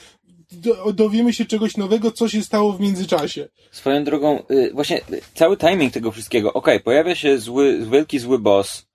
do, 0.60 0.94
dowiemy 0.94 1.34
się 1.34 1.46
czegoś 1.46 1.78
nowego, 1.78 2.12
co 2.12 2.30
się 2.30 2.42
stało 2.44 2.74
w 2.74 2.80
międzyczasie. 2.80 3.48
Swoją 3.72 4.04
drogą, 4.04 4.44
y, 4.52 4.72
właśnie 4.74 4.98
y, 4.98 5.22
cały 5.36 5.58
timing 5.58 5.94
tego 5.94 6.12
wszystkiego. 6.12 6.54
Okej, 6.54 6.80
pojawia 6.80 7.16
się 7.16 7.38
zły, 7.38 7.86
wielki 7.92 8.20
zły 8.20 8.40
boss 8.40 8.86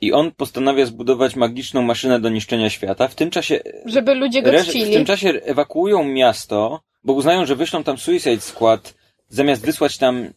i 0.00 0.12
on 0.12 0.32
postanawia 0.32 0.86
zbudować 0.86 1.36
magiczną 1.36 1.82
maszynę 1.82 2.20
do 2.20 2.28
niszczenia 2.28 2.70
świata. 2.70 3.08
W 3.08 3.14
tym 3.14 3.30
czasie, 3.30 3.60
Żeby 3.84 4.14
ludzie 4.14 4.42
go 4.42 4.50
reż- 4.50 4.62
w 4.64 4.68
czcili. 4.68 4.92
tym 4.92 5.04
czasie 5.04 5.28
ewakuują 5.44 6.04
miasto, 6.04 6.80
bo 7.04 7.12
uznają, 7.12 7.46
że 7.46 7.56
wyślą 7.56 7.84
tam 7.84 7.98
Suicide 7.98 8.40
Squad, 8.40 8.94
zamiast 9.28 9.64
wysłać 9.66 9.98
tam, 9.98 10.28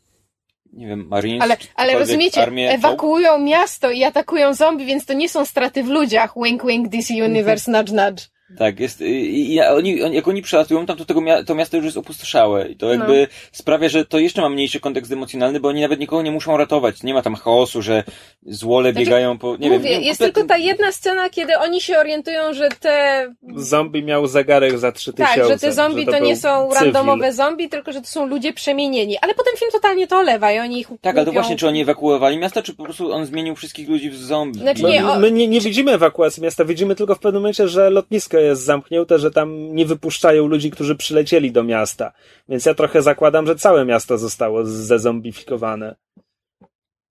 nie 0.73 0.87
wiem, 0.87 1.07
Marines, 1.07 1.43
Ale, 1.43 1.57
ale 1.75 1.99
rozumiecie, 1.99 2.41
armię, 2.41 2.71
ewakuują 2.71 3.39
miasto 3.39 3.91
i 3.91 4.03
atakują 4.03 4.53
zombie, 4.53 4.85
więc 4.85 5.05
to 5.05 5.13
nie 5.13 5.29
są 5.29 5.45
straty 5.45 5.83
w 5.83 5.87
ludziach. 5.87 6.33
Wink, 6.43 6.65
wink, 6.65 6.87
DC 6.89 7.13
Universe, 7.13 7.71
nudge, 7.71 7.91
nudge. 7.91 8.23
Tak, 8.57 8.79
jest, 8.79 9.01
i, 9.01 9.53
i 9.53 9.61
oni, 9.61 10.03
oni, 10.03 10.15
jak 10.15 10.27
oni 10.27 10.41
przylatują 10.41 10.85
tam, 10.85 10.97
to 10.97 11.05
tego 11.05 11.21
mia- 11.21 11.43
to 11.45 11.55
miasto 11.55 11.77
już 11.77 11.85
jest 11.85 11.97
opustoszałe 11.97 12.67
i 12.67 12.75
to 12.75 12.89
jakby 12.93 13.19
No. 13.21 13.27
sprawia, 13.51 13.89
że 13.89 14.05
to 14.05 14.19
jeszcze 14.19 14.41
ma 14.41 14.49
mniejszy 14.49 14.79
kontekst 14.79 15.11
emocjonalny, 15.11 15.59
bo 15.59 15.67
oni 15.69 15.81
nawet 15.81 15.99
nikogo 15.99 16.21
nie 16.21 16.31
muszą 16.31 16.57
ratować. 16.57 17.03
Nie 17.03 17.13
ma 17.13 17.21
tam 17.21 17.35
chaosu, 17.35 17.81
że 17.81 18.03
złole 18.45 18.91
Znaczy, 18.91 19.05
biegają 19.05 19.37
po, 19.37 19.57
nie 19.57 19.69
Mówię, 19.69 19.89
wiem. 19.89 20.01
jest 20.03 20.19
kompletnie- 20.19 20.33
tylko 20.33 20.47
ta 20.49 20.57
jedna 20.57 20.91
scena, 20.91 21.29
kiedy 21.29 21.57
oni 21.57 21.81
się 21.81 21.97
orientują, 21.97 22.53
że 22.53 22.69
te 22.79 23.27
Zombie 23.55 24.03
miał 24.03 24.27
zegarek 24.27 24.77
za 24.79 24.91
3000. 24.91 25.35
Tak, 25.41 25.47
że 25.49 25.57
te 25.59 25.71
zombie 25.73 26.05
to, 26.05 26.11
był 26.11 26.21
nie 26.25 26.35
są 26.37 26.69
cywil. 26.69 26.83
randomowe 26.83 27.33
zombie, 27.33 27.69
tylko 27.69 27.91
że 27.93 28.01
to 28.01 28.07
są 28.07 28.25
ludzie 28.27 28.53
przemienieni. 28.53 29.17
Ale 29.21 29.33
potem 29.33 29.53
film 29.57 29.71
totalnie 29.71 30.07
to 30.07 30.17
olewa 30.17 30.51
i 30.51 30.59
oni 30.59 30.79
ich 30.79 30.87
Tak, 31.01 31.15
ale 31.17 31.25
to 31.25 31.31
właśnie, 31.31 31.55
czy 31.55 31.67
oni 31.67 31.81
ewakuowali 31.81 32.37
miasto, 32.37 32.61
czy 32.63 32.73
po 32.75 32.83
prostu 32.83 33.11
on 33.13 33.25
zmienił 33.25 33.55
wszystkich 33.55 33.89
ludzi 33.89 34.09
w 34.09 34.17
zombie? 34.17 34.59
Znaczy 34.59 34.83
My, 34.83 34.89
nie, 34.89 35.07
o- 35.07 35.19
my 35.19 35.31
nie, 35.31 35.47
nie 35.47 35.61
widzimy 35.61 35.91
ewakuacji 35.91 36.43
miasta, 36.43 36.65
widzimy 36.65 36.95
tylko 36.95 37.15
w 37.15 37.19
pewnym 37.19 37.41
momencie, 37.41 37.67
że 37.67 37.89
lotnisko 37.89 38.36
jest 38.41 38.63
zamknięte, 38.63 39.19
że 39.19 39.31
tam 39.31 39.75
nie 39.75 39.85
wypuszczają 39.85 40.47
ludzi, 40.47 40.71
którzy 40.71 40.95
przylecieli 40.95 41.51
do 41.51 41.63
miasta. 41.63 42.11
Więc 42.49 42.65
ja 42.65 42.73
trochę 42.73 43.01
zakładam, 43.01 43.47
że 43.47 43.55
całe 43.55 43.85
miasto 43.85 44.17
zostało 44.17 44.65
zezombifikowane. 44.65 45.95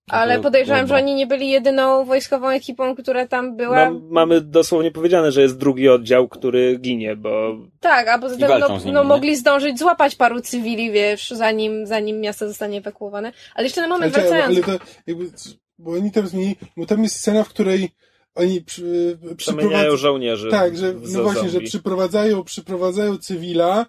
Ale 0.09 0.39
podejrzewam, 0.39 0.87
że 0.87 0.95
oni 0.95 1.15
nie 1.15 1.27
byli 1.27 1.49
jedyną 1.49 2.05
wojskową 2.05 2.49
ekipą, 2.49 2.95
która 2.95 3.27
tam 3.27 3.55
była. 3.55 3.89
No, 3.89 4.01
mamy 4.09 4.41
dosłownie 4.41 4.91
powiedziane, 4.91 5.31
że 5.31 5.41
jest 5.41 5.57
drugi 5.57 5.89
oddział, 5.89 6.27
który 6.27 6.77
ginie, 6.77 7.15
bo 7.15 7.57
Tak, 7.79 8.07
a 8.07 8.19
poza 8.19 8.37
tym 8.37 8.59
no, 8.59 8.91
no 8.91 9.03
mogli 9.03 9.35
zdążyć 9.35 9.79
złapać 9.79 10.15
paru 10.15 10.41
cywili, 10.41 10.91
wiesz, 10.91 11.29
zanim, 11.29 11.85
zanim 11.85 12.19
miasto 12.21 12.47
zostanie 12.47 12.77
ewakuowane. 12.77 13.31
Ale 13.55 13.63
jeszcze 13.63 13.81
na 13.81 13.87
moment 13.87 14.13
Znaczy, 14.13 14.29
wracając. 14.29 14.67
ale 14.67 14.77
to 14.77 14.85
jakby, 15.07 15.25
bo 15.77 15.91
oni 15.91 16.11
tam 16.11 16.27
zmienili, 16.27 16.55
bo 16.77 16.85
tam 16.85 17.03
jest 17.03 17.15
scena, 17.15 17.43
w 17.43 17.49
której 17.49 17.89
oni 18.37 18.61
przy, 18.61 19.17
przemieniają 19.37 19.37
przyprowadzają, 19.37 19.97
żołnierzy. 19.97 20.51
tak, 20.51 20.77
że, 20.77 20.93
no 21.13 21.23
właśnie, 21.23 21.43
że 21.43 21.49
zombie. 21.49 21.67
przyprowadzają, 21.67 22.43
przyprowadzają 22.43 23.17
cywila, 23.17 23.85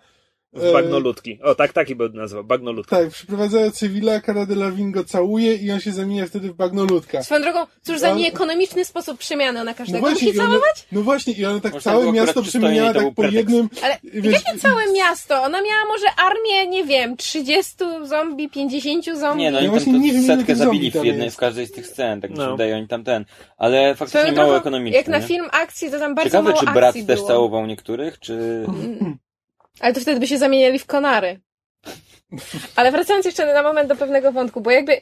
W 0.53 0.73
bagnoludki. 0.73 1.39
O, 1.43 1.55
tak, 1.55 1.73
taki 1.73 1.95
był 1.97 2.09
nazwał, 2.09 2.45
bagnoludka. 2.45 2.97
tak, 2.97 3.11
przyprowadzają 3.11 3.71
cywila, 3.71 4.21
Cara 4.21 4.47
Delevingne 4.47 4.93
go 4.93 5.05
całuje 5.05 5.55
i 5.55 5.73
on 5.73 5.81
się 5.81 5.93
zamienia 5.93 6.27
wtedy 6.27 6.49
w 6.51 6.55
bagnoludka. 6.55 7.23
Swoją 7.23 7.43
drogą, 7.43 7.67
cóż 7.83 7.99
za 7.99 8.11
nieekonomiczny 8.15 8.85
sposób 8.85 9.19
przemiany 9.19 9.61
ona 9.61 9.71
No 9.71 9.77
każdego 9.77 10.01
właśnie, 10.01 10.27
musi 10.27 10.37
i 10.37 10.41
ona, 10.41 10.49
całować? 10.51 10.87
no 10.93 11.03
właśnie, 11.03 11.33
i 11.33 11.45
ona 11.45 11.61
tak 11.61 11.73
Może 11.73 11.85
całe 11.85 12.13
miasto 12.13 12.43
przemieniała 12.43 12.95
tak 12.95 13.15
po 13.15 13.25
jednym, 13.25 13.69
Ale 13.83 13.97
wiesz, 14.05 14.33
jakie 14.33 14.59
całe 14.59 14.93
miasto? 14.93 15.43
Ona 15.43 15.63
miała 15.63 15.85
może 15.89 16.07
armię, 16.17 16.67
nie 16.71 16.85
wiem, 16.85 17.17
30 17.17 17.75
zombie, 18.03 18.49
50 18.49 19.05
zombie? 19.19 19.43
Nie, 19.43 19.51
no 19.51 19.57
Ja 19.59 19.63
oni 19.63 19.71
właśnie 19.71 19.93
tam 19.93 20.03
nie 20.03 20.13
wiem, 20.13 20.23
setkę 20.27 20.57
zabili 20.57 20.91
zombie 20.91 21.01
w 21.01 21.05
jednej, 21.05 21.31
w 21.31 21.37
każdej 21.37 21.67
z 21.67 21.73
tych 21.73 21.87
scen, 21.87 22.21
tak 22.21 22.31
mi 22.31 22.37
się 22.37 22.43
No. 22.43 22.51
wydaje, 22.53 22.77
oni 22.77 22.89
tam 22.89 23.05
ten. 23.05 23.25
Ale 23.57 23.95
faktycznie 23.95 24.21
Swoją 24.21 24.35
mało 24.37 24.47
drogą, 24.49 24.61
ekonomiczne. 24.61 24.97
Jak 24.99 25.09
na 25.09 25.21
film 25.21 25.47
akcji, 25.53 25.91
to 25.91 25.99
tam 25.99 26.15
bardzo 26.15 26.29
Ciekawe, 26.31 26.49
mało 26.51 26.61
czy 26.61 26.67
brat 26.73 26.95
też 26.95 27.05
było. 27.17 27.29
całował 27.29 27.67
niektórych, 27.67 28.19
czy... 28.19 28.65
Ale 29.81 29.93
to 29.95 30.01
wtedy 30.01 30.21
by 30.21 30.27
się 30.27 30.39
zamieniali 30.39 30.79
w 30.79 30.87
konary. 30.87 31.41
Ale 32.77 32.93
wracając 32.93 33.27
jeszcze 33.27 33.55
na 33.55 33.63
moment 33.63 33.89
do 33.89 33.97
pewnego 33.97 34.33
wątku, 34.33 34.61
bo 34.61 34.71
jakby 34.71 35.01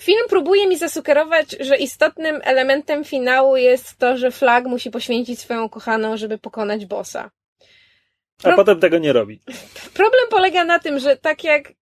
film 0.00 0.28
próbuje 0.28 0.68
mi 0.68 0.78
zasugerować, 0.78 1.56
że 1.60 1.76
istotnym 1.76 2.40
elementem 2.44 3.04
finału 3.04 3.56
jest 3.56 3.98
to, 3.98 4.16
że 4.16 4.30
Flag 4.30 4.64
musi 4.64 4.90
poświęcić 4.90 5.40
swoją 5.40 5.68
kochaną, 5.68 6.16
żeby 6.16 6.38
pokonać 6.38 6.86
bossa. 6.86 7.30
A 8.38 8.42
Pro- 8.42 8.56
potem 8.56 8.80
tego 8.80 8.98
nie 8.98 9.12
robi. 9.12 9.40
Problem 9.94 10.24
polega 10.30 10.64
na 10.64 10.78
tym, 10.78 10.98
że 10.98 11.16
tak 11.16 11.44
jak 11.44 11.72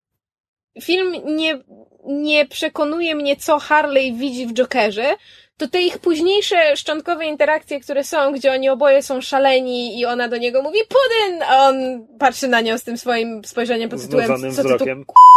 film 0.82 1.12
nie, 1.36 1.62
nie 2.04 2.46
przekonuje 2.46 3.14
mnie, 3.14 3.36
co 3.36 3.58
Harley 3.58 4.12
widzi 4.12 4.46
w 4.46 4.52
Jokerze, 4.52 5.14
to 5.62 5.68
te 5.68 5.82
ich 5.82 5.98
późniejsze 5.98 6.76
szczątkowe 6.76 7.26
interakcje, 7.26 7.80
które 7.80 8.04
są, 8.04 8.32
gdzie 8.32 8.52
oni 8.52 8.68
oboje 8.68 9.02
są 9.02 9.20
szaleni 9.20 10.00
i 10.00 10.06
ona 10.06 10.28
do 10.28 10.36
niego 10.36 10.62
mówi 10.62 10.78
Pudyn, 10.88 11.42
a 11.42 11.68
on 11.68 12.06
patrzy 12.18 12.48
na 12.48 12.60
nią 12.60 12.78
z 12.78 12.82
tym 12.82 12.98
swoim 12.98 13.44
spojrzeniem 13.44 13.90
pod 13.90 14.02
tytułem 14.02 14.52
co 14.52 14.62
ty 14.62 14.78
tu 14.78 14.84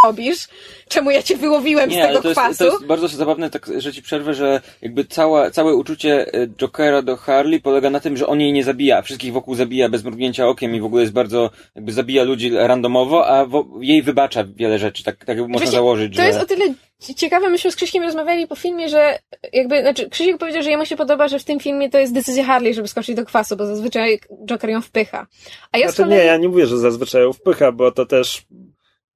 robisz? 0.06 0.48
Czemu 0.88 1.12
ja 1.12 1.24
cię 1.24 1.38
wyłowiłem 1.38 1.90
z 1.90 1.94
Nie, 1.94 2.04
ale 2.04 2.10
tego 2.10 2.22
to 2.22 2.30
jest, 2.30 2.40
kwasu? 2.42 2.58
to 2.58 2.66
jest 2.66 2.86
bardzo 2.86 3.08
zabawne, 3.08 3.50
tak, 3.50 3.70
że 3.78 3.94
ci 3.94 4.02
przerwę, 4.02 4.34
że 4.34 4.62
jakby 4.82 5.06
cała, 5.06 5.52
całe 5.52 5.76
uczucie 5.76 6.34
e, 6.34 6.48
Jokera 6.48 7.02
do 7.02 7.18
Harley 7.18 7.60
polega 7.62 7.90
na 7.90 8.00
tym, 8.00 8.18
że 8.18 8.28
on 8.28 8.42
jej 8.42 8.54
nie 8.54 8.64
zabija, 8.64 8.98
a 8.98 9.02
wszystkich 9.02 9.34
wokół 9.34 9.56
zabija 9.56 9.90
bez 9.90 10.04
mrugnięcia 10.04 10.48
okiem 10.48 10.76
i 10.76 10.82
w 10.82 10.86
ogóle 10.86 11.02
jest 11.02 11.14
bardzo, 11.14 11.50
jakby 11.76 11.92
zabija 11.92 12.24
ludzi 12.24 12.52
randomowo, 12.54 13.28
a 13.28 13.46
wo, 13.46 13.66
jej 13.82 14.02
wybacza 14.02 14.44
wiele 14.56 14.80
rzeczy, 14.80 15.04
tak, 15.04 15.18
tak 15.18 15.28
jakby 15.28 15.44
można 15.44 15.58
Właśnie, 15.58 15.72
założyć, 15.72 16.16
To 16.16 16.22
że... 16.22 16.28
jest 16.28 16.40
o 16.40 16.46
tyle 16.46 16.74
ciekawe, 17.16 17.50
myśmy 17.50 17.72
z 17.72 17.76
Krzyśkiem 17.76 18.04
rozmawiali 18.04 18.48
po 18.48 18.56
filmie, 18.56 18.90
że 18.90 19.20
jakby, 19.54 19.82
znaczy 19.82 20.10
Krzysiek 20.10 20.38
powiedział, 20.38 20.64
że 20.64 20.70
jemu 20.70 20.86
się 20.86 20.96
podoba, 20.96 21.28
że 21.28 21.40
w 21.40 21.44
tym 21.44 21.60
filmie 21.60 21.90
to 21.90 21.98
jest 21.98 22.14
decyzja 22.14 22.44
Harley, 22.44 22.74
żeby 22.74 22.88
skoczyć 22.88 23.16
do 23.16 23.26
kwasu, 23.26 23.56
bo 23.56 23.66
zazwyczaj 23.66 24.20
Joker 24.46 24.70
ją 24.70 24.82
wpycha. 24.82 25.28
A 25.72 25.78
ja 25.78 25.88
Znaczy 25.88 26.04
kolei... 26.04 26.18
nie, 26.18 26.26
ja 26.26 26.38
nie 26.38 26.50
mówię, 26.50 26.66
że 26.66 26.78
zazwyczaj 26.78 27.22
ją 27.22 27.34
wpycha, 27.34 27.72
bo 27.72 27.92
to 27.92 28.06
też 28.06 28.46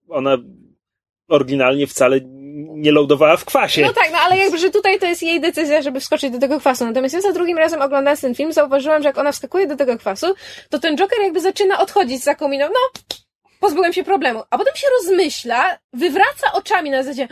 ona 0.09 0.37
oryginalnie 1.29 1.87
wcale 1.87 2.19
nie 2.69 2.91
loadowała 2.91 3.37
w 3.37 3.45
kwasie. 3.45 3.81
No 3.81 3.93
tak, 3.93 4.11
no 4.11 4.17
ale 4.17 4.37
jakby, 4.37 4.57
że 4.57 4.69
tutaj 4.69 4.99
to 4.99 5.05
jest 5.05 5.23
jej 5.23 5.41
decyzja, 5.41 5.81
żeby 5.81 5.99
wskoczyć 5.99 6.31
do 6.31 6.39
tego 6.39 6.59
kwasu. 6.59 6.85
Natomiast 6.85 7.15
ja 7.15 7.21
za 7.21 7.31
drugim 7.31 7.57
razem 7.57 7.81
oglądając 7.81 8.21
ten 8.21 8.35
film 8.35 8.53
zauważyłam, 8.53 9.01
że 9.01 9.09
jak 9.09 9.17
ona 9.17 9.31
wskakuje 9.31 9.67
do 9.67 9.75
tego 9.75 9.97
kwasu, 9.97 10.27
to 10.69 10.79
ten 10.79 10.97
Joker 10.97 11.19
jakby 11.23 11.41
zaczyna 11.41 11.79
odchodzić 11.79 12.23
za 12.23 12.35
kominą. 12.35 12.65
No, 12.67 13.01
pozbyłem 13.59 13.93
się 13.93 14.03
problemu. 14.03 14.43
A 14.49 14.57
potem 14.57 14.75
się 14.75 14.87
rozmyśla, 14.99 15.77
wywraca 15.93 16.53
oczami 16.53 16.89
na 16.89 17.03
zasadzie 17.03 17.27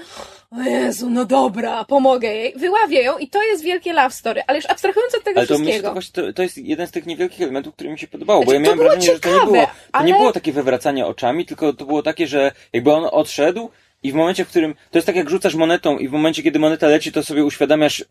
o 0.52 0.62
Jezu, 0.62 1.10
no 1.10 1.26
dobra, 1.26 1.86
pomogę 1.86 2.28
jej. 2.34 2.54
Wyławia 2.56 3.02
ją 3.02 3.18
i 3.18 3.28
to 3.30 3.44
jest 3.44 3.64
wielkie 3.64 3.94
love 3.94 4.12
story. 4.12 4.42
Ale 4.48 4.58
już 4.58 4.66
abstrahując 4.66 5.16
od 5.16 5.24
tego 5.24 5.40
Ale 5.40 5.48
to 5.48 5.54
myślę, 5.54 5.66
wszystkiego. 5.66 5.88
to, 5.88 5.94
właśnie, 5.94 6.24
to, 6.24 6.34
to 6.34 6.44
jest 6.44 6.58
jeden 6.58 6.88
z 6.88 6.92
tych 6.92 7.06
niewielkich 7.06 7.42
elementów, 7.42 7.74
który 7.74 7.90
mi 7.90 8.00
się 8.00 8.08
podobało, 8.08 8.40
bo 8.40 8.52
Znaczy, 8.52 8.54
ja 8.56 8.60
miałem 8.60 8.78
to 8.78 8.84
było 8.84 8.96
wrażenie, 8.96 9.14
że 9.16 9.20
to 9.20 9.30
nie 9.30 9.34
ciekawe, 9.36 9.52
było, 9.52 9.66
to 9.66 10.04
nie 10.04 10.14
ale- 10.14 10.14
było 10.14 10.32
takie 10.34 10.52
wywracanie 10.54 11.06
oczami, 11.06 11.46
tylko 11.46 11.74
to 11.74 11.86
było 11.86 12.04
takie, 12.04 12.28
że 12.28 12.52
jakby 12.74 12.92
on 12.94 13.08
odszedł 13.12 13.70
i 14.04 14.12
w 14.12 14.16
momencie, 14.16 14.46
w 14.46 14.50
którym, 14.50 14.74
to 14.92 14.98
jest 14.98 15.06
tak 15.06 15.16
jak 15.16 15.30
rzucasz 15.30 15.56
monetą 15.56 15.98
i 15.98 16.08
w 16.08 16.12
momencie, 16.12 16.44
kiedy 16.44 16.60
moneta 16.60 16.88
leci, 16.88 17.12
to 17.12 17.24
sobie 17.24 17.46
uświadamiasz, 17.46 18.06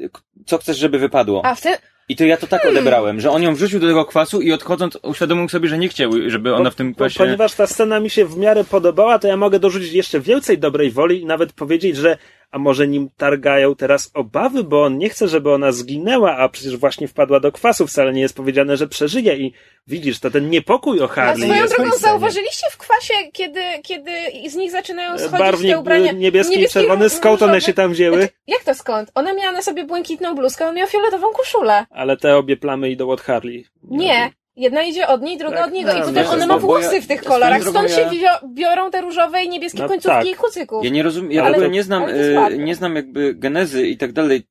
yy, 0.00 0.10
co 0.46 0.58
chcesz, 0.58 0.76
żeby 0.78 0.98
wypadło. 0.98 1.44
A 1.44 1.54
w. 1.54 1.62
I 2.08 2.16
to 2.16 2.24
ja 2.24 2.36
to 2.36 2.46
tak 2.46 2.62
Hmm. 2.62 2.76
odebrałem, 2.76 3.20
że 3.20 3.30
on 3.30 3.42
ją 3.42 3.54
wrzucił 3.54 3.80
do 3.80 3.86
tego 3.86 4.04
kwasu 4.04 4.40
i 4.40 4.52
odchodząc 4.52 4.98
uświadomił 5.02 5.48
sobie, 5.48 5.68
że 5.68 5.78
nie 5.78 5.88
chciał, 5.88 6.10
żeby 6.26 6.54
ona 6.54 6.70
w 6.70 6.74
tym 6.74 6.94
kwasie... 6.94 7.18
Ponieważ 7.18 7.54
ta 7.54 7.66
scena 7.66 8.00
mi 8.00 8.10
się 8.10 8.24
w 8.24 8.36
miarę 8.36 8.64
podobała, 8.64 9.18
to 9.18 9.28
ja 9.28 9.36
mogę 9.36 9.58
dorzucić 9.58 9.92
jeszcze 9.92 10.20
więcej 10.20 10.58
dobrej 10.58 10.90
woli 10.90 11.22
i 11.22 11.26
nawet 11.26 11.52
powiedzieć, 11.52 11.96
że 11.96 12.18
a 12.50 12.58
może 12.58 12.88
nim 12.88 13.10
targają 13.16 13.74
teraz 13.74 14.10
obawy, 14.14 14.64
bo 14.64 14.84
on 14.84 14.98
nie 14.98 15.08
chce, 15.08 15.28
żeby 15.28 15.52
ona 15.52 15.72
zginęła, 15.72 16.36
a 16.36 16.48
przecież 16.48 16.76
właśnie 16.76 17.08
wpadła 17.08 17.40
do 17.40 17.52
kwasu, 17.52 17.86
wcale 17.86 18.12
nie 18.12 18.20
jest 18.20 18.36
powiedziane, 18.36 18.76
że 18.76 18.88
przeżyje 18.88 19.36
i 19.36 19.52
widzisz, 19.86 20.20
to 20.20 20.30
ten 20.30 20.50
niepokój 20.50 21.00
o 21.00 21.04
A 21.04 21.08
Harley 21.08 21.44
swoją 21.44 21.62
jest 21.62 21.76
drogą 21.76 21.96
zauważyliście 21.96 22.66
w 22.70 22.76
kwasie, 22.76 23.14
kiedy, 23.32 23.60
kiedy 23.82 24.10
z 24.48 24.54
nich 24.54 24.70
zaczynają 24.70 25.18
schodzić 25.18 25.38
Barwnik 25.38 25.72
te 25.72 25.78
ubrania... 25.78 26.12
niebieski 26.12 26.62
i 26.62 26.68
czerwony, 26.68 27.08
skąd 27.08 27.42
one 27.42 27.60
się 27.60 27.74
tam 27.74 27.92
wzięły? 27.92 28.16
Znaczy, 28.16 28.32
jak 28.46 28.64
to 28.64 28.74
skąd? 28.74 29.10
Ona 29.14 29.32
miała 29.32 29.52
na 29.52 29.62
sobie 29.62 29.84
błękitną 29.84 30.34
bluzkę, 30.34 30.66
on 30.66 30.74
miał 30.74 30.88
fioletową 30.88 31.32
koszulę. 31.32 31.86
Ale 31.90 32.16
te 32.16 32.36
obie 32.36 32.56
plamy 32.56 32.90
idą 32.90 33.10
od 33.10 33.20
Harley. 33.20 33.64
Nie. 33.82 34.30
Jedna 34.58 34.82
idzie 34.82 35.06
od 35.06 35.22
niej, 35.22 35.38
druga 35.38 35.56
Tak, 35.56 35.66
od 35.66 35.72
niego. 35.72 35.92
I 35.92 35.98
no, 35.98 36.04
potem 36.06 36.26
ona 36.26 36.46
bo- 36.46 36.52
ma 36.54 36.58
włosy 36.58 36.94
ja- 36.96 37.00
w 37.02 37.06
tych 37.06 37.22
kolorach. 37.22 37.62
Stąd 37.62 37.90
się 37.90 38.10
biorą 38.54 38.90
te 38.90 39.00
różowe 39.00 39.42
i 39.44 39.48
niebieskie 39.48 39.78
No 39.82 39.88
końcówki 39.88 40.08
tak. 40.18 40.26
i 40.26 40.34
kucyków. 40.34 40.84
Ja 40.84 40.90
nie 40.90 41.02
rozumiem, 41.02 41.32
ja 41.32 41.42
Ale 41.42 41.50
w 41.50 41.54
ogóle 41.54 41.70
nie 41.70 41.82
znam, 41.82 42.02
y, 42.08 42.34
ładne. 42.36 42.58
nie 42.58 42.74
znam 42.74 42.96
jakby 42.96 43.34
genezy 43.34 43.86
i 43.88 43.96
tak 43.96 44.12
dalej. 44.12 44.46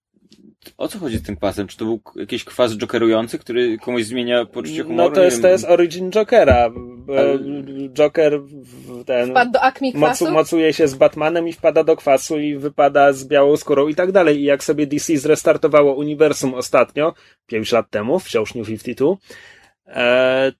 O 0.78 0.88
co 0.88 1.00
chodzi 1.00 1.18
z 1.18 1.24
tym 1.24 1.36
kwasem? 1.36 1.68
Czy 1.68 1.78
to 1.78 1.86
był 1.86 2.00
jakiś 2.16 2.44
kwas 2.44 2.78
jokerujący, 2.78 3.40
który 3.40 3.78
komuś 3.78 4.04
zmienia 4.04 4.46
poczucie 4.46 4.84
humoru? 4.84 5.10
No 5.10 5.16
to 5.16 5.24
jest, 5.24 5.42
to 5.42 5.48
jest 5.48 5.66
origin 5.66 6.12
Jokera. 6.12 6.66
e, 7.10 7.40
Joker 7.90 8.42
w 8.42 9.04
ten... 9.06 9.30
Wpadł 9.32 9.52
do 9.52 9.62
akmi 9.62 9.94
kwasu. 9.94 10.24
Mocu, 10.24 10.34
mocuje 10.34 10.74
się 10.74 10.88
z 10.88 10.96
Batmanem 10.96 11.48
i 11.48 11.54
wpada 11.54 11.84
do 11.84 11.96
kwasu 11.96 12.40
i 12.40 12.56
wypada 12.58 13.14
z 13.14 13.26
białą 13.28 13.58
skórą 13.58 13.88
i 13.88 13.96
tak 13.96 14.12
dalej. 14.12 14.40
I 14.40 14.44
jak 14.44 14.64
sobie 14.64 14.88
DC 14.88 15.18
zrestartowało 15.18 15.96
uniwersum 15.96 16.54
ostatnio, 16.54 17.14
5 17.48 17.72
lat 17.72 17.90
temu, 17.90 18.20
wciąż 18.20 18.56
New 18.56 18.68
52, 18.68 19.06
e, 19.12 19.18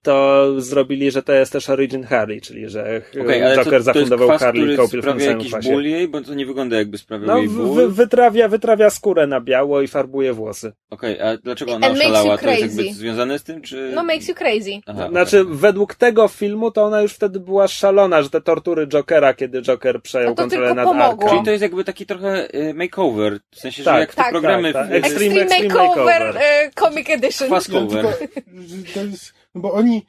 to 0.02 0.46
zrobili, 0.60 1.10
że 1.10 1.22
to 1.22 1.32
jest 1.32 1.52
też 1.52 1.70
Origin 1.70 2.04
Harley, 2.04 2.40
czyli 2.40 2.68
że 2.68 3.02
ale 3.44 3.56
Joker 3.56 3.72
to, 3.78 3.82
zafundował 3.82 4.28
to 4.28 4.34
kwas, 4.34 4.42
Harley 4.42 4.62
który 4.62 4.76
Copiel 4.76 4.88
w 4.88 4.90
tym 4.90 5.02
sprawia 5.02 5.24
samym 5.24 5.38
jakiś 5.38 5.70
ból 5.70 5.84
jej, 5.84 6.08
bo 6.08 6.20
to 6.20 6.34
nie 6.34 6.46
wygląda 6.46 6.76
jakby 6.76 6.98
sprawiał 6.98 7.26
No, 7.26 7.38
jej 7.38 7.48
ból. 7.48 7.74
wy, 7.74 7.88
wytrawia, 7.88 8.48
wytrawia 8.48 8.90
skórę 8.90 9.26
na 9.26 9.40
biało 9.40 9.82
i 9.82 9.88
farbuje 9.88 10.32
włosy. 10.32 10.72
Okej, 10.90 11.20
a 11.20 11.36
dlaczego 11.36 11.72
ona 11.72 11.86
And 11.86 11.98
oszalała? 11.98 12.38
To 12.38 12.50
jest 12.50 12.60
jakby 12.78 12.94
związane 12.94 13.38
z 13.38 13.42
tym, 13.44 13.60
czy... 13.62 13.92
No 13.94 14.02
makes 14.04 14.28
you 14.28 14.34
crazy. 14.34 14.70
Aha, 14.86 15.08
Znaczy, 15.10 15.40
okej. 15.40 15.54
według 15.56 15.94
tego 15.94 16.28
filmu 16.28 16.70
to 16.70 16.84
ona 16.84 17.02
już 17.02 17.12
wtedy 17.12 17.40
była 17.40 17.68
szalona, 17.68 18.22
że 18.22 18.30
te 18.30 18.40
tortury 18.40 18.86
Jokera, 18.86 19.34
kiedy 19.34 19.62
Joker 19.62 20.02
przejął 20.02 20.30
No 20.30 20.36
kontrolę 20.36 20.74
nad 20.74 20.84
pomogło. 20.84 21.16
Czyli 21.18 21.28
Arkham. 21.30 21.44
to 21.44 21.50
jest 21.50 21.62
jakby 21.62 21.84
taki 21.84 22.06
trochę 22.06 22.54
y, 22.54 22.74
makeover, 22.74 23.38
w 23.50 23.58
sensie, 23.60 23.84
Tak, 23.84 23.94
że 23.94 24.00
jak 24.00 24.10
te 24.14 24.22
tak, 24.22 24.30
programy 24.30 24.72
tak, 24.72 24.86
w... 24.86 24.90
tak. 24.90 25.04
Extreme, 25.04 25.40
Extreme 25.40 25.68
Makeover, 25.68 25.96
Makeover. 26.06 26.36
e, 26.42 26.70
Comic 26.80 27.10
Edition. 27.10 27.48
Kwas 27.48 27.68
No 29.58 29.62
bo 29.62 29.72
oni, 29.74 30.06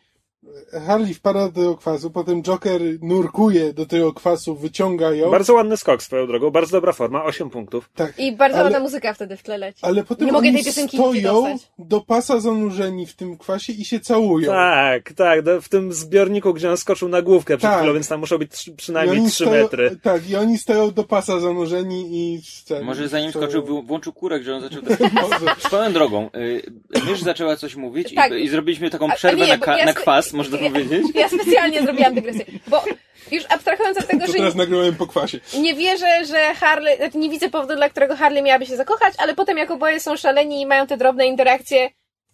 Harley 0.88 1.13
wpada 1.13 1.45
do 1.45 1.51
tego 1.51 1.77
kwasu, 1.77 2.11
potem 2.11 2.43
Joker 2.43 2.81
nurkuje 3.01 3.73
do 3.73 3.85
tego 3.85 4.13
kwasu, 4.13 4.55
wyciąga 4.55 5.11
ją. 5.11 5.31
Bardzo 5.31 5.53
ładny 5.53 5.77
skok 5.77 6.03
swoją 6.03 6.27
drogą, 6.27 6.49
bardzo 6.51 6.71
dobra 6.71 6.93
forma, 6.93 7.23
8 7.23 7.49
punktów. 7.49 7.89
tak, 7.95 8.19
I 8.19 8.31
bardzo 8.31 8.55
ale, 8.57 8.63
ładna 8.63 8.80
muzyka 8.80 9.13
wtedy 9.13 9.38
w 9.38 9.43
tle 9.43 9.57
leci. 9.57 9.80
ale 9.81 10.03
potem 10.03 10.26
Nie 10.26 10.31
mogę 10.31 10.47
oni 10.47 10.55
tej 10.57 10.65
piosenki 10.65 10.97
stoją 10.97 11.57
do 11.80 12.01
pasa 12.01 12.39
zanurzeni 12.39 13.05
w 13.05 13.15
tym 13.15 13.38
kwasie 13.38 13.73
i 13.73 13.85
się 13.85 13.99
całują. 13.99 14.51
Tak, 14.51 15.13
tak, 15.13 15.39
w 15.61 15.69
tym 15.69 15.93
zbiorniku, 15.93 16.53
gdzie 16.53 16.69
on 16.69 16.77
skoczył 16.77 17.09
na 17.09 17.21
główkę 17.21 17.57
przed 17.57 17.69
Tak. 17.71 17.80
chwilą, 17.80 17.93
więc 17.93 18.07
tam 18.07 18.19
muszą 18.19 18.38
być 18.38 18.51
trzy- 18.51 18.76
przynajmniej 18.76 19.19
oni 19.19 19.30
3 19.30 19.45
stoją, 19.45 19.63
metry. 19.63 19.97
Tak, 20.03 20.30
i 20.30 20.35
oni 20.35 20.57
stoją 20.57 20.91
do 20.91 21.03
pasa 21.03 21.39
zanurzeni 21.39 22.05
i... 22.11 22.41
Ten, 22.67 22.84
Może 22.84 23.07
zanim 23.07 23.31
stoją- 23.31 23.45
skoczył, 23.51 23.84
włączył 23.84 24.13
kurek, 24.13 24.43
że 24.43 24.55
on 24.55 24.61
zaczął... 24.61 24.81
Swoją 25.67 25.93
drogą, 25.93 26.30
y, 26.35 26.61
mysz 27.05 27.21
zaczęła 27.21 27.55
coś 27.55 27.76
mówić 27.76 28.13
Tak. 28.15 28.31
i, 28.31 28.35
i 28.35 28.49
zrobiliśmy 28.49 28.89
taką 28.89 29.07
A- 29.07 29.13
a 29.13 29.15
przerwę 29.15 29.45
nie, 29.45 29.51
na, 29.51 29.57
ka- 29.57 29.77
ja 29.77 29.85
na 29.85 29.93
kwas, 29.93 30.34
można 30.44 30.60
ja- 30.60 30.70
powiedzieć. 30.70 31.07
Ja 31.16 31.30
specjalnie 31.30 31.82
zrobiłam 31.82 32.14
dygresję, 32.16 32.45
bo 32.68 32.84
już 33.32 33.44
abstrahując 33.49 33.98
od 33.98 34.07
tego, 34.07 34.26
To 34.26 34.32
że 34.32 34.38
teraz 34.38 34.56
nagrałem 34.56 34.95
po 34.95 35.07
kwasie. 35.07 35.40
nie 35.57 35.74
wierzę, 35.76 36.26
że 36.26 36.53
Harley, 36.56 36.98
znaczy 36.98 37.18
nie 37.18 37.30
widzę 37.30 37.49
powodu, 37.49 37.76
dla 37.76 37.90
którego 37.90 38.16
Harley 38.16 38.44
miałaby 38.44 38.66
się 38.66 38.76
zakochać, 38.78 39.14
ale 39.18 39.36
potem 39.36 39.57
jak 39.57 39.72
oboje 39.72 39.99
są 39.99 40.18
szaleni 40.18 40.61
i 40.61 40.66
mają 40.66 40.88
te 40.88 40.98
drobne 40.98 41.28
interakcje, 41.28 41.90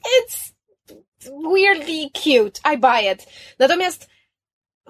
it's 0.05 0.51
weirdly 1.53 2.09
cute. 2.13 2.73
I 2.73 2.77
buy 2.77 3.11
it. 3.13 3.25
Natomiast 3.59 4.07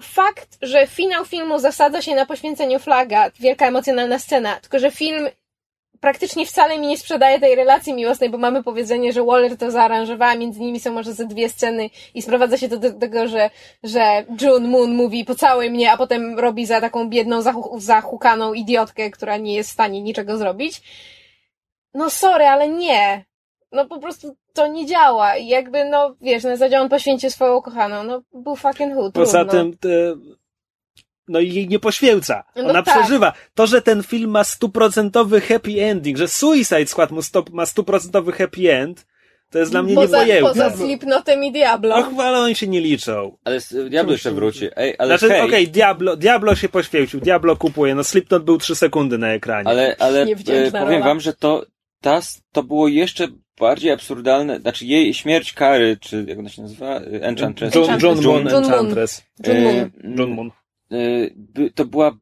fakt, 0.02 0.58
że 0.62 0.86
finał 0.86 1.24
filmu 1.24 1.58
zasadza 1.58 2.02
się 2.02 2.14
na 2.14 2.26
poświęceniu 2.26 2.78
flaga, 2.78 3.30
wielka 3.40 3.66
emocjonalna 3.66 4.18
scena, 4.18 4.60
tylko 4.60 4.78
że 4.78 4.90
film 4.90 5.28
praktycznie 6.00 6.46
wcale 6.46 6.78
mi 6.78 6.86
nie 6.86 6.98
sprzedaje 6.98 7.40
tej 7.40 7.54
relacji 7.54 7.94
miłosnej, 7.94 8.30
bo 8.30 8.38
mamy 8.38 8.62
powiedzenie, 8.62 9.12
że 9.12 9.24
Waller 9.24 9.56
to 9.56 9.70
zaaranżowała, 9.70 10.34
między 10.34 10.60
nimi 10.60 10.80
są 10.80 10.92
może 10.92 11.12
ze 11.12 11.26
dwie 11.26 11.48
sceny 11.48 11.90
i 12.14 12.22
sprowadza 12.22 12.56
się 12.56 12.68
to 12.68 12.76
do 12.76 12.92
tego, 12.92 13.28
że, 13.28 13.50
że 13.82 14.24
June 14.42 14.68
Moon 14.68 14.94
mówi 14.94 15.24
pocałuj 15.24 15.70
mnie, 15.70 15.92
a 15.92 15.96
potem 15.96 16.38
robi 16.38 16.66
za 16.66 16.80
taką 16.80 17.08
biedną, 17.08 17.42
zahukaną 17.76 18.54
idiotkę, 18.54 19.10
która 19.10 19.36
nie 19.36 19.54
jest 19.54 19.70
w 19.70 19.72
stanie 19.72 20.02
niczego 20.02 20.36
zrobić. 20.36 20.82
No 21.94 22.10
sorry, 22.10 22.44
ale 22.44 22.68
nie. 22.68 23.24
No 23.72 23.86
po 23.86 23.98
prostu 23.98 24.36
to 24.52 24.66
nie 24.66 24.86
działa. 24.86 25.36
I 25.36 25.46
jakby, 25.46 25.84
no 25.84 26.16
wiesz, 26.20 26.44
na 26.44 26.56
zasadzie 26.56 26.80
on 26.80 26.88
poświęcił 26.88 27.30
swoją 27.30 27.56
ukochaną. 27.56 28.04
No 28.04 28.22
był 28.32 28.56
fucking 28.56 28.94
hood. 28.94 29.14
Poza 29.14 29.44
trudno. 29.44 29.52
tym, 29.52 29.76
te, 29.78 29.88
no 31.28 31.40
i 31.40 31.54
jej 31.54 31.68
nie 31.68 31.78
poświęca. 31.78 32.44
No 32.56 32.68
Ona 32.68 32.82
tak. 32.82 32.98
przeżywa. 32.98 33.32
To, 33.54 33.66
że 33.66 33.82
ten 33.82 34.02
film 34.02 34.30
ma 34.30 34.44
stuprocentowy 34.44 35.40
happy 35.40 35.84
ending, 35.84 36.18
że 36.18 36.28
Suicide 36.28 36.86
Squad 36.86 37.10
mu 37.10 37.20
ma 37.52 37.66
stuprocentowy 37.66 38.32
happy 38.32 38.72
end, 38.74 39.06
to 39.50 39.58
jest 39.58 39.70
dla 39.70 39.82
mnie 39.82 39.94
poza, 39.94 40.18
niepojęte. 40.18 40.48
poza 40.48 40.70
Slipknotem 40.70 41.44
i 41.44 41.52
Diablo. 41.52 41.96
Och, 41.96 42.06
ale 42.18 42.38
oni 42.38 42.54
się 42.54 42.66
nie 42.68 42.80
liczą. 42.80 43.36
Ale 43.44 43.58
Diablo 43.90 44.12
jeszcze 44.12 44.30
wróci. 44.30 44.68
Ej, 44.76 44.94
ale 44.98 45.18
Znaczy, 45.18 45.42
okej, 45.42 45.68
Diablo, 45.68 46.16
Diablo 46.16 46.54
się 46.54 46.68
poświęcił, 46.68 47.20
Diablo 47.20 47.56
kupuje, 47.56 47.94
no 47.94 48.04
Slipknot 48.04 48.44
był 48.44 48.58
3 48.58 48.74
sekundy 48.74 49.18
na 49.18 49.28
ekranie. 49.28 49.68
ale, 49.68 49.96
ale 49.98 50.22
e, 50.22 50.70
powiem 50.70 50.88
rola. 50.88 51.04
wam, 51.04 51.20
że 51.20 51.32
to, 51.32 51.66
ta, 52.00 52.20
to 52.52 52.62
było 52.62 52.88
jeszcze 52.88 53.28
bardziej 53.60 53.90
absurdalne, 53.92 54.60
znaczy 54.60 54.86
jej 54.86 55.14
śmierć 55.14 55.52
Kary, 55.52 55.96
czy 56.00 56.24
jak 56.28 56.38
ona 56.38 56.48
się 56.48 56.62
nazywa? 56.62 57.00
Y, 57.00 57.22
Enchantress. 57.22 57.74
John, 57.74 57.84
Enchantress. 57.84 58.24
John 58.24 58.34
Moon, 58.34 58.48
John. 58.48 58.64
Enchantress. 58.64 59.22
John 59.46 59.62
Moon. 59.62 59.76
E, 59.76 59.90
John 60.18 60.30
Moon. 60.30 60.50
By- 61.36 61.70
to 61.70 61.84
była 61.84 62.16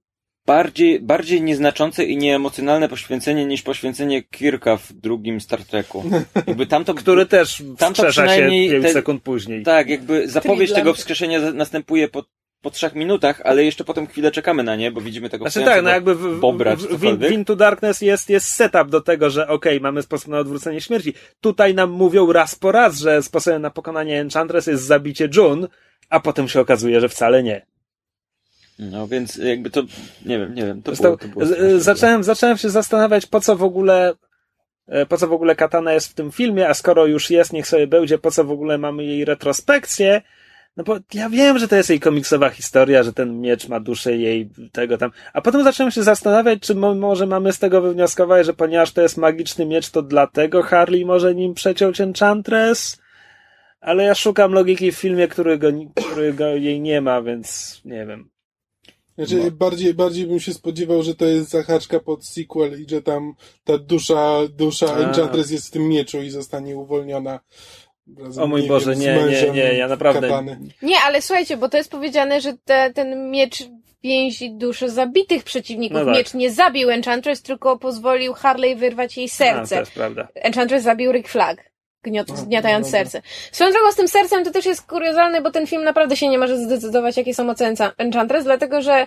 bardziej, 0.47 1.01
bardziej 1.01 1.43
nieznaczące 1.43 2.05
i 2.05 2.17
nieemocjonalne 2.17 2.89
poświęcenie 2.89 3.47
niż 3.47 3.63
poświęcenie 3.63 4.23
Kirka 4.23 4.77
w 4.77 4.93
drugim 4.93 5.41
Star 5.41 5.65
Treku. 5.65 6.05
Jakby 6.47 6.67
tamto, 6.67 6.95
Który 7.05 7.27
też 7.27 7.63
Tam 7.79 7.95
to 7.95 8.03
wskrzesza 8.03 8.23
się 8.27 8.33
przynajmniej 8.33 8.71
5 8.71 8.85
te- 8.85 8.93
sekund 8.93 9.23
później. 9.23 9.63
Tak, 9.63 9.89
jakby 9.89 10.29
zapowiedź 10.29 10.73
tego 10.73 10.95
wskrzeszenia 10.95 11.41
następuje 11.53 12.09
po, 12.09 12.25
po 12.63 12.71
trzech 12.71 12.95
minutach, 12.95 13.41
ale 13.45 13.65
jeszcze 13.65 13.85
potem 13.85 14.07
chwilę 14.07 14.31
czekamy 14.31 14.63
na 14.63 14.77
nie, 14.77 14.91
bo 14.91 15.01
widzimy 15.01 15.31
tego 15.31 15.45
Znaczy 15.45 15.67
tak, 15.67 15.83
no 15.85 15.91
wstającego 15.91 16.11
jakby 16.11 16.37
w, 16.37 16.41
Bobra 16.41 16.77
w, 16.77 16.79
w, 16.79 16.87
w 16.87 16.91
cokolwiek. 16.91 17.33
Into 17.33 17.57
Darkness 17.57 18.01
jest, 18.01 18.31
jest 18.31 18.47
setup 18.49 18.91
do 18.91 19.01
tego, 19.01 19.31
że 19.31 19.49
okej, 19.49 19.81
mamy 19.81 20.03
sposób 20.03 20.29
na 20.29 20.39
odwrócenie 20.39 20.81
śmierci. 20.81 21.15
Tutaj 21.41 21.75
nam 21.75 21.91
mówią 21.91 22.33
raz 22.33 22.55
po 22.55 22.73
raz, 22.73 22.99
że 22.99 23.23
sposobem 23.23 23.63
na 23.63 23.71
pokonanie 23.71 24.21
Enchantress 24.21 24.67
jest 24.67 24.83
zabicie 24.85 25.29
June, 25.37 25.69
a 26.09 26.21
potem 26.21 26.49
się 26.49 26.61
okazuje, 26.61 27.01
że 27.01 27.09
wcale 27.09 27.43
nie. 27.43 27.67
No 28.79 29.09
więc 29.09 29.37
jakby 29.37 29.71
to, 29.71 29.83
nie 30.27 30.39
wiem, 30.39 30.55
nie 30.55 30.63
wiem, 30.67 30.83
to 30.83 30.91
Zresztą 30.91 31.05
było, 31.05 31.17
to 31.17 31.29
było 31.29 31.47
straszne. 31.47 31.81
zacząłem, 31.81 32.25
zacząłem 32.25 32.57
się 32.59 32.71
zastanawiać, 32.71 33.27
po 33.27 33.41
co 33.41 33.57
w 33.57 33.63
ogóle 33.63 34.13
e, 34.89 35.07
po 35.07 35.17
co 35.17 35.29
w 35.29 35.33
ogóle 35.33 35.57
Katana 35.57 35.93
jest 35.93 36.09
w 36.09 36.15
tym 36.15 36.33
filmie, 36.33 36.69
a 36.69 36.75
skoro 36.75 37.07
już 37.07 37.31
jest, 37.31 37.53
niech 37.53 37.67
sobie 37.67 37.87
będzie, 37.87 38.19
po 38.19 38.31
co 38.31 38.45
w 38.45 38.51
ogóle 38.51 38.79
mamy 38.79 39.05
jej 39.05 39.25
retrospekcję. 39.25 40.23
No 40.77 40.85
bo 40.85 40.97
ja 41.15 41.29
wiem, 41.31 41.59
że 41.59 41.69
to 41.69 41.77
jest 41.77 41.91
jej 41.91 42.01
komiksowa 42.01 42.51
historia, 42.51 43.03
że 43.03 43.13
ten 43.13 43.41
miecz 43.41 43.69
ma 43.69 43.81
duszę 43.81 44.17
jej 44.17 44.49
tego 44.73 44.99
tam. 44.99 45.11
A 45.33 45.41
potem 45.41 45.65
zacząłem 45.65 45.91
się 45.91 46.03
zastanawiać, 46.03 46.61
czy 46.61 46.75
mo- 46.75 46.95
może 46.95 47.27
mamy 47.27 47.53
z 47.53 47.59
tego 47.59 47.81
wywnioskować, 47.81 48.47
że 48.47 48.55
ponieważ 48.55 48.93
to 48.93 49.03
jest 49.03 49.17
magiczny 49.17 49.67
miecz, 49.67 49.91
to 49.91 50.03
dlatego 50.03 50.63
Harley 50.63 51.05
może 51.05 51.35
nim 51.35 51.55
przeciąć 51.55 52.01
Enchantress? 52.01 52.99
Ale 53.81 54.05
ja 54.05 54.15
szukam 54.15 54.53
logiki 54.53 54.93
w 54.93 54.97
filmie, 54.99 55.29
którego, 55.29 55.69
którego 56.11 56.47
jej 56.47 56.81
nie 56.81 57.01
ma, 57.01 57.23
więc 57.23 57.81
nie 57.85 58.07
wiem. 58.07 58.29
Znaczy, 59.19 59.37
No. 59.45 59.51
bardziej, 59.51 59.95
bardziej 59.95 60.27
bym 60.27 60.41
się 60.41 60.55
spodziewał, 60.55 61.03
że 61.03 61.15
to 61.15 61.25
jest 61.25 61.51
zahaczka 61.51 62.01
pod 62.01 62.27
sequel 62.27 62.83
i 62.83 62.87
że 62.91 63.03
tam 63.03 63.35
ta 63.65 63.79
dusza, 63.79 64.39
dusza 64.57 64.95
A. 64.95 64.99
Enchantress 64.99 65.51
jest 65.51 65.69
w 65.69 65.71
tym 65.71 65.89
mieczu 65.89 66.23
i 66.23 66.31
zostanie 66.31 66.77
uwolniona. 66.77 67.41
Razem, 68.19 68.45
O 68.45 68.47
mój 68.47 68.63
nie 68.63 68.69
Boże, 68.69 68.91
wiem, 68.91 69.01
nie, 69.01 69.33
nie, 69.43 69.51
nie, 69.51 69.75
ja 69.75 69.89
naprawdę- 69.89 70.29
Katany. 70.29 70.59
Nie, 70.83 70.97
ale 71.05 71.23
słuchajcie, 71.23 71.57
bo 71.57 71.69
to 71.69 71.77
jest 71.77 71.91
powiedziane, 71.91 72.41
że 72.41 72.57
te, 72.65 72.93
ten 72.95 73.31
miecz 73.31 73.57
więzi 74.03 74.51
duszę 74.55 74.91
zabitych 74.91 75.45
przeciwników. 75.45 75.99
No 75.99 76.05
tak. 76.05 76.15
Miecz 76.15 76.35
nie 76.35 76.51
zabił 76.51 76.91
Enchantress, 76.91 77.43
tylko 77.43 77.79
pozwolił 77.79 78.33
Harley 78.33 78.77
wyrwać 78.77 79.17
jej 79.17 79.27
A, 79.27 79.29
serce. 79.29 79.75
to 79.75 79.81
jest 79.81 79.93
prawda. 79.93 80.29
Enchantress 80.35 80.83
zabił 80.85 81.13
Rick 81.13 81.29
Flag, 81.29 81.71
gniot, 82.05 82.29
No, 82.29 82.37
zgniatając 82.37 82.87
no 82.87 82.93
dobra. 82.93 83.11
serce. 83.11 83.29
Swoją 83.53 83.71
drogą 83.73 83.93
z 83.93 83.97
tym 83.97 84.09
sercem 84.09 84.45
to 84.45 84.51
też 84.51 84.67
jest 84.67 84.87
kuriozalne, 84.87 85.43
bo 85.43 85.51
ten 85.51 85.67
film 85.67 85.85
naprawdę 85.85 86.17
się 86.17 86.29
nie 86.29 86.39
może 86.39 86.59
zdecydować, 86.59 87.17
jakie 87.17 87.35
są 87.35 87.45
moce 87.45 87.73
Encha- 87.73 87.93
Enchantress, 87.99 88.45
dlatego 88.45 88.83
że 88.83 89.07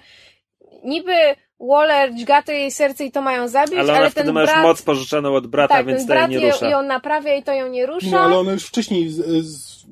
niby 0.84 1.14
Waller 1.60 2.14
dźga 2.16 2.42
to 2.42 2.52
jej 2.52 2.72
serce 2.72 3.06
i 3.06 3.12
to 3.12 3.22
mają 3.22 3.48
zabić, 3.48 3.74
Ale 3.80 3.92
ale, 3.94 4.00
ona 4.02 4.10
wtedy 4.10 4.26
ten 4.26 4.34
ma 4.34 4.42
już 4.42 4.50
brat... 4.52 4.64
moc 4.64 4.82
pożyczoną 4.82 5.36
od 5.36 5.48
brata, 5.48 5.74
tak, 5.74 5.86
więc 5.86 6.00
ten 6.00 6.08
to 6.08 6.14
jej 6.14 6.20
brat 6.22 6.30
nie 6.32 6.48
ją, 6.48 6.54
rusza. 6.54 6.70
ją 6.70 6.82
naprawia 6.82 7.36
i 7.36 7.44
to 7.44 7.54
ją 7.54 7.68
nie 7.68 7.86
rusza. 7.86 8.08
No, 8.12 8.20
ale 8.20 8.38
ona 8.38 8.52
już 8.52 8.66
wcześniej 8.66 9.10
z, 9.10 9.46
z, 9.46 9.86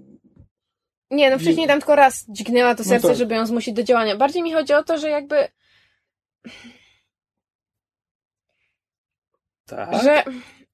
Nie, 1.12 1.30
no 1.32 1.40
wcześniej 1.40 1.68
tam 1.68 1.80
tylko 1.80 1.96
raz 1.96 2.26
dźgnęła 2.30 2.76
to 2.76 2.84
No 2.84 2.90
serce, 2.90 3.08
tak. 3.08 3.18
żeby 3.18 3.36
ją 3.36 3.46
zmusić 3.46 3.74
do 3.76 3.84
działania. 3.84 4.16
Bardziej 4.16 4.44
mi 4.44 4.54
chodzi 4.54 4.74
o 4.74 4.84
to, 4.84 4.98
że 4.98 5.10
jakby, 5.10 5.48
Tak? 9.66 10.04
że 10.04 10.24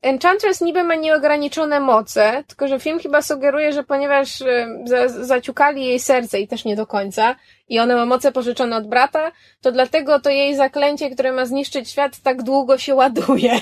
Enchantress 0.01 0.61
niby 0.61 0.83
ma 0.83 0.95
nieograniczone 0.95 1.79
moce, 1.79 2.43
tylko 2.47 2.67
że 2.67 2.79
film 2.79 2.99
chyba 2.99 3.21
sugeruje, 3.21 3.73
że 3.73 3.83
ponieważ 3.83 4.41
y, 4.41 4.67
za, 4.85 5.07
zaciukali 5.07 5.85
jej 5.85 5.99
serce 5.99 6.39
i 6.39 6.47
też 6.47 6.65
nie 6.65 6.75
do 6.75 6.87
końca, 6.87 7.35
i 7.69 7.79
ona 7.79 7.95
ma 7.95 8.05
moce 8.05 8.31
pożyczone 8.31 8.75
od 8.77 8.87
brata, 8.87 9.31
to 9.61 9.71
dlatego 9.71 10.19
to 10.19 10.29
jej 10.29 10.55
zaklęcie, 10.55 11.09
które 11.09 11.31
ma 11.31 11.45
zniszczyć 11.45 11.89
świat, 11.89 12.19
tak 12.23 12.43
długo 12.43 12.77
się 12.77 12.95
ładuje. 12.95 13.51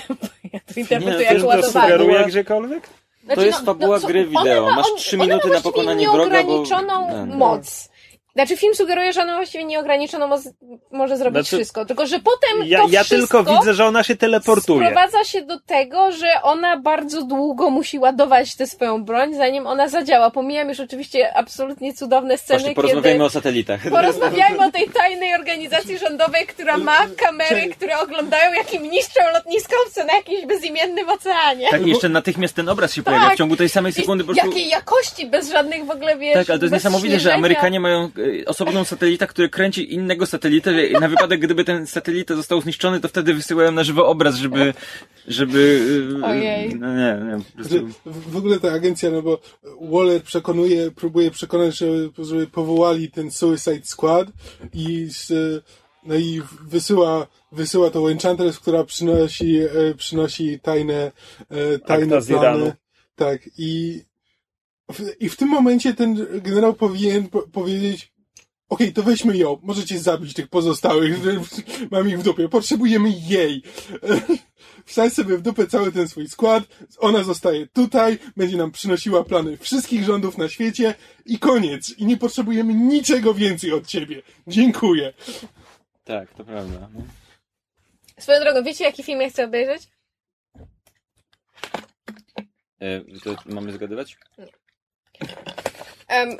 Ja 0.52 0.60
to 0.74 0.80
interpretuję 0.80 1.16
Nie, 1.18 1.22
jako 1.24 1.32
Też 1.34 1.42
to 1.42 1.46
ładowanie. 1.48 1.92
sugeruje 1.92 2.24
gdziekolwiek? 2.24 2.88
Znaczy, 3.24 3.40
To 3.40 3.46
jest 3.46 3.64
fabuła 3.64 4.00
co- 4.00 4.06
gry 4.06 4.28
ona 4.34 4.40
wideo. 4.40 4.64
ma- 4.66 4.76
Masz 4.76 4.86
trzy 4.96 5.16
minuty 5.18 5.48
na 5.48 5.60
pokonanie 5.60 6.08
wroga, 6.08 6.18
bo- 6.18 6.30
nieograniczoną 6.36 7.08
No, 7.10 7.26
no. 7.26 7.36
moc. 7.36 7.89
Znaczy 8.40 8.56
film 8.56 8.74
sugeruje, 8.74 9.12
że 9.12 9.22
ona 9.22 9.36
właściwie 9.36 9.64
nieograniczono 9.64 10.26
mo- 10.28 10.38
może 10.92 11.16
zrobić 11.16 11.34
Znaczy, 11.48 11.56
wszystko, 11.56 11.84
tylko 11.84 12.06
że 12.06 12.18
potem 12.18 12.66
Ja, 12.66 12.82
to 12.82 12.88
ja 12.90 13.04
wszystko 13.04 13.38
tylko 13.44 13.58
widzę, 13.58 13.74
że 13.74 13.86
ona 13.86 14.02
się 14.02 14.16
teleportuje. 14.16 14.80
sprowadza 14.86 15.24
się 15.24 15.42
do 15.42 15.60
tego, 15.60 16.12
że 16.12 16.28
ona 16.42 16.76
bardzo 16.76 17.22
długo 17.22 17.70
musi 17.70 17.98
ładować 17.98 18.56
tę 18.56 18.66
swoją 18.66 19.04
broń, 19.04 19.34
zanim 19.34 19.66
ona 19.66 19.88
zadziała. 19.88 20.30
Pomijam 20.30 20.68
już 20.68 20.80
oczywiście 20.80 21.36
absolutnie 21.36 21.94
cudowne 21.94 22.38
sceny, 22.38 22.58
Właśnie 22.60 22.74
porozmawiajmy 22.74 23.18
kiedy... 23.18 23.24
o 23.24 23.30
satelitach. 23.30 23.80
Porozmawiajmy 23.90 24.66
o 24.66 24.70
tej 24.70 24.88
tajnej 24.88 25.34
organizacji 25.34 25.98
rządowej, 25.98 26.46
która 26.46 26.76
ma 26.78 26.98
kamery, 27.16 27.68
które 27.70 27.98
oglądają, 27.98 28.52
jakim 28.52 28.82
niszczą 28.90 29.20
lotniskowce 29.34 30.04
na 30.04 30.12
jakimś 30.12 30.46
bezimiennym 30.46 31.08
oceanie. 31.08 31.68
Tak, 31.70 31.86
i 31.86 31.90
jeszcze 31.90 32.08
natychmiast 32.08 32.54
ten 32.56 32.68
obraz 32.68 32.94
się 32.94 33.02
Tak. 33.02 33.14
pojawia 33.14 33.34
w 33.34 33.38
ciągu 33.38 33.56
tej 33.56 33.68
samej 33.68 33.92
sekundy. 33.92 34.24
Po 34.24 34.32
prostu... 34.32 34.48
jakiej 34.48 34.68
jakości, 34.68 35.26
bez 35.26 35.50
żadnych 35.50 35.84
w 35.86 35.90
ogóle, 35.90 36.16
wiesz, 36.16 36.34
Tak, 36.34 36.50
ale 36.50 36.58
to 36.58 36.64
jest 36.64 36.72
niesamowite, 36.72 37.20
że. 37.20 37.34
Amerykanie 37.34 37.80
mają 37.80 38.10
e, 38.18 38.29
osobną 38.46 38.84
satelitę, 38.84 39.26
który 39.26 39.48
kręci 39.48 39.94
innego 39.94 40.26
satelitę 40.26 40.72
na 41.00 41.08
wypadek, 41.08 41.40
gdyby 41.40 41.64
ten 41.64 41.86
satelita 41.86 42.36
został 42.36 42.60
zniszczony, 42.60 43.00
to 43.00 43.08
wtedy 43.08 43.34
wysyłają 43.34 43.72
na 43.72 43.84
żywo 43.84 44.06
obraz, 44.06 44.34
żeby, 44.34 44.74
żeby, 45.28 45.80
e, 46.22 46.26
Ojej. 46.26 46.74
no 46.74 46.96
nie, 46.96 47.22
nie, 47.26 47.44
po 47.44 47.56
prostu... 47.56 47.86
W 48.06 48.30
w 48.30 48.36
ogóle 48.36 48.60
ta 48.60 48.72
agencja, 48.72 49.10
no 49.10 49.22
bo 49.22 49.40
Waller 49.80 50.22
przekonuje, 50.22 50.90
próbuje 50.90 51.30
przekonać, 51.30 51.78
żeby, 51.78 52.24
żeby 52.24 52.46
powołali 52.46 53.10
ten 53.10 53.30
Suicide 53.30 53.84
Squad 53.84 54.28
i 54.74 55.08
z, 55.10 55.32
no 56.06 56.14
i 56.14 56.42
wysyła, 56.68 57.26
wysyła 57.52 57.90
to 57.90 58.10
Enchantress, 58.10 58.58
która 58.58 58.84
przynosi, 58.84 59.58
e, 59.58 59.94
przynosi 59.96 60.60
tajne, 60.60 61.12
e, 61.50 61.78
tajne 61.78 62.16
Akta 62.16 62.38
plany. 62.38 62.72
Tak, 63.14 63.40
i 63.58 64.02
w, 64.92 65.22
i 65.22 65.28
w 65.28 65.36
tym 65.36 65.48
momencie 65.48 65.94
ten 65.94 66.26
generał 66.42 66.74
powinien 66.74 67.28
po, 67.28 67.42
powiedzieć 67.42 68.12
Okej, 68.70 68.92
to 68.92 69.02
weźmy 69.02 69.36
ją. 69.36 69.58
Możecie 69.62 69.98
zabić 69.98 70.34
tych 70.34 70.48
pozostałych. 70.48 71.18
Mam 71.90 72.08
ich 72.08 72.18
w 72.18 72.22
dupie. 72.22 72.48
Potrzebujemy 72.48 73.10
jej. 73.28 73.62
Wsadź 74.86 75.12
sobie 75.12 75.36
w 75.36 75.42
dupę 75.42 75.66
cały 75.66 75.92
ten 75.92 76.08
swój 76.08 76.28
skład. 76.28 76.64
Ona 76.98 77.24
zostaje 77.24 77.66
tutaj. 77.66 78.18
Będzie 78.36 78.56
nam 78.56 78.70
przynosiła 78.70 79.24
plany 79.24 79.56
wszystkich 79.56 80.04
rządów 80.04 80.38
na 80.38 80.48
świecie. 80.48 80.94
I 81.26 81.38
koniec. 81.38 81.98
I 81.98 82.06
nie 82.06 82.16
potrzebujemy 82.16 82.74
niczego 82.74 83.34
więcej 83.34 83.72
od 83.72 83.86
ciebie. 83.86 84.22
Dziękuję. 84.46 85.12
Tak, 86.04 86.34
to 86.34 86.44
prawda. 86.44 86.88
no. 86.94 87.02
Swoją 88.18 88.40
drogą, 88.40 88.62
wiecie, 88.62 88.84
jaki 88.84 89.02
film 89.02 89.20
ja 89.20 89.30
chcę 89.30 89.44
obejrzeć? 89.44 89.88
E, 92.80 93.00
to 93.24 93.36
mamy 93.46 93.72
zgadywać? 93.72 94.16
Em, 96.08 96.36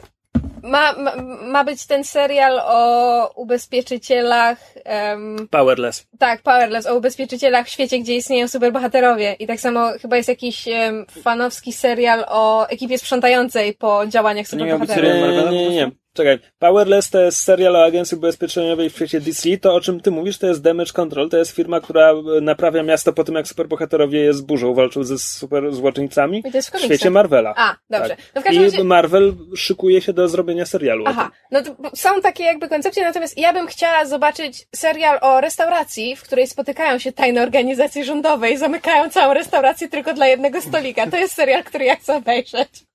ma, 0.62 0.93
ma, 0.93 1.16
ma 1.43 1.65
być 1.65 1.87
ten 1.87 2.05
serial 2.05 2.61
o 2.65 3.32
ubezpieczycielach, 3.35 4.59
em, 4.85 5.49
Powerless. 5.51 6.07
tak, 6.19 6.43
Powerless, 6.43 6.87
o 6.87 6.95
ubezpieczycielach 6.97 7.66
w 7.66 7.70
świecie, 7.70 7.99
gdzie 7.99 8.16
istnieją 8.16 8.49
superbohaterowie. 8.49 9.32
I 9.39 9.47
tak 9.47 9.61
samo 9.61 9.89
chyba 10.03 10.16
jest 10.16 10.28
jakiś 10.28 10.69
em, 10.69 11.07
fanowski 11.23 11.73
serial 11.73 12.24
o 12.28 12.66
ekipie 12.69 12.99
sprzątającej 12.99 13.74
po 13.74 14.07
działaniach 14.07 14.49
To 14.49 14.57
nie 14.57 14.65
miał 14.65 14.78
być 14.78 14.89
superbohaterów. 14.89 15.31
serial 15.31 15.51
Nie, 15.51 15.59
nie, 15.59 15.69
nie, 15.70 15.74
nie. 15.77 15.91
Czekaj. 16.12 16.39
Powerless 16.59 17.11
to 17.11 17.20
jest 17.20 17.41
serial 17.41 17.77
o 17.77 17.85
agencji 17.85 18.16
ubezpieczeniowej 18.16 18.91
w 18.91 18.95
świecie 18.95 19.20
DC. 19.20 19.57
To, 19.57 19.74
o 19.74 19.81
czym 19.81 20.01
ty 20.01 20.11
mówisz, 20.11 20.39
to 20.39 20.47
jest 20.47 20.62
Damage 20.62 20.93
Control. 20.93 21.28
To 21.28 21.37
jest 21.37 21.51
firma, 21.51 21.81
która 21.81 22.11
e, 22.11 22.41
naprawia 22.41 22.82
miasto 22.82 23.12
po 23.12 23.24
tym, 23.24 23.35
jak 23.35 23.49
superbohaterowie 23.49 24.20
je 24.20 24.35
zburzą, 24.35 24.74
walczą 24.74 25.05
ze 25.05 25.19
super 25.19 25.73
złoczyńcami 25.73 26.39
I 26.39 26.51
to 26.51 26.59
jest 26.59 26.70
w 26.70 26.78
w 26.78 26.81
świecie 26.81 27.11
Marvela. 27.11 27.55
A, 27.57 27.77
dobrze. 27.91 28.09
Tak. 28.09 28.19
No 28.35 28.41
w 28.41 28.45
każdym 28.45 28.62
I 28.62 28.66
razie... 28.66 28.85
Marvel 28.85 29.35
szykuje 29.57 30.01
się 30.01 30.12
do 30.12 30.28
zrobienia 30.28 30.66
serialu. 30.66 31.05
Aha, 31.07 31.31
no 31.51 31.62
to 31.62 31.77
są 31.95 32.20
takie 32.20 32.45
jakby 32.45 32.69
koncepcje, 32.69 33.05
natomiast 33.05 33.39
ja 33.39 33.53
bym 33.53 33.66
chciała 33.66 34.05
zobaczyć 34.05 34.66
serial 34.74 35.19
o 35.20 35.41
restauracji, 35.41 36.16
w 36.16 36.23
której 36.23 36.47
spotykają 36.47 36.99
się 36.99 37.12
tajne 37.12 37.43
organizacje 37.43 38.05
rządowe 38.05 38.51
i 38.51 38.57
zamykają 38.57 39.11
całą 39.11 39.35
restaurację 39.35 39.89
tylko 39.89 40.15
dla 40.15 40.27
jednego 40.27 40.61
stolika. 40.62 41.11
To 41.11 41.16
jest 41.16 41.35
serial, 41.35 41.65
który 41.65 41.85
ja 41.85 41.97
chcę 41.97 42.16
obejrzeć. 42.16 42.90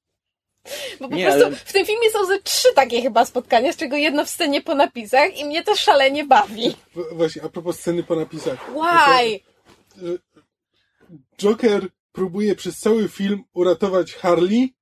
Bo 1.00 1.10
po 1.10 1.16
Nie, 1.16 1.26
prostu 1.26 1.46
ale- 1.46 1.56
w 1.56 1.74
tym 1.74 1.86
filmie 1.86 2.10
są 2.12 2.26
ze 2.26 2.40
trzy 2.42 2.68
takie 2.76 3.02
chyba 3.02 3.26
spotkania, 3.26 3.74
z 3.74 3.76
czego 3.78 3.96
jedno 3.96 4.26
w 4.26 4.30
scenie 4.30 4.62
po 4.62 4.76
napisach 4.76 5.38
i 5.38 5.46
mnie 5.46 5.64
to 5.64 5.76
szalenie 5.76 6.26
bawi. 6.26 6.76
W- 6.96 7.16
Właśnie, 7.16 7.44
a 7.44 7.50
propos 7.50 7.80
sceny 7.80 8.04
po 8.04 8.16
napisach. 8.16 8.60
Why? 8.72 9.40
Joker 11.38 11.88
próbuje 12.12 12.56
przez 12.56 12.78
cały 12.80 13.10
film 13.10 13.44
uratować 13.54 14.14
Harley, 14.14 14.74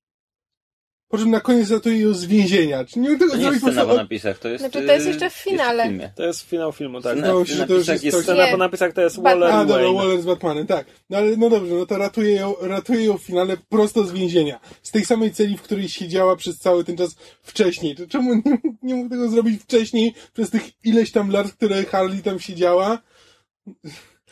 po 1.14 1.18
czym 1.18 1.31
na 1.31 1.40
koniec 1.40 1.72
ratuje 1.72 1.99
ją 1.99 2.14
z 2.14 2.26
więzienia. 2.26 2.85
Czy 2.85 2.99
nie 2.99 3.10
mógł 3.10 3.19
tego 3.19 3.31
jest 3.31 3.44
zrobić 3.44 3.61
po 3.61 3.68
scena 3.68 3.81
po 3.81 3.88
prostu... 3.88 4.03
napisach, 4.03 4.40
to 4.40 4.49
jest... 4.49 4.60
Znaczy, 4.64 4.85
to 4.88 4.94
jest 4.94 5.06
e, 5.06 5.10
jeszcze 5.10 5.30
w 5.30 5.34
finale. 5.34 5.84
filmie. 5.84 6.11
To 6.15 6.23
jest 6.23 6.41
finał 6.41 6.72
filmu, 6.72 7.02
tak. 7.02 7.18
Scena- 7.18 7.40
mi 7.40 7.48
się, 7.48 7.56
to 7.68 7.73
już 7.73 7.88
napisach 7.88 8.03
jest 8.03 8.18
coś- 8.18 8.23
Scena 8.23 8.48
po 8.48 8.57
napisach 8.57 8.94
to 8.94 9.02
jest 9.02 9.15
Batman. 9.22 9.40
Waller 9.40 9.56
A, 9.56 9.65
dobra. 9.65 10.02
Waller 10.03 10.22
z 10.22 10.26
Batmanem, 10.26 10.68
tak. 10.68 10.85
No 11.10 11.18
ale 11.18 11.38
no 11.38 11.49
dobrze, 11.49 11.73
no 11.76 11.85
to 11.85 11.98
ratuje 11.98 12.34
ją, 12.35 12.56
ratuje 12.61 13.06
ją 13.06 13.18
w 13.18 13.23
finale 13.23 13.57
prosto 13.69 14.03
z 14.03 14.11
więzienia. 14.11 14.60
Z 14.84 14.91
tej 14.91 15.06
samej 15.06 15.31
celi, 15.31 15.57
w 15.57 15.61
której 15.61 15.90
siedziała 15.90 16.35
przez 16.35 16.60
cały 16.60 16.84
ten 16.84 16.98
czas 16.98 17.15
wcześniej. 17.41 17.95
To 17.95 18.07
czemu 18.07 18.34
nie, 18.35 18.41
mógł- 18.45 18.76
nie 18.84 18.95
mógł 18.95 19.10
tego 19.10 19.30
zrobić 19.30 19.61
wcześniej, 19.61 20.14
przez 20.34 20.49
tych 20.49 20.85
ileś 20.85 21.11
tam 21.11 21.31
lat, 21.31 21.52
które 21.52 21.85
Harley 21.85 22.22
tam 22.22 22.40
siedziała? 22.40 22.99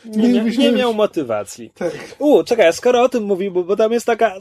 Nie, 0.06 0.30
nie, 0.30 0.58
nie 0.58 0.72
miał 0.72 0.94
motywacji. 0.94 1.72
Tak. 1.76 1.92
U, 2.20 2.44
czekaj, 2.44 2.74
skoro 2.74 3.02
o 3.02 3.10
tym 3.10 3.24
mówił, 3.24 3.52
bo, 3.52 3.64
bo 3.64 3.76
tam 3.76 3.92
jest 3.92 4.06
taka 4.06 4.36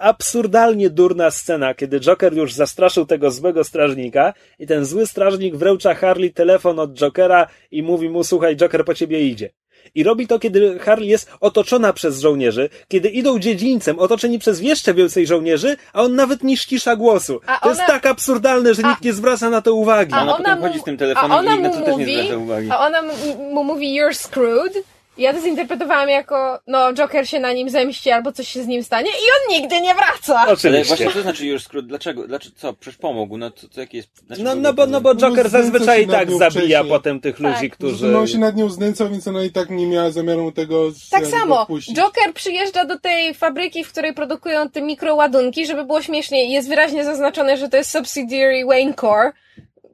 absurdalnie 0.00 0.90
durna 0.90 1.30
scena, 1.30 1.74
kiedy 1.74 2.00
Joker 2.00 2.34
już 2.34 2.52
zastraszył 2.52 3.06
tego 3.06 3.30
złego 3.30 3.64
strażnika 3.64 4.32
i 4.58 4.66
ten 4.66 4.84
zły 4.84 5.06
strażnik 5.06 5.56
wręcza 5.56 5.94
Harley 5.94 6.32
telefon 6.32 6.78
od 6.78 6.94
Jokera 6.94 7.46
i 7.70 7.82
mówi 7.82 8.10
mu, 8.10 8.24
słuchaj, 8.24 8.56
Joker 8.56 8.84
po 8.84 8.94
ciebie 8.94 9.26
idzie. 9.26 9.50
I 9.94 10.02
robi 10.04 10.26
to, 10.26 10.38
kiedy 10.38 10.78
Harley 10.78 11.08
jest 11.08 11.30
otoczona 11.40 11.92
przez 11.92 12.20
żołnierzy, 12.20 12.68
kiedy 12.88 13.08
idą 13.08 13.38
dziedzińcem, 13.38 13.98
otoczeni 13.98 14.38
przez 14.38 14.60
jeszcze 14.60 14.94
więcej 14.94 15.26
żołnierzy, 15.26 15.76
a 15.92 16.02
on 16.02 16.14
nawet 16.14 16.42
nie 16.42 16.56
ścisza 16.56 16.96
głosu. 16.96 17.40
A 17.46 17.58
to 17.58 17.68
jest 17.68 17.80
ona- 17.80 17.86
tak 17.88 18.06
absurdalne, 18.06 18.74
że 18.74 18.82
A- 18.84 18.90
nikt 18.90 19.02
nie 19.02 19.12
zwraca 19.12 19.50
na 19.50 19.62
to 19.62 19.74
uwagi. 19.74 20.12
A 20.14 20.22
Ona 20.22 20.36
ona 20.36 20.36
potem 20.44 20.58
mu- 20.60 20.66
chodzi 20.66 20.80
z 20.80 20.84
tym 20.84 20.94
a 20.94 20.98
telefonem 20.98 21.32
ona 21.38 21.56
i 21.56 21.60
na 21.62 21.70
to 21.70 21.76
też 21.80 21.86
nie 21.86 21.92
mówi- 21.92 22.14
zwraca 22.22 22.36
uwagi. 22.36 22.68
A 22.70 22.78
ona 22.86 23.02
mu, 23.02 23.12
mu 23.54 23.64
mówi 23.64 24.00
you're 24.00 24.14
screwed. 24.28 24.84
Ja 25.18 25.32
to 25.34 25.40
zinterpretowałam 25.40 26.08
jako, 26.08 26.58
no, 26.66 26.92
Joker 26.94 27.28
się 27.28 27.40
na 27.40 27.52
nim 27.52 27.70
zemści 27.70 28.10
albo 28.10 28.32
coś 28.32 28.48
się 28.48 28.62
z 28.62 28.66
nim 28.66 28.82
stanie 28.82 29.08
i 29.10 29.12
on 29.14 29.60
nigdy 29.60 29.80
nie 29.80 29.94
wraca. 29.94 30.40
Ale 30.40 30.52
Oczywiście. 30.52 30.84
właśnie 30.96 31.10
co 31.12 31.22
znaczy 31.22 31.46
już 31.46 31.62
skrót? 31.64 31.86
Dlaczego? 31.86 32.26
Dlaczego? 32.28 32.56
Co? 32.58 32.72
Przecież 32.72 32.98
pomógł. 32.98 33.36
No 33.36 33.50
to, 33.50 33.68
to 33.68 33.80
jaki 33.80 33.96
jest... 33.96 34.26
Znaczy, 34.26 34.42
No, 34.42 34.50
ogóle 34.50 34.62
no, 34.62 34.72
bo, 34.72 34.86
no 34.86 35.00
bo 35.00 35.14
No 35.14 35.20
bo 35.20 35.20
Joker 35.28 35.48
znęca 35.50 35.62
zazwyczaj 35.70 36.02
i 36.04 36.06
nad 36.06 36.16
tak 36.16 36.28
nią 36.30 36.38
zabija 36.38 36.60
wcześniej. 36.78 36.90
potem 36.90 37.20
tych 37.20 37.38
ludzi, 37.40 37.60
Tak. 37.60 37.72
którzy... 37.78 38.06
No 38.06 38.18
on 38.18 38.26
się 38.26 38.38
nad 38.38 38.56
nią 38.56 38.68
znęcał, 38.70 39.08
więc 39.08 39.28
ona 39.28 39.42
i 39.44 39.50
tak 39.50 39.70
nie 39.70 39.86
miała 39.86 40.10
zamiaru 40.10 40.52
tego 40.52 40.90
z- 40.90 41.08
Tak 41.08 41.22
jakby 41.22 41.38
samo. 41.38 41.60
odpuścić. 41.60 41.96
Joker 41.96 42.34
przyjeżdża 42.34 42.84
do 42.84 42.98
tej 42.98 43.34
fabryki, 43.34 43.84
w 43.84 43.88
której 43.92 44.14
produkują 44.14 44.70
te 44.70 44.82
mikroładunki, 44.82 45.66
żeby 45.66 45.84
było 45.84 46.02
śmieszniej. 46.02 46.50
Jest 46.50 46.68
wyraźnie 46.68 47.04
zaznaczone, 47.04 47.56
że 47.56 47.68
to 47.68 47.76
jest 47.76 47.90
subsidiary 47.90 48.64
Wayne 48.66 48.94
Core, 48.94 49.32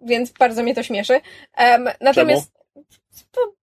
więc 0.02 0.30
bardzo 0.30 0.62
mnie 0.62 0.74
to 0.74 0.82
śmieszy. 0.82 1.20
Um, 1.58 1.88
natomiast 2.00 2.52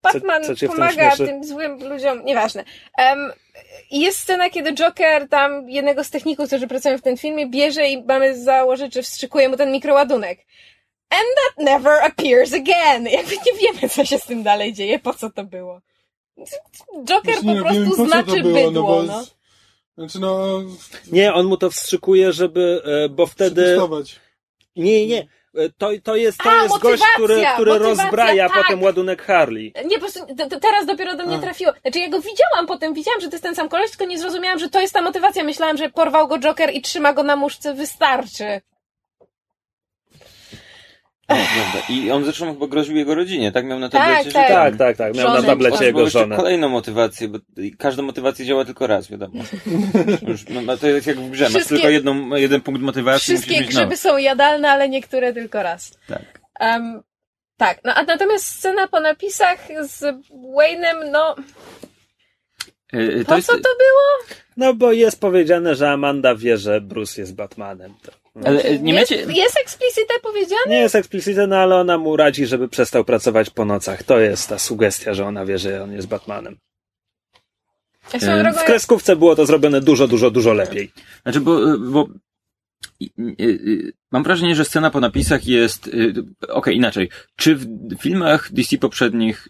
Batman 0.01 0.43
co 0.43 0.55
tym 0.55 0.69
pomaga 0.69 1.15
tym 1.17 1.43
złym 1.43 1.89
ludziom, 1.89 2.25
nieważne. 2.25 2.63
Um, 2.97 3.31
jest 3.91 4.19
scena, 4.19 4.49
kiedy 4.49 4.73
Joker 4.73 5.29
tam 5.29 5.69
jednego 5.69 6.03
z 6.03 6.09
techników, 6.09 6.47
którzy 6.47 6.67
pracują 6.67 6.97
w 6.97 7.01
tym 7.01 7.17
filmie, 7.17 7.47
bierze 7.47 7.87
i 7.87 8.03
mamy 8.03 8.43
założyć, 8.43 8.93
że 8.93 9.01
wstrzykuje 9.01 9.49
mu 9.49 9.57
ten 9.57 9.71
mikroładunek. 9.71 10.39
And 11.09 11.25
that 11.35 11.65
never 11.65 12.03
appears 12.03 12.53
again. 12.53 13.05
Jakby 13.17 13.35
nie 13.35 13.53
wiemy, 13.61 13.89
co 13.89 14.05
się 14.05 14.19
z 14.19 14.25
tym 14.25 14.43
dalej 14.43 14.73
dzieje, 14.73 14.99
po 14.99 15.13
co 15.13 15.29
to 15.29 15.43
było. 15.43 15.81
Joker 17.05 17.43
nie, 17.43 17.55
po 17.55 17.59
no, 17.59 17.63
prostu 17.63 17.89
po 17.89 17.95
co 17.95 18.03
to 18.03 18.07
znaczy 18.07 18.41
było, 18.41 18.53
bydło, 18.53 18.83
bo 18.83 19.03
no. 19.03 19.23
z- 19.23 19.39
Znaczy 19.97 20.19
no... 20.19 20.61
Nie, 21.11 21.33
on 21.33 21.45
mu 21.45 21.57
to 21.57 21.69
wstrzykuje, 21.69 22.33
żeby, 22.33 22.81
e, 22.85 23.09
bo 23.09 23.25
wtedy... 23.25 23.77
Nie, 24.75 25.07
nie. 25.07 25.27
E, 25.55 25.69
To, 25.77 25.89
to 26.03 26.15
jest, 26.15 26.37
to 26.37 26.51
A, 26.51 26.63
jest 26.63 26.79
gość, 26.79 27.03
który, 27.13 27.45
który 27.53 27.79
rozbraja 27.79 28.49
tak. 28.49 28.57
potem 28.57 28.83
ładunek 28.83 29.21
Harley. 29.21 29.73
Nie, 29.85 29.95
po 29.95 29.99
prostu 29.99 30.35
to, 30.37 30.49
to 30.49 30.59
teraz 30.59 30.85
dopiero 30.85 31.15
do 31.15 31.25
mnie 31.25 31.35
A. 31.35 31.39
trafiło. 31.39 31.71
Znaczy, 31.81 31.99
ja 31.99 32.09
go 32.09 32.21
widziałam 32.21 32.67
potem, 32.67 32.93
widziałam, 32.93 33.21
że 33.21 33.27
to 33.27 33.33
jest 33.33 33.43
ten 33.43 33.55
sam 33.55 33.69
koleś, 33.69 33.89
tylko 33.89 34.05
nie 34.05 34.19
zrozumiałam, 34.19 34.59
że 34.59 34.69
to 34.69 34.81
jest 34.81 34.93
ta 34.93 35.01
motywacja. 35.01 35.43
Myślałam, 35.43 35.77
że 35.77 35.89
porwał 35.89 36.27
go 36.27 36.39
Joker 36.39 36.73
i 36.73 36.81
trzyma 36.81 37.13
go 37.13 37.23
na 37.23 37.35
muszce, 37.35 37.73
wystarczy. 37.73 38.61
No, 41.29 41.35
prawda. 41.35 41.87
I 41.89 42.11
on 42.11 42.23
zresztą 42.23 42.53
chyba 42.53 42.67
groził 42.67 42.95
jego 42.95 43.15
rodzinie, 43.15 43.51
tak? 43.51 43.65
Miał 43.65 43.79
na 43.79 43.89
Tak, 43.89 44.01
tablecie, 44.01 44.31
tak. 44.31 44.47
że 44.47 44.53
Tak, 44.55 44.77
tak, 44.77 44.97
tak. 44.97 45.15
Miał 45.15 45.27
Żonę. 45.27 45.41
na 45.41 45.47
tablecie 45.47 45.85
jego 45.85 46.09
żonę. 46.09 46.35
kolejną 46.35 46.69
motywację, 46.69 47.27
bo 47.27 47.39
każda 47.77 48.03
motywacja 48.03 48.45
działa 48.45 48.65
tylko 48.65 48.87
raz, 48.87 49.11
wiadomo. 49.11 49.43
Już, 50.27 50.45
no, 50.65 50.77
to 50.77 50.87
jest 50.87 51.07
jak 51.07 51.17
w 51.17 51.29
grze, 51.29 51.43
masz 51.43 51.53
Wszystkie- 51.53 51.75
tylko 51.75 51.89
jedną, 51.89 52.35
jeden 52.35 52.61
punkt 52.61 52.81
motywacji, 52.81 53.33
Wszystkie 53.37 53.63
grzyby 53.63 53.83
nowy. 53.83 53.97
są 53.97 54.17
jadalne, 54.17 54.69
ale 54.71 54.89
niektóre 54.89 55.33
tylko 55.33 55.63
raz. 55.63 55.91
Tak. 56.07 56.39
Um, 56.59 57.01
tak, 57.57 57.79
no 57.85 57.93
a 57.95 58.03
natomiast 58.03 58.45
scena 58.45 58.87
po 58.87 58.99
napisach 58.99 59.57
z 59.81 60.01
Wayne'em, 60.57 61.11
no, 61.11 61.35
Y, 62.93 62.97
y, 62.97 63.25
po 63.25 63.35
jest, 63.35 63.47
co 63.47 63.53
to 63.53 63.59
było? 63.59 64.37
No 64.57 64.73
bo 64.73 64.91
jest 64.91 65.19
powiedziane, 65.19 65.75
że 65.75 65.91
Amanda 65.91 66.35
wie, 66.35 66.57
że 66.57 66.81
Bruce 66.81 67.21
jest 67.21 67.35
Batmanem. 67.35 67.93
To, 68.01 68.11
no. 68.35 68.47
Ale 68.47 68.61
e, 68.61 68.79
nie 68.79 68.93
jest, 68.93 69.11
macie... 69.11 69.33
jest 69.33 69.57
explicite 69.57 70.13
powiedziane? 70.23 70.61
Nie 70.67 70.79
jest 70.79 70.95
eksplicitne, 70.95 71.47
no 71.47 71.57
ale 71.57 71.75
ona 71.75 71.97
mu 71.97 72.17
radzi, 72.17 72.45
żeby 72.45 72.69
przestał 72.69 73.05
pracować 73.05 73.49
po 73.49 73.65
nocach. 73.65 74.03
To 74.03 74.19
jest 74.19 74.49
ta 74.49 74.59
sugestia, 74.59 75.13
że 75.13 75.25
ona 75.25 75.45
wie, 75.45 75.57
że 75.57 75.83
on 75.83 75.93
jest 75.93 76.07
Batmanem. 76.07 76.57
E, 78.13 78.43
drogą, 78.43 78.59
W 78.59 78.63
kreskówce 78.63 79.15
było 79.15 79.35
to 79.35 79.45
zrobione 79.45 79.81
dużo, 79.81 80.07
dużo, 80.07 80.31
dużo 80.31 80.53
lepiej. 80.53 80.91
Znaczy, 81.23 81.39
bo, 81.39 81.77
bo 81.77 82.07
mam 84.11 84.23
wrażenie, 84.23 84.55
że 84.55 84.65
scena 84.65 84.89
po 84.89 84.99
napisach 84.99 85.47
jest. 85.47 85.87
y, 85.87 86.13
Okej, 86.49 86.75
inaczej. 86.75 87.09
Czy 87.35 87.55
w 87.55 87.67
filmach 88.01 88.53
DC 88.53 88.77
poprzednich, 88.77 89.47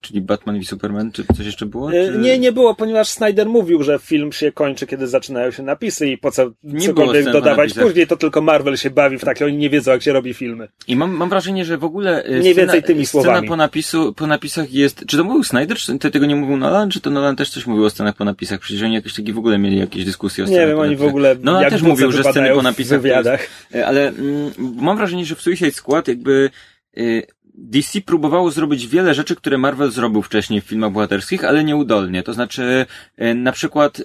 czyli 0.00 0.20
Batman 0.20 0.60
v 0.60 0.64
Superman, 0.64 1.12
czy 1.12 1.24
coś 1.36 1.46
jeszcze 1.46 1.66
było? 1.66 1.92
E, 1.92 2.12
Czy... 2.12 2.18
Nie, 2.18 2.38
nie 2.38 2.52
było, 2.52 2.74
ponieważ 2.74 3.08
Snyder 3.08 3.46
mówił, 3.46 3.82
że 3.82 3.98
film 3.98 4.32
się 4.32 4.52
kończy, 4.52 4.86
kiedy 4.86 5.06
zaczynają 5.08 5.50
się 5.50 5.62
napisy 5.62 6.08
i 6.08 6.18
po 6.18 6.30
co 6.30 6.50
Nie 6.62 6.86
cokolwiek 6.86 7.24
dodawać 7.32 7.74
później, 7.74 8.06
to 8.06 8.16
tylko 8.16 8.40
Marvel 8.40 8.76
się 8.76 8.90
bawi 8.90 9.18
w 9.18 9.24
takie, 9.24 9.46
oni 9.46 9.56
nie 9.56 9.70
wiedzą, 9.70 9.90
jak 9.92 10.02
się 10.02 10.12
robi 10.12 10.34
filmy. 10.34 10.68
I 10.88 10.96
mam, 10.96 11.10
mam 11.10 11.28
wrażenie, 11.28 11.64
że 11.64 11.78
w 11.78 11.84
ogóle. 11.84 12.24
Mniej 12.40 12.54
więcej 12.54 12.82
tymi 12.82 13.06
scena 13.06 13.22
słowami. 13.24 13.48
po, 13.48 13.56
napisu, 13.56 14.12
po 14.14 14.26
napisach 14.26 14.72
jest. 14.72 15.04
Czy 15.06 15.16
to 15.16 15.24
mówił 15.24 15.44
Snyder, 15.44 15.76
czy 15.76 15.98
te- 15.98 16.10
tego 16.10 16.26
nie 16.26 16.36
mówił 16.36 16.56
Nolan, 16.56 16.90
czy 16.90 17.00
to 17.00 17.10
Nolan 17.10 17.36
też 17.36 17.50
coś 17.50 17.66
mówił 17.66 17.84
o 17.84 17.90
scenach 17.90 18.16
po 18.16 18.24
napisach? 18.24 18.60
Przecież 18.60 18.82
oni 18.82 18.94
jakieś 18.94 19.14
takie 19.14 19.32
w 19.32 19.38
ogóle 19.38 19.58
mieli 19.58 19.78
jakieś 19.78 20.04
dyskusje 20.04 20.44
o 20.44 20.46
Nie 20.46 20.52
scenach 20.52 20.68
wiem, 20.68 20.76
po 20.76 20.82
oni 20.82 20.96
w 20.96 21.02
ogóle 21.02 21.36
No, 21.42 21.52
ale 21.52 21.62
jak 21.62 21.72
też 21.72 21.82
mówił, 21.82 22.12
że 22.12 22.24
sceny 22.24 22.54
po 22.54 22.62
napisach 22.62 22.88
to 22.88 22.94
jest- 22.94 23.02
wywiadach. 23.02 23.46
E, 23.74 23.86
Ale 23.86 24.08
mm, 24.08 24.50
mam 24.58 24.96
wrażenie, 24.96 25.24
że 25.24 25.34
w 25.34 25.40
Suicide 25.42 25.70
Squad 25.72 26.08
jakby 26.08 26.50
y, 26.98 27.22
DC 27.62 28.00
próbowało 28.00 28.50
zrobić 28.50 28.86
wiele 28.86 29.14
rzeczy, 29.14 29.36
które 29.36 29.58
Marvel 29.58 29.90
zrobił 29.90 30.22
wcześniej 30.22 30.60
w 30.60 30.64
filmach 30.64 30.92
bohaterskich, 30.92 31.44
ale 31.44 31.64
nieudolnie. 31.64 32.22
To 32.22 32.32
znaczy, 32.32 32.86
y, 33.22 33.34
na 33.34 33.52
przykład, 33.52 34.00
y, 34.00 34.04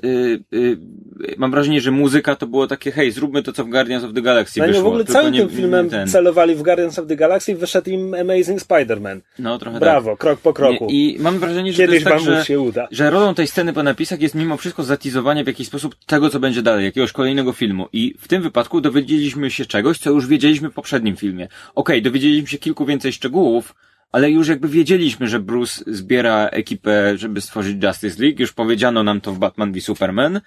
y, 0.54 0.78
mam 1.38 1.52
wrażenie, 1.52 1.82
że 1.82 1.92
muzyka 1.92 2.36
to 2.36 2.48
było 2.48 2.68
takie, 2.68 2.92
hej, 2.92 3.12
zróbmy 3.12 3.44
to, 3.44 3.54
co 3.54 3.66
w 3.66 3.70
Guardians 3.70 4.04
of 4.04 4.14
the 4.14 4.22
Galaxy 4.22 4.60
No 4.60 4.68
wyszło. 4.68 4.84
w 4.84 4.86
ogóle 4.86 5.06
całym 5.06 5.34
nie- 5.34 5.40
tym 5.40 5.50
filmem 5.50 5.90
ten. 5.90 6.08
celowali 6.08 6.56
w 6.56 6.62
Guardians 6.64 7.00
of 7.00 7.08
the 7.08 7.16
Galaxy 7.16 7.52
i 7.52 7.56
wyszedł 7.56 7.90
im 7.90 8.14
Amazing 8.14 8.62
Spider-Man. 8.62 9.20
No, 9.40 9.58
trochę 9.60 9.80
Brawo, 9.80 10.18
krok 10.18 10.40
po 10.40 10.50
tak. 10.50 10.56
kroku. 10.56 10.88
I 10.92 11.18
mam 11.20 11.40
wrażenie, 11.40 11.74
że 11.74 11.78
Kiedyś 11.78 12.04
to 12.04 12.10
tak, 12.10 12.20
że, 12.20 12.46
się 12.46 12.60
uda. 12.60 12.88
że 12.92 13.10
rolą 13.10 13.34
tej 13.36 13.48
sceny 13.48 13.74
po 13.74 13.84
napisach 13.84 14.22
jest 14.22 14.36
mimo 14.36 14.58
wszystko 14.58 14.84
zatizowanie 14.84 15.44
w 15.44 15.48
jakiś 15.48 15.68
sposób 15.68 15.96
tego, 16.06 16.30
co 16.30 16.40
będzie 16.40 16.62
dalej, 16.62 16.86
jakiegoś 16.86 17.12
kolejnego 17.12 17.54
filmu. 17.54 17.88
I 17.94 18.16
w 18.20 18.28
tym 18.28 18.42
wypadku 18.42 18.82
dowiedzieliśmy 18.82 19.52
się 19.52 19.66
czegoś, 19.66 19.98
co 19.98 20.10
już 20.10 20.28
wiedzieliśmy 20.28 20.70
w 20.70 20.74
poprzednim 20.74 21.16
filmie. 21.16 21.48
Okej, 21.76 22.02
dowiedzieliśmy 22.02 22.48
się 22.48 22.58
kilku 22.58 22.86
więcej 22.86 23.14
szczegółów, 23.14 23.45
ale 24.12 24.32
już 24.32 24.48
jakby 24.48 24.68
wiedzieliśmy, 24.68 25.28
że 25.28 25.40
Bruce 25.40 25.84
zbiera 25.88 26.48
ekipę, 26.48 27.18
żeby 27.18 27.42
stworzyć 27.42 27.84
Justice 27.84 28.24
League. 28.24 28.40
Już 28.40 28.54
powiedziano 28.54 29.04
nam 29.04 29.22
to 29.22 29.32
w 29.32 29.40
Batman 29.40 29.72
v 29.74 29.82
Superman. 29.82 30.42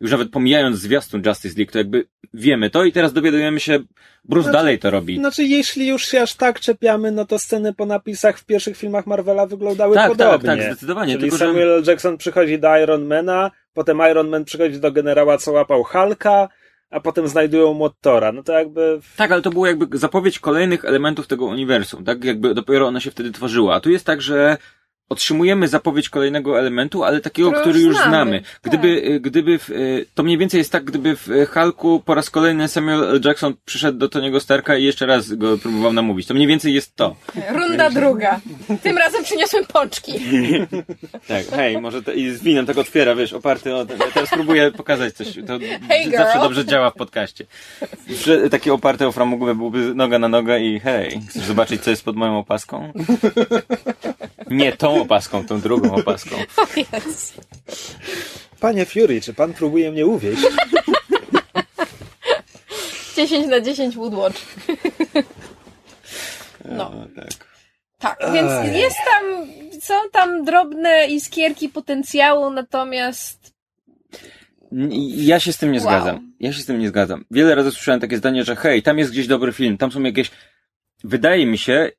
Już 0.00 0.10
nawet 0.10 0.30
pomijając 0.30 0.78
zwiastun 0.78 1.22
Justice 1.26 1.54
League, 1.58 1.72
to 1.72 1.78
jakby 1.78 2.06
wiemy 2.34 2.70
to 2.70 2.84
i 2.84 2.92
teraz 2.92 3.12
dowiadujemy 3.12 3.60
się, 3.60 3.78
Bruce 4.24 4.42
Znaczy- 4.44 4.58
dalej 4.58 4.78
to 4.78 4.90
robi. 4.90 5.16
Znaczy, 5.16 5.44
jeśli 5.44 5.86
już 5.88 6.06
się 6.06 6.22
aż 6.22 6.34
tak 6.34 6.60
czepiamy, 6.60 7.10
no 7.10 7.24
to 7.24 7.38
sceny 7.38 7.74
po 7.74 7.86
napisach 7.86 8.38
w 8.38 8.44
pierwszych 8.44 8.76
filmach 8.76 9.06
Marvela 9.06 9.46
wyglądały 9.46 9.94
Tak, 9.94 10.08
tak, 10.08 10.18
podobnie. 10.18 10.48
tak, 10.48 10.72
zdecydowanie. 10.72 11.12
Czyli 11.12 11.20
Tylko, 11.22 11.36
że... 11.36 11.46
Samuel 11.46 11.68
L. 11.70 11.82
Jackson 11.86 12.18
przychodzi 12.18 12.58
do 12.58 12.76
Ironmana, 12.82 13.50
potem 13.74 13.98
Iron 14.10 14.28
Man 14.28 14.44
przychodzi 14.44 14.80
do 14.80 14.92
generała, 14.92 15.38
co 15.38 15.52
łapał 15.52 15.84
Hulka, 15.84 16.48
a 16.94 17.00
potem 17.00 17.28
znajdują 17.28 17.74
Motora. 17.74 18.32
No 18.32 18.42
to 18.42 18.52
jakby... 18.52 19.00
Tak, 19.16 19.32
ale 19.32 19.42
to 19.42 19.50
było 19.50 19.66
jakby 19.66 19.98
zapowiedź 19.98 20.38
kolejnych 20.38 20.84
elementów 20.84 21.26
tego 21.26 21.44
uniwersum, 21.44 22.04
tak? 22.04 22.24
Jakby 22.24 22.54
dopiero 22.54 22.86
ona 22.86 23.00
się 23.00 23.10
wtedy 23.10 23.30
tworzyła. 23.30 23.74
A 23.74 23.80
tu 23.80 23.90
jest 23.90 24.06
tak, 24.06 24.22
że 24.22 24.56
otrzymujemy 25.08 25.68
zapowiedź 25.68 26.08
kolejnego 26.08 26.58
elementu, 26.58 27.04
ale 27.04 27.20
takiego, 27.20 27.50
Który 27.50 27.62
który 27.62 27.80
już 27.80 27.96
znamy. 27.96 28.08
znamy. 28.08 28.42
Gdyby, 28.62 28.88
y, 28.88 29.20
gdyby 29.20 29.58
w, 29.58 29.70
y, 29.70 30.06
to 30.14 30.22
mniej 30.22 30.38
więcej 30.38 30.58
jest 30.58 30.72
tak, 30.72 30.84
gdyby 30.84 31.16
w 31.16 31.28
y, 31.28 31.46
Hulku 31.46 32.02
po 32.04 32.14
raz 32.14 32.30
kolejny 32.30 32.68
Samuel 32.68 33.04
L. 33.04 33.20
Jackson 33.24 33.54
przyszedł 33.64 33.98
do 33.98 34.08
Tony'ego 34.08 34.40
Starka 34.40 34.76
i 34.76 34.84
jeszcze 34.84 35.06
raz 35.06 35.32
go 35.32 35.58
próbował 35.58 35.92
namówić. 35.92 36.26
To 36.26 36.34
mniej 36.34 36.46
więcej 36.46 36.74
jest 36.74 36.96
to. 36.96 37.16
Runda 37.50 37.90
druga. 37.90 38.40
Tym 38.82 38.98
razem 38.98 39.24
przyniosłem 39.24 39.64
pączki. 39.66 40.12
Tak, 41.28 41.46
hej, 41.46 41.80
może 41.80 42.02
to, 42.02 42.12
i 42.12 42.30
z 42.30 42.42
winem 42.42 42.66
tak 42.66 42.78
otwiera, 42.78 43.14
wiesz, 43.14 43.32
oparty 43.32 43.74
o... 43.74 43.78
Ja 43.78 43.84
teraz 44.14 44.30
próbuję 44.30 44.70
pokazać 44.72 45.14
coś, 45.14 45.34
to 45.46 45.58
Hey, 45.88 46.10
zawsze 46.10 46.38
dobrze 46.38 46.64
działa 46.64 46.90
w 46.90 46.94
podcaście. 46.94 47.46
Że 48.24 48.50
takie 48.50 48.72
oparte 48.72 49.08
o 49.08 49.12
framugłę 49.12 49.54
byłoby 49.54 49.94
noga 49.94 50.18
na 50.18 50.28
nogę 50.28 50.60
i 50.60 50.80
hej, 50.80 51.20
chcesz 51.28 51.42
zobaczyć, 51.42 51.82
co 51.82 51.90
jest 51.90 52.04
pod 52.04 52.16
moją 52.16 52.38
opaską? 52.38 52.92
Nie 54.50 54.72
tą 54.72 54.93
opaską, 55.02 55.46
tą 55.46 55.60
drugą 55.60 55.94
opaską. 55.94 56.36
Yes. 56.76 57.32
Panie 58.60 58.86
Fury, 58.86 59.20
czy 59.20 59.34
pan 59.34 59.54
próbuje 59.54 59.92
mnie 59.92 60.06
uwieść? 60.06 60.42
10 63.16 63.46
na 63.46 63.60
10 63.60 63.96
Woodwatch. 63.96 64.42
No. 66.64 66.92
tak. 67.16 67.54
Tak, 67.98 68.18
więc 68.32 68.50
Ej. 68.52 68.80
jest 68.80 68.96
tam, 69.10 69.46
są 69.80 69.94
tam 70.12 70.44
drobne 70.44 71.06
iskierki 71.06 71.68
potencjału, 71.68 72.50
natomiast 72.50 73.54
Ja 75.16 75.40
się 75.40 75.52
z 75.52 75.58
tym 75.58 75.72
nie 75.72 75.78
Wow. 75.80 75.88
zgadzam. 75.88 76.32
Ja 76.40 76.52
się 76.52 76.62
z 76.62 76.66
tym 76.66 76.78
nie 76.78 76.88
zgadzam. 76.88 77.24
Wiele 77.30 77.54
razy 77.54 77.70
słyszałem 77.70 78.00
takie 78.00 78.16
zdanie, 78.16 78.44
że 78.44 78.56
hej, 78.56 78.82
tam 78.82 78.98
jest 78.98 79.10
gdzieś 79.10 79.26
dobry 79.26 79.52
film, 79.52 79.78
tam 79.78 79.92
są 79.92 80.02
jakieś... 80.02 80.30
Wydaje 81.04 81.46
mi 81.46 81.58
się, 81.58 81.90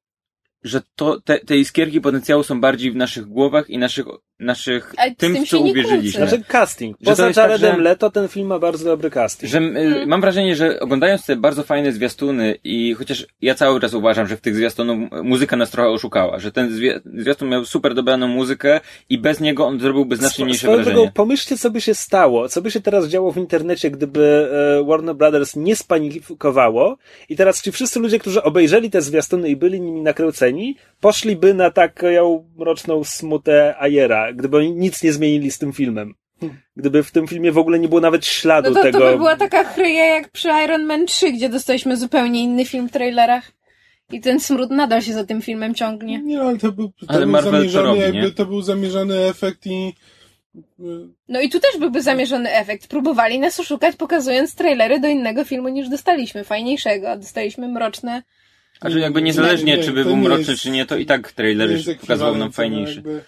że 0.66 0.82
to, 0.96 1.22
te, 1.22 1.40
te 1.40 1.58
iskierki 1.58 2.02
potencjału 2.02 2.44
są 2.44 2.62
bardziej 2.62 2.92
w 2.92 2.96
naszych 2.96 3.26
głowach 3.26 3.70
i 3.70 3.78
naszych, 3.78 4.06
naszych 4.40 4.94
Ale 4.98 5.16
tym, 5.16 5.46
w 5.46 5.50
co 5.50 5.60
uwierzyliśmy. 5.60 6.28
Znaczy 6.28 6.44
casting. 6.48 6.98
Poza 7.06 7.28
tak, 7.28 7.36
Jaredem 7.38 7.76
że- 7.76 7.82
Leto 7.82 8.10
ten 8.12 8.28
film 8.28 8.48
ma 8.48 8.60
bardzo 8.60 8.86
dobry 8.86 9.10
casting. 9.10 9.52
Że 9.52 9.58
Mhm. 9.58 10.10
mam 10.10 10.22
wrażenie, 10.22 10.56
że 10.56 10.80
oglądając 10.80 11.26
te 11.26 11.36
bardzo 11.36 11.64
fajne 11.64 11.92
zwiastuny 11.92 12.56
i 12.64 12.94
chociaż 12.94 13.26
ja 13.42 13.56
cały 13.56 13.80
czas 13.82 13.94
uważam, 13.94 14.28
że 14.28 14.38
w 14.38 14.42
tych 14.42 14.56
zwiastunach 14.56 15.24
muzyka 15.24 15.56
nas 15.56 15.70
trochę 15.72 15.90
oszukała, 15.90 16.40
że 16.40 16.52
ten 16.52 16.70
zwi- 16.70 17.00
zwiastun 17.16 17.50
miał 17.50 17.66
super 17.66 17.94
dobraną 17.94 18.28
muzykę 18.28 18.80
i 19.10 19.18
bez 19.18 19.40
niego 19.40 19.66
on 19.66 19.80
zrobiłby 19.80 20.16
znacznie 20.16 20.36
Swo- 20.36 20.46
mniejsze 20.46 20.68
wrażenie. 20.68 20.96
drogą, 20.96 21.12
pomyślcie, 21.12 21.58
co 21.58 21.72
by 21.72 21.82
się 21.82 21.96
stało, 21.96 22.50
co 22.50 22.62
by 22.62 22.72
się 22.72 22.82
teraz 22.82 23.08
działo 23.08 23.32
w 23.32 23.38
internecie, 23.38 23.92
gdyby 23.92 24.50
e, 24.82 24.84
Warner 24.84 25.16
Brothers 25.16 25.56
nie 25.56 25.76
spanikowało 25.76 26.98
i 27.30 27.36
teraz 27.36 27.62
ci 27.62 27.72
wszyscy 27.72 28.00
ludzie, 28.00 28.20
którzy 28.20 28.44
obejrzeli 28.44 28.90
te 28.90 29.02
zwiastuny 29.02 29.50
i 29.50 29.56
byli 29.56 29.82
nimi 29.82 30.02
nakręceni, 30.02 30.55
poszliby 31.00 31.54
na 31.54 31.72
taką 31.72 32.50
mroczną 32.58 33.04
smutę 33.04 33.76
Ayera, 33.80 34.34
gdyby 34.34 34.58
oni 34.58 34.72
nic 34.72 35.04
nie 35.04 35.14
zmienili 35.14 35.52
z 35.52 35.58
tym 35.58 35.74
filmem. 35.74 36.16
Gdyby 36.76 37.04
w 37.04 37.12
tym 37.12 37.28
filmie 37.28 37.52
w 37.52 37.58
ogóle 37.58 37.80
nie 37.80 37.88
było 37.88 38.02
nawet 38.02 38.26
śladu 38.26 38.70
no 38.70 38.76
to, 38.76 38.84
tego. 38.84 39.00
to 39.00 39.12
by 39.12 39.18
była 39.18 39.36
taka 39.36 39.64
chryja 39.64 40.06
jak 40.06 40.30
przy 40.30 40.50
Iron 40.66 40.84
Man 40.84 41.06
3, 41.06 41.32
gdzie 41.32 41.50
dostaliśmy 41.50 41.98
zupełnie 41.98 42.44
inny 42.44 42.66
film 42.66 42.90
w 42.90 42.92
trailerach. 42.92 43.52
I 44.12 44.22
ten 44.22 44.40
smród 44.40 44.72
nadal 44.72 45.02
się 45.02 45.14
za 45.14 45.24
tym 45.24 45.42
filmem 45.42 45.76
ciągnie. 45.76 46.22
Nie, 46.22 46.42
ale 46.42 46.58
to 46.58 46.72
był, 46.72 46.88
to 46.88 47.06
Ale 47.08 47.20
był 47.20 47.30
Marvel 47.30 47.52
zamierzony, 47.52 47.88
robi, 47.88 48.00
jakby 48.00 48.32
to 48.32 48.46
był 48.46 48.62
zamierzony 48.62 49.16
efekt 49.16 49.66
i 49.66 49.94
y, 50.80 50.84
No 51.28 51.42
i 51.42 51.50
tu 51.50 51.60
też 51.60 51.78
byłby 51.80 52.02
zamierzony 52.02 52.52
efekt. 52.52 52.88
Próbowali 52.88 53.40
nas 53.40 53.60
oszukać, 53.60 53.96
pokazując 53.96 54.56
trailery 54.56 55.00
do 55.00 55.08
innego 55.08 55.44
filmu 55.44 55.68
niż 55.68 55.90
dostaliśmy, 55.90 56.44
fajniejszego, 56.44 57.10
a 57.10 57.18
dostaliśmy 57.18 57.68
mroczne. 57.68 58.24
A 58.82 58.90
że 58.90 59.00
jakby 59.00 59.22
niezależnie, 59.22 59.72
Nie, 59.72 59.78
nie, 59.78 59.84
czy 59.84 59.92
był 59.92 60.16
mroczny, 60.16 60.52
jest- 60.52 60.62
czy 60.64 60.70
nie, 60.70 60.86
to 60.86 60.98
i 60.98 61.06
tak 61.06 61.32
trailer 61.32 61.70
pokazywał 62.02 62.32
nam 62.36 62.48
no, 62.48 62.52
fajniejszy. 62.52 62.96
jakby- 62.96 63.24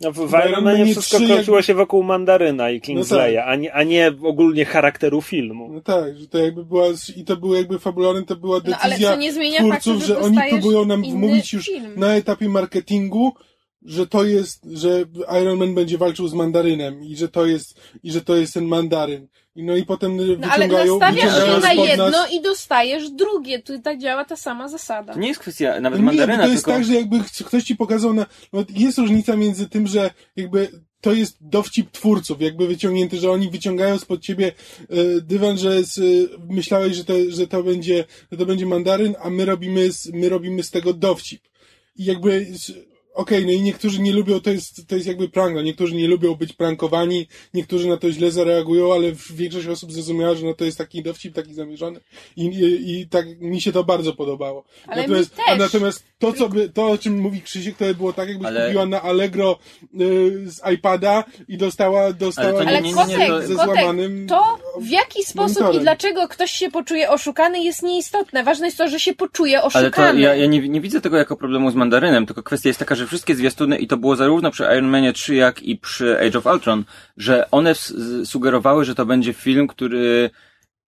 No, 0.00 0.12
w 0.12 0.32
Iron 0.48 0.64
Manie 0.64 0.84
wszystko 0.84 1.16
3 1.16 1.26
kręciło 1.26 1.56
jakby- 1.56 1.66
się 1.66 1.74
wokół 1.74 2.02
Mandaryna 2.02 2.70
i 2.70 2.80
Kingsleya, 2.80 3.34
No 3.36 3.40
tak. 3.40 3.48
a, 3.48 3.56
nie, 3.56 3.72
a 3.74 3.82
nie 3.82 4.12
ogólnie 4.22 4.64
charakteru 4.64 5.22
filmu. 5.22 5.68
No 5.72 5.80
tak, 5.80 6.18
że 6.18 6.26
to 6.28 6.38
jakby 6.38 6.64
była, 6.64 6.86
i 7.16 7.24
to 7.24 7.36
był 7.36 7.54
jakby 7.54 7.78
fabularny, 7.78 8.22
to 8.22 8.36
była 8.36 8.60
No 8.64 8.76
ale 8.80 8.90
decyzja 8.90 9.10
co 9.10 9.16
nie 9.16 9.32
zmienia 9.32 9.58
faktu, 9.68 9.80
twórców, 9.80 10.00
że, 10.00 10.06
że 10.14 10.18
oni 10.18 10.38
próbują 10.50 10.84
nam 10.84 11.02
wmówić 11.02 11.52
już 11.52 11.66
film. 11.66 11.92
na 11.96 12.14
etapie 12.14 12.48
marketingu, 12.48 13.32
że 13.82 14.06
to 14.06 14.24
jest, 14.24 14.66
że 14.72 15.04
Iron 15.42 15.58
Man 15.58 15.74
będzie 15.74 15.98
walczył 15.98 16.28
z 16.28 16.34
mandarynem 16.34 17.04
i 17.04 17.16
że 17.16 17.28
to 17.28 17.46
jest, 17.46 17.80
i 18.02 18.12
że 18.12 18.20
to 18.20 18.36
jest 18.36 18.54
ten 18.54 18.64
mandaryn. 18.64 19.26
I 19.56 19.62
no 19.62 19.76
i 19.76 19.84
potem 19.84 20.16
No 20.16 20.22
ale 20.22 20.64
wyciągają, 20.64 20.98
nastawiasz 20.98 21.34
wyciągają 21.34 21.60
się 21.60 21.60
na 21.60 21.72
jedno 21.72 22.10
nas... 22.10 22.32
i 22.32 22.42
dostajesz 22.42 23.10
drugie. 23.10 23.62
Tu 23.62 23.80
tak 23.80 23.98
działa 23.98 24.24
ta 24.24 24.36
sama 24.36 24.68
zasada. 24.68 25.12
To 25.12 25.18
nie 25.18 25.28
jest 25.28 25.40
kwestia 25.40 25.80
nawet 25.80 26.00
Nie, 26.00 26.06
mandaryna, 26.06 26.42
to 26.42 26.48
jest 26.48 26.64
tylko... 26.64 26.78
tak, 26.78 26.84
że 26.84 26.94
jakby 26.94 27.20
ktoś 27.46 27.64
ci 27.64 27.76
pokazał 27.76 28.14
na, 28.14 28.26
no 28.52 28.64
jest 28.76 28.98
różnica 28.98 29.36
między 29.36 29.68
tym, 29.68 29.86
że 29.86 30.10
jakby 30.36 30.68
to 31.00 31.12
jest 31.12 31.36
dowcip 31.40 31.90
twórców, 31.90 32.40
jakby 32.40 32.66
wyciągnięty, 32.66 33.16
że 33.16 33.30
oni 33.30 33.50
wyciągają 33.50 33.98
spod 33.98 34.20
ciebie 34.20 34.52
e, 34.88 35.20
dywan, 35.20 35.58
że 35.58 35.84
z, 35.84 35.98
e, 35.98 36.02
myślałeś, 36.48 36.96
że 36.96 37.04
to, 37.04 37.12
że 37.28 37.46
to 37.46 37.62
będzie, 37.62 38.04
że 38.32 38.38
to 38.38 38.46
będzie 38.46 38.66
mandaryn, 38.66 39.14
a 39.22 39.30
my 39.30 39.44
robimy 39.44 39.92
z, 39.92 40.12
my 40.12 40.28
robimy 40.28 40.62
z 40.62 40.70
tego 40.70 40.92
dowcip. 40.92 41.42
I 41.96 42.04
jakby, 42.04 42.46
okej, 43.20 43.46
no 43.46 43.52
i 43.52 43.60
niektórzy 43.62 44.00
nie 44.00 44.12
lubią, 44.12 44.40
to 44.40 44.50
jest, 44.50 44.88
to 44.88 44.94
jest 44.94 45.06
jakby 45.06 45.28
prank, 45.28 45.54
no 45.54 45.62
niektórzy 45.62 45.94
nie 45.94 46.08
lubią 46.08 46.34
być 46.34 46.52
prankowani, 46.52 47.26
niektórzy 47.54 47.88
na 47.88 47.96
to 47.96 48.12
źle 48.12 48.30
zareagują, 48.30 48.92
ale 48.94 49.12
większość 49.30 49.66
osób 49.68 49.92
zrozumiała, 49.92 50.34
że 50.34 50.46
no 50.46 50.54
to 50.54 50.64
jest 50.64 50.78
taki 50.78 51.02
dowcip, 51.02 51.34
taki 51.34 51.54
zamierzony 51.54 52.00
i, 52.36 52.44
i, 52.44 53.00
i 53.00 53.08
tak 53.08 53.40
mi 53.40 53.60
się 53.60 53.72
to 53.72 53.84
bardzo 53.84 54.12
podobało. 54.12 54.64
Ale 54.86 55.02
natomiast, 55.02 55.38
mi 55.38 55.44
a 55.46 55.50
też. 55.50 55.58
natomiast 55.58 56.04
to, 56.18 56.32
co 56.32 56.48
by, 56.48 56.68
to, 56.68 56.86
o 56.90 56.98
czym 56.98 57.18
mówi 57.20 57.42
Krzysiek, 57.42 57.76
to 57.76 57.84
by 57.84 57.94
było 57.94 58.12
tak, 58.12 58.28
jakbyś 58.28 58.46
Ale- 58.46 58.64
kupiła 58.66 58.86
na 58.86 59.02
Allegro 59.02 59.58
y, 60.00 60.50
z 60.50 60.60
iPada 60.74 61.24
i 61.48 61.56
dostała, 61.58 62.12
dostała 62.12 62.48
Ale 62.48 62.58
to 62.58 62.64
nie- 62.64 62.68
Ale 62.70 62.82
nie, 62.82 62.88
nie, 62.88 62.94
kotek, 62.94 63.18
nie, 63.18 63.26
to- 63.26 63.42
ze 63.46 63.54
kotek, 63.54 63.74
złamanym 63.74 64.26
to 64.26 64.58
w 64.80 64.88
jaki 64.88 65.22
sposób 65.24 65.56
i 65.56 65.60
monitorem. 65.60 65.82
dlaczego 65.82 66.28
ktoś 66.28 66.50
się 66.50 66.70
poczuje 66.70 67.10
oszukany 67.10 67.62
jest 67.64 67.82
nieistotne. 67.82 68.44
Ważne 68.44 68.66
jest 68.66 68.78
to, 68.78 68.88
że 68.88 69.00
się 69.00 69.14
poczuje 69.14 69.62
oszukany. 69.62 69.90
Ale 69.96 70.12
to 70.12 70.18
ja, 70.18 70.34
ja 70.34 70.46
nie, 70.46 70.68
nie 70.68 70.80
widzę 70.80 71.00
tego 71.00 71.16
jako 71.16 71.36
problemu 71.36 71.70
z 71.70 71.74
mandarynem, 71.74 72.26
tylko 72.26 72.42
kwestia 72.42 72.68
jest 72.68 72.78
taka, 72.78 72.94
że 72.94 73.06
wszystkie 73.10 73.34
zwiastuny, 73.34 73.76
i 73.76 73.86
to 73.86 73.96
było 73.96 74.16
zarówno 74.16 74.50
przy 74.50 74.64
Iron 74.64 74.88
Manie 74.88 75.12
3, 75.12 75.34
jak 75.34 75.62
i 75.62 75.76
przy 75.76 76.18
Age 76.20 76.38
of 76.38 76.46
Ultron, 76.46 76.84
że 77.16 77.50
one 77.50 77.74
sugerowały, 78.24 78.84
że 78.84 78.94
to 78.94 79.06
będzie 79.06 79.32
film, 79.32 79.66
który 79.66 80.30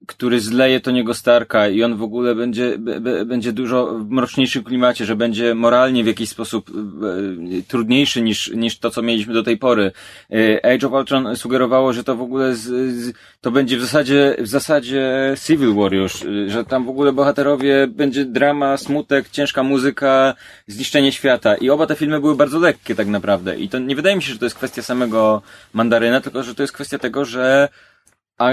który 0.07 0.41
zleje 0.41 0.81
Toniego 0.81 1.15
Starka 1.15 1.69
i 1.69 1.83
on 1.83 1.97
w 1.97 2.03
ogóle 2.03 2.35
będzie, 2.35 2.79
będzie 3.27 3.53
dużo 3.53 3.99
w 3.99 4.11
mroczniejszym 4.11 4.65
klimacie, 4.65 5.05
że 5.05 5.17
będzie 5.17 5.55
moralnie 5.55 6.05
w 6.05 6.07
jakiś 6.07 6.29
sposób 6.29 6.71
e, 6.71 7.63
trudniejszy 7.63 8.23
niż, 8.23 8.51
niż 8.55 8.79
to, 8.79 8.91
co 8.91 9.03
mieliśmy 9.03 9.35
do 9.35 9.43
tej 9.43 9.57
pory. 9.57 9.93
E, 10.33 10.75
Age 10.75 10.87
of 10.87 10.93
Ultron 10.93 11.37
sugerowało, 11.37 11.93
że 11.93 12.05
to 12.05 12.17
w 12.17 12.23
ogóle 12.23 12.55
z, 12.55 12.93
z, 12.95 13.13
to 13.41 13.51
będzie 13.51 13.77
w 13.77 13.81
zasadzie, 13.81 14.37
w 14.39 14.47
zasadzie 14.47 15.35
Civil 15.47 15.75
War 15.75 15.93
już, 15.93 16.25
e, 16.25 16.51
że 16.51 16.65
tam 16.65 16.85
w 16.85 16.89
ogóle 16.89 17.13
bohaterowie 17.13 17.87
będzie 17.87 18.25
drama, 18.25 18.77
smutek, 18.77 19.29
ciężka 19.29 19.63
muzyka, 19.63 20.35
zniszczenie 20.67 21.13
świata 21.13 21.55
i 21.55 21.71
oba 21.71 21.87
te 21.87 21.95
filmy 21.95 22.21
były 22.21 22.37
bardzo 22.37 22.59
lekkie 22.59 22.95
tak 22.95 23.07
naprawdę 23.07 23.59
i 23.59 23.69
to 23.69 23.79
nie 23.79 23.97
wydaje 23.97 24.17
mi 24.17 24.23
się, 24.23 24.33
że 24.33 24.39
to 24.39 24.47
jest 24.47 24.57
kwestia 24.57 24.83
samego 24.83 25.43
mandaryna, 25.73 26.21
tylko 26.21 26.43
że 26.43 26.55
to 26.55 26.63
jest 26.63 26.73
kwestia 26.73 26.99
tego, 26.99 27.25
że 27.25 27.69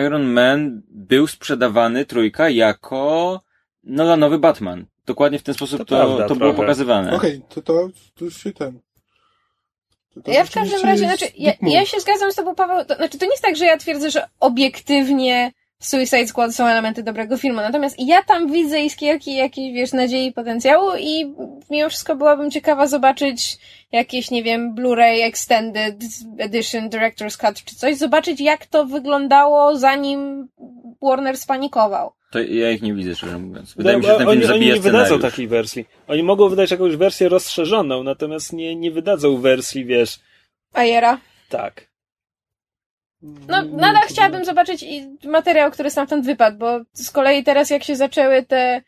Iron 0.06 0.24
Man 0.24 0.82
był 0.90 1.28
sprzedawany 1.28 2.06
trójka 2.06 2.50
jako 2.50 3.42
Nolanowy 3.84 4.40
Batman. 4.40 4.86
Dokładnie 5.06 5.40
w 5.40 5.44
ten 5.44 5.56
sposób 5.56 5.78
To 5.80 5.86
to, 5.86 5.96
prawda, 5.96 6.28
to 6.28 6.36
było 6.36 6.54
pokazywane. 6.54 7.16
Okej, 7.16 7.42
to, 7.50 7.62
to, 7.62 7.88
to 8.16 8.26
już 8.26 8.44
się 8.44 8.52
ten. 8.52 8.80
To, 10.24 10.32
Ja 10.32 10.46
w 10.46 10.52
każdym 10.52 10.82
razie, 10.82 11.06
znaczy, 11.06 11.26
ja, 11.38 11.54
ja 11.62 11.86
się 11.86 12.00
zgadzam 12.00 12.32
z 12.32 12.36
tobą, 12.36 12.56
Paweł, 12.56 12.86
to, 12.86 12.96
znaczy, 12.96 13.18
to 13.18 13.26
nie 13.26 13.32
jest 13.32 13.44
tak, 13.44 13.56
że 13.56 13.66
ja 13.66 13.78
twierdzę, 13.78 14.12
że 14.12 14.28
obiektywnie 14.40 15.52
Suicide 15.84 16.28
Squad 16.28 16.56
są 16.56 16.66
elementy 16.68 17.04
dobrego 17.04 17.38
filmu, 17.38 17.62
natomiast 17.62 17.96
ja 18.00 18.24
tam 18.24 18.52
widzę 18.52 18.82
iskierki 18.82 19.36
jakiejś, 19.36 19.74
wiesz, 19.74 19.94
nadziei 19.94 20.28
i 20.28 20.32
potencjału 20.34 20.92
i 21.00 21.34
mimo 21.70 21.90
wszystko 21.90 22.16
byłabym 22.16 22.52
ciekawa 22.52 22.88
zobaczyć 22.88 23.58
jakieś, 23.92 24.32
nie 24.32 24.44
wiem, 24.44 24.76
Blu-ray 24.76 25.24
Extended 25.24 25.96
Edition, 26.38 26.90
Director's 26.90 27.38
Cut 27.38 27.64
czy 27.64 27.76
coś, 27.76 27.98
zobaczyć 27.98 28.42
jak 28.42 28.66
to 28.66 28.86
wyglądało 28.86 29.78
zanim 29.78 30.48
Warner 31.02 31.38
spanikował. 31.38 32.12
To 32.32 32.40
ja 32.40 32.72
ich 32.72 32.82
nie 32.82 32.94
widzę, 32.94 33.16
szczerze 33.16 33.40
mówiąc. 33.40 33.74
Wydaje 33.74 33.98
No, 33.98 34.00
mi 34.00 34.06
się, 34.06 34.12
że 34.12 34.18
ten 34.18 34.28
oni, 34.28 34.42
film 34.42 34.54
oni 34.54 34.66
nie 34.66 34.80
wydadzą 34.80 35.20
takiej 35.20 35.48
wersji. 35.48 35.86
Oni 36.08 36.24
mogą 36.24 36.50
wydać 36.50 36.72
jakąś 36.72 36.96
wersję 36.96 37.30
rozszerzoną, 37.30 38.04
natomiast 38.04 38.54
nie, 38.54 38.76
nie 38.76 38.92
wydadzą 38.92 39.38
wersji, 39.38 39.86
wiesz, 39.86 40.20
Ajera. 40.74 41.20
tak. 41.50 41.89
No, 43.22 43.62
nadal 43.64 44.04
chciałabym 44.08 44.46
zobaczyć 44.46 44.86
materiał, 45.24 45.72
który 45.72 45.90
stamtąd 45.90 46.26
wypadł, 46.26 46.58
bo 46.58 46.80
z 46.94 47.12
kolei 47.12 47.44
teraz 47.44 47.70
jak 47.70 47.84
się 47.84 47.96
zaczęły 47.96 48.44
te, 48.44 48.82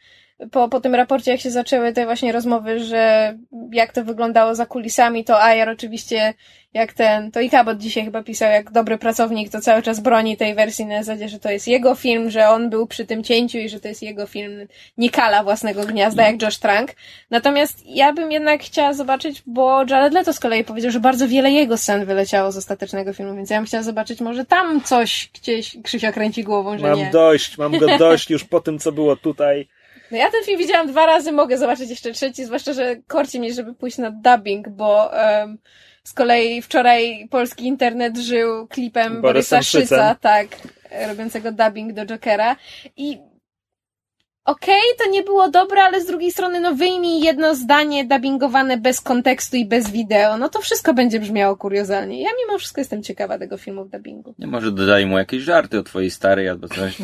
po, 0.51 0.69
po 0.69 0.81
tym 0.81 0.95
raporcie, 0.95 1.31
jak 1.31 1.39
się 1.39 1.51
zaczęły 1.51 1.93
te 1.93 2.05
właśnie 2.05 2.31
rozmowy, 2.31 2.79
że 2.79 3.33
jak 3.71 3.93
to 3.93 4.03
wyglądało 4.03 4.55
za 4.55 4.65
kulisami, 4.65 5.23
to 5.23 5.43
Ayer 5.43 5.69
oczywiście, 5.69 6.33
jak 6.73 6.93
ten, 6.93 7.31
to 7.31 7.39
i 7.39 7.49
Cabot 7.49 7.77
dzisiaj 7.77 8.05
chyba 8.05 8.23
pisał, 8.23 8.51
jak 8.51 8.71
dobry 8.71 8.97
pracownik, 8.97 9.49
to 9.51 9.61
cały 9.61 9.81
czas 9.81 9.99
broni 9.99 10.37
tej 10.37 10.55
wersji 10.55 10.85
na 10.85 11.03
zasadzie, 11.03 11.29
że 11.29 11.39
to 11.39 11.51
jest 11.51 11.67
jego 11.67 11.95
film, 11.95 12.29
że 12.29 12.49
on 12.49 12.69
był 12.69 12.87
przy 12.87 13.05
tym 13.05 13.23
cięciu 13.23 13.57
i 13.57 13.69
że 13.69 13.79
to 13.79 13.87
jest 13.87 14.03
jego 14.03 14.25
film, 14.25 14.67
nie 14.97 15.09
kala 15.09 15.43
własnego 15.43 15.85
gniazda, 15.85 16.27
jak 16.27 16.41
Josh 16.41 16.57
Trank. 16.57 16.95
Natomiast 17.29 17.83
ja 17.85 18.13
bym 18.13 18.31
jednak 18.31 18.63
chciała 18.63 18.93
zobaczyć, 18.93 19.43
bo 19.45 19.85
Jared 19.89 20.13
Leto 20.13 20.33
z 20.33 20.39
kolei 20.39 20.63
powiedział, 20.63 20.91
że 20.91 20.99
bardzo 20.99 21.27
wiele 21.27 21.51
jego 21.51 21.77
scen 21.77 22.05
wyleciało 22.05 22.51
z 22.51 22.57
ostatecznego 22.57 23.13
filmu, 23.13 23.35
więc 23.35 23.49
ja 23.49 23.57
bym 23.57 23.65
chciała 23.65 23.83
zobaczyć, 23.83 24.21
może 24.21 24.45
tam 24.45 24.81
coś 24.81 25.29
gdzieś 25.33 25.77
Krzysia 25.83 26.11
kręci 26.11 26.43
głową, 26.43 26.77
że 26.77 26.87
Mam 26.87 26.97
nie. 26.97 27.09
dość, 27.11 27.57
mam 27.57 27.77
go 27.77 27.97
dość 27.97 28.29
już 28.29 28.43
po 28.43 28.61
tym, 28.61 28.79
co 28.79 28.91
było 28.91 29.15
tutaj. 29.15 29.67
No 30.11 30.17
ja 30.17 30.31
ten 30.31 30.43
film 30.43 30.59
widziałam 30.59 30.87
dwa 30.87 31.05
razy, 31.05 31.31
mogę 31.31 31.57
zobaczyć 31.57 31.89
jeszcze 31.89 32.11
trzeci, 32.11 32.45
zwłaszcza, 32.45 32.73
że 32.73 32.95
korci 33.07 33.39
mnie, 33.39 33.53
żeby 33.53 33.73
pójść 33.73 33.97
na 33.97 34.11
dubbing, 34.11 34.69
bo 34.69 35.19
em, 35.19 35.57
z 36.03 36.13
kolei 36.13 36.61
wczoraj 36.61 37.27
polski 37.29 37.65
internet 37.65 38.17
żył 38.17 38.67
klipem 38.67 39.21
Borysem 39.21 39.21
Borysa 39.21 39.63
Szyca, 39.63 40.15
tak, 40.15 40.47
robiącego 41.07 41.51
dubbing 41.51 41.93
do 41.93 42.05
Jokera. 42.05 42.55
I 42.97 43.19
okej, 44.45 44.81
to 45.03 45.09
nie 45.09 45.23
było 45.23 45.49
dobre, 45.49 45.83
ale 45.83 46.01
z 46.01 46.05
drugiej 46.05 46.31
strony, 46.31 46.59
no 46.59 46.75
wyjmij 46.75 47.21
jedno 47.21 47.55
zdanie 47.55 48.05
dubbingowane 48.05 48.77
bez 48.77 49.01
kontekstu 49.01 49.55
i 49.57 49.65
bez 49.65 49.91
wideo, 49.91 50.37
no 50.37 50.49
to 50.49 50.59
wszystko 50.61 50.93
będzie 50.93 51.19
brzmiało 51.19 51.57
kuriozalnie. 51.57 52.21
Ja 52.21 52.29
mimo 52.45 52.57
wszystko 52.59 52.81
jestem 52.81 53.03
ciekawa 53.03 53.37
tego 53.39 53.57
filmu 53.57 53.85
w 53.85 53.89
dubbingu. 53.89 54.35
Nie, 54.39 54.47
może 54.47 54.71
dodaj 54.71 55.05
mu 55.05 55.17
jakieś 55.17 55.43
żarty 55.43 55.79
o 55.79 55.83
twojej 55.83 56.11
starej 56.11 56.49
albo 56.49 56.67
coś. 56.67 56.95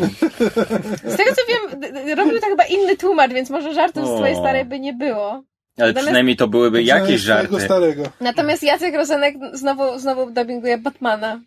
Z 1.05 1.17
tego 1.17 1.31
co 1.35 1.41
wiem, 1.49 1.81
robił 2.17 2.39
to 2.39 2.45
chyba 2.47 2.63
inny 2.65 2.97
tłumacz, 2.97 3.31
więc 3.31 3.49
może 3.49 3.73
żartów 3.73 4.07
z 4.07 4.15
twojej 4.15 4.35
O. 4.35 4.39
starej 4.39 4.65
by 4.65 4.79
nie 4.79 4.93
było. 4.93 5.43
Ale 5.79 5.87
Natomiast- 5.87 6.05
przynajmniej 6.05 6.35
to 6.35 6.47
byłyby 6.47 6.83
jakieś 6.83 7.21
Znaleźć 7.21 7.23
swojego 7.23 7.59
żarty. 7.59 7.65
starego. 7.65 8.03
Natomiast 8.21 8.63
Jacek 8.63 8.95
Rozenek 8.95 9.35
znowu, 9.53 9.99
znowu 9.99 10.31
dubbinguje 10.31 10.77
Batmana. 10.77 11.41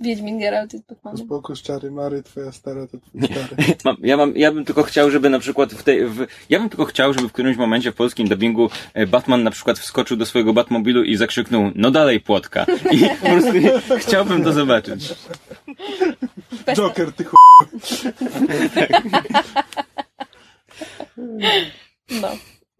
Wiedźmin 0.00 0.38
Geralt 0.38 0.72
jest 0.72 0.86
Batmanem. 0.86 1.26
Spoko, 1.26 1.54
szczary 1.54 1.90
Mary, 1.90 2.22
twoja 2.22 2.52
stara 2.52 2.86
to 2.86 2.98
twój 2.98 3.20
stary. 3.26 3.74
Mam, 3.84 3.96
ja, 4.00 4.16
mam, 4.16 4.36
ja 4.36 4.52
bym 4.52 4.64
tylko 4.64 4.82
chciał, 4.82 5.10
żeby 5.10 5.30
na 5.30 5.38
przykład 5.38 5.72
w 5.72 5.82
tej, 5.82 6.06
w, 6.06 6.26
ja 6.48 6.58
bym 6.58 6.68
tylko 6.68 6.84
chciał, 6.84 7.14
żeby 7.14 7.28
w 7.28 7.32
którymś 7.32 7.56
momencie 7.56 7.92
w 7.92 7.94
polskim 7.94 8.28
dubbingu 8.28 8.70
e, 8.94 9.06
Batman 9.06 9.42
na 9.42 9.50
przykład 9.50 9.78
wskoczył 9.78 10.16
do 10.16 10.26
swojego 10.26 10.52
Batmobilu 10.52 11.02
i 11.02 11.16
zakrzyknął, 11.16 11.70
no 11.74 11.90
dalej 11.90 12.20
płotka. 12.20 12.66
I 12.90 12.98
po 13.20 13.26
prostu 13.26 13.52
chciałbym 14.06 14.44
to 14.44 14.52
zobaczyć. 14.52 15.14
Joker, 16.74 17.12
ty 17.12 17.24
ch... 17.24 17.32
No. 22.20 22.28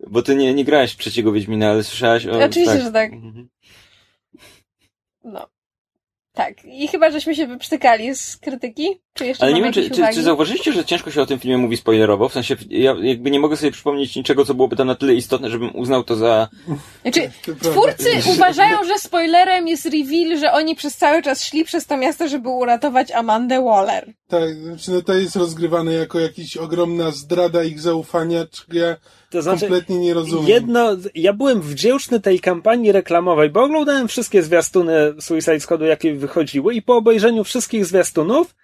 Bo 0.07 0.23
ty 0.23 0.37
nie, 0.37 0.55
nie 0.55 0.65
grałeś 0.65 0.93
w 0.93 0.99
trzeciego 0.99 1.33
Wiedźmina, 1.33 1.71
ale 1.71 1.85
słyszałaś 1.85 2.27
o... 2.27 2.45
Oczywiście, 2.45 2.81
że 2.81 2.93
tak. 2.93 3.13
Mhm. 3.13 3.49
No. 5.25 5.49
Tak. 6.35 6.65
I 6.65 6.89
chyba, 6.89 7.11
żeśmy 7.11 7.35
się 7.35 7.47
wyprztykali 7.47 8.15
z 8.15 8.37
krytyki. 8.37 9.01
Czy 9.15 9.27
jeszcze 9.27 9.45
Ale 9.45 9.55
nie 9.55 9.63
wiem, 9.63 9.73
czy, 9.73 9.91
czy, 9.91 10.03
czy 10.15 10.23
zauważyliście, 10.23 10.73
że 10.73 10.85
ciężko 10.85 11.11
się 11.11 11.23
o 11.23 11.27
tym 11.27 11.39
filmie 11.39 11.59
mówi 11.59 11.77
spoilerowo? 11.77 12.29
W 12.29 12.33
sensie, 12.33 12.57
ja 12.71 12.95
jakby 13.03 13.31
nie 13.31 13.41
mogę 13.41 13.57
sobie 13.57 13.73
przypomnieć 13.73 14.17
niczego, 14.17 14.45
co 14.45 14.55
byłoby 14.55 14.77
tam 14.77 14.87
na 14.87 14.95
tyle 14.95 15.15
istotne, 15.15 15.51
żebym 15.51 15.77
uznał 15.77 16.05
to 16.05 16.17
za... 16.17 16.49
Znaczy, 17.03 17.31
twórcy 17.71 18.11
uważają, 18.35 18.85
że 18.85 18.99
spoilerem 18.99 19.69
jest 19.69 19.85
reveal, 19.85 20.39
że 20.39 20.53
oni 20.53 20.75
przez 20.75 20.97
cały 20.97 21.23
czas 21.23 21.45
szli 21.45 21.65
przez 21.65 21.87
to 21.87 21.97
miasto, 21.97 22.29
żeby 22.29 22.49
uratować 22.49 23.11
Amandę 23.11 23.63
Waller. 23.63 24.13
Tak, 24.33 24.55
znaczy 24.55 24.91
no 24.91 25.03
to 25.03 25.15
jest 25.15 25.37
rozgrywane 25.37 25.93
jako 25.93 26.21
jakaś 26.21 26.57
ogromna 26.57 27.11
zdrada 27.11 27.65
ich 27.65 27.81
zaufania, 27.81 28.47
czego 28.47 28.79
ja 28.79 28.97
To 29.31 29.43
znaczy, 29.43 29.61
kompletnie 29.61 29.99
nie 29.99 30.15
rozumiem. 30.15 30.47
jedno, 30.47 30.97
ja 31.15 31.33
byłem 31.33 31.61
wdzięczny 31.61 32.21
tej 32.21 32.41
kampanii 32.41 32.93
reklamowej, 32.93 33.51
bo 33.51 33.63
oglądałem 33.63 34.09
wszystkie 34.09 34.43
zwiastuny 34.43 35.15
Suicide 35.21 35.61
Squadu, 35.61 35.85
jakie 35.85 36.15
wychodziły 36.15 36.75
i 36.75 36.83
po 36.83 36.97
obejrzeniu 36.97 37.45
wszystkich 37.45 37.87
zwiastunów 37.87 38.55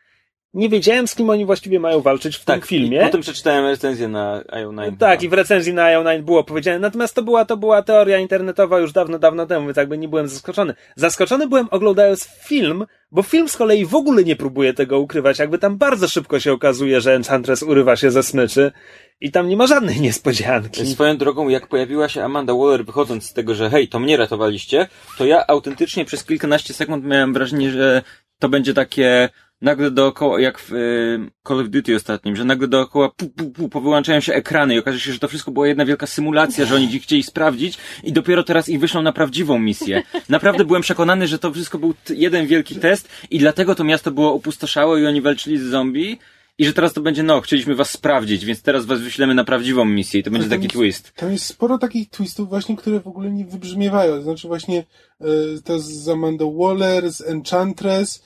nie 0.54 0.68
wiedziałem, 0.68 1.08
z 1.08 1.14
kim 1.14 1.30
oni 1.30 1.46
właściwie 1.46 1.80
mają 1.80 2.00
walczyć 2.00 2.36
w 2.36 2.44
tym 2.44 2.58
I 2.58 2.62
filmie. 2.62 3.00
potem 3.00 3.20
przeczytałem 3.20 3.64
recenzję 3.64 4.08
na 4.08 4.42
IO9. 4.42 4.96
Tak, 4.96 5.22
i 5.22 5.28
w 5.28 5.32
recenzji 5.32 5.74
na 5.74 5.82
IO9 5.82 6.22
było 6.22 6.44
powiedziane, 6.44 6.78
natomiast 6.78 7.14
to 7.14 7.22
była, 7.22 7.44
to 7.44 7.56
była 7.56 7.82
teoria 7.82 8.18
internetowa 8.18 8.78
już 8.78 8.92
dawno, 8.92 9.18
dawno 9.18 9.46
temu, 9.46 9.66
więc 9.66 9.76
jakby 9.76 9.98
nie 9.98 10.08
byłem 10.08 10.28
zaskoczony. 10.28 10.74
Zaskoczony 10.96 11.48
byłem 11.48 11.68
oglądając 11.70 12.24
film, 12.24 12.86
bo 13.10 13.22
film 13.22 13.48
z 13.48 13.56
kolei 13.56 13.86
w 13.86 13.94
ogóle 13.94 14.24
nie 14.24 14.36
próbuje 14.36 14.74
tego 14.74 14.98
ukrywać, 14.98 15.38
jakby 15.38 15.58
tam 15.58 15.76
bardzo 15.78 16.08
szybko 16.08 16.40
się 16.40 16.52
okazuje, 16.52 17.00
że 17.00 17.14
Enchantress 17.14 17.62
urywa 17.62 17.96
się 17.96 18.10
ze 18.10 18.22
smyczy 18.22 18.72
i 19.20 19.30
tam 19.30 19.48
nie 19.48 19.56
ma 19.56 19.66
żadnej 19.66 20.00
niespodzianki. 20.00 20.86
Swoją 20.86 21.16
drogą, 21.16 21.48
jak 21.48 21.66
pojawiła 21.66 22.08
się 22.08 22.24
Amanda 22.24 22.54
Waller 22.54 22.84
wychodząc 22.84 23.24
z 23.24 23.32
tego, 23.32 23.54
że 23.54 23.70
hej, 23.70 23.88
to 23.88 23.98
mnie 23.98 24.16
ratowaliście, 24.16 24.88
to 25.18 25.26
ja 25.26 25.46
autentycznie 25.46 26.04
przez 26.04 26.24
kilkanaście 26.24 26.74
sekund 26.74 27.04
miałem 27.04 27.32
wrażenie, 27.32 27.70
że 27.70 28.02
to 28.38 28.48
będzie 28.48 28.74
takie 28.74 29.28
nagle 29.62 29.90
dookoła, 29.90 30.40
jak 30.40 30.58
w 30.58 30.72
y, 30.72 31.30
Call 31.48 31.60
of 31.60 31.68
Duty 31.68 31.96
ostatnim, 31.96 32.36
że 32.36 32.44
nagle 32.44 32.68
dookoła 32.68 33.08
pu, 33.16 33.28
pu, 33.28 33.50
pu, 33.50 33.68
powyłączają 33.68 34.20
się 34.20 34.34
ekrany 34.34 34.74
i 34.74 34.78
okaże 34.78 35.00
się, 35.00 35.12
że 35.12 35.18
to 35.18 35.28
wszystko 35.28 35.50
była 35.50 35.68
jedna 35.68 35.84
wielka 35.84 36.06
symulacja, 36.06 36.64
że 36.64 36.74
oni 36.74 37.00
chcieli 37.00 37.22
sprawdzić 37.22 37.78
i 38.04 38.12
dopiero 38.12 38.42
teraz 38.42 38.68
ich 38.68 38.80
wyślą 38.80 39.02
na 39.02 39.12
prawdziwą 39.12 39.58
misję. 39.58 40.02
Naprawdę 40.28 40.64
byłem 40.64 40.82
przekonany, 40.82 41.26
że 41.26 41.38
to 41.38 41.52
wszystko 41.52 41.78
był 41.78 41.94
jeden 42.10 42.46
wielki 42.46 42.76
test 42.76 43.08
i 43.30 43.38
dlatego 43.38 43.74
to 43.74 43.84
miasto 43.84 44.10
było 44.10 44.34
opustoszałe 44.34 45.00
i 45.00 45.06
oni 45.06 45.20
walczyli 45.20 45.58
z 45.58 45.62
zombie 45.62 46.18
i 46.58 46.64
że 46.64 46.72
teraz 46.72 46.92
to 46.92 47.00
będzie, 47.00 47.22
no, 47.22 47.40
chcieliśmy 47.40 47.74
was 47.74 47.90
sprawdzić, 47.90 48.44
więc 48.44 48.62
teraz 48.62 48.86
was 48.86 49.00
wyślemy 49.00 49.34
na 49.34 49.44
prawdziwą 49.44 49.84
misję 49.84 50.20
i 50.20 50.22
to 50.22 50.30
będzie 50.30 50.48
tam 50.48 50.58
taki 50.58 50.68
twist. 50.68 51.12
Tam 51.12 51.32
jest 51.32 51.46
sporo 51.46 51.78
takich 51.78 52.10
twistów 52.10 52.48
właśnie, 52.48 52.76
które 52.76 53.00
w 53.00 53.06
ogóle 53.06 53.30
nie 53.30 53.44
wybrzmiewają. 53.44 54.22
Znaczy 54.22 54.48
właśnie 54.48 54.84
e, 55.20 55.26
to 55.64 55.80
z 55.80 56.08
Amanda 56.08 56.44
Waller, 56.58 57.12
z 57.12 57.20
Enchantress, 57.20 58.22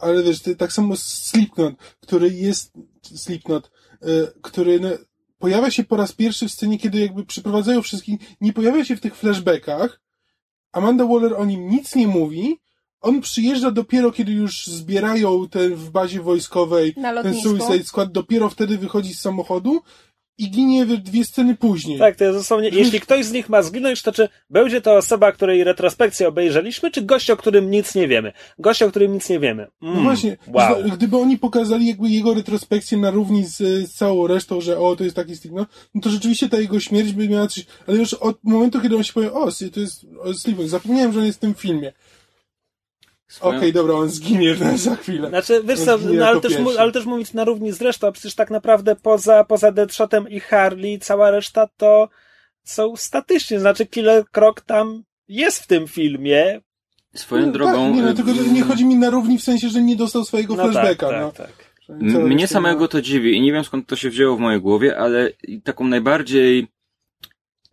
ale 0.00 0.22
wiesz, 0.22 0.42
tak 0.58 0.72
samo 0.72 0.96
Slipknot, 0.96 1.74
który 2.00 2.30
jest, 2.30 2.72
Slipknot, 3.02 3.70
e, 4.02 4.06
który 4.42 4.80
no, 4.80 4.88
pojawia 5.38 5.70
się 5.70 5.84
po 5.84 5.96
raz 5.96 6.12
pierwszy 6.12 6.48
w 6.48 6.52
scenie, 6.52 6.78
kiedy 6.78 6.98
jakby 6.98 7.24
przyprowadzają 7.24 7.82
wszystkich, 7.82 8.20
nie 8.40 8.52
pojawia 8.52 8.84
się 8.84 8.96
w 8.96 9.00
tych 9.00 9.16
flashbackach. 9.16 10.00
Amanda 10.72 11.06
Waller 11.06 11.34
o 11.34 11.44
nim 11.44 11.68
nic 11.68 11.94
nie 11.94 12.06
mówi. 12.06 12.60
On 13.00 13.20
przyjeżdża 13.20 13.70
dopiero, 13.70 14.12
kiedy 14.12 14.32
już 14.32 14.66
zbierają 14.66 15.48
ten 15.48 15.74
w 15.74 15.90
bazie 15.90 16.20
wojskowej 16.20 16.94
ten. 17.22 17.42
Suicide 17.42 17.84
Squad, 17.84 18.12
dopiero 18.12 18.50
wtedy 18.50 18.78
wychodzi 18.78 19.14
z 19.14 19.20
samochodu 19.20 19.82
i 20.38 20.50
ginie 20.50 20.86
dwie 20.86 21.24
sceny 21.24 21.54
później. 21.56 21.98
Tak, 21.98 22.16
to 22.16 22.24
jest 22.24 22.38
dosłownie, 22.38 22.68
jeśli 22.68 23.00
ktoś 23.00 23.24
z 23.24 23.32
nich 23.32 23.48
ma 23.48 23.62
zginąć, 23.62 24.02
to 24.02 24.12
czy 24.12 24.28
będzie 24.50 24.80
to 24.80 24.96
osoba, 24.96 25.32
której 25.32 25.64
retrospekcję 25.64 26.28
obejrzeliśmy, 26.28 26.90
czy 26.90 27.02
gość, 27.02 27.30
o 27.30 27.36
którym 27.36 27.70
nic 27.70 27.94
nie 27.94 28.08
wiemy? 28.08 28.32
Gość, 28.58 28.82
o 28.82 28.90
którym 28.90 29.14
nic 29.14 29.28
nie 29.28 29.40
wiemy. 29.40 29.66
Mm, 29.82 29.94
No 29.94 30.02
właśnie, 30.02 30.36
Wow. 30.52 30.76
gdyby 30.92 31.16
oni 31.16 31.38
pokazali 31.38 31.86
jakby 31.86 32.08
jego 32.08 32.34
retrospekcję 32.34 32.98
na 32.98 33.10
równi 33.10 33.44
z, 33.44 33.56
z 33.56 33.92
całą 33.94 34.26
resztą, 34.26 34.60
że 34.60 34.78
o, 34.78 34.96
to 34.96 35.04
jest 35.04 35.16
taki 35.16 35.36
Steve, 35.36 35.66
no 35.94 36.00
to 36.00 36.10
rzeczywiście 36.10 36.48
ta 36.48 36.58
jego 36.58 36.80
śmierć 36.80 37.12
by 37.12 37.28
miała 37.28 37.46
coś, 37.46 37.66
ale 37.86 37.96
już 37.96 38.14
od 38.14 38.38
momentu, 38.44 38.80
kiedy 38.80 38.96
on 38.96 39.04
się 39.04 39.12
powie, 39.12 39.32
o, 39.32 39.48
to 39.74 39.80
jest 39.80 40.06
Steve, 40.34 40.68
zapomniałem, 40.68 41.12
że 41.12 41.18
on 41.18 41.26
jest 41.26 41.38
w 41.38 41.40
tym 41.40 41.54
filmie. 41.54 41.92
Okej, 43.40 43.58
Swoją- 43.58 43.72
dobra, 43.72 43.94
on 43.94 44.08
zginie 44.10 44.54
za 44.76 44.96
chwilę. 44.96 45.28
Znaczy, 45.28 45.62
wiesz 45.64 45.80
co, 45.80 45.98
zginie 45.98 46.18
no, 46.18 46.26
ale, 46.26 46.40
też, 46.40 46.52
ale 46.78 46.92
też 46.92 47.04
mówić 47.04 47.32
na 47.32 47.44
równi 47.44 47.72
z 47.72 47.82
resztą, 47.82 48.06
a 48.06 48.12
przecież 48.12 48.34
tak 48.34 48.50
naprawdę 48.50 48.96
poza, 48.96 49.44
poza 49.44 49.72
Deadshotem 49.72 50.28
i 50.28 50.40
Harley, 50.40 50.98
cała 50.98 51.30
reszta 51.30 51.68
to 51.76 52.08
są 52.64 52.96
statyczni, 52.96 53.58
znaczy 53.58 53.86
Killer 53.86 54.24
Croc 54.30 54.56
tam 54.66 55.02
jest 55.28 55.58
w 55.62 55.66
tym 55.66 55.88
filmie. 55.88 56.60
Swoją 57.14 57.46
No, 57.46 57.52
drogą... 57.52 57.72
Tak, 57.86 57.94
nie, 57.94 58.02
no, 58.02 58.14
tylko 58.14 58.34
że 58.34 58.42
nie 58.42 58.62
chodzi 58.62 58.84
mi 58.84 58.96
na 58.96 59.10
równi 59.10 59.38
w 59.38 59.42
sensie, 59.42 59.68
że 59.68 59.82
nie 59.82 59.96
dostał 59.96 60.24
swojego 60.24 60.54
No 60.56 60.62
tak, 60.62 60.72
flashbacka. 60.72 61.08
tak, 61.08 61.20
no. 61.20 61.32
tak. 61.32 61.50
Cała 62.12 62.24
Mnie 62.26 62.46
samego 62.48 62.88
to 62.88 63.02
dziwi 63.02 63.36
i 63.36 63.40
nie 63.40 63.52
wiem 63.52 63.64
skąd 63.64 63.86
to 63.86 63.96
się 63.96 64.10
wzięło 64.10 64.36
w 64.36 64.40
mojej 64.40 64.60
głowie, 64.60 64.98
ale 64.98 65.30
taką 65.64 65.84
najbardziej 65.86 66.66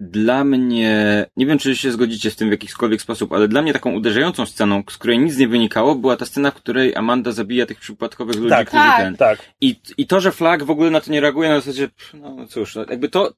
dla 0.02 0.44
mnie, 0.44 1.26
nie 1.38 1.46
wiem 1.46 1.58
czy 1.58 1.76
się 1.76 1.92
zgodzicie 1.92 2.32
z 2.32 2.36
tym 2.36 2.48
w 2.48 2.52
jakikolwiek 2.52 3.02
sposób, 3.02 3.34
ale 3.34 3.48
dla 3.48 3.62
mnie 3.62 3.74
taką 3.74 3.94
uderzającą 3.94 4.46
sceną, 4.46 4.84
z 4.90 4.98
której 4.98 5.20
nic 5.20 5.38
nie 5.38 5.48
wynikało, 5.48 5.96
była 5.96 6.18
ta 6.18 6.26
scena, 6.26 6.52
w 6.52 6.54
której 6.54 6.96
Amanda 6.96 7.32
zabija 7.32 7.66
tych 7.66 7.80
przypadkowych 7.80 8.36
ludzi, 8.36 8.50
Tak, 8.50 8.68
którzy 8.68 8.84
tak. 8.84 8.98
ten. 9.02 9.18
Tak. 9.18 9.40
I, 9.62 9.76
I 9.98 10.08
to, 10.08 10.20
że 10.20 10.32
Flag 10.32 10.64
w 10.64 10.70
ogóle 10.70 10.90
na 10.90 11.02
to 11.02 11.12
nie 11.12 11.22
reaguje, 11.22 11.50
na 11.50 11.60
zasadzie, 11.60 11.88
pff, 11.88 12.14
no 12.14 12.48
cóż, 12.48 12.76
no, 12.76 12.86
jakby 12.90 13.10
to, 13.10 13.34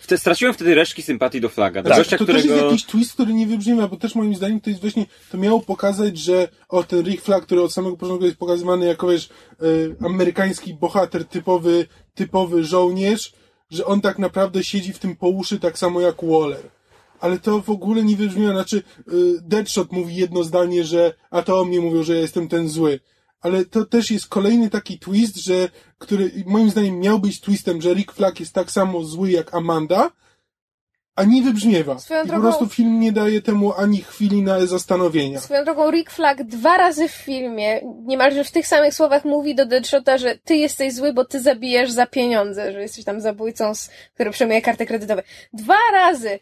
wte, 0.00 0.18
straciłem 0.18 0.54
wtedy 0.54 0.74
resztki 0.74 1.02
sympatii 1.02 1.40
do 1.40 1.48
Flaga. 1.48 1.82
Do 1.82 1.88
Tak, 1.88 1.98
gościa, 1.98 2.18
to 2.18 2.24
też 2.24 2.34
jest 2.34 2.46
którego... 2.46 2.66
jakiś 2.66 2.84
twist, 2.84 3.12
który 3.12 3.32
nie 3.34 3.46
wybrzmiewa, 3.46 3.88
bo 3.88 3.96
też 3.96 4.14
moim 4.14 4.34
zdaniem 4.34 4.60
to 4.60 4.70
jest 4.70 4.82
właśnie, 4.82 5.06
to 5.32 5.38
miało 5.38 5.60
pokazać, 5.60 6.18
że 6.18 6.48
o, 6.68 6.82
ten 6.82 7.02
Rick 7.02 7.24
Flag, 7.24 7.42
który 7.42 7.62
od 7.62 7.72
samego 7.72 7.96
początku 7.96 8.24
jest 8.24 8.38
pokazywany 8.38 8.86
jako, 8.86 9.08
wiesz, 9.08 9.28
y, 9.62 9.96
amerykański 10.04 10.74
bohater, 10.74 11.24
typowy, 11.24 11.86
typowy 12.14 12.64
żołnierz, 12.64 13.32
że 13.74 13.84
on 13.84 14.00
tak 14.00 14.18
naprawdę 14.18 14.64
siedzi 14.64 14.92
w 14.92 14.98
tym 14.98 15.16
po 15.16 15.28
uszy 15.28 15.60
tak 15.60 15.78
samo 15.78 16.00
jak 16.00 16.24
Waller. 16.24 16.70
Ale 17.20 17.38
to 17.38 17.62
w 17.62 17.70
ogóle 17.70 18.02
nie 18.02 18.16
wybrzmiewa, 18.16 18.52
znaczy 18.52 18.76
y, 18.76 18.82
Deadshot 19.42 19.92
mówi 19.92 20.16
jedno 20.16 20.44
zdanie, 20.44 20.84
że 20.84 21.14
a 21.30 21.42
to 21.42 21.60
o 21.60 21.64
mnie 21.64 21.80
mówią, 21.80 22.02
że 22.02 22.14
ja 22.14 22.20
jestem 22.20 22.48
ten 22.48 22.68
zły. 22.68 23.00
Ale 23.40 23.64
to 23.64 23.84
też 23.84 24.10
jest 24.10 24.28
kolejny 24.28 24.70
taki 24.70 24.98
twist, 24.98 25.36
że, 25.36 25.68
który 25.98 26.44
moim 26.46 26.70
zdaniem 26.70 27.00
miał 27.00 27.18
być 27.18 27.40
twistem, 27.40 27.82
że 27.82 27.94
Rick 27.94 28.12
Flag 28.12 28.40
jest 28.40 28.52
tak 28.52 28.70
samo 28.70 29.04
zły 29.04 29.30
jak 29.30 29.54
Amanda, 29.54 30.10
a 31.16 31.24
nie 31.24 31.42
wybrzmiewa. 31.42 31.98
Swoją 31.98 32.20
I 32.24 32.26
po 32.26 32.32
drogą- 32.32 32.42
prostu 32.42 32.68
film 32.68 33.00
nie 33.00 33.12
daje 33.12 33.42
temu 33.42 33.72
ani 33.76 34.02
chwili 34.02 34.42
na 34.42 34.66
zastanowienia. 34.66 35.40
Swoją 35.40 35.64
drogą 35.64 35.90
Rick 35.90 36.10
Flag 36.10 36.42
dwa 36.44 36.76
razy 36.76 37.08
w 37.08 37.12
filmie, 37.12 37.80
niemalże 38.06 38.44
w 38.44 38.50
tych 38.50 38.66
samych 38.66 38.94
słowach 38.94 39.24
mówi 39.24 39.54
do 39.54 39.66
Deadshota, 39.66 40.18
że 40.18 40.38
ty 40.44 40.56
jesteś 40.56 40.94
zły, 40.94 41.12
bo 41.12 41.24
ty 41.24 41.40
zabijasz 41.40 41.90
za 41.90 42.06
pieniądze, 42.06 42.72
że 42.72 42.82
jesteś 42.82 43.04
tam 43.04 43.20
zabójcą, 43.20 43.72
który 44.14 44.30
przejmuje 44.30 44.62
karty 44.62 44.86
kredytowe. 44.86 45.22
Dwa 45.52 45.76
razy! 45.92 46.38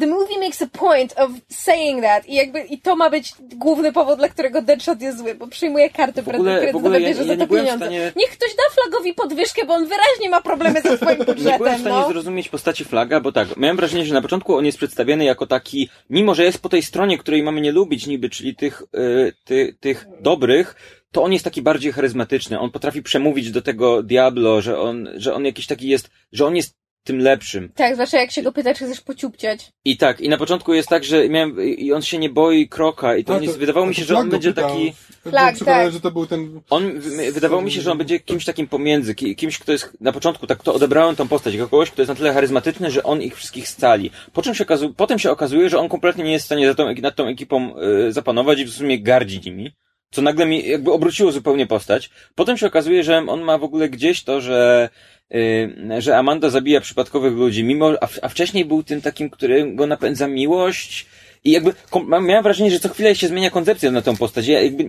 The 0.00 0.06
movie 0.06 0.38
makes 0.38 0.62
a 0.62 0.66
point 0.66 1.14
of 1.18 1.30
saying 1.48 2.02
that 2.02 2.28
i 2.28 2.34
jakby, 2.34 2.60
i 2.60 2.78
to 2.78 2.96
ma 2.96 3.10
być 3.10 3.32
główny 3.40 3.92
powód, 3.92 4.18
dla 4.18 4.28
którego 4.28 4.62
Deadshot 4.62 5.02
jest 5.02 5.18
zły, 5.18 5.34
bo 5.34 5.46
przyjmuje 5.46 5.90
w 5.90 5.92
kredytowe, 5.92 6.78
ogóle 6.78 7.00
ja, 7.00 7.08
bierze 7.08 7.24
ja 7.24 7.36
za 7.36 7.46
to 7.46 7.46
pieniądze. 7.46 7.76
stanie... 7.76 8.12
Niech 8.16 8.30
ktoś 8.30 8.50
da 8.56 8.62
Flagowi 8.74 9.14
podwyżkę, 9.14 9.66
bo 9.66 9.74
on 9.74 9.86
wyraźnie 9.86 10.30
ma 10.30 10.40
problemy 10.40 10.82
ze 10.82 10.96
swoim 10.96 11.18
Nie 11.18 11.24
byłem 11.24 11.34
w 11.34 11.58
budżetem, 11.58 11.80
stanie 11.80 11.96
no. 11.96 12.08
zrozumieć 12.08 12.48
postaci 12.48 12.84
Flaga, 12.84 13.20
bo 13.20 13.32
tak, 13.32 13.56
miałem 13.56 13.76
wrażenie, 13.76 14.04
że 14.06 14.14
na 14.14 14.22
początku 14.22 14.56
on 14.56 14.66
jest 14.66 14.78
przedstawiany 14.78 15.24
jako 15.24 15.46
taki, 15.46 15.88
mimo 16.10 16.34
że 16.34 16.44
jest 16.44 16.62
po 16.62 16.68
tej 16.68 16.82
stronie, 16.82 17.18
której 17.18 17.42
mamy 17.42 17.60
nie 17.60 17.72
lubić 17.72 18.06
niby, 18.06 18.30
czyli 18.30 18.56
tych, 18.56 18.82
y, 18.82 19.32
ty, 19.44 19.76
tych 19.80 20.06
dobrych, 20.20 20.76
to 21.12 21.22
on 21.22 21.32
jest 21.32 21.44
taki 21.44 21.62
bardziej 21.62 21.92
charyzmatyczny. 21.92 22.60
On 22.60 22.70
potrafi 22.70 23.02
przemówić 23.02 23.50
do 23.50 23.62
tego 23.62 24.02
Diablo, 24.02 24.60
że 24.60 24.80
on, 24.80 25.08
że 25.16 25.34
on 25.34 25.44
jakiś 25.44 25.66
taki 25.66 25.88
jest, 25.88 26.10
że 26.32 26.46
on 26.46 26.56
jest 26.56 26.79
tym 27.04 27.18
lepszym. 27.18 27.72
Tak, 27.74 27.94
zwłaszcza 27.94 28.18
jak 28.20 28.30
się 28.32 28.42
go 28.42 28.52
pyta, 28.52 28.74
czy 28.74 28.84
chcesz 28.84 29.00
pociupciać. 29.00 29.72
I 29.84 29.96
tak, 29.96 30.20
i 30.20 30.28
na 30.28 30.36
początku 30.36 30.74
jest 30.74 30.88
tak, 30.88 31.04
że 31.04 31.28
miałem, 31.28 31.60
i 31.64 31.92
on 31.92 32.02
się 32.02 32.18
nie 32.18 32.30
boi 32.30 32.68
kroka 32.68 33.16
i 33.16 33.24
to, 33.24 33.32
A, 33.32 33.36
on 33.36 33.42
jest, 33.42 33.58
wydawało 33.58 33.86
mi 33.86 33.94
to 33.94 34.00
się, 34.00 34.06
że 34.06 34.16
on 34.16 34.30
będzie 34.30 34.48
pytał. 34.52 34.70
taki, 34.70 34.92
Flag, 35.22 35.58
tak. 35.64 35.92
że 35.92 36.00
to 36.00 36.10
był 36.10 36.26
ten... 36.26 36.60
On, 36.70 37.00
wydawało 37.32 37.62
mi 37.62 37.72
się, 37.72 37.80
że 37.80 37.92
on 37.92 37.98
będzie 37.98 38.20
kimś 38.20 38.44
takim 38.44 38.68
pomiędzy, 38.68 39.14
ki- 39.14 39.36
kimś, 39.36 39.58
kto 39.58 39.72
jest 39.72 39.96
na 40.00 40.12
początku, 40.12 40.46
tak 40.46 40.62
to 40.62 40.74
odebrałem 40.74 41.16
tą 41.16 41.28
postać, 41.28 41.56
kogoś, 41.56 41.90
kto 41.90 42.02
jest 42.02 42.08
na 42.08 42.14
tyle 42.14 42.32
charyzmatyczny, 42.32 42.90
że 42.90 43.02
on 43.02 43.22
ich 43.22 43.36
wszystkich 43.36 43.68
scali. 43.68 44.10
Po 44.32 44.42
czym 44.42 44.54
się 44.54 44.64
okazuje, 44.64 44.92
potem 44.96 45.18
się 45.18 45.30
okazuje, 45.30 45.68
że 45.70 45.78
on 45.78 45.88
kompletnie 45.88 46.24
nie 46.24 46.32
jest 46.32 46.44
w 46.44 46.46
stanie 46.46 46.68
za 46.68 46.74
tą, 46.74 46.94
nad 46.94 47.16
tą 47.16 47.26
ekipą 47.26 47.74
y, 48.08 48.12
zapanować 48.12 48.58
i 48.60 48.64
w 48.64 48.70
sumie 48.70 49.00
gardzi 49.02 49.40
nimi. 49.44 49.72
Co 50.12 50.22
nagle 50.22 50.46
mi 50.46 50.68
jakby 50.68 50.92
obróciło 50.92 51.32
zupełnie 51.32 51.66
postać. 51.66 52.10
Potem 52.34 52.56
się 52.56 52.66
okazuje, 52.66 53.02
że 53.04 53.18
on 53.18 53.40
ma 53.42 53.58
w 53.58 53.64
ogóle 53.64 53.88
gdzieś 53.88 54.24
to, 54.24 54.40
że, 54.40 54.88
y, 55.34 55.72
że 56.02 56.16
Amanda 56.16 56.50
zabija 56.50 56.80
przypadkowych 56.80 57.32
ludzi, 57.34 57.64
mimo, 57.64 57.92
a, 58.00 58.06
w- 58.06 58.18
a 58.22 58.28
wcześniej 58.28 58.64
był 58.64 58.82
tym 58.82 59.00
takim, 59.02 59.30
który 59.30 59.72
go 59.74 59.86
napędza 59.86 60.28
miłość. 60.28 61.06
I 61.44 61.50
jakby 61.50 61.72
miałem 62.20 62.42
wrażenie, 62.42 62.70
że 62.70 62.80
co 62.80 62.88
chwilę 62.88 63.14
się 63.14 63.28
zmienia 63.28 63.50
koncepcja 63.50 63.90
na 63.90 64.02
tą 64.02 64.16
postać. 64.16 64.46
Ja 64.46 64.60
jakby 64.62 64.84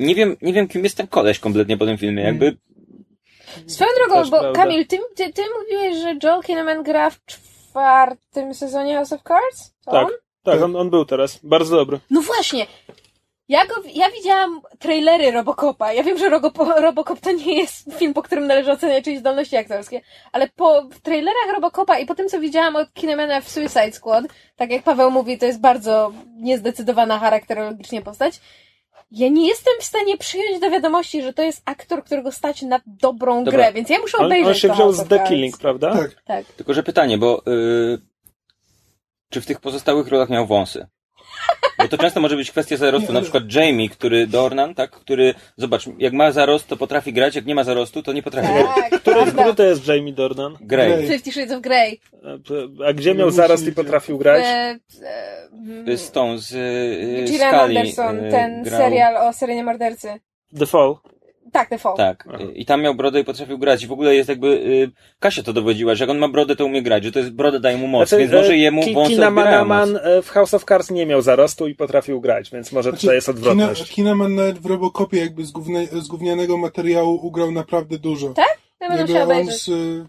nie 0.00 0.14
wiem, 0.14 0.36
nie 0.42 0.52
wiem 0.52 0.68
kim 0.68 0.84
jest 0.84 0.96
ten 0.96 1.06
koleś 1.06 1.38
kompletnie 1.38 1.76
po 1.76 1.86
tym 1.86 1.98
filmie. 1.98 2.22
Jakby 2.22 2.56
Swoją 3.66 3.90
drogą, 3.98 4.20
Też 4.20 4.30
bo 4.30 4.40
prawda. 4.40 4.62
Kamil, 4.62 4.86
ty, 4.86 4.98
ty, 5.14 5.32
ty 5.32 5.42
mówiłeś, 5.60 5.96
że 6.02 6.14
Joel 6.22 6.42
Kinnaman 6.42 6.82
gra 6.82 7.10
w 7.10 7.18
czwartym 7.26 8.54
sezonie 8.54 8.94
House 8.94 9.12
of 9.12 9.22
Cards? 9.22 9.74
To 9.84 9.90
Tak. 9.90 10.06
on? 10.06 10.12
Tak, 10.44 10.62
on, 10.62 10.76
on 10.76 10.90
był 10.90 11.04
teraz. 11.04 11.40
Bardzo 11.42 11.76
dobry. 11.76 12.00
No 12.10 12.20
właśnie. 12.22 12.66
Ja, 13.48 13.66
go, 13.66 13.74
ja 13.94 14.10
widziałam 14.10 14.60
trailery 14.78 15.30
Robocopa. 15.30 15.92
Ja 15.92 16.02
wiem, 16.02 16.18
że 16.18 16.28
Rogopo, 16.28 16.80
Robocop 16.80 17.20
to 17.20 17.32
nie 17.32 17.54
jest 17.54 17.94
film, 17.98 18.14
po 18.14 18.22
którym 18.22 18.46
należy 18.46 18.72
oceniać 18.72 19.04
czyjeś 19.04 19.18
zdolności 19.18 19.56
aktorskie, 19.56 20.00
ale 20.32 20.48
po 20.48 20.82
w 20.82 21.00
trailerach 21.00 21.52
Robocopa 21.54 21.98
i 21.98 22.06
po 22.06 22.14
tym, 22.14 22.28
co 22.28 22.40
widziałam 22.40 22.76
od 22.76 22.92
Kinemana 22.92 23.40
w 23.40 23.48
Suicide 23.48 23.92
Squad, 23.92 24.24
tak 24.56 24.70
jak 24.70 24.82
Paweł 24.82 25.10
mówi, 25.10 25.38
to 25.38 25.46
jest 25.46 25.60
bardzo 25.60 26.12
niezdecydowana 26.40 27.18
charakterologicznie 27.18 28.02
postać, 28.02 28.40
ja 29.10 29.28
nie 29.28 29.48
jestem 29.48 29.74
w 29.80 29.84
stanie 29.84 30.18
przyjąć 30.18 30.60
do 30.60 30.70
wiadomości, 30.70 31.22
że 31.22 31.32
to 31.32 31.42
jest 31.42 31.62
aktor, 31.64 32.04
którego 32.04 32.32
stać 32.32 32.62
na 32.62 32.80
dobrą 32.86 33.44
Dobra. 33.44 33.58
grę, 33.58 33.72
więc 33.72 33.90
ja 33.90 33.98
muszę 33.98 34.18
On, 34.18 34.26
obejrzeć 34.26 34.48
on 34.48 34.54
się 34.54 34.68
to 34.68 34.74
wziął 34.74 34.86
House 34.86 35.06
z 35.06 35.08
The. 35.08 35.24
Killing, 35.28 35.58
prawda? 35.58 35.92
Tak. 35.94 36.22
Tak. 36.24 36.46
Tylko, 36.46 36.74
że 36.74 36.82
pytanie, 36.82 37.18
bo 37.18 37.42
yy, 37.46 37.98
czy 39.30 39.40
w 39.40 39.46
tych 39.46 39.60
pozostałych 39.60 40.08
rolach 40.08 40.30
miał 40.30 40.46
wąsy? 40.46 40.86
Bo 41.78 41.88
to 41.88 41.98
często 41.98 42.20
może 42.20 42.36
być 42.36 42.50
kwestia 42.50 42.76
zarostu. 42.76 43.08
Nie, 43.08 43.14
Na 43.14 43.20
przykład 43.20 43.54
Jamie, 43.54 43.88
który 43.88 44.26
Dornan, 44.26 44.74
tak, 44.74 44.90
który, 44.90 45.34
zobacz, 45.56 45.84
jak 45.98 46.12
ma 46.12 46.32
zarost, 46.32 46.66
to 46.68 46.76
potrafi 46.76 47.12
grać, 47.12 47.36
jak 47.36 47.46
nie 47.46 47.54
ma 47.54 47.64
zarostu, 47.64 48.02
to 48.02 48.12
nie 48.12 48.22
potrafi 48.22 48.52
grać. 48.52 48.66
Tak, 48.76 49.00
Który, 49.00 49.16
prawda. 49.16 49.42
który 49.42 49.54
to 49.54 49.62
jest 49.62 49.88
Jamie 49.88 50.12
Dornan? 50.12 50.56
Grey. 50.60 51.08
Fifty 51.08 51.32
Shades 51.32 51.52
of 51.56 51.60
Grey. 51.62 52.00
A, 52.82 52.84
a 52.88 52.92
gdzie 52.92 53.14
miał 53.14 53.30
zarost 53.30 53.66
i 53.66 53.72
potrafił 53.72 54.18
grać? 54.18 54.44
E, 54.44 54.78
e, 55.02 55.48
mm, 55.52 55.98
Z 55.98 56.10
tą, 56.10 56.38
z 56.38 56.50
yy, 56.50 57.24
Gillian 57.24 57.50
Scully, 57.54 57.78
Anderson, 57.80 58.24
yy, 58.24 58.30
ten 58.30 58.62
grał- 58.62 58.78
serial 58.78 59.16
o 59.28 59.32
seryjnie 59.32 59.64
mordercy. 59.64 60.08
The 60.58 60.66
Fall. 60.66 60.94
Tak, 61.52 61.80
Fall. 61.80 61.96
Tak. 61.96 62.24
Aha. 62.28 62.44
I 62.54 62.66
tam 62.66 62.82
miał 62.82 62.94
brodę 62.94 63.20
i 63.20 63.24
potrafił 63.24 63.58
grać. 63.58 63.82
I 63.82 63.86
w 63.86 63.92
ogóle 63.92 64.14
jest 64.14 64.28
jakby, 64.28 64.46
yy, 64.48 64.90
Kasia 65.20 65.42
to 65.42 65.52
dowodziła, 65.52 65.94
że 65.94 66.04
jak 66.04 66.10
on 66.10 66.18
ma 66.18 66.28
brodę, 66.28 66.56
to 66.56 66.66
umie 66.66 66.82
grać, 66.82 67.04
że 67.04 67.12
to 67.12 67.18
jest 67.18 67.30
broda 67.30 67.58
daje 67.58 67.76
mu 67.76 67.86
moc, 67.86 68.10
więc 68.14 68.32
może 68.32 68.52
e, 68.52 68.56
jemu 68.56 68.82
Ki- 68.82 68.94
wąsy 68.94 69.12
Kina 69.12 69.28
odbierają 69.28 69.58
moc. 69.58 69.68
Manaman 69.68 70.00
e, 70.04 70.22
w 70.22 70.28
House 70.28 70.54
of 70.54 70.64
Cards 70.64 70.90
nie 70.90 71.06
miał 71.06 71.22
zarostu 71.22 71.66
i 71.68 71.74
potrafił 71.74 72.20
grać, 72.20 72.50
więc 72.50 72.72
może 72.72 72.92
tutaj 72.92 73.14
jest 73.14 73.26
Kina, 73.26 73.38
odwrotność. 73.38 73.90
Kinaman 73.90 74.34
nawet 74.34 74.58
w 74.58 74.66
Robocopie 74.66 75.18
jakby 75.18 75.44
z, 75.44 75.50
gówne, 75.50 75.86
z 75.86 76.08
gównianego 76.08 76.56
materiału 76.58 77.26
ugrał 77.26 77.52
naprawdę 77.52 77.98
dużo. 77.98 78.28
Tak? 78.28 78.58
Ja 78.80 78.88
będę 78.88 79.02
Jakby 79.02 79.12
musiała 79.12 79.24
on 79.34 79.42
obejrzeć. 79.42 79.62
z, 79.62 79.68
y, 79.68 80.06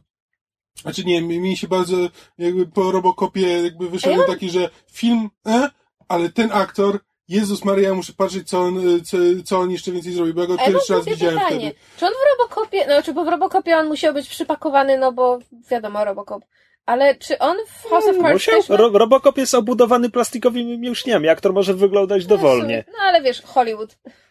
znaczy 0.82 1.04
nie, 1.06 1.22
mi, 1.22 1.58
się 1.58 1.68
bardzo 1.68 1.98
jakby 2.38 2.68
po 2.68 2.92
Robocopie 2.92 3.64
jakby 3.64 3.90
wyszedł 3.90 4.24
taki, 4.28 4.50
że 4.50 4.70
film, 4.92 5.30
e, 5.48 5.70
ale 6.08 6.30
ten 6.30 6.50
aktor 6.52 7.00
Jezus 7.28 7.66
Maria, 7.66 7.94
muszę 7.94 8.14
patrzeć, 8.14 8.50
co 8.50 8.60
on, 8.60 8.82
co, 9.06 9.18
co 9.46 9.60
on 9.60 9.72
jeszcze 9.72 9.92
więcej 9.92 10.14
zrobi, 10.14 10.34
bo 10.34 10.42
ja 10.42 10.48
go 10.48 10.54
A 10.60 10.68
pierwszy 10.68 10.94
raz 10.94 11.06
widziałem 11.06 11.40
pytanie. 11.40 11.72
wtedy. 11.72 11.76
Czy 11.98 12.06
on 12.06 12.12
w 12.12 12.40
Robocopie, 12.40 12.86
no 12.88 13.04
czy 13.04 13.14
bo 13.14 13.26
w 13.26 13.28
Robocopie 13.28 13.78
on 13.78 13.88
musiał 13.88 14.14
być 14.14 14.30
przypakowany, 14.30 14.98
no 14.98 15.12
bo 15.12 15.40
wiadomo, 15.72 16.06
Robocop. 16.06 16.44
Ale 16.86 17.16
czy 17.16 17.40
on 17.40 17.58
w 17.68 17.90
House 17.90 18.06
of 18.08 18.16
Cards 18.16 18.34
Musiał? 18.34 18.56
też 18.56 18.70
ma... 18.70 18.76
Ro 18.76 18.90
Robocop 18.90 19.38
jest 19.38 19.56
obudowany 19.56 20.10
plastikowymi 20.10 20.78
mięśniami. 20.78 21.30
Aktor 21.30 21.54
może 21.54 21.74
wyglądać 21.74 22.26
dowolnie. 22.26 22.84
No 22.88 22.98
ale 23.04 23.22
wiesz, 23.22 23.42
Hollywood. 23.42 23.96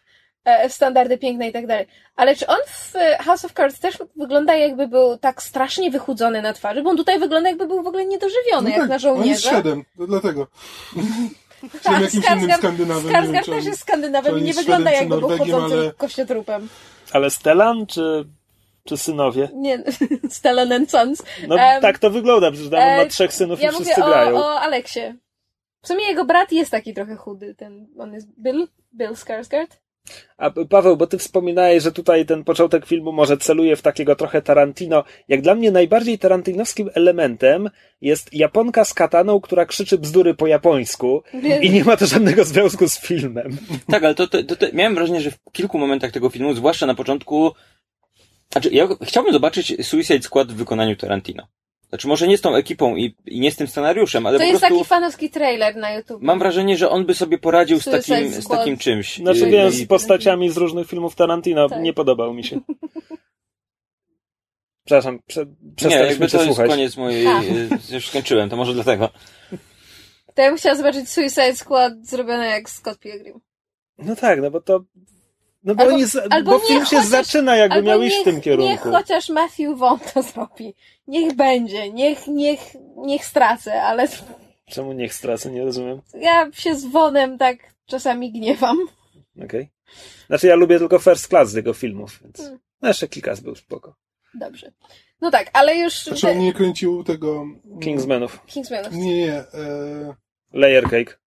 E, 0.45 0.69
standardy 0.69 1.17
piękne 1.17 1.49
i 1.49 1.51
tak 1.51 1.67
dalej. 1.67 1.87
Ale 2.15 2.35
czy 2.35 2.47
on 2.47 2.57
w 2.67 2.95
e, 2.95 3.17
House 3.17 3.45
of 3.45 3.53
Cards 3.53 3.79
też 3.79 3.97
wygląda 4.15 4.55
jakby 4.55 4.87
był 4.87 5.17
tak 5.17 5.43
strasznie 5.43 5.91
wychudzony 5.91 6.41
na 6.41 6.53
twarzy? 6.53 6.81
Bo 6.81 6.89
on 6.89 6.97
tutaj 6.97 7.19
wygląda 7.19 7.49
jakby 7.49 7.67
był 7.67 7.83
w 7.83 7.87
ogóle 7.87 8.05
niedożywiony, 8.05 8.69
jak 8.69 8.79
na 8.79 8.83
on 8.85 8.91
jest 8.91 9.01
żołnierza. 9.01 9.61
To 9.97 10.07
dlatego. 10.07 10.47
Czy 11.71 11.79
Tak, 11.79 12.01
jakimś 12.01 12.25
Skarsgård- 12.25 12.43
innym 12.43 12.57
Skandynawem. 12.57 13.43
czy 13.43 13.51
też 13.51 13.65
jest 13.65 13.79
Skandynawem 13.81 14.39
i 14.39 14.41
nie 14.41 14.53
wygląda 14.53 14.91
jakby 14.91 15.17
był 15.19 15.29
chodzącym 15.29 15.79
ale- 15.79 15.93
kościotrupem. 15.93 16.69
Ale 17.11 17.29
Stellan 17.29 17.85
czy, 17.85 18.25
czy 18.87 18.97
synowie? 18.97 19.49
Nie, 19.55 19.83
Stellan 20.29 20.71
and 20.71 20.91
Sons. 20.91 21.23
No 21.47 21.59
Em, 21.59 21.81
tak 21.81 21.99
to 21.99 22.09
wygląda, 22.09 22.51
przecież 22.51 22.69
tam 22.69 22.79
on 22.79 22.85
e, 22.87 22.97
ma 22.97 23.05
trzech 23.05 23.33
synów 23.33 23.61
Ja 23.61 23.69
i 23.69 23.73
mówię 23.73 23.85
wszyscy 23.85 24.03
o, 24.03 24.07
grają. 24.07 24.35
o 24.37 24.59
Aleksie. 24.59 24.99
W 25.81 25.87
sumie 25.87 26.05
jego 26.07 26.25
brat 26.25 26.51
jest 26.51 26.71
taki 26.71 26.93
trochę 26.93 27.15
chudy, 27.15 27.55
ten, 27.55 27.87
on 27.99 28.13
jest 28.13 28.27
Bill, 28.39 28.67
Bill 28.95 29.11
Skarsgård. 29.11 29.67
A 30.37 30.51
Paweł, 30.69 30.97
bo 30.97 31.07
ty 31.07 31.17
wspominałeś, 31.17 31.83
że 31.83 31.91
tutaj 31.91 32.25
ten 32.25 32.43
początek 32.43 32.85
filmu 32.85 33.11
może 33.11 33.37
celuje 33.37 33.75
w 33.75 33.81
takiego 33.81 34.15
trochę 34.15 34.41
Tarantino. 34.41 35.03
Jak 35.27 35.41
dla 35.41 35.55
mnie 35.55 35.71
najbardziej 35.71 36.19
tarantinowskim 36.19 36.89
elementem 36.93 37.69
jest 38.01 38.33
Japonka 38.33 38.85
z 38.85 38.93
kataną, 38.93 39.41
która 39.41 39.65
krzyczy 39.65 39.97
bzdury 39.97 40.33
po 40.33 40.47
japońsku 40.47 41.23
i 41.61 41.69
nie 41.69 41.83
ma 41.83 41.97
to 41.97 42.05
żadnego 42.05 42.45
związku 42.45 42.87
z 42.87 42.99
filmem. 42.99 43.57
Tak, 43.87 44.03
ale 44.03 44.15
to, 44.15 44.27
to, 44.27 44.43
to, 44.43 44.55
to 44.55 44.65
miałem 44.73 44.95
wrażenie, 44.95 45.21
że 45.21 45.31
w 45.31 45.37
kilku 45.51 45.77
momentach 45.77 46.11
tego 46.11 46.29
filmu, 46.29 46.53
zwłaszcza 46.53 46.85
na 46.85 46.95
początku, 46.95 47.51
znaczy 48.51 48.69
ja 48.71 48.87
chciałbym 49.01 49.33
zobaczyć 49.33 49.87
Suicide 49.87 50.21
Squad 50.21 50.51
w 50.51 50.55
wykonaniu 50.55 50.95
Tarantino. 50.95 51.47
Znaczy 51.93 52.07
może 52.07 52.27
nie 52.27 52.37
z 52.37 52.41
tą 52.41 52.55
ekipą 52.55 52.95
i, 52.95 53.15
i 53.25 53.39
nie 53.39 53.51
z 53.51 53.55
tym 53.55 53.67
scenariuszem, 53.67 54.25
ale 54.25 54.37
To 54.37 54.43
po 54.43 54.47
jest 54.47 54.59
prostu 54.59 54.75
taki 54.75 54.89
fanowski 54.89 55.29
trailer 55.29 55.75
na 55.75 55.91
YouTube. 55.91 56.21
mam 56.21 56.39
wrażenie, 56.39 56.77
że 56.77 56.89
on 56.89 57.05
by 57.05 57.13
sobie 57.13 57.37
poradził 57.37 57.79
z 57.79 57.85
takim, 57.85 58.31
z 58.31 58.47
takim 58.47 58.77
czymś. 58.77 59.17
Znaczy 59.17 59.47
wiem, 59.47 59.71
z 59.71 59.87
postaciami 59.87 60.49
z 60.49 60.57
różnych 60.57 60.87
filmów 60.87 61.15
Tarantino. 61.15 61.69
Tak. 61.69 61.81
Nie 61.81 61.93
podobał 61.93 62.33
mi 62.33 62.43
się. 62.43 62.59
Przepraszam, 64.85 65.19
prze, 65.27 65.45
Nie, 65.45 65.75
przestaliśmy 65.75 66.09
jakby 66.09 66.29
cię 66.29 66.37
to 66.37 66.43
jest 66.43 66.57
koniec 66.57 66.97
mojej... 66.97 67.25
Tak. 67.25 67.43
Już 67.93 68.07
skończyłem, 68.07 68.49
to 68.49 68.55
może 68.55 68.73
dlatego. 68.73 69.09
To 70.33 70.41
ja 70.41 70.49
bym 70.49 70.57
chciała 70.57 70.75
zobaczyć 70.75 71.09
Suicide 71.09 71.55
Squad 71.55 72.07
zrobione 72.07 72.47
jak 72.47 72.69
Scott 72.69 72.99
Pilgrim. 72.99 73.39
No 73.97 74.15
tak, 74.15 74.41
no 74.41 74.51
bo 74.51 74.61
to... 74.61 74.83
No 75.63 75.75
bo, 75.75 75.83
Albo- 75.83 76.05
za- 76.05 76.23
albo 76.29 76.51
bo 76.51 76.59
film 76.59 76.85
się 76.85 76.95
chociaż- 76.95 77.07
zaczyna 77.09 77.55
jakby 77.55 77.81
miał 77.83 78.01
iść 78.01 78.15
niech, 78.15 78.21
w 78.21 78.25
tym 78.31 78.41
kierunku. 78.41 78.71
niech 78.71 78.81
chociaż 78.81 79.29
Matthew 79.29 79.77
Vaughn 79.77 80.03
to 80.13 80.21
zrobi. 80.23 80.73
Niech 81.07 81.35
będzie, 81.35 81.91
niech, 81.91 82.27
niech, 82.27 82.59
niech 82.97 83.25
stracę, 83.25 83.81
ale 83.83 84.07
Czemu 84.65 84.93
niech 84.93 85.13
stracę, 85.13 85.51
nie 85.51 85.63
rozumiem. 85.63 86.01
ja 86.15 86.51
się 86.53 86.75
z 86.75 86.85
Vonem 86.85 87.37
tak 87.37 87.57
czasami 87.85 88.31
gniewam. 88.31 88.77
Okej. 89.45 89.69
Znaczy 90.27 90.47
ja 90.47 90.55
lubię 90.55 90.79
tylko 90.79 90.99
First 90.99 91.27
Class 91.27 91.49
z 91.49 91.53
jego 91.53 91.73
filmów, 91.73 92.19
więc... 92.23 92.37
Hmm. 92.37 92.59
No 92.81 92.87
jeszcze 92.87 93.07
kilka 93.07 93.35
był 93.43 93.55
spoko. 93.55 93.95
Dobrze. 94.33 94.71
No 95.21 95.31
tak, 95.31 95.49
ale 95.53 95.75
już... 95.75 96.03
Znaczy 96.03 96.29
on 96.31 96.39
nie 96.39 96.53
kręcił 96.53 97.03
tego... 97.03 97.45
Kingsmanów. 97.81 98.45
Kingsmanów. 98.45 98.93
Nie, 98.93 99.15
nie. 99.17 99.33
E, 99.33 99.45
Layer 100.53 100.83
Cake. 100.83 101.17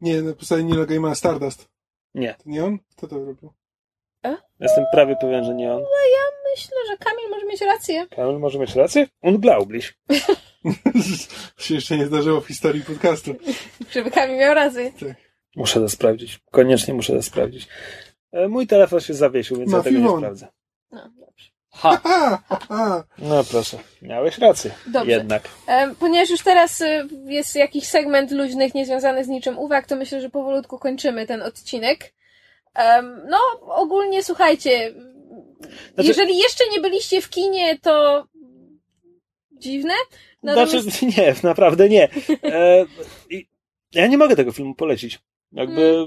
nie, 0.00 0.22
na 0.22 0.32
podstawie 0.32 0.64
Nila 0.64 0.86
Gaimana 0.86 1.14
Stardust. 1.14 1.68
Nie. 2.14 2.34
To 2.34 2.42
nie 2.46 2.64
on? 2.64 2.78
Kto 2.96 3.06
to 3.08 3.24
robił? 3.24 3.52
Jestem 4.60 4.84
prawie 4.92 5.16
pewien, 5.20 5.44
że 5.44 5.54
nie 5.54 5.72
on. 5.72 5.82
Myślę, 6.50 6.76
że 6.88 6.96
Kamil 6.96 7.30
może 7.30 7.46
mieć 7.46 7.60
rację. 7.60 8.06
Kamil 8.06 8.38
może 8.38 8.58
mieć 8.58 8.74
rację? 8.74 9.06
Unglaublich. 9.22 9.94
się 11.58 11.74
jeszcze 11.74 11.96
nie 11.96 12.06
zdarzyło 12.06 12.40
w 12.40 12.46
historii 12.46 12.82
podcastu. 12.84 13.34
Żeby 13.92 14.10
Kamil 14.10 14.36
miał 14.38 14.54
rację. 14.54 14.92
Muszę 15.56 15.80
to 15.80 15.88
sprawdzić. 15.88 16.40
Koniecznie 16.50 16.94
muszę 16.94 17.12
to 17.12 17.22
sprawdzić. 17.22 17.68
E, 18.32 18.48
Mój 18.48 18.66
telefon 18.66 19.00
się 19.00 19.14
zawiesił, 19.14 19.56
więc 19.56 19.70
ja 19.70 19.76
Matthew 19.76 19.94
tego 19.94 20.10
nie 20.10 20.16
sprawdzę. 20.16 20.48
No, 20.90 21.10
dobrze. 21.18 21.50
Ha! 21.72 22.00
No 23.18 23.44
proszę, 23.44 23.78
miałeś 24.02 24.38
rację. 24.38 24.70
Dobrze. 24.86 25.10
Jednak. 25.10 25.48
Em, 25.66 25.96
Ponieważ 25.96 26.30
już 26.30 26.42
teraz 26.42 26.80
y, 26.80 27.08
jest 27.24 27.56
jakiś 27.56 27.84
segment 27.84 28.30
luźnych, 28.30 28.74
niezwiązanych 28.74 29.24
z 29.24 29.28
niczym 29.28 29.58
uwag, 29.58 29.86
to 29.86 29.96
myślę, 29.96 30.20
że 30.20 30.30
powolutku 30.30 30.78
kończymy 30.78 31.26
ten 31.26 31.42
odcinek. 31.42 32.12
No, 33.28 33.38
ogólnie 33.60 34.24
słuchajcie, 34.24 34.94
Znaczy- 35.94 36.08
jeżeli 36.08 36.38
jeszcze 36.38 36.64
nie 36.72 36.80
byliście 36.80 37.20
w 37.20 37.30
kinie, 37.30 37.78
to 37.78 38.24
dziwne. 39.52 39.94
Natomiast 40.42 40.72
Znaczy, 40.72 41.06
nie, 41.18 41.34
naprawdę 41.42 41.88
nie. 41.88 42.08
E, 42.44 42.86
ja 43.92 44.06
nie 44.06 44.18
mogę 44.18 44.36
tego 44.36 44.52
filmu 44.52 44.74
polecić. 44.74 45.18
Jakby 45.52 46.06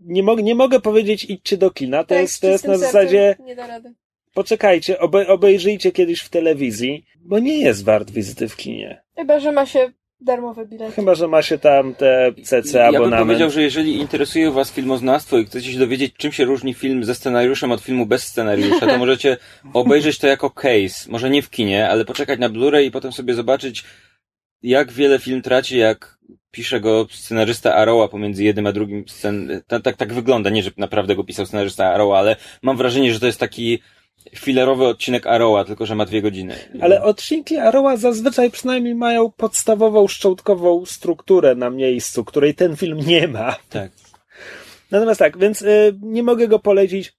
nie, 0.00 0.22
mogę, 0.22 0.42
nie 0.42 0.54
mogę 0.54 0.80
powiedzieć 0.80 1.24
idźcie 1.24 1.56
do 1.56 1.70
kina. 1.70 2.04
To 2.04 2.08
tak, 2.08 2.18
jest, 2.18 2.40
to 2.40 2.46
jest 2.46 2.64
na 2.64 2.78
zasadzie 2.78 3.36
Nie 3.40 3.56
da 3.56 3.66
rady. 3.66 3.94
Poczekajcie, 4.38 4.98
obe, 4.98 5.26
obejrzyjcie 5.26 5.92
kiedyś 5.92 6.20
w 6.20 6.28
telewizji, 6.28 7.04
bo 7.20 7.38
nie 7.38 7.58
jest 7.58 7.84
wart 7.84 8.10
wizyty 8.10 8.48
w 8.48 8.56
kinie. 8.56 9.02
Chyba, 9.16 9.40
że 9.40 9.52
ma 9.52 9.66
się 9.66 9.92
darmowe 10.20 10.66
bilety. 10.66 10.92
Chyba, 10.92 11.14
że 11.14 11.28
ma 11.28 11.42
się 11.42 11.58
tam 11.58 11.94
te 11.94 12.32
CC 12.42 12.78
Ja 12.78 12.92
bym 12.92 12.96
abonament. 12.96 13.26
powiedział, 13.26 13.50
że 13.50 13.62
jeżeli 13.62 13.96
interesuje 13.96 14.50
Was 14.50 14.72
filmoznawstwo 14.72 15.38
i 15.38 15.44
chcecie 15.46 15.72
się 15.72 15.78
dowiedzieć, 15.78 16.14
czym 16.16 16.32
się 16.32 16.44
różni 16.44 16.74
film 16.74 17.04
ze 17.04 17.14
scenariuszem 17.14 17.72
od 17.72 17.80
filmu 17.80 18.06
bez 18.06 18.22
scenariusza, 18.22 18.86
to 18.86 18.98
możecie 19.04 19.36
obejrzeć 19.72 20.18
to 20.18 20.26
jako 20.26 20.50
case. 20.50 21.10
Może 21.10 21.30
nie 21.30 21.42
w 21.42 21.50
kinie, 21.50 21.88
ale 21.88 22.04
poczekać 22.04 22.40
na 22.40 22.48
Blu-ray 22.48 22.84
i 22.84 22.90
potem 22.90 23.12
sobie 23.12 23.34
zobaczyć, 23.34 23.84
jak 24.62 24.92
wiele 24.92 25.18
film 25.18 25.42
traci, 25.42 25.78
jak 25.78 26.18
pisze 26.50 26.80
go 26.80 27.06
scenarzysta 27.10 27.74
Arrowa 27.74 28.08
pomiędzy 28.08 28.44
jednym 28.44 28.66
a 28.66 28.72
drugim 28.72 29.08
scen. 29.08 29.62
Tak, 29.66 29.82
tak, 29.82 29.96
tak 29.96 30.12
wygląda. 30.12 30.50
Nie, 30.50 30.62
że 30.62 30.70
naprawdę 30.76 31.16
go 31.16 31.24
pisał 31.24 31.46
scenarzysta 31.46 31.94
Arrowa, 31.94 32.18
ale 32.18 32.36
mam 32.62 32.76
wrażenie, 32.76 33.12
że 33.12 33.20
to 33.20 33.26
jest 33.26 33.40
taki 33.40 33.78
filerowy 34.36 34.86
odcinek 34.86 35.26
Arrowa, 35.26 35.64
tylko 35.64 35.86
że 35.86 35.94
ma 35.94 36.04
dwie 36.04 36.22
godziny. 36.22 36.54
Ale 36.80 37.02
odcinki 37.02 37.56
Arrowa 37.56 37.96
zazwyczaj 37.96 38.50
przynajmniej 38.50 38.94
mają 38.94 39.30
podstawową, 39.30 40.08
szczątkową 40.08 40.86
strukturę 40.86 41.54
na 41.54 41.70
miejscu, 41.70 42.24
której 42.24 42.54
ten 42.54 42.76
film 42.76 42.98
nie 42.98 43.28
ma. 43.28 43.56
Tak. 43.68 43.90
Natomiast 44.90 45.18
tak, 45.18 45.38
więc 45.38 45.62
y, 45.62 45.94
nie 46.02 46.22
mogę 46.22 46.48
go 46.48 46.58
polecić. 46.58 47.12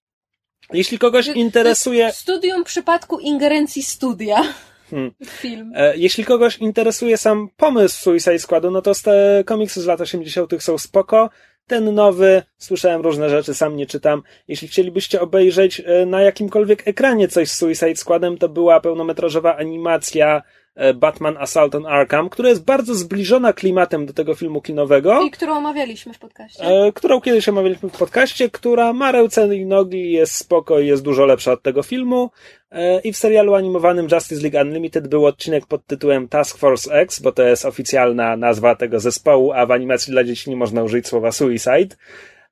Jeśli 0.74 1.00
kogoś 1.00 1.26
To- 1.26 1.34
interesuje, 1.34 2.12
Studium 2.14 2.64
przypadku 2.64 3.20
ingerencji 3.20 3.84
studia. 3.84 4.44
Hmm. 4.90 5.12
Film. 5.26 5.72
e, 5.76 5.98
jeśli 5.98 6.26
kogoś 6.26 6.58
interesuje 6.58 7.18
sam 7.18 7.50
pomysł 7.58 8.02
Suicide 8.02 8.40
Squadu, 8.40 8.72
no 8.72 8.82
to 8.82 8.92
te 9.04 9.44
komiksy 9.46 9.82
z 9.82 9.86
lat 9.86 10.02
80. 10.02 10.64
są 10.64 10.78
spoko. 10.78 11.30
Ten 11.70 11.96
nowy, 11.96 12.44
słyszałem 12.58 13.02
różne 13.02 13.30
rzeczy, 13.30 13.54
sam 13.54 13.76
nie 13.76 13.86
czytam. 13.86 14.24
Jeśli 14.48 14.68
chcielibyście 14.68 15.22
obejrzeć 15.22 15.82
e, 15.86 16.06
na 16.06 16.22
jakimkolwiek 16.22 16.88
ekranie 16.88 17.28
coś 17.28 17.50
z 17.50 17.58
Suicide 17.58 17.96
Squadem, 17.96 18.38
to 18.38 18.50
była 18.50 18.80
pełnometrażowa 18.80 19.58
animacja 19.58 20.42
e, 20.76 20.94
Batman 20.94 21.38
Assault 21.38 21.76
on 21.76 21.86
Arkham, 21.86 22.30
która 22.30 22.50
jest 22.50 22.66
bardzo 22.66 22.96
zbliżona 22.96 23.54
klimatem 23.54 24.06
do 24.06 24.14
tego 24.14 24.36
filmu 24.36 24.62
kinowego. 24.62 25.22
I 25.22 25.32
którą 25.32 25.58
omawialiśmy 25.58 26.14
w 26.14 26.20
podcaście. 26.20 26.64
e, 26.64 26.92
którą 26.92 27.22
kiedyś 27.22 27.50
omawialiśmy 27.50 27.90
w 27.90 27.98
podcaście, 27.98 28.50
która 28.50 28.94
ma 28.94 29.12
ręce 29.12 29.56
i 29.56 29.66
nogi, 29.66 30.12
jest 30.12 30.36
spoko 30.36 30.80
i 30.80 30.88
jest 30.88 31.04
dużo 31.04 31.26
lepsza 31.26 31.52
od 31.52 31.64
tego 31.64 31.84
filmu. 31.84 32.30
E, 32.72 33.00
I 33.00 33.14
w 33.14 33.18
serialu 33.18 33.54
animowanym 33.54 34.08
Justice 34.12 34.42
League 34.42 34.68
Unlimited 34.68 35.08
był 35.08 35.26
odcinek 35.26 35.66
pod 35.66 35.86
tytułem 35.86 36.28
Task 36.28 36.58
Force 36.58 36.94
X, 36.94 37.20
bo 37.20 37.32
to 37.32 37.44
jest 37.44 37.66
oficjalna 37.66 38.38
nazwa 38.38 38.76
tego 38.76 39.00
zespołu, 39.00 39.52
a 39.52 39.66
w 39.66 39.72
animacji 39.72 40.12
dla 40.12 40.24
dzieci 40.24 40.50
nie 40.50 40.56
można 40.56 40.84
użyć 40.84 41.08
słowa 41.08 41.32
suicide. 41.32 41.96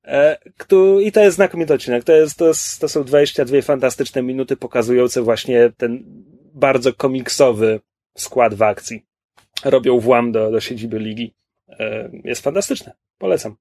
E, 0.06 0.38
I 1.02 1.12
to 1.12 1.22
jest 1.22 1.36
znakomity 1.36 1.74
odcinek. 1.74 2.04
To, 2.04 2.14
jest, 2.14 2.38
to, 2.38 2.48
jest, 2.48 2.82
to 2.82 2.90
są 2.90 3.04
22 3.04 3.62
fantastyczne 3.62 4.22
minuty 4.22 4.58
pokazujące 4.58 5.22
właśnie 5.22 5.72
ten 5.78 6.04
bardzo 6.54 6.94
komiksowy 6.94 7.80
skład 8.16 8.54
w 8.54 8.62
akcji. 8.62 9.06
Robią 9.66 10.00
włam 10.00 10.32
do, 10.32 10.52
do 10.52 10.60
siedziby 10.60 11.00
ligi. 11.00 11.34
E, 11.70 12.10
Jest 12.24 12.44
fantastyczne. 12.44 12.94
Polecam. 13.18 13.56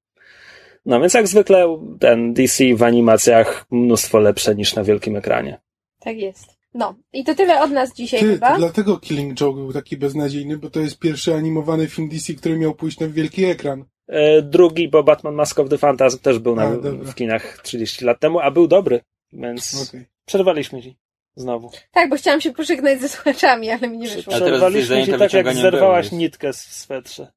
No 0.87 1.01
więc 1.01 1.15
jak 1.15 1.29
zwykle 1.29 1.79
ten 2.01 2.35
DC 2.35 2.65
w 2.75 2.83
animacjach 2.83 3.67
mnóstwo 3.71 4.19
lepsze 4.19 4.55
niż 4.55 4.75
na 4.75 4.85
wielkim 4.85 5.17
ekranie. 5.17 5.59
Tak 6.07 6.19
jest. 6.19 6.57
No, 6.75 6.95
i 7.13 7.25
to 7.25 7.35
tyle 7.35 7.61
od 7.61 7.71
nas 7.71 7.95
dzisiaj 7.95 8.21
Ty, 8.21 8.27
chyba. 8.27 8.57
dlatego 8.57 8.97
Killing 8.97 9.35
Joke 9.41 9.61
był 9.61 9.73
taki 9.73 9.97
beznadziejny, 9.97 10.59
bo 10.59 10.71
to 10.71 10.81
jest 10.81 10.99
pierwszy 10.99 11.35
animowany 11.35 11.89
film 11.89 12.09
DC, 12.09 12.35
który 12.35 12.59
miał 12.59 12.75
pójść 12.75 13.01
na 13.01 13.09
wielki 13.09 13.45
ekran. 13.45 13.85
E, 14.09 14.43
Drugi, 14.43 14.89
bo 14.89 15.03
Batman 15.03 15.35
Mask 15.35 15.59
of 15.59 15.69
the 15.69 15.79
Phantasm 15.79 16.19
też 16.19 16.39
był 16.39 16.57
na, 16.57 16.63
A, 16.63 16.71
w 16.81 17.15
kinach 17.15 17.63
30 17.63 18.05
lat 18.05 18.21
temu, 18.21 18.41
a 18.41 18.51
był 18.51 18.69
dobry, 18.69 19.01
więc 19.33 19.89
Okej. 19.89 20.07
przerwaliśmy 20.27 20.83
ci 20.83 20.97
znowu. 21.37 21.71
Tak, 21.93 22.11
bo 22.11 22.17
chciałam 22.17 22.41
się 22.41 22.53
pożegnać 22.53 23.01
ze 23.01 23.09
słuchaczami, 23.09 23.71
ale 23.71 23.89
mi 23.89 23.99
nie 23.99 24.09
wyszło. 24.09 24.33
Przerwaliśmy 24.33 25.05
ci 25.07 25.13
tak 25.13 25.33
jak 25.33 25.55
zerwałaś 25.55 26.13
nitkę 26.13 26.53
z 26.53 26.67
w 26.67 26.73
swetrze. 26.75 27.33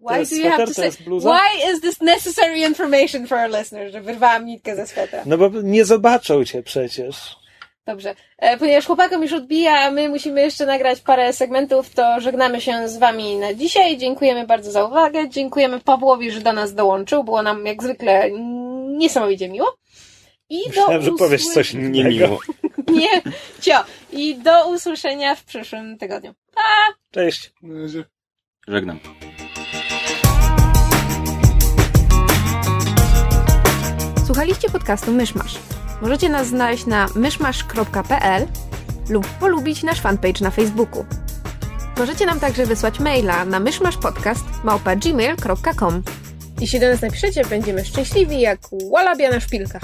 Why 0.00 0.24
do 0.24 0.36
you 0.36 0.50
have 0.50 0.66
to 0.66 0.74
say, 0.74 0.90
why 1.20 1.72
is 1.72 1.80
this 1.80 2.00
necessary 2.00 2.58
information 2.58 3.26
for 3.26 3.38
our 3.38 3.50
listeners, 3.58 3.92
że 3.92 4.00
wyrwałam 4.00 4.46
nitkę 4.46 4.76
ze 4.76 4.86
swetra? 4.86 5.22
No 5.26 5.38
bo 5.38 5.48
nie 5.62 5.84
zobaczą 5.84 6.44
cię 6.44 6.62
przecież. 6.62 7.39
Dobrze. 7.86 8.14
E, 8.38 8.56
ponieważ 8.56 8.86
chłopakom 8.86 9.22
już 9.22 9.32
odbija, 9.32 9.78
a 9.78 9.90
my 9.90 10.08
musimy 10.08 10.40
jeszcze 10.40 10.66
nagrać 10.66 11.00
parę 11.00 11.32
segmentów, 11.32 11.94
to 11.94 12.20
żegnamy 12.20 12.60
się 12.60 12.88
z 12.88 12.98
wami 12.98 13.36
na 13.36 13.54
dzisiaj. 13.54 13.98
Dziękujemy 13.98 14.46
bardzo 14.46 14.70
za 14.72 14.84
uwagę. 14.84 15.28
Dziękujemy 15.28 15.80
Pawłowi, 15.80 16.30
że 16.30 16.40
do 16.40 16.52
nas 16.52 16.74
dołączył. 16.74 17.24
Było 17.24 17.42
nam 17.42 17.66
jak 17.66 17.82
zwykle 17.82 18.30
niesamowicie 18.98 19.48
miło. 19.48 19.76
I 20.48 20.68
Myślałem, 20.68 21.00
do 21.00 21.04
że 21.04 21.12
powiesz 21.18 21.46
coś 21.46 21.74
Niemiło. 21.74 22.38
Nie, 22.88 23.22
cio. 23.60 23.84
I 24.12 24.34
do 24.36 24.70
usłyszenia 24.70 25.34
w 25.34 25.44
przyszłym 25.44 25.98
tygodniu. 25.98 26.34
Cześć. 27.10 27.52
Na 27.62 27.80
razie. 27.80 28.04
Żegnam. 28.68 29.00
Słuchaliście 34.26 34.70
podcastu 34.70 35.12
Myszmasz. 35.12 35.69
Możecie 36.02 36.28
nas 36.28 36.46
znaleźć 36.46 36.86
na 36.86 37.06
myszmasz.pl 37.14 38.46
lub 39.10 39.26
polubić 39.26 39.82
nasz 39.82 40.00
fanpage 40.00 40.40
na 40.40 40.50
Facebooku. 40.50 41.04
Możecie 41.98 42.26
nam 42.26 42.40
także 42.40 42.66
wysłać 42.66 43.00
maila 43.00 43.44
na 43.44 43.60
myszmaszpodcast.gmail.com 43.60 46.02
Jeśli 46.60 46.80
do 46.80 46.88
nas 46.88 47.02
napiszecie, 47.02 47.44
będziemy 47.44 47.84
szczęśliwi 47.84 48.40
jak 48.40 48.60
łalabia 48.82 49.30
na 49.30 49.40
szpilkach. 49.40 49.82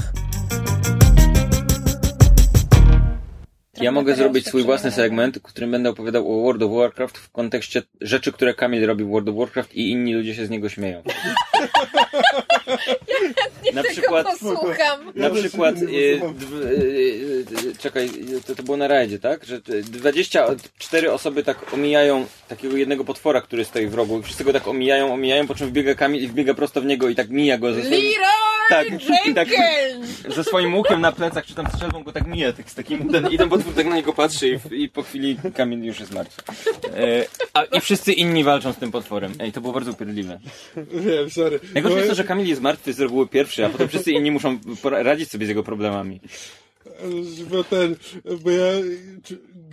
Ja 3.80 3.92
mogę 3.92 4.14
zrobić 4.14 4.46
swój 4.46 4.64
własny 4.64 4.90
segment, 4.90 5.38
w 5.38 5.42
którym 5.42 5.70
będę 5.70 5.90
opowiadał 5.90 6.32
o 6.32 6.42
World 6.42 6.62
of 6.62 6.72
Warcraft 6.72 7.18
w 7.18 7.30
kontekście 7.30 7.82
rzeczy, 8.00 8.32
które 8.32 8.54
Kamil 8.54 8.86
robi 8.86 9.04
w 9.04 9.08
World 9.08 9.28
of 9.28 9.36
Warcraft 9.36 9.74
i 9.74 9.90
inni 9.90 10.14
ludzie 10.14 10.34
się 10.34 10.46
z 10.46 10.50
niego 10.50 10.68
śmieją. 10.68 11.02
Na 13.74 13.82
przykład, 13.82 14.26
posłucham. 14.26 15.12
na 15.14 15.28
Ja 15.28 15.34
przykład, 15.34 15.76
e, 15.76 15.80
e, 15.80 17.70
e, 17.70 17.76
czekaj, 17.78 18.10
to, 18.46 18.54
to 18.54 18.62
było 18.62 18.76
na 18.76 18.88
rajdzie, 18.88 19.18
tak? 19.18 19.44
Że 19.44 19.60
te 19.60 19.82
24 19.82 21.12
osoby 21.12 21.42
tak 21.42 21.74
omijają 21.74 22.26
takiego 22.48 22.76
jednego 22.76 23.04
potwora, 23.04 23.40
który 23.40 23.64
stoi 23.64 23.86
w 23.86 23.94
rogu 23.94 24.18
i 24.18 24.22
wszyscy 24.22 24.44
go 24.44 24.52
tak 24.52 24.68
omijają, 24.68 25.14
omijają, 25.14 25.46
po 25.46 25.54
czym 25.54 25.68
wbiega 25.68 25.94
Kamil 25.94 26.22
i 26.22 26.28
wbiega 26.28 26.54
prosto 26.54 26.80
w 26.80 26.86
niego 26.86 27.08
i 27.08 27.14
tak 27.14 27.28
mija 27.30 27.58
go 27.58 27.72
ze 27.72 27.80
swoim, 27.80 28.00
Leroy 28.00 28.56
tak, 28.68 28.86
i 29.26 29.34
tak, 29.34 29.48
Jenkins! 29.48 30.34
ze 30.34 30.44
swoim 30.44 30.74
łukiem 30.74 31.00
na 31.00 31.12
plecach, 31.12 31.46
czy 31.46 31.54
tam 31.54 31.66
strzelbą 31.70 32.02
go 32.02 32.12
tak 32.12 32.26
mija, 32.26 32.52
tak, 32.52 32.70
z 32.70 32.74
takim, 32.74 33.08
ten, 33.08 33.28
i 33.30 33.38
ten 33.38 33.48
potwór 33.48 33.74
tak 33.74 33.86
na 33.86 33.96
niego 33.96 34.12
patrzy 34.12 34.48
i, 34.48 34.82
i 34.82 34.88
po 34.88 35.02
chwili 35.02 35.36
Kamil 35.54 35.84
już 35.84 36.00
jest 36.00 36.14
martwy. 36.14 36.42
E, 36.96 37.26
a, 37.54 37.64
I 37.64 37.80
wszyscy 37.80 38.12
inni 38.12 38.44
walczą 38.44 38.72
z 38.72 38.76
tym 38.76 38.90
potworem. 38.90 39.32
Ej, 39.40 39.52
to 39.52 39.60
było 39.60 39.72
bardzo 39.72 39.90
upierdliwe. 39.90 40.38
Wiem, 40.76 41.30
sorry. 41.30 41.60
Najgorsze 41.74 41.98
jest 41.98 42.10
to, 42.10 42.14
że 42.14 42.24
Kamil 42.24 42.46
jest 42.46 42.60
martwy 42.66 42.92
z 42.92 43.00
reguły 43.00 43.26
pierwszy, 43.28 43.66
a 43.66 43.68
potem 43.70 43.88
wszyscy 43.88 44.12
inni 44.12 44.30
muszą 44.30 44.58
radzić 44.84 45.30
sobie 45.30 45.46
z 45.46 45.48
jego 45.48 45.62
problemami. 45.62 46.20
Bo 47.50 47.64
ten, 47.64 47.96
bo 48.42 48.50
ja 48.50 48.72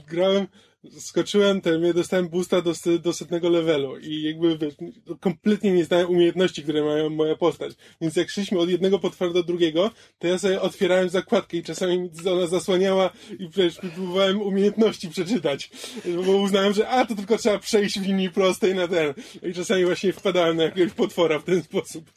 grałem, 0.07 0.47
skoczyłem, 0.99 1.61
ten, 1.61 1.83
ja 1.83 1.93
dostałem 1.93 2.29
boosta 2.29 2.61
do, 2.61 2.73
do 2.99 3.13
setnego 3.13 3.49
levelu 3.49 3.97
i 3.97 4.21
jakby 4.21 4.57
wiesz, 4.57 4.73
kompletnie 5.19 5.71
nie 5.71 5.85
znałem 5.85 6.09
umiejętności, 6.09 6.63
które 6.63 6.83
mają 6.83 7.09
moja 7.09 7.35
postać. 7.35 7.73
Więc 8.01 8.15
jak 8.15 8.29
szliśmy 8.29 8.59
od 8.59 8.69
jednego 8.69 8.99
potwora 8.99 9.33
do 9.33 9.43
drugiego, 9.43 9.91
to 10.19 10.27
ja 10.27 10.37
sobie 10.37 10.61
otwierałem 10.61 11.09
zakładkę 11.09 11.57
i 11.57 11.63
czasami 11.63 11.99
mi 11.99 12.09
ona 12.31 12.47
zasłaniała 12.47 13.09
i 13.39 13.49
wiesz, 13.49 13.75
próbowałem 13.95 14.41
umiejętności 14.41 15.09
przeczytać. 15.09 15.69
Bo 16.25 16.31
uznałem, 16.37 16.73
że 16.73 16.89
a, 16.89 17.05
to 17.05 17.15
tylko 17.15 17.37
trzeba 17.37 17.59
przejść 17.59 17.99
w 17.99 18.05
linii 18.05 18.29
prostej 18.29 18.75
na 18.75 18.87
ten. 18.87 19.13
I 19.43 19.53
czasami 19.53 19.85
właśnie 19.85 20.13
wpadałem 20.13 20.57
na 20.57 20.63
jakiegoś 20.63 20.93
potwora 20.93 21.39
w 21.39 21.43
ten 21.43 21.63
sposób. 21.63 22.11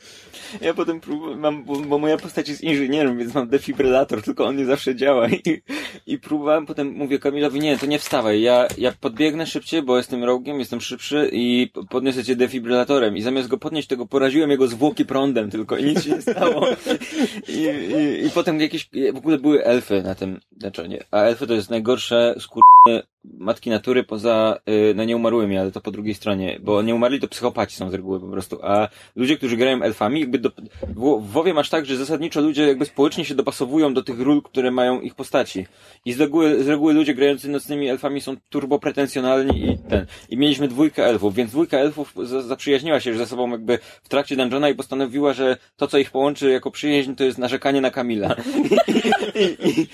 Ja 0.61 0.75
potem 0.75 1.01
próbowałem, 1.01 1.41
mam, 1.41 1.65
bo, 1.65 1.77
bo 1.77 1.99
moja 1.99 2.17
postać 2.17 2.49
jest 2.49 2.63
inżynierem, 2.63 3.19
więc 3.19 3.35
mam 3.35 3.49
defibrylator, 3.49 4.23
tylko 4.23 4.47
on 4.47 4.57
nie 4.57 4.65
zawsze 4.65 4.95
działa 4.95 5.29
i, 5.29 5.63
i 6.07 6.19
próbowałem 6.19 6.67
potem, 6.67 6.93
mówię 6.93 7.19
Kamilowi, 7.19 7.61
nie, 7.61 7.79
to 7.79 7.87
nie 7.87 7.99
wstawaj, 7.99 8.41
ja, 8.41 8.69
ja 8.79 8.93
podbiegnę 9.01 9.47
szybciej, 9.47 9.83
bo 9.83 9.97
jestem 9.97 10.25
rogiem, 10.25 10.59
jestem 10.59 10.81
szybszy 10.81 11.31
i 11.33 11.71
podniosę 11.91 12.25
cię 12.25 12.37
defibrylatorem 12.37 13.17
i 13.17 13.23
zamiast 13.23 13.49
go 13.49 13.59
podnieść, 13.59 13.89
tego 13.89 14.07
poraziłem 14.07 14.51
jego 14.51 14.67
zwłoki 14.67 15.07
prądem 15.07 15.51
tylko 15.51 15.77
i 15.77 15.85
nic 15.85 16.05
się 16.05 16.11
nie 16.11 16.23
stało. 16.23 16.67
I, 17.49 17.53
i, 17.53 18.27
i 18.27 18.31
potem 18.31 18.61
jakieś, 18.61 18.89
w 19.13 19.17
ogóle 19.17 19.39
były 19.39 19.65
elfy 19.65 20.03
na 20.03 20.15
tym, 20.15 20.41
znaczy 20.59 20.89
nie, 20.89 21.05
a 21.11 21.21
elfy 21.21 21.47
to 21.47 21.55
jest 21.55 21.71
najgorsze 21.71 22.35
skur 22.39 22.63
matki 23.39 23.71
natury 23.71 24.05
poza, 24.05 24.59
y, 24.69 24.95
no 24.97 25.05
nie 25.05 25.17
umarłymi, 25.17 25.59
ale 25.59 25.73
to 25.73 25.81
po 25.81 25.91
drugiej 25.91 26.15
stronie, 26.15 26.59
bo 26.63 26.83
nie 26.83 26.95
umarli 26.95 27.21
to 27.21 27.29
psychopaci 27.29 27.77
są 27.77 27.91
z 27.91 27.95
reguły 27.95 28.21
po 28.21 28.27
prostu, 28.27 28.59
a 28.63 28.89
ludzie, 29.17 29.37
którzy 29.37 29.57
grają 29.57 29.83
elfami, 29.83 30.21
jakby 30.21 30.39
do, 30.39 30.51
w 30.97 31.31
WoWie 31.33 31.55
masz 31.55 31.71
tak, 31.71 31.87
że 31.87 31.97
zasadniczo 31.97 32.41
ludzie 32.41 32.67
jakby 32.67 32.85
społecznie 32.85 33.25
się 33.25 33.35
dopasowują 33.35 33.95
do 33.95 34.03
tych 34.03 34.21
ról, 34.21 34.43
które 34.43 34.71
mają 34.71 35.01
ich 35.01 35.15
postaci. 35.15 35.67
I 36.05 36.13
z 36.13 36.21
reguły, 36.21 36.65
z 36.65 36.69
reguły 36.69 36.93
ludzie 36.93 37.15
grający 37.15 37.49
nocnymi 37.49 37.89
elfami 37.89 38.21
są 38.21 38.37
turbo 38.49 38.79
pretensjonalni 38.79 39.71
i 39.71 39.79
ten. 39.79 40.07
I 40.29 40.37
mieliśmy 40.37 40.69
dwójkę 40.69 41.07
elfów, 41.07 41.35
więc 41.35 41.51
dwójka 41.51 41.79
elfów 41.79 42.15
za, 42.23 42.43
zaprzyjaźniła 42.43 43.01
się 43.01 43.11
już 43.11 43.19
ze 43.19 43.27
sobą 43.27 43.51
jakby 43.51 43.79
w 44.03 44.09
trakcie 44.09 44.37
dungeona 44.37 44.69
i 44.69 44.75
postanowiła, 44.75 45.33
że 45.33 45.57
to, 45.77 45.87
co 45.87 45.99
ich 45.99 46.11
połączy 46.11 46.51
jako 46.51 46.71
przyjaźń, 46.71 47.15
to 47.15 47.25
jest 47.25 47.39
narzekanie 47.39 47.81
na 47.81 47.91
Kamila. 47.91 48.37
I, 49.41 49.69
i, 49.69 49.87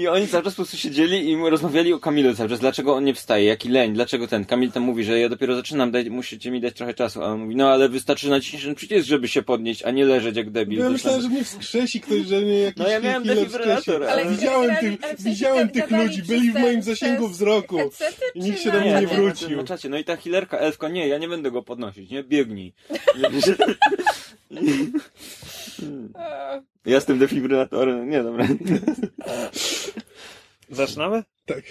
I 0.00 0.08
oni 0.08 0.28
cały 0.28 0.44
czas 0.44 0.52
po 0.52 0.56
prostu 0.56 0.76
siedzieli 0.76 1.30
i 1.30 1.36
rozmawiali 1.50 1.92
o 1.92 1.98
Kamilu 1.98 2.34
cały 2.34 2.48
czas. 2.48 2.60
Dlaczego 2.60 2.94
on 2.94 3.04
nie 3.04 3.14
wstaje? 3.14 3.44
Jaki 3.44 3.68
leń? 3.68 3.92
Dlaczego 3.94 4.28
ten? 4.28 4.44
Kamil 4.44 4.72
tam 4.72 4.82
mówi, 4.82 5.04
że 5.04 5.20
ja 5.20 5.28
dopiero 5.28 5.56
zaczynam, 5.56 5.90
daj, 5.90 6.10
musicie 6.10 6.50
mi 6.50 6.60
dać 6.60 6.74
trochę 6.74 6.94
czasu. 6.94 7.22
A 7.22 7.26
on 7.26 7.40
mówi, 7.40 7.56
no 7.56 7.70
ale 7.70 7.88
wystarczy 7.88 8.28
nacisnąć 8.30 8.64
ten 8.64 8.74
przycisk, 8.74 9.06
żeby 9.08 9.28
się 9.28 9.42
podnieść, 9.42 9.82
a 9.82 9.90
nie 9.90 10.04
leżeć 10.04 10.36
jak 10.36 10.50
debil. 10.50 10.78
Ja 10.78 10.84
Coś 10.84 10.92
myślałem, 10.92 11.22
że 11.22 11.28
mnie 11.28 11.44
wskrzesi 11.44 12.00
ktoś, 12.00 12.26
że 12.26 12.40
mnie 12.40 12.58
jakiś 12.58 12.78
No 12.82 12.88
ja 12.88 13.00
miałem 13.00 13.22
defibrylator, 13.24 13.94
ale- 14.04 14.12
Ale 14.12 14.22
Ale 14.22 14.30
widziałem, 14.30 14.70
grali- 14.70 14.80
tych, 14.80 15.04
ale 15.04 15.14
w 15.16 15.20
sensie 15.20 15.30
widziałem 15.30 15.68
tych 15.68 15.90
ludzi, 15.90 16.22
byli 16.22 16.50
w 16.52 16.54
moim 16.58 16.82
zasięgu 16.82 17.28
wzroku. 17.28 17.78
I 18.34 18.40
nikt 18.40 18.60
się 18.60 18.72
do 18.72 18.80
mnie 18.80 19.00
Nie, 19.00 19.06
wrócił. 19.06 19.50
na, 19.50 19.56
na 19.56 19.64
czacie. 19.64 19.88
No 19.88 19.98
i 19.98 20.04
ta 20.04 20.16
healerka, 20.16 20.58
elfka, 20.58 20.88
nie, 20.88 21.08
ja 21.08 21.18
nie 21.18 21.28
będę 21.28 21.50
go 21.50 21.62
podnosić, 21.62 22.10
nie? 22.10 22.22
Biegnij. 22.24 22.72
Ja 26.84 27.00
z 27.00 27.04
tym 27.04 27.18
defibrylatorem, 27.18 28.10
nie 28.10 28.22
dobra. 28.22 28.46
Zaczynamy? 30.70 31.24
Tak. 31.46 31.64